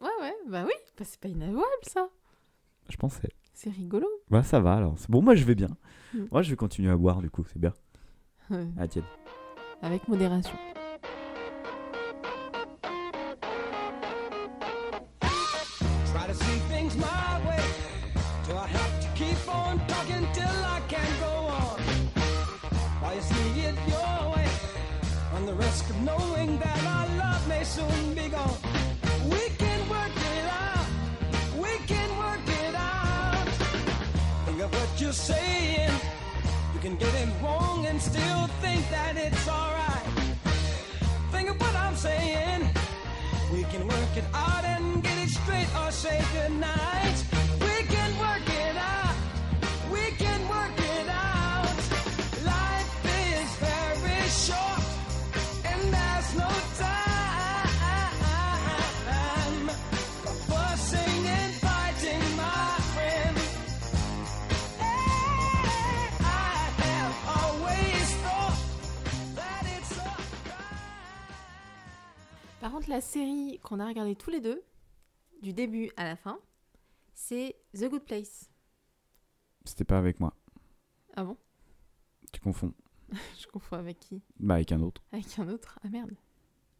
Ouais 0.00 0.08
ouais, 0.22 0.34
bah 0.48 0.64
oui, 0.66 0.72
bah, 0.96 1.04
c'est 1.04 1.20
pas 1.20 1.28
inavouable 1.28 1.66
ça. 1.82 2.08
Je 2.88 2.96
pensais. 2.96 3.28
C'est 3.54 3.70
rigolo. 3.70 4.06
Bah 4.30 4.42
ça 4.42 4.60
va 4.60 4.74
alors. 4.74 4.94
C'est 4.98 5.10
Bon, 5.10 5.22
moi 5.22 5.34
je 5.34 5.44
vais 5.44 5.54
bien. 5.54 5.68
Mm. 6.14 6.18
Moi 6.30 6.42
je 6.42 6.50
vais 6.50 6.56
continuer 6.56 6.90
à 6.90 6.96
boire 6.96 7.20
du 7.20 7.30
coup, 7.30 7.44
c'est 7.52 7.58
bien. 7.58 7.72
Ouais. 8.50 8.66
Ah 8.78 8.88
tiens. 8.88 9.04
Avec 9.82 10.08
modération. 10.08 10.56
Try 15.20 16.26
to 16.26 16.34
see 16.34 16.58
things 16.68 16.96
my 16.96 17.40
way. 17.46 17.62
Do 18.48 18.56
I 18.56 18.66
have 18.66 19.00
to 19.02 19.08
keep 19.14 19.38
on 19.48 19.78
talking 19.86 20.26
till 20.32 20.44
I 20.76 20.80
can't 20.88 21.20
go 21.20 21.32
on? 21.48 21.80
While 23.00 23.14
you 23.14 23.22
see 23.22 23.60
it 23.60 23.74
your 23.88 24.32
way, 24.34 24.48
on 25.36 25.46
the 25.46 25.54
risk 25.54 25.88
of 25.90 25.96
knowing 26.02 26.58
that 26.58 26.84
our 26.84 27.08
love 27.18 27.48
may 27.48 27.64
soon 27.64 28.14
be 28.14 28.28
gone. 28.28 28.71
Of 34.62 34.72
what 34.72 35.00
you're 35.00 35.12
saying. 35.12 35.90
You 36.74 36.80
can 36.80 36.96
get 36.96 37.12
it 37.14 37.28
wrong 37.42 37.86
and 37.86 38.00
still 38.00 38.46
think 38.60 38.88
that 38.90 39.16
it's 39.16 39.48
alright. 39.48 40.06
Think 41.32 41.50
of 41.50 41.60
what 41.60 41.74
I'm 41.74 41.96
saying. 41.96 42.70
We 43.52 43.64
can 43.64 43.86
work 43.86 44.16
it 44.16 44.24
out 44.32 44.64
and 44.64 45.02
get 45.02 45.18
it 45.18 45.30
straight 45.30 45.68
or 45.80 45.90
say 45.90 46.24
goodnight. 46.32 47.51
Par 72.72 72.78
contre, 72.78 72.88
la 72.88 73.02
série 73.02 73.58
qu'on 73.62 73.80
a 73.80 73.86
regardée 73.86 74.16
tous 74.16 74.30
les 74.30 74.40
deux, 74.40 74.62
du 75.42 75.52
début 75.52 75.90
à 75.98 76.04
la 76.04 76.16
fin, 76.16 76.40
c'est 77.12 77.54
The 77.74 77.90
Good 77.90 78.06
Place. 78.06 78.48
C'était 79.66 79.84
pas 79.84 79.98
avec 79.98 80.20
moi. 80.20 80.34
Ah 81.14 81.22
bon? 81.22 81.36
Tu 82.32 82.40
confonds. 82.40 82.72
Je 83.38 83.46
confonds 83.46 83.76
avec 83.76 84.00
qui? 84.00 84.22
Bah 84.40 84.54
avec 84.54 84.72
un 84.72 84.80
autre. 84.80 85.02
Avec 85.12 85.38
un 85.38 85.50
autre? 85.50 85.78
Ah 85.84 85.88
merde. 85.90 86.12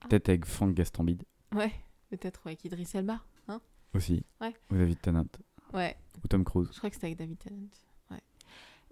Peut-être 0.09 0.31
avec 0.31 0.47
Frank 0.47 0.73
Gastambide 0.73 1.25
Ouais, 1.55 1.73
peut-être 2.09 2.47
avec 2.47 2.65
Idris 2.65 2.89
Elba. 2.95 3.23
Hein? 3.49 3.61
Aussi. 3.93 4.25
Ouais. 4.41 4.55
Ou 4.71 4.77
David 4.79 4.99
Tennant. 5.03 5.27
ouais, 5.75 5.95
Ou 6.25 6.27
Tom 6.27 6.43
Cruise. 6.43 6.71
je 6.73 6.79
crois 6.79 6.89
que 6.89 6.97
c'était 6.97 7.09
avec 7.09 7.19
David 7.19 7.39
Tennant. 7.39 7.69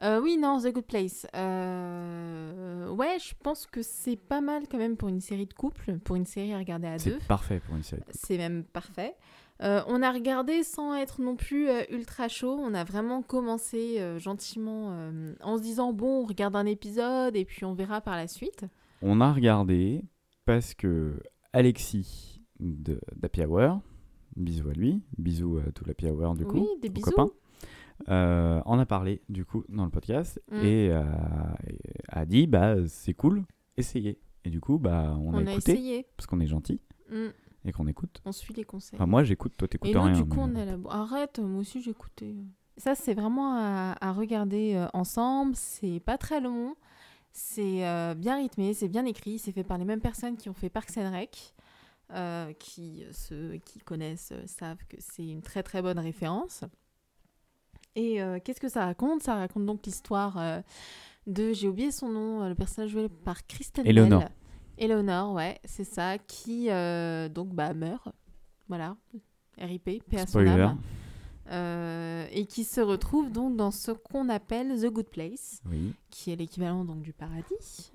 Euh, 0.02 0.20
oui, 0.20 0.38
non, 0.38 0.58
The 0.60 0.72
Good 0.72 0.86
Place. 0.86 1.26
Euh, 1.34 2.88
Ouais, 2.88 3.18
je 3.20 3.34
pense 3.42 3.66
que 3.66 3.82
c'est 3.82 4.16
pas 4.16 4.40
mal 4.40 4.64
quand 4.70 4.78
même 4.78 4.96
pour 4.96 5.08
une 5.08 5.20
série 5.20 5.46
de 5.46 5.54
couple, 5.54 5.98
pour 5.98 6.16
une 6.16 6.26
série 6.26 6.52
à 6.52 6.58
regarder 6.58 6.88
à 6.88 6.96
deux. 6.96 7.18
C'est 7.20 7.26
parfait 7.26 7.60
pour 7.60 7.76
une 7.76 7.82
série. 7.82 8.02
C'est 8.10 8.36
même 8.36 8.64
parfait. 8.64 9.14
Euh, 9.62 9.82
on 9.86 10.02
a 10.02 10.10
regardé 10.10 10.62
sans 10.64 10.94
être 10.94 11.20
non 11.20 11.36
plus 11.36 11.68
ultra 11.90 12.28
chaud. 12.28 12.58
On 12.58 12.74
a 12.74 12.82
vraiment 12.82 13.22
commencé 13.22 14.02
gentiment 14.18 14.96
en 15.42 15.56
se 15.58 15.62
disant 15.62 15.92
bon, 15.92 16.22
on 16.22 16.26
regarde 16.26 16.56
un 16.56 16.66
épisode 16.66 17.36
et 17.36 17.44
puis 17.44 17.64
on 17.64 17.74
verra 17.74 18.00
par 18.00 18.16
la 18.16 18.26
suite. 18.26 18.64
On 19.02 19.20
a 19.20 19.32
regardé 19.32 20.02
parce 20.46 20.74
que 20.74 21.22
Alexis 21.52 22.40
de 22.58 23.00
d'Happy 23.16 23.44
Hour, 23.44 23.80
bisous 24.36 24.68
à 24.68 24.72
lui, 24.72 25.02
bisous 25.16 25.58
à 25.58 25.70
tout 25.72 25.84
l'Happy 25.84 26.06
Hour 26.06 26.34
du 26.34 26.44
coup, 26.44 26.58
oui, 26.58 26.80
des 26.82 26.88
bisous. 26.88 27.32
Euh, 28.08 28.60
en 28.64 28.78
a 28.78 28.86
parlé 28.86 29.20
du 29.28 29.44
coup 29.44 29.64
dans 29.68 29.84
le 29.84 29.90
podcast 29.90 30.40
Mm. 30.50 30.56
et 30.64 30.90
euh, 30.90 31.02
a 32.08 32.24
dit 32.26 32.46
bah 32.46 32.76
c'est 32.88 33.14
cool, 33.14 33.44
essayez. 33.76 34.18
Et 34.44 34.50
du 34.50 34.60
coup 34.60 34.78
bah 34.78 35.14
on, 35.18 35.34
On, 35.34 35.34
a 35.34 35.38
a 35.50 35.52
écouté 35.52 35.72
essayé. 35.72 36.06
parce 36.16 36.26
qu'on 36.26 36.40
est 36.40 36.46
gentil 36.46 36.80
Mm. 37.10 37.28
et 37.66 37.72
qu'on 37.72 37.86
écoute. 37.86 38.20
On 38.24 38.32
suit 38.32 38.54
les 38.54 38.64
conseils. 38.64 38.96
Enfin 38.96 39.06
moi 39.06 39.22
j'écoute, 39.24 39.52
toi 39.56 39.68
t'écoutes 39.68 39.90
et 39.90 39.98
rien. 39.98 40.12
du 40.12 40.24
coup, 40.24 40.46
mais- 40.46 40.60
on 40.60 40.62
est 40.62 40.66
là. 40.66 40.76
Arrête, 40.88 41.38
moi 41.40 41.60
aussi 41.60 41.82
j'ai 41.82 41.90
écouté. 41.90 42.36
Ça, 42.76 42.94
c'est 42.94 43.12
vraiment 43.12 43.56
à, 43.56 43.94
à 44.00 44.12
regarder 44.12 44.72
euh, 44.74 44.86
ensemble. 44.94 45.54
C'est 45.54 46.00
pas 46.00 46.16
très 46.16 46.40
long. 46.40 46.76
C'est 47.32 47.86
euh, 47.86 48.14
bien 48.14 48.36
rythmé, 48.36 48.72
c'est 48.72 48.88
bien 48.88 49.04
écrit. 49.04 49.38
C'est 49.38 49.52
fait 49.52 49.64
par 49.64 49.76
les 49.76 49.84
mêmes 49.84 50.00
personnes 50.00 50.36
qui 50.38 50.48
ont 50.48 50.54
fait 50.54 50.70
Parks 50.70 50.96
and 50.96 51.10
Rec. 51.12 51.54
euh, 52.12 52.52
qui, 52.54 53.04
ceux 53.12 53.58
qui 53.64 53.78
connaissent 53.80 54.32
euh, 54.32 54.42
savent 54.46 54.82
que 54.88 54.96
c'est 54.98 55.28
une 55.28 55.42
très 55.42 55.62
très 55.62 55.80
bonne 55.82 55.98
référence. 55.98 56.64
Et 57.96 58.22
euh, 58.22 58.38
qu'est-ce 58.42 58.60
que 58.60 58.68
ça 58.68 58.84
raconte? 58.84 59.22
Ça 59.22 59.34
raconte 59.34 59.66
donc 59.66 59.84
l'histoire 59.84 60.38
euh, 60.38 60.60
de, 61.26 61.52
j'ai 61.52 61.68
oublié 61.68 61.90
son 61.90 62.08
nom, 62.08 62.42
euh, 62.42 62.48
le 62.48 62.54
personnage 62.54 62.90
joué 62.90 63.08
par 63.08 63.46
Kristen 63.46 63.86
Eleanor. 63.86 64.24
Eleanor, 64.78 65.34
ouais, 65.34 65.58
c'est 65.64 65.84
ça, 65.84 66.18
qui 66.18 66.70
euh, 66.70 67.28
donc 67.28 67.48
bah, 67.48 67.74
meurt. 67.74 68.08
Voilà, 68.68 68.96
RIP, 69.58 70.04
paix 70.08 70.20
à 70.20 70.26
son 70.26 70.46
âme. 70.46 70.78
Et 72.32 72.46
qui 72.46 72.62
se 72.62 72.80
retrouve 72.80 73.32
donc 73.32 73.56
dans 73.56 73.72
ce 73.72 73.90
qu'on 73.90 74.28
appelle 74.28 74.80
The 74.80 74.86
Good 74.86 75.08
Place, 75.08 75.60
Oui. 75.68 75.92
qui 76.10 76.30
est 76.30 76.36
l'équivalent 76.36 76.84
donc 76.84 77.02
du 77.02 77.12
paradis, 77.12 77.90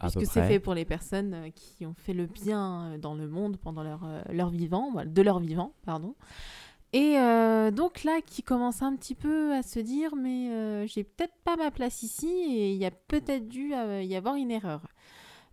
puisque 0.00 0.26
c'est 0.26 0.48
fait 0.48 0.58
pour 0.58 0.74
les 0.74 0.84
personnes 0.84 1.52
qui 1.54 1.86
ont 1.86 1.94
fait 1.94 2.12
le 2.14 2.26
bien 2.26 2.98
dans 2.98 3.14
le 3.14 3.28
monde 3.28 3.56
pendant 3.58 3.84
leur, 3.84 4.04
leur 4.32 4.50
vivant, 4.50 4.92
de 5.06 5.22
leur 5.22 5.38
vivant, 5.38 5.72
pardon. 5.84 6.16
Et 6.96 7.18
euh, 7.18 7.70
donc 7.70 8.04
là, 8.04 8.20
qui 8.24 8.42
commence 8.42 8.80
un 8.82 8.96
petit 8.96 9.14
peu 9.14 9.52
à 9.54 9.62
se 9.62 9.78
dire, 9.80 10.16
mais 10.16 10.50
euh, 10.50 10.86
j'ai 10.86 11.04
peut-être 11.04 11.34
pas 11.44 11.56
ma 11.56 11.70
place 11.70 12.02
ici 12.02 12.26
et 12.28 12.72
il 12.72 12.78
y 12.78 12.86
a 12.86 12.90
peut-être 12.90 13.48
dû 13.48 13.74
euh, 13.74 14.02
y 14.02 14.16
avoir 14.16 14.36
une 14.36 14.50
erreur. 14.50 14.80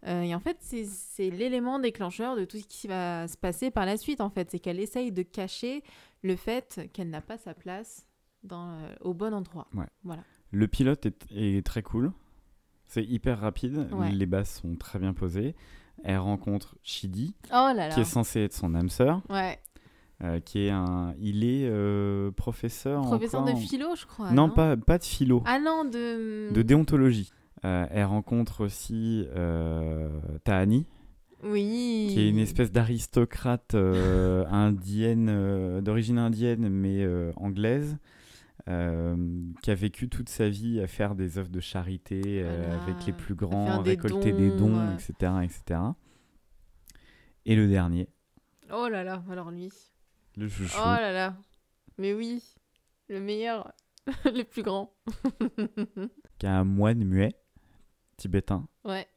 Euh, 0.08 0.22
et 0.22 0.34
en 0.36 0.40
fait, 0.40 0.58
c'est- 0.62 1.30
l'élément 1.30 1.80
déclencheur 1.80 2.36
de 2.36 2.46
tout 2.46 2.58
ce 2.58 2.68
qui 2.68 2.88
va 2.88 3.28
se 3.28 3.38
passer 3.38 3.72
par 3.72 3.86
la 3.86 3.98
suite, 3.98 4.22
en 4.22 4.30
fait. 4.30 4.52
C'est 4.52 4.60
qu'elle 4.60 4.80
essaye 4.80 5.12
de 5.12 5.22
cacher 5.22 5.84
le 6.22 6.36
fait 6.36 6.90
qu'elle 6.94 7.10
n'a 7.10 7.22
pas 7.22 7.38
sa 7.38 7.54
place 7.54 8.06
dans, 8.44 8.78
au 9.02 9.14
bon 9.14 9.34
endroit. 9.34 9.68
Ouais. 9.74 9.88
Voilà. 10.04 10.24
Le 10.52 10.68
pilote 10.68 11.06
est, 11.06 11.26
est 11.32 11.66
très 11.66 11.82
cool. 11.84 12.12
C'est 12.86 13.04
hyper 13.04 13.40
rapide. 13.40 13.88
Ouais. 13.92 14.12
Les 14.12 14.26
bases 14.26 14.50
sont 14.62 14.76
très 14.76 15.00
bien 15.00 15.14
posées. 15.14 15.56
Elle 16.04 16.18
rencontre 16.20 16.76
Shidi, 16.84 17.36
Oh 17.50 17.52
là 17.52 17.74
là. 17.74 17.90
qui 17.90 18.02
est 18.02 18.06
censé 18.06 18.42
être 18.42 18.54
son 18.54 18.76
âme 18.76 18.90
sœur, 18.90 19.22
Ouais. 19.30 19.60
Euh, 20.24 20.40
qui 20.40 20.66
est 20.66 20.70
un. 20.70 21.14
Il 21.20 21.44
est 21.44 21.68
euh, 21.70 22.32
professeur. 22.32 23.02
en 23.02 23.06
Professeur 23.08 23.44
quoi, 23.44 23.52
de 23.52 23.58
en- 23.58 23.60
philo, 23.60 23.96
je 23.96 24.06
crois. 24.06 24.32
non, 24.32 24.50
pas, 24.50 24.78
pas 24.78 24.98
de 24.98 25.04
philo, 25.04 25.44
Ah 25.46 25.60
non, 25.60 25.86
de. 25.86 26.52
de 26.54 26.62
déontologie. 26.62 27.32
Euh, 27.66 27.86
elle 27.92 28.06
rencontre 28.06 28.62
aussi 28.66 29.26
Tahani, 30.44 30.86
Oui. 31.44 32.10
qui 32.12 32.20
est 32.22 32.30
une 32.30 32.40
espèce 32.40 32.72
d'aristocrate 32.72 33.76
indienne, 33.76 35.80
d'origine 35.82 36.18
indienne, 36.18 36.68
mais 36.70 37.06
anglaise, 37.38 37.98
qui 38.66 39.72
a 39.72 39.76
vécu 39.76 40.10
toute 40.10 40.30
sa 40.30 40.50
vie 40.50 40.80
à 40.82 40.88
faire 40.88 41.16
des 41.16 41.38
œuvres 41.38 41.50
de 41.50 41.60
charité 41.60 42.44
Voilà. 42.44 42.82
avec 42.84 43.06
les 43.08 43.14
plus 43.14 43.34
À 43.34 43.36
grands, 43.36 43.82
des 43.82 43.92
récolter 43.92 44.32
des 44.34 44.50
dons, 44.50 44.70
dons, 44.70 44.88
ouais. 44.90 44.94
etc., 44.96 45.32
etc. 45.44 45.80
Et 47.46 47.56
le 47.56 47.68
dernier, 47.68 48.08
Oh 48.74 48.88
là 48.90 49.04
là, 49.04 49.24
alors 49.30 49.52
lui. 49.52 49.70
Le 50.38 50.48
chouchou, 50.48 50.78
Oh 50.80 50.86
là 50.86 51.12
là. 51.12 51.36
Mais 51.98 52.14
oui. 52.14 52.42
Le 53.10 53.20
meilleur. 53.20 53.72
le 54.26 54.44
plus 54.44 54.64
grand. 54.64 54.94
qui 56.40 56.46
est 56.46 56.50
un 56.50 56.64
moine 56.64 57.04
muet 57.06 57.34
tibétain, 58.18 58.68
ouais. 58.86 59.08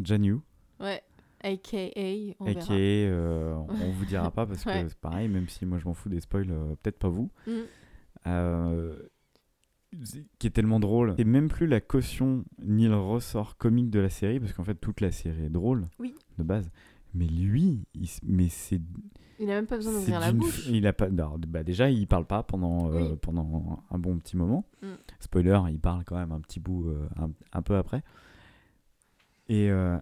Janyu, 0.00 0.38
Ouais. 0.80 1.02
AKA. 1.42 2.34
On 2.40 2.46
est, 2.46 3.06
euh, 3.08 3.54
on 3.54 3.90
vous 3.92 4.04
dira 4.04 4.30
pas 4.30 4.46
parce 4.46 4.64
que 4.64 4.68
Ouais. 4.70 4.84
c'est 4.88 4.98
pareil, 4.98 5.28
même 5.28 5.48
si 5.48 5.64
moi 5.66 5.78
je 5.78 5.84
m'en 5.84 5.94
fous 5.94 6.08
des 6.08 6.20
spoils, 6.20 6.50
euh, 6.50 6.74
peut-être 6.82 6.98
pas 6.98 7.08
vous. 7.08 7.30
Mm. 7.46 7.52
euh, 8.26 8.96
qui 10.38 10.46
est 10.46 10.50
tellement 10.50 10.80
drôle. 10.80 11.14
Et 11.18 11.24
même 11.24 11.48
plus 11.48 11.66
la 11.66 11.80
caution 11.80 12.44
ni 12.62 12.88
le 12.88 12.96
ressort 12.98 13.56
comique 13.56 13.90
de 13.90 14.00
la 14.00 14.10
série, 14.10 14.40
parce 14.40 14.52
qu'en 14.52 14.64
fait 14.64 14.74
toute 14.74 15.00
la 15.00 15.12
série 15.12 15.44
est 15.44 15.50
drôle 15.50 15.86
Oui. 15.98 16.14
de 16.38 16.42
base. 16.42 16.70
Mais 17.14 17.26
lui, 17.26 17.86
il 17.94 18.08
mais 18.24 18.48
c'est 18.48 18.80
Il 19.38 19.50
a 19.50 19.54
même 19.54 19.66
pas 19.66 19.76
besoin 19.76 19.92
d'ouvrir 19.92 20.18
la 20.20 20.32
bouche. 20.32 20.66
Il 20.68 20.86
a 20.86 20.92
pas. 20.92 21.06
alors, 21.06 21.38
bah 21.38 21.62
déjà, 21.62 21.90
il 21.90 22.06
parle 22.06 22.24
pas 22.26 22.42
pendant 22.42 22.90
euh, 22.92 23.10
Oui. 23.12 23.16
pendant 23.20 23.82
un 23.90 23.98
bon 23.98 24.16
petit 24.18 24.36
moment. 24.36 24.64
Mm. 24.82 24.86
Spoiler, 25.20 25.60
il 25.70 25.78
parle 25.80 26.04
quand 26.04 26.16
même 26.16 26.32
un 26.32 26.40
petit 26.40 26.60
bout 26.60 26.88
euh, 26.88 27.06
un, 27.18 27.30
un 27.52 27.62
peu 27.62 27.76
après. 27.76 28.02
Et 29.48 29.70
euh, 29.70 29.98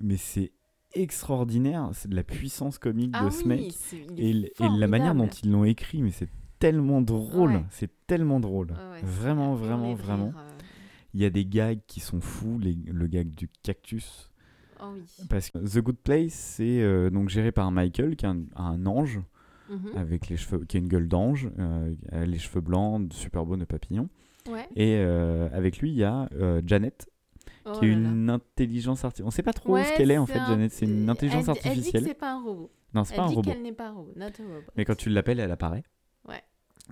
mais 0.00 0.16
c'est 0.16 0.52
extraordinaire, 0.94 1.90
c'est 1.92 2.08
de 2.08 2.16
la 2.16 2.22
puissance 2.24 2.78
comique 2.78 3.10
Ah 3.14 3.20
de 3.24 3.26
oui, 3.26 3.32
ce 3.32 3.44
mec. 3.46 3.74
Et, 4.16 4.30
et 4.30 4.68
la 4.78 4.86
manière 4.88 5.14
dont 5.14 5.28
ils 5.28 5.50
l'ont 5.50 5.64
écrit, 5.64 6.02
mais 6.02 6.10
c'est 6.10 6.30
tellement 6.58 7.02
drôle, 7.02 7.52
Ouais. 7.56 7.64
c'est 7.70 7.90
tellement 8.06 8.40
drôle. 8.40 8.70
Ouais, 8.70 9.00
vraiment, 9.02 9.54
vraiment, 9.54 9.94
vraiment. 9.94 10.32
Il 11.14 11.20
y 11.20 11.24
a 11.24 11.30
des 11.30 11.44
gags 11.46 11.80
qui 11.86 12.00
sont 12.00 12.20
fous, 12.20 12.58
les- 12.58 12.74
le 12.86 13.06
gag 13.06 13.32
du 13.34 13.48
cactus. 13.62 14.27
Oh 14.80 14.86
oui. 14.94 15.02
Parce 15.28 15.50
que 15.50 15.58
The 15.58 15.78
Good 15.82 15.96
Place, 15.98 16.32
c'est 16.32 16.80
euh, 16.82 17.10
donc 17.10 17.28
géré 17.28 17.52
par 17.52 17.70
Michael, 17.70 18.16
qui 18.16 18.24
est 18.24 18.28
un, 18.28 18.42
un 18.56 18.86
ange, 18.86 19.20
Mhm. 19.70 19.96
avec 19.96 20.28
les 20.28 20.36
cheveux, 20.38 20.64
qui 20.64 20.78
a 20.78 20.80
une 20.80 20.88
gueule 20.88 21.08
d'ange, 21.08 21.50
euh, 21.58 21.94
les 22.24 22.38
cheveux 22.38 22.60
blancs, 22.62 23.12
super 23.12 23.44
beau 23.44 23.56
de 23.56 23.64
papillon. 23.66 24.08
Ouais. 24.48 24.66
Et 24.76 24.96
euh, 24.96 25.48
avec 25.52 25.78
lui, 25.78 25.90
il 25.90 25.96
y 25.96 26.04
a 26.04 26.26
Janet, 26.64 27.10
Oh 27.66 27.72
qui 27.72 27.84
est 27.84 27.88
là. 27.90 27.94
une 27.96 28.30
intelligence 28.30 29.04
artificielle. 29.04 29.26
On 29.26 29.30
sait 29.30 29.42
pas 29.42 29.52
trop 29.52 29.74
Ouais, 29.74 29.84
ce 29.84 29.94
qu'elle 29.96 30.10
est 30.10 30.16
en 30.16 30.24
fait, 30.24 30.38
un- 30.38 30.46
Janet. 30.48 30.72
C'est 30.72 30.86
une 30.86 31.02
elle- 31.02 31.10
intelligence 31.10 31.44
elle, 31.44 31.50
artificielle. 31.50 31.84
Elle 31.96 32.00
dit 32.02 32.06
que 32.06 32.08
c'est 32.08 32.14
pas 32.18 32.32
un 32.32 32.42
robot. 32.42 32.70
non, 32.94 33.04
c'est 33.04 33.12
Elle 33.12 33.16
pas 33.20 33.24
un 33.24 33.28
dit 33.28 33.34
robot. 33.34 33.50
qu'elle 33.50 33.62
n'est 33.62 33.72
pas 33.72 33.88
un 33.88 33.92
robot. 33.92 34.12
Not 34.16 34.24
a 34.26 34.42
robot. 34.42 34.66
Mais 34.76 34.84
quand 34.86 34.96
tu 34.96 35.10
l'appelles, 35.10 35.40
elle 35.40 35.50
apparaît. 35.52 35.82
Ouais. 36.26 36.42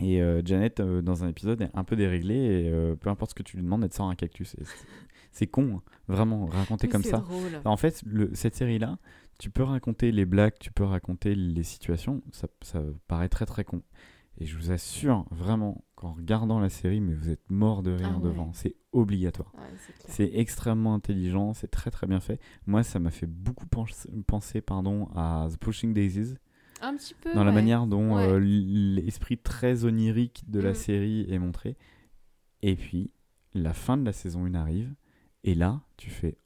Et 0.02 0.20
Janet, 0.44 0.82
dans 0.82 1.24
un 1.24 1.28
épisode, 1.28 1.62
est 1.62 1.70
un 1.72 1.84
peu 1.84 1.96
déréglée 1.96 2.66
et 2.66 2.96
peu 2.96 3.08
importe 3.08 3.30
ce 3.30 3.34
que 3.34 3.42
tu 3.42 3.56
lui 3.56 3.62
demandes, 3.62 3.82
elle 3.84 3.88
te 3.88 3.94
sort 3.94 4.10
un 4.10 4.14
cactus. 4.16 4.54
Et 4.54 4.64
c'est- 5.36 5.46
con, 5.46 5.76
hein, 5.76 5.82
vraiment, 6.08 6.46
raconter 6.46 6.88
comme 6.88 7.02
ça. 7.02 7.18
drôle. 7.18 7.60
En 7.64 7.76
fait, 7.76 8.02
le- 8.06 8.30
cette 8.34 8.54
série-là, 8.56 8.98
tu 9.38 9.50
peux 9.50 9.62
raconter 9.62 10.12
les 10.12 10.24
blagues, 10.24 10.54
tu 10.58 10.72
peux 10.72 10.84
raconter 10.84 11.34
les 11.34 11.62
situations, 11.62 12.22
ça, 12.32 12.48
ça 12.62 12.82
paraît 13.06 13.28
très 13.28 13.44
très 13.46 13.64
con. 13.64 13.82
Et 14.38 14.44
je 14.46 14.56
vous 14.56 14.70
assure 14.70 15.24
vraiment 15.30 15.82
qu'en 15.94 16.12
regardant 16.12 16.60
la 16.60 16.68
série, 16.68 17.00
mais 17.00 17.14
vous 17.14 17.30
êtes 17.30 17.50
mort 17.50 17.82
de 17.82 17.90
rire 17.92 18.10
Ah 18.12 18.16
ouais. 18.18 18.22
devant. 18.24 18.50
C'est 18.52 18.76
obligatoire. 18.92 19.50
Ouais, 19.54 19.62
c'est 20.08 20.30
extrêmement 20.34 20.94
intelligent, 20.94 21.54
c'est 21.54 21.68
très 21.70 21.90
très 21.90 22.06
bien 22.06 22.20
fait. 22.20 22.38
Moi, 22.66 22.82
ça 22.82 22.98
m'a 22.98 23.10
fait 23.10 23.26
beaucoup 23.26 23.66
pens- 23.66 24.06
penser 24.26 24.60
pardon, 24.60 25.08
à 25.14 25.48
The 25.50 25.56
Pushing 25.58 25.94
Daisies, 25.94 26.34
Un 26.82 26.96
petit 26.96 27.14
peu. 27.14 27.32
dans 27.34 27.44
la 27.44 27.52
manière 27.52 27.86
dont 27.86 28.18
euh, 28.18 28.38
l'esprit 28.38 29.38
très 29.38 29.84
onirique 29.86 30.44
de 30.48 30.60
la 30.60 30.72
Mm. 30.72 30.74
série 30.74 31.26
est 31.30 31.38
montré. 31.38 31.76
Et 32.62 32.76
puis, 32.76 33.10
la 33.54 33.72
fin 33.72 33.96
de 33.96 34.04
la 34.04 34.12
saison 34.12 34.44
1 34.44 34.54
arrive, 34.54 34.94
et 35.46 35.54
là, 35.54 35.80
tu 35.96 36.10
fais 36.10 36.36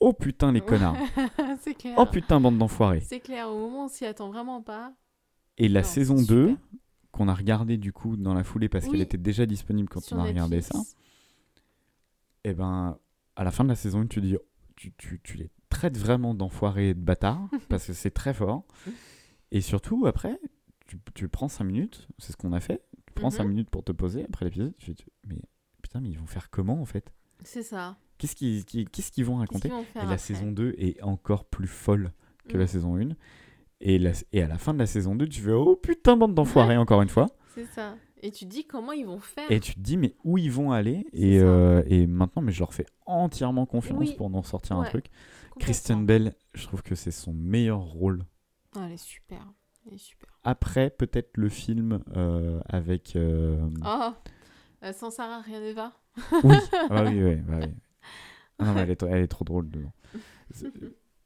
Oh 0.00 0.12
putain, 0.12 0.50
les 0.50 0.60
connards 0.60 0.96
c'est 1.60 1.74
clair. 1.74 1.94
Oh 1.98 2.06
putain, 2.06 2.40
bande 2.40 2.58
d'enfoirés 2.58 3.00
C'est 3.00 3.20
clair, 3.20 3.48
au 3.48 3.58
moment 3.58 3.82
où 3.82 3.84
on 3.84 3.88
s'y 3.88 4.04
attend 4.04 4.30
vraiment 4.30 4.60
pas. 4.62 4.92
Et 5.58 5.68
la 5.68 5.82
Non, 5.82 5.86
saison 5.86 6.16
c'est 6.18 6.26
2, 6.26 6.48
super. 6.48 6.62
qu'on 7.12 7.28
a 7.28 7.34
regardé 7.34 7.76
du 7.78 7.92
coup 7.92 8.16
dans 8.16 8.34
la 8.34 8.44
foulée 8.44 8.68
parce 8.68 8.84
Oui. 8.86 8.90
qu'elle 8.90 9.00
était 9.00 9.16
déjà 9.16 9.46
disponible 9.46 9.88
quand 9.88 10.00
sur 10.02 10.16
on 10.16 10.20
a 10.20 10.24
regardé 10.24 10.60
ça, 10.60 10.78
et 12.44 12.52
ben 12.54 12.98
à 13.36 13.44
la 13.44 13.50
fin 13.50 13.64
de 13.64 13.68
la 13.70 13.74
saison 13.76 14.00
1, 14.00 14.06
tu 14.06 14.20
dis 14.20 14.36
tu, 14.76 14.92
tu, 14.98 15.20
tu 15.22 15.36
les 15.38 15.50
traites 15.70 15.96
vraiment 15.96 16.34
d'enfoirés 16.34 16.90
et 16.90 16.94
de 16.94 17.00
bâtards 17.00 17.48
parce 17.68 17.86
que 17.86 17.92
c'est 17.92 18.10
très 18.10 18.34
fort. 18.34 18.64
Et 19.50 19.60
surtout, 19.62 20.06
après, 20.06 20.38
tu, 20.86 20.98
tu 21.14 21.28
prends 21.28 21.48
5 21.48 21.64
minutes, 21.64 22.08
c'est 22.18 22.32
ce 22.32 22.36
qu'on 22.36 22.52
a 22.52 22.60
fait, 22.60 22.82
tu 23.06 23.14
prends 23.14 23.30
5 23.30 23.44
Mhm. 23.44 23.48
minutes 23.50 23.70
pour 23.70 23.82
te 23.84 23.92
poser 23.92 24.24
après 24.24 24.44
l'épisode, 24.44 24.74
tu 24.78 24.86
fais 24.86 24.94
mais 25.26 25.40
putain, 25.82 26.00
mais 26.00 26.10
ils 26.10 26.18
vont 26.18 26.26
faire 26.26 26.50
comment 26.50 26.80
en 26.80 26.84
fait? 26.84 27.12
C'est 27.44 27.62
ça. 27.62 27.96
Qu'est-ce 28.18 28.34
qu'ils 29.12 29.24
vont 29.24 29.36
raconter 29.36 29.68
vont 29.68 29.84
Et 30.02 30.06
la 30.06 30.18
saison 30.18 30.50
2 30.50 30.74
est 30.78 31.02
encore 31.02 31.44
plus 31.44 31.68
folle 31.68 32.12
que 32.48 32.56
la 32.56 32.64
Mm. 32.64 32.68
saison 32.68 32.96
1. 32.96 33.08
Et, 33.80 33.98
la- 33.98 34.12
et 34.32 34.42
à 34.42 34.46
la 34.48 34.56
fin 34.58 34.72
de 34.74 34.78
la 34.78 34.86
saison 34.86 35.14
2, 35.14 35.28
tu 35.28 35.40
fais 35.42 35.52
oh 35.52 35.76
putain, 35.76 36.16
bande 36.16 36.34
d'enfoirés 36.34 36.76
encore 36.78 37.02
une 37.02 37.08
fois. 37.10 37.26
C'est 37.54 37.66
ça. 37.66 37.96
Et 38.22 38.30
tu 38.30 38.46
te 38.46 38.50
dis 38.50 38.64
comment 38.66 38.92
ils 38.92 39.04
vont 39.04 39.20
faire. 39.20 39.50
Et 39.52 39.60
tu 39.60 39.74
te 39.74 39.80
dis, 39.80 39.98
mais 39.98 40.14
où 40.24 40.38
ils 40.38 40.50
vont 40.50 40.72
aller 40.72 41.06
et, 41.12 41.38
euh, 41.38 41.82
et 41.86 42.06
maintenant, 42.06 42.40
mais 42.42 42.50
je 42.52 42.60
leur 42.60 42.72
fais 42.72 42.86
entièrement 43.04 43.66
confiance 43.66 43.98
Oui. 43.98 44.14
pour 44.16 44.34
en 44.34 44.42
sortir 44.42 44.76
un 44.76 44.84
truc. 44.84 45.06
Kristen 45.58 46.04
Bell, 46.06 46.34
je 46.54 46.66
trouve 46.66 46.82
que 46.82 46.94
c'est 46.94 47.10
son 47.10 47.32
meilleur 47.34 47.80
rôle. 47.80 48.24
Ah, 48.74 48.84
elle 48.86 48.92
est 48.92 48.96
super. 48.96 49.46
Elle 49.86 49.94
est 49.94 49.98
super. 49.98 50.28
Après, 50.44 50.88
peut-être 50.90 51.36
le 51.36 51.48
film 51.50 52.00
euh, 52.16 52.60
avec. 52.68 53.14
euh, 53.16 53.58
Oh 53.84 54.12
Sans 54.92 55.10
Sarah, 55.10 55.40
rien 55.42 55.60
ne 55.60 55.72
va. 55.72 55.92
Oui, 56.44 56.56
ah 56.90 57.04
oui, 57.04 57.22
oui, 57.22 57.34
bah 57.36 57.58
oui. 57.60 57.68
Non, 58.60 58.72
mais 58.72 58.82
elle, 58.82 58.90
est, 58.90 59.02
elle 59.08 59.22
est 59.22 59.28
trop 59.28 59.44
drôle 59.44 59.70
dedans. 59.70 59.92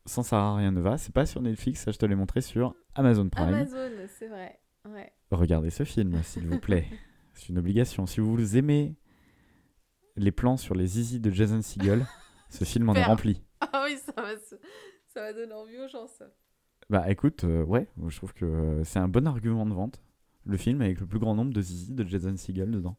Sans 0.06 0.22
Sarah, 0.22 0.56
rien 0.56 0.72
ne 0.72 0.80
va. 0.80 0.98
C'est 0.98 1.14
pas 1.14 1.26
sur 1.26 1.42
Netflix, 1.42 1.84
ça 1.84 1.92
je 1.92 1.98
te 1.98 2.06
l'ai 2.06 2.14
montré 2.14 2.40
sur 2.40 2.74
Amazon 2.94 3.28
Prime. 3.28 3.48
Amazon, 3.48 3.90
c'est 4.18 4.28
vrai. 4.28 4.58
Ouais. 4.88 5.12
Regardez 5.30 5.70
ce 5.70 5.84
film, 5.84 6.22
s'il 6.22 6.46
vous 6.46 6.58
plaît. 6.58 6.86
C'est 7.34 7.50
une 7.50 7.58
obligation. 7.58 8.06
Si 8.06 8.20
vous 8.20 8.56
aimez 8.56 8.96
les 10.16 10.32
plans 10.32 10.56
sur 10.56 10.74
les 10.74 10.86
zizi 10.86 11.20
de 11.20 11.30
Jason 11.30 11.62
Segel, 11.62 12.06
ce 12.50 12.64
film 12.64 12.88
en 12.88 12.94
est 12.94 13.04
rempli. 13.04 13.42
Ah 13.60 13.84
oui, 13.86 13.96
ça 13.98 14.12
va, 14.16 14.36
ça 15.06 15.20
va 15.20 15.32
donner 15.32 15.52
envie 15.52 15.78
aux 15.78 15.88
gens, 15.88 16.06
ça. 16.06 16.26
Bah 16.88 17.08
écoute, 17.08 17.44
euh, 17.44 17.64
ouais, 17.64 17.88
je 18.08 18.16
trouve 18.16 18.34
que 18.34 18.44
euh, 18.44 18.84
c'est 18.84 18.98
un 18.98 19.08
bon 19.08 19.26
argument 19.26 19.64
de 19.64 19.72
vente. 19.72 20.02
Le 20.44 20.56
film 20.56 20.82
avec 20.82 20.98
le 21.00 21.06
plus 21.06 21.18
grand 21.18 21.34
nombre 21.34 21.52
de 21.52 21.60
zizi 21.60 21.92
de 21.94 22.04
Jason 22.04 22.36
Segel 22.36 22.70
dedans. 22.70 22.96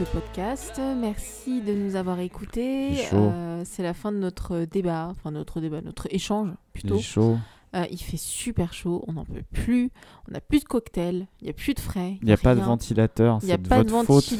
Ce 0.00 0.04
podcast. 0.04 0.80
Merci 0.98 1.60
de 1.60 1.74
nous 1.74 1.94
avoir 1.94 2.20
écoutés. 2.20 3.06
Euh, 3.12 3.62
c'est 3.66 3.82
la 3.82 3.92
fin 3.92 4.12
de 4.12 4.16
notre 4.16 4.64
débat, 4.64 5.08
enfin 5.10 5.30
notre 5.30 5.60
débat, 5.60 5.82
notre 5.82 6.06
échange 6.10 6.48
plutôt. 6.72 6.96
Il 6.96 7.02
chaud. 7.02 7.36
Euh, 7.74 7.84
il 7.90 7.98
fait 7.98 8.16
super 8.16 8.72
chaud, 8.72 9.04
on 9.08 9.12
n'en 9.12 9.26
peut 9.26 9.42
plus, 9.52 9.90
on 10.26 10.32
n'a 10.32 10.40
plus 10.40 10.60
de 10.60 10.64
cocktail, 10.64 11.26
il 11.40 11.44
n'y 11.44 11.50
a 11.50 11.52
plus 11.52 11.74
de 11.74 11.80
frais. 11.80 12.16
Il 12.22 12.26
n'y 12.26 12.32
a 12.32 12.38
pas 12.38 12.54
de 12.54 12.60
ventilateur. 12.60 13.40
Il 13.42 13.46
n'y 13.46 13.52
a 13.52 13.58
pas 13.58 13.84
de 13.84 13.90
votre 13.90 14.06
faute. 14.06 14.32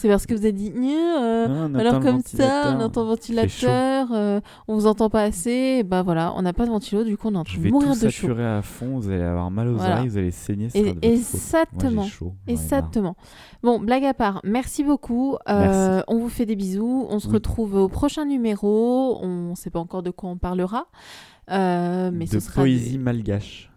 C'est 0.00 0.08
parce 0.08 0.26
que 0.26 0.34
vous 0.34 0.42
avez 0.44 0.52
dit, 0.52 0.72
euh, 0.76 1.48
Non, 1.68 1.76
alors 1.76 1.98
comme 2.00 2.20
ça, 2.24 2.72
on 2.76 2.80
entend 2.80 3.04
ventilateur, 3.04 4.06
euh, 4.12 4.40
on 4.68 4.76
vous 4.76 4.86
entend 4.86 5.10
pas 5.10 5.22
assez. 5.22 5.82
Bah 5.82 6.02
voilà, 6.02 6.32
on 6.36 6.42
n'a 6.42 6.52
pas 6.52 6.66
de 6.66 6.70
ventilo, 6.70 7.02
du 7.02 7.16
coup 7.16 7.26
on 7.28 7.34
est 7.34 7.38
en 7.38 7.42
train 7.42 7.54
Je 7.54 7.58
de 7.58 7.64
vais 7.64 7.70
mourir 7.70 7.88
tout 7.94 8.04
de 8.04 8.08
chaud. 8.08 8.28
saturer 8.28 8.46
à 8.46 8.62
fond, 8.62 9.00
vous 9.00 9.10
allez 9.10 9.24
avoir 9.24 9.50
mal 9.50 9.66
aux 9.66 9.74
Voilà. 9.74 9.94
oreilles, 9.96 10.08
vous 10.08 10.16
allez 10.18 10.30
saigner. 10.30 10.68
Et- 10.74 10.94
exactement. 11.02 12.04
Chaud. 12.04 12.32
Exactement. 12.46 13.16
Bon, 13.64 13.80
blague 13.80 14.04
à 14.04 14.14
part, 14.14 14.40
merci 14.44 14.84
beaucoup. 14.84 15.34
Euh, 15.48 15.96
Merci. 15.96 16.04
on 16.06 16.18
vous 16.18 16.28
fait 16.28 16.46
des 16.46 16.54
bisous. 16.54 17.06
On 17.10 17.18
se 17.18 17.26
Oui. 17.26 17.34
retrouve 17.34 17.74
au 17.74 17.88
prochain 17.88 18.24
numéro. 18.24 19.18
On 19.20 19.50
ne 19.50 19.54
sait 19.56 19.70
pas 19.70 19.80
encore 19.80 20.04
de 20.04 20.10
quoi 20.10 20.30
on 20.30 20.36
parlera. 20.38 20.86
Euh, 21.50 22.10
mais 22.14 22.26
de 22.26 22.30
ce 22.30 22.38
sera 22.38 22.60
poésie 22.62 22.98
malgache. 22.98 23.72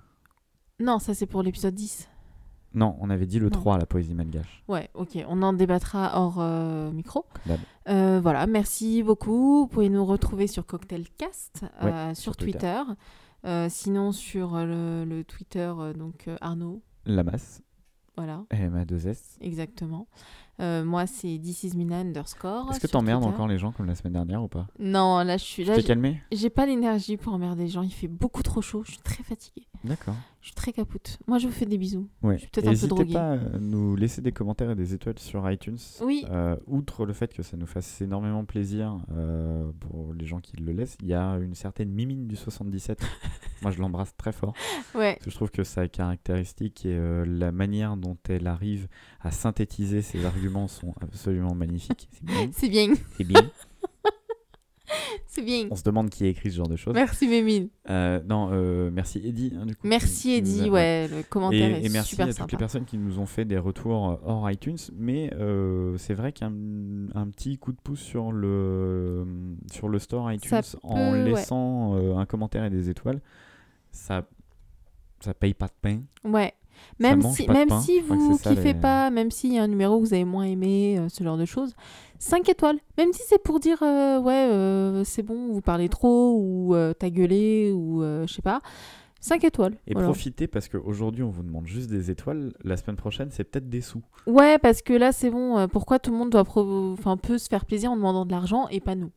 Non, 0.79 0.99
ça 0.99 1.15
c'est 1.15 1.25
pour 1.25 1.41
l'épisode 1.41 1.73
10. 1.73 2.09
Non, 2.73 2.95
on 3.01 3.09
avait 3.09 3.25
dit 3.25 3.37
le 3.39 3.45
Non. 3.49 3.59
3, 3.59 3.77
la 3.77 3.85
poésie 3.85 4.13
malgache. 4.13 4.63
Ouais, 4.67 4.89
ok. 4.93 5.17
On 5.27 5.41
en 5.41 5.51
débattra 5.53 6.11
hors 6.19 6.37
euh, 6.39 6.89
micro. 6.91 7.25
Euh, 7.89 8.19
voilà, 8.21 8.47
merci 8.47 9.03
beaucoup. 9.03 9.61
Vous 9.61 9.67
pouvez 9.67 9.89
nous 9.89 10.05
retrouver 10.05 10.47
sur 10.47 10.65
Cocktailcast, 10.65 11.65
euh, 11.83 12.07
Ouais, 12.09 12.15
sur 12.15 12.23
sur 12.23 12.37
Twitter. 12.37 12.59
Twitter. 12.85 13.01
Euh, 13.45 13.67
sinon, 13.69 14.11
sur 14.11 14.55
euh, 14.55 14.65
le, 15.03 15.03
le 15.17 15.23
Twitter, 15.23 15.71
euh, 15.77 15.93
donc 15.93 16.27
euh, 16.27 16.37
Arnaud. 16.41 16.81
La 17.05 17.23
masse, 17.23 17.61
Voilà, 18.15 18.43
MA2S. 18.51 19.37
exactement. 19.41 20.07
Euh, 20.59 20.85
moi, 20.85 21.07
c'est 21.07 21.39
This 21.41 21.63
is 21.63 21.75
Mina 21.75 21.97
underscore. 22.01 22.69
Est-ce 22.71 22.79
que 22.79 22.85
t'emmerdes 22.85 23.23
encore 23.23 23.47
les 23.47 23.57
gens 23.57 23.71
comme 23.71 23.87
la 23.87 23.95
semaine 23.95 24.13
dernière 24.13 24.43
ou 24.43 24.47
pas? 24.47 24.67
Non, 24.77 25.23
là, 25.23 25.37
je 25.37 25.43
suis 25.43 25.63
Tu 25.63 25.69
là. 25.69 25.75
t'es 25.75 25.81
j'ai- 25.81 25.87
calmé? 25.87 26.21
J'ai 26.31 26.51
pas 26.51 26.67
l'énergie 26.67 27.17
pour 27.17 27.33
emmerder 27.33 27.63
les 27.63 27.69
gens. 27.69 27.81
Il 27.81 27.91
fait 27.91 28.07
beaucoup 28.07 28.43
trop 28.43 28.61
chaud. 28.61 28.83
Je 28.85 28.91
suis 28.91 29.01
très 29.01 29.23
fatiguée. 29.23 29.65
D'accord. 29.83 30.15
Je 30.41 30.47
suis 30.47 30.55
très 30.55 30.73
capoute. 30.73 31.17
Moi, 31.27 31.37
je 31.37 31.47
vous 31.47 31.53
fais 31.53 31.65
des 31.65 31.77
bisous. 31.77 32.07
Ouais. 32.23 32.35
Je 32.35 32.41
suis 32.41 32.47
peut-être 32.49 32.65
un 32.65 32.69
peu 32.69 32.71
N'hésitez 32.71 32.87
droguée. 32.87 33.13
pas 33.13 33.31
à 33.33 33.37
nous 33.59 33.95
laisser 33.95 34.21
des 34.21 34.31
commentaires 34.31 34.71
et 34.71 34.75
des 34.75 34.93
étoiles 34.93 35.19
sur 35.19 35.49
iTunes. 35.49 35.77
Oui. 36.01 36.25
Euh, 36.29 36.55
outre 36.67 37.05
le 37.05 37.13
fait 37.13 37.33
que 37.33 37.43
ça 37.43 37.57
nous 37.57 37.65
fasse 37.67 38.01
énormément 38.01 38.43
plaisir 38.45 38.97
euh, 39.11 39.71
pour 39.79 40.13
les 40.13 40.25
gens 40.25 40.39
qui 40.39 40.57
le 40.57 40.71
laissent, 40.71 40.97
il 41.01 41.07
y 41.07 41.13
a 41.13 41.35
une 41.37 41.53
certaine 41.55 41.89
Mimine 41.91 42.27
du 42.27 42.35
77. 42.35 42.99
Moi, 43.61 43.71
je 43.71 43.79
l'embrasse 43.79 44.15
très 44.17 44.31
fort. 44.31 44.53
Ouais. 44.95 45.13
Parce 45.13 45.25
que 45.25 45.31
je 45.31 45.35
trouve 45.35 45.51
que 45.51 45.63
sa 45.63 45.87
caractéristique 45.87 46.85
et 46.85 46.95
euh, 46.95 47.23
la 47.25 47.51
manière 47.51 47.97
dont 47.97 48.17
elle 48.29 48.47
arrive 48.47 48.87
à 49.19 49.31
synthétiser 49.31 50.01
ses 50.01 50.25
arguments 50.25 50.67
sont 50.67 50.93
absolument 51.01 51.53
magnifiques. 51.55 52.07
C'est 52.11 52.23
bien. 52.25 52.49
C'est 52.53 52.69
bien. 52.69 52.93
C'est 53.17 53.23
bien. 53.23 53.41
C'est 55.33 55.43
bien. 55.43 55.67
On 55.71 55.77
se 55.77 55.83
demande 55.83 56.09
qui 56.09 56.25
a 56.25 56.27
écrit 56.27 56.51
ce 56.51 56.57
genre 56.57 56.67
de 56.67 56.75
choses. 56.75 56.93
Merci, 56.93 57.25
Mémine. 57.25 57.69
Euh, 57.89 58.21
non, 58.27 58.49
euh, 58.51 58.89
merci 58.91 59.21
Eddie. 59.25 59.53
hein, 59.57 59.65
du 59.65 59.77
coup, 59.77 59.87
Merci, 59.87 60.35
a- 60.35 60.67
Ouais, 60.69 61.07
le 61.07 61.23
commentaire 61.23 61.69
Et, 61.69 61.83
est 61.83 61.85
et 61.85 61.89
merci 61.89 62.09
super 62.09 62.25
à 62.25 62.29
toutes 62.31 62.37
sympa. 62.39 62.51
les 62.51 62.57
personnes 62.57 62.83
qui 62.83 62.97
nous 62.97 63.17
ont 63.17 63.25
fait 63.25 63.45
des 63.45 63.57
retours 63.57 64.19
hors 64.25 64.51
iTunes, 64.51 64.75
mais 64.93 65.31
euh, 65.39 65.95
c'est 65.97 66.15
vrai 66.15 66.33
qu'un 66.33 66.51
un 67.15 67.27
petit 67.29 67.57
coup 67.57 67.71
de 67.71 67.77
pouce 67.81 68.01
sur 68.01 68.33
le, 68.33 69.25
sur 69.71 69.87
le 69.87 69.99
store 69.99 70.29
iTunes 70.33 70.49
Ça 70.49 70.77
en 70.83 71.11
peut, 71.11 71.23
laissant 71.23 71.95
euh, 71.95 72.17
un 72.17 72.25
commentaire 72.25 72.65
et 72.65 72.69
des 72.69 72.89
étoiles, 72.89 73.21
ça 73.91 74.27
ça 75.21 75.33
paye 75.33 75.53
pas 75.53 75.67
de 75.67 75.73
pain. 75.81 76.01
Ouais. 76.25 76.51
Même 76.99 77.21
si, 77.23 77.47
même 77.47 77.67
pain. 77.69 77.81
si 77.81 77.99
vous 78.01 78.37
ça, 78.37 78.51
kiffez 78.51 78.73
les- 78.73 78.79
pas, 78.79 79.09
même 79.09 79.31
s'il 79.31 79.53
y 79.53 79.57
a 79.59 79.63
un 79.63 79.67
numéro 79.67 79.99
que 79.99 80.05
vous 80.05 80.13
avez 80.13 80.25
moins 80.25 80.43
aimé, 80.43 80.97
euh, 80.99 81.09
ce 81.09 81.23
genre 81.23 81.37
de 81.37 81.45
choses, 81.45 81.73
5 82.19 82.47
étoiles. 82.49 82.77
Même 82.97 83.11
si 83.13 83.21
c'est 83.27 83.41
pour 83.41 83.59
dire, 83.59 83.81
euh, 83.81 84.19
ouais, 84.21 84.33
euh, 84.51 85.03
c'est 85.03 85.23
bon, 85.23 85.51
vous 85.51 85.61
parlez 85.61 85.89
trop, 85.89 86.35
ou 86.39 86.75
t'as 86.99 87.09
gueulé, 87.09 87.71
ou 87.73 88.01
je 88.01 88.31
sais 88.31 88.41
pas. 88.43 88.61
5 89.23 89.43
étoiles. 89.43 89.75
Et 89.85 89.93
voilà. 89.93 90.07
profitez 90.07 90.47
parce 90.47 90.67
qu'aujourd'hui 90.67 91.21
on 91.23 91.29
vous 91.29 91.43
demande 91.43 91.67
juste 91.67 91.91
des 91.91 92.09
étoiles, 92.09 92.53
la 92.63 92.75
semaine 92.75 92.95
prochaine 92.95 93.27
c'est 93.29 93.43
peut-être 93.43 93.69
des 93.69 93.81
sous. 93.81 94.01
Ouais, 94.25 94.57
parce 94.57 94.81
que 94.81 94.93
là, 94.93 95.11
c'est 95.11 95.29
bon. 95.29 95.67
pourquoi 95.67 95.99
tout 95.99 96.09
le 96.11 96.17
monde 96.17 96.31
doit 96.31 96.43
pro- 96.43 96.93
enfin, 96.93 97.17
peut 97.17 97.37
se 97.37 97.47
faire 97.47 97.65
plaisir 97.65 97.91
en 97.91 97.95
demandant 97.95 98.25
de 98.25 98.31
l'argent 98.31 98.67
et 98.69 98.79
pas 98.79 98.95
nous? 98.95 99.11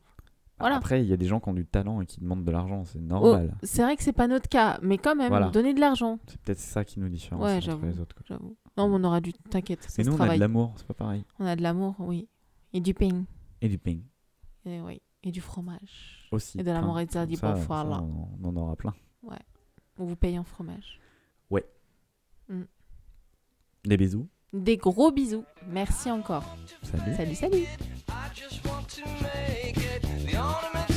Voilà. 0.61 0.77
Après 0.77 1.03
il 1.03 1.09
y 1.09 1.13
a 1.13 1.17
des 1.17 1.27
gens 1.27 1.41
qui 1.41 1.49
ont 1.49 1.55
du 1.55 1.67
talent 1.67 2.01
et 2.01 2.07
qui 2.07 2.21
demandent 2.21 2.45
de 2.45 2.51
l'argent, 2.51 2.85
c'est 2.85 2.99
Oh, 2.99 3.03
normal. 3.03 3.57
C'est 3.63 3.83
vrai 3.83 3.97
que 3.97 4.03
c'est 4.03 4.13
pas 4.13 4.29
notre 4.29 4.49
cas, 4.49 4.79
mais 4.83 4.99
quand 4.99 5.17
même, 5.17 5.29
Voilà. 5.29 5.49
donnez 5.51 5.75
de 5.75 5.81
l'argent, 5.81 6.19
C'est 6.27 6.41
peut-être 6.41 6.59
ça 6.61 6.85
qui 6.85 7.01
nous 7.01 7.09
différencie 7.09 7.67
Ouais, 7.67 7.73
entre 7.75 7.85
les 7.87 7.99
autres. 8.01 8.15
quoi. 8.17 8.39
Non, 8.77 8.89
mais 8.89 8.97
on 9.01 9.05
aura 9.05 9.21
du. 9.21 9.33
T'inquiète, 9.33 9.83
se 9.91 10.03
nous 10.03 10.15
on 10.17 10.21
a 10.21 10.35
de 10.35 10.41
l'amour, 10.41 10.73
c'est 10.77 10.87
pas 10.87 10.95
pareil. 10.95 11.25
On 11.39 11.47
a 11.47 11.57
de 11.57 11.63
l'amour, 11.63 11.97
oui. 11.99 12.29
Et 12.73 12.81
du 12.81 12.95
pain. 12.95 13.25
Et 13.61 13.69
du 13.69 13.79
pain 13.79 13.99
Et, 14.65 14.81
oui. 14.81 15.01
et 15.23 15.31
du 15.31 15.41
fromage. 15.41 16.29
aussi. 16.33 16.59
Et 16.59 16.63
de 16.63 16.71
la 16.71 16.81
mozzarella 16.83 17.27
di 17.27 17.37
ça, 17.37 17.55
on, 17.69 18.29
en 18.49 18.57
aura 18.57 18.77
plein. 18.77 18.95
On 19.97 20.05
vous 20.07 20.17
paye 20.17 20.39
en 20.39 20.45
fromage. 20.45 21.01
Des 23.85 23.97
bisous. 23.97 24.27
Des 24.53 24.77
gros 24.79 25.13
bisous. 25.13 25.45
Merci 25.69 26.11
encore. 26.11 26.45
Salut. 26.83 27.15
Salut, 27.17 27.35
salut. 27.35 27.65
The 30.25 30.39
ornament 30.39 30.94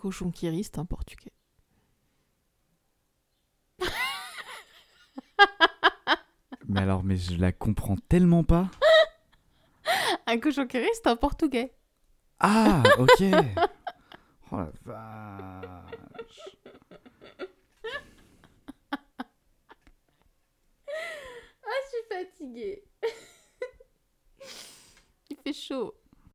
Un 0.00 0.08
cochon 0.08 0.30
qui 0.30 0.48
rit, 0.48 0.64
c'est 0.64 0.78
un 0.78 0.86
portugais. 0.86 1.30
Mais 6.68 6.80
alors, 6.80 7.04
mais 7.04 7.18
je 7.18 7.36
la 7.36 7.52
comprends 7.52 7.96
tellement 8.08 8.42
pas. 8.42 8.70
Un 10.26 10.38
cochon 10.38 10.66
qui 10.66 10.78
rit, 10.78 10.88
c'est 10.94 11.06
un 11.06 11.16
portugais. 11.16 11.74
Ah, 12.38 12.82
ok. 12.98 13.22
oh 14.52 14.56
la 14.56 14.72
vache. 14.86 16.56
Ah, 21.62 21.76
je 21.82 21.88
suis 21.90 22.04
fatiguée. 22.08 22.84
Il 25.28 25.36
fait 25.44 25.52
chaud. 25.52 25.99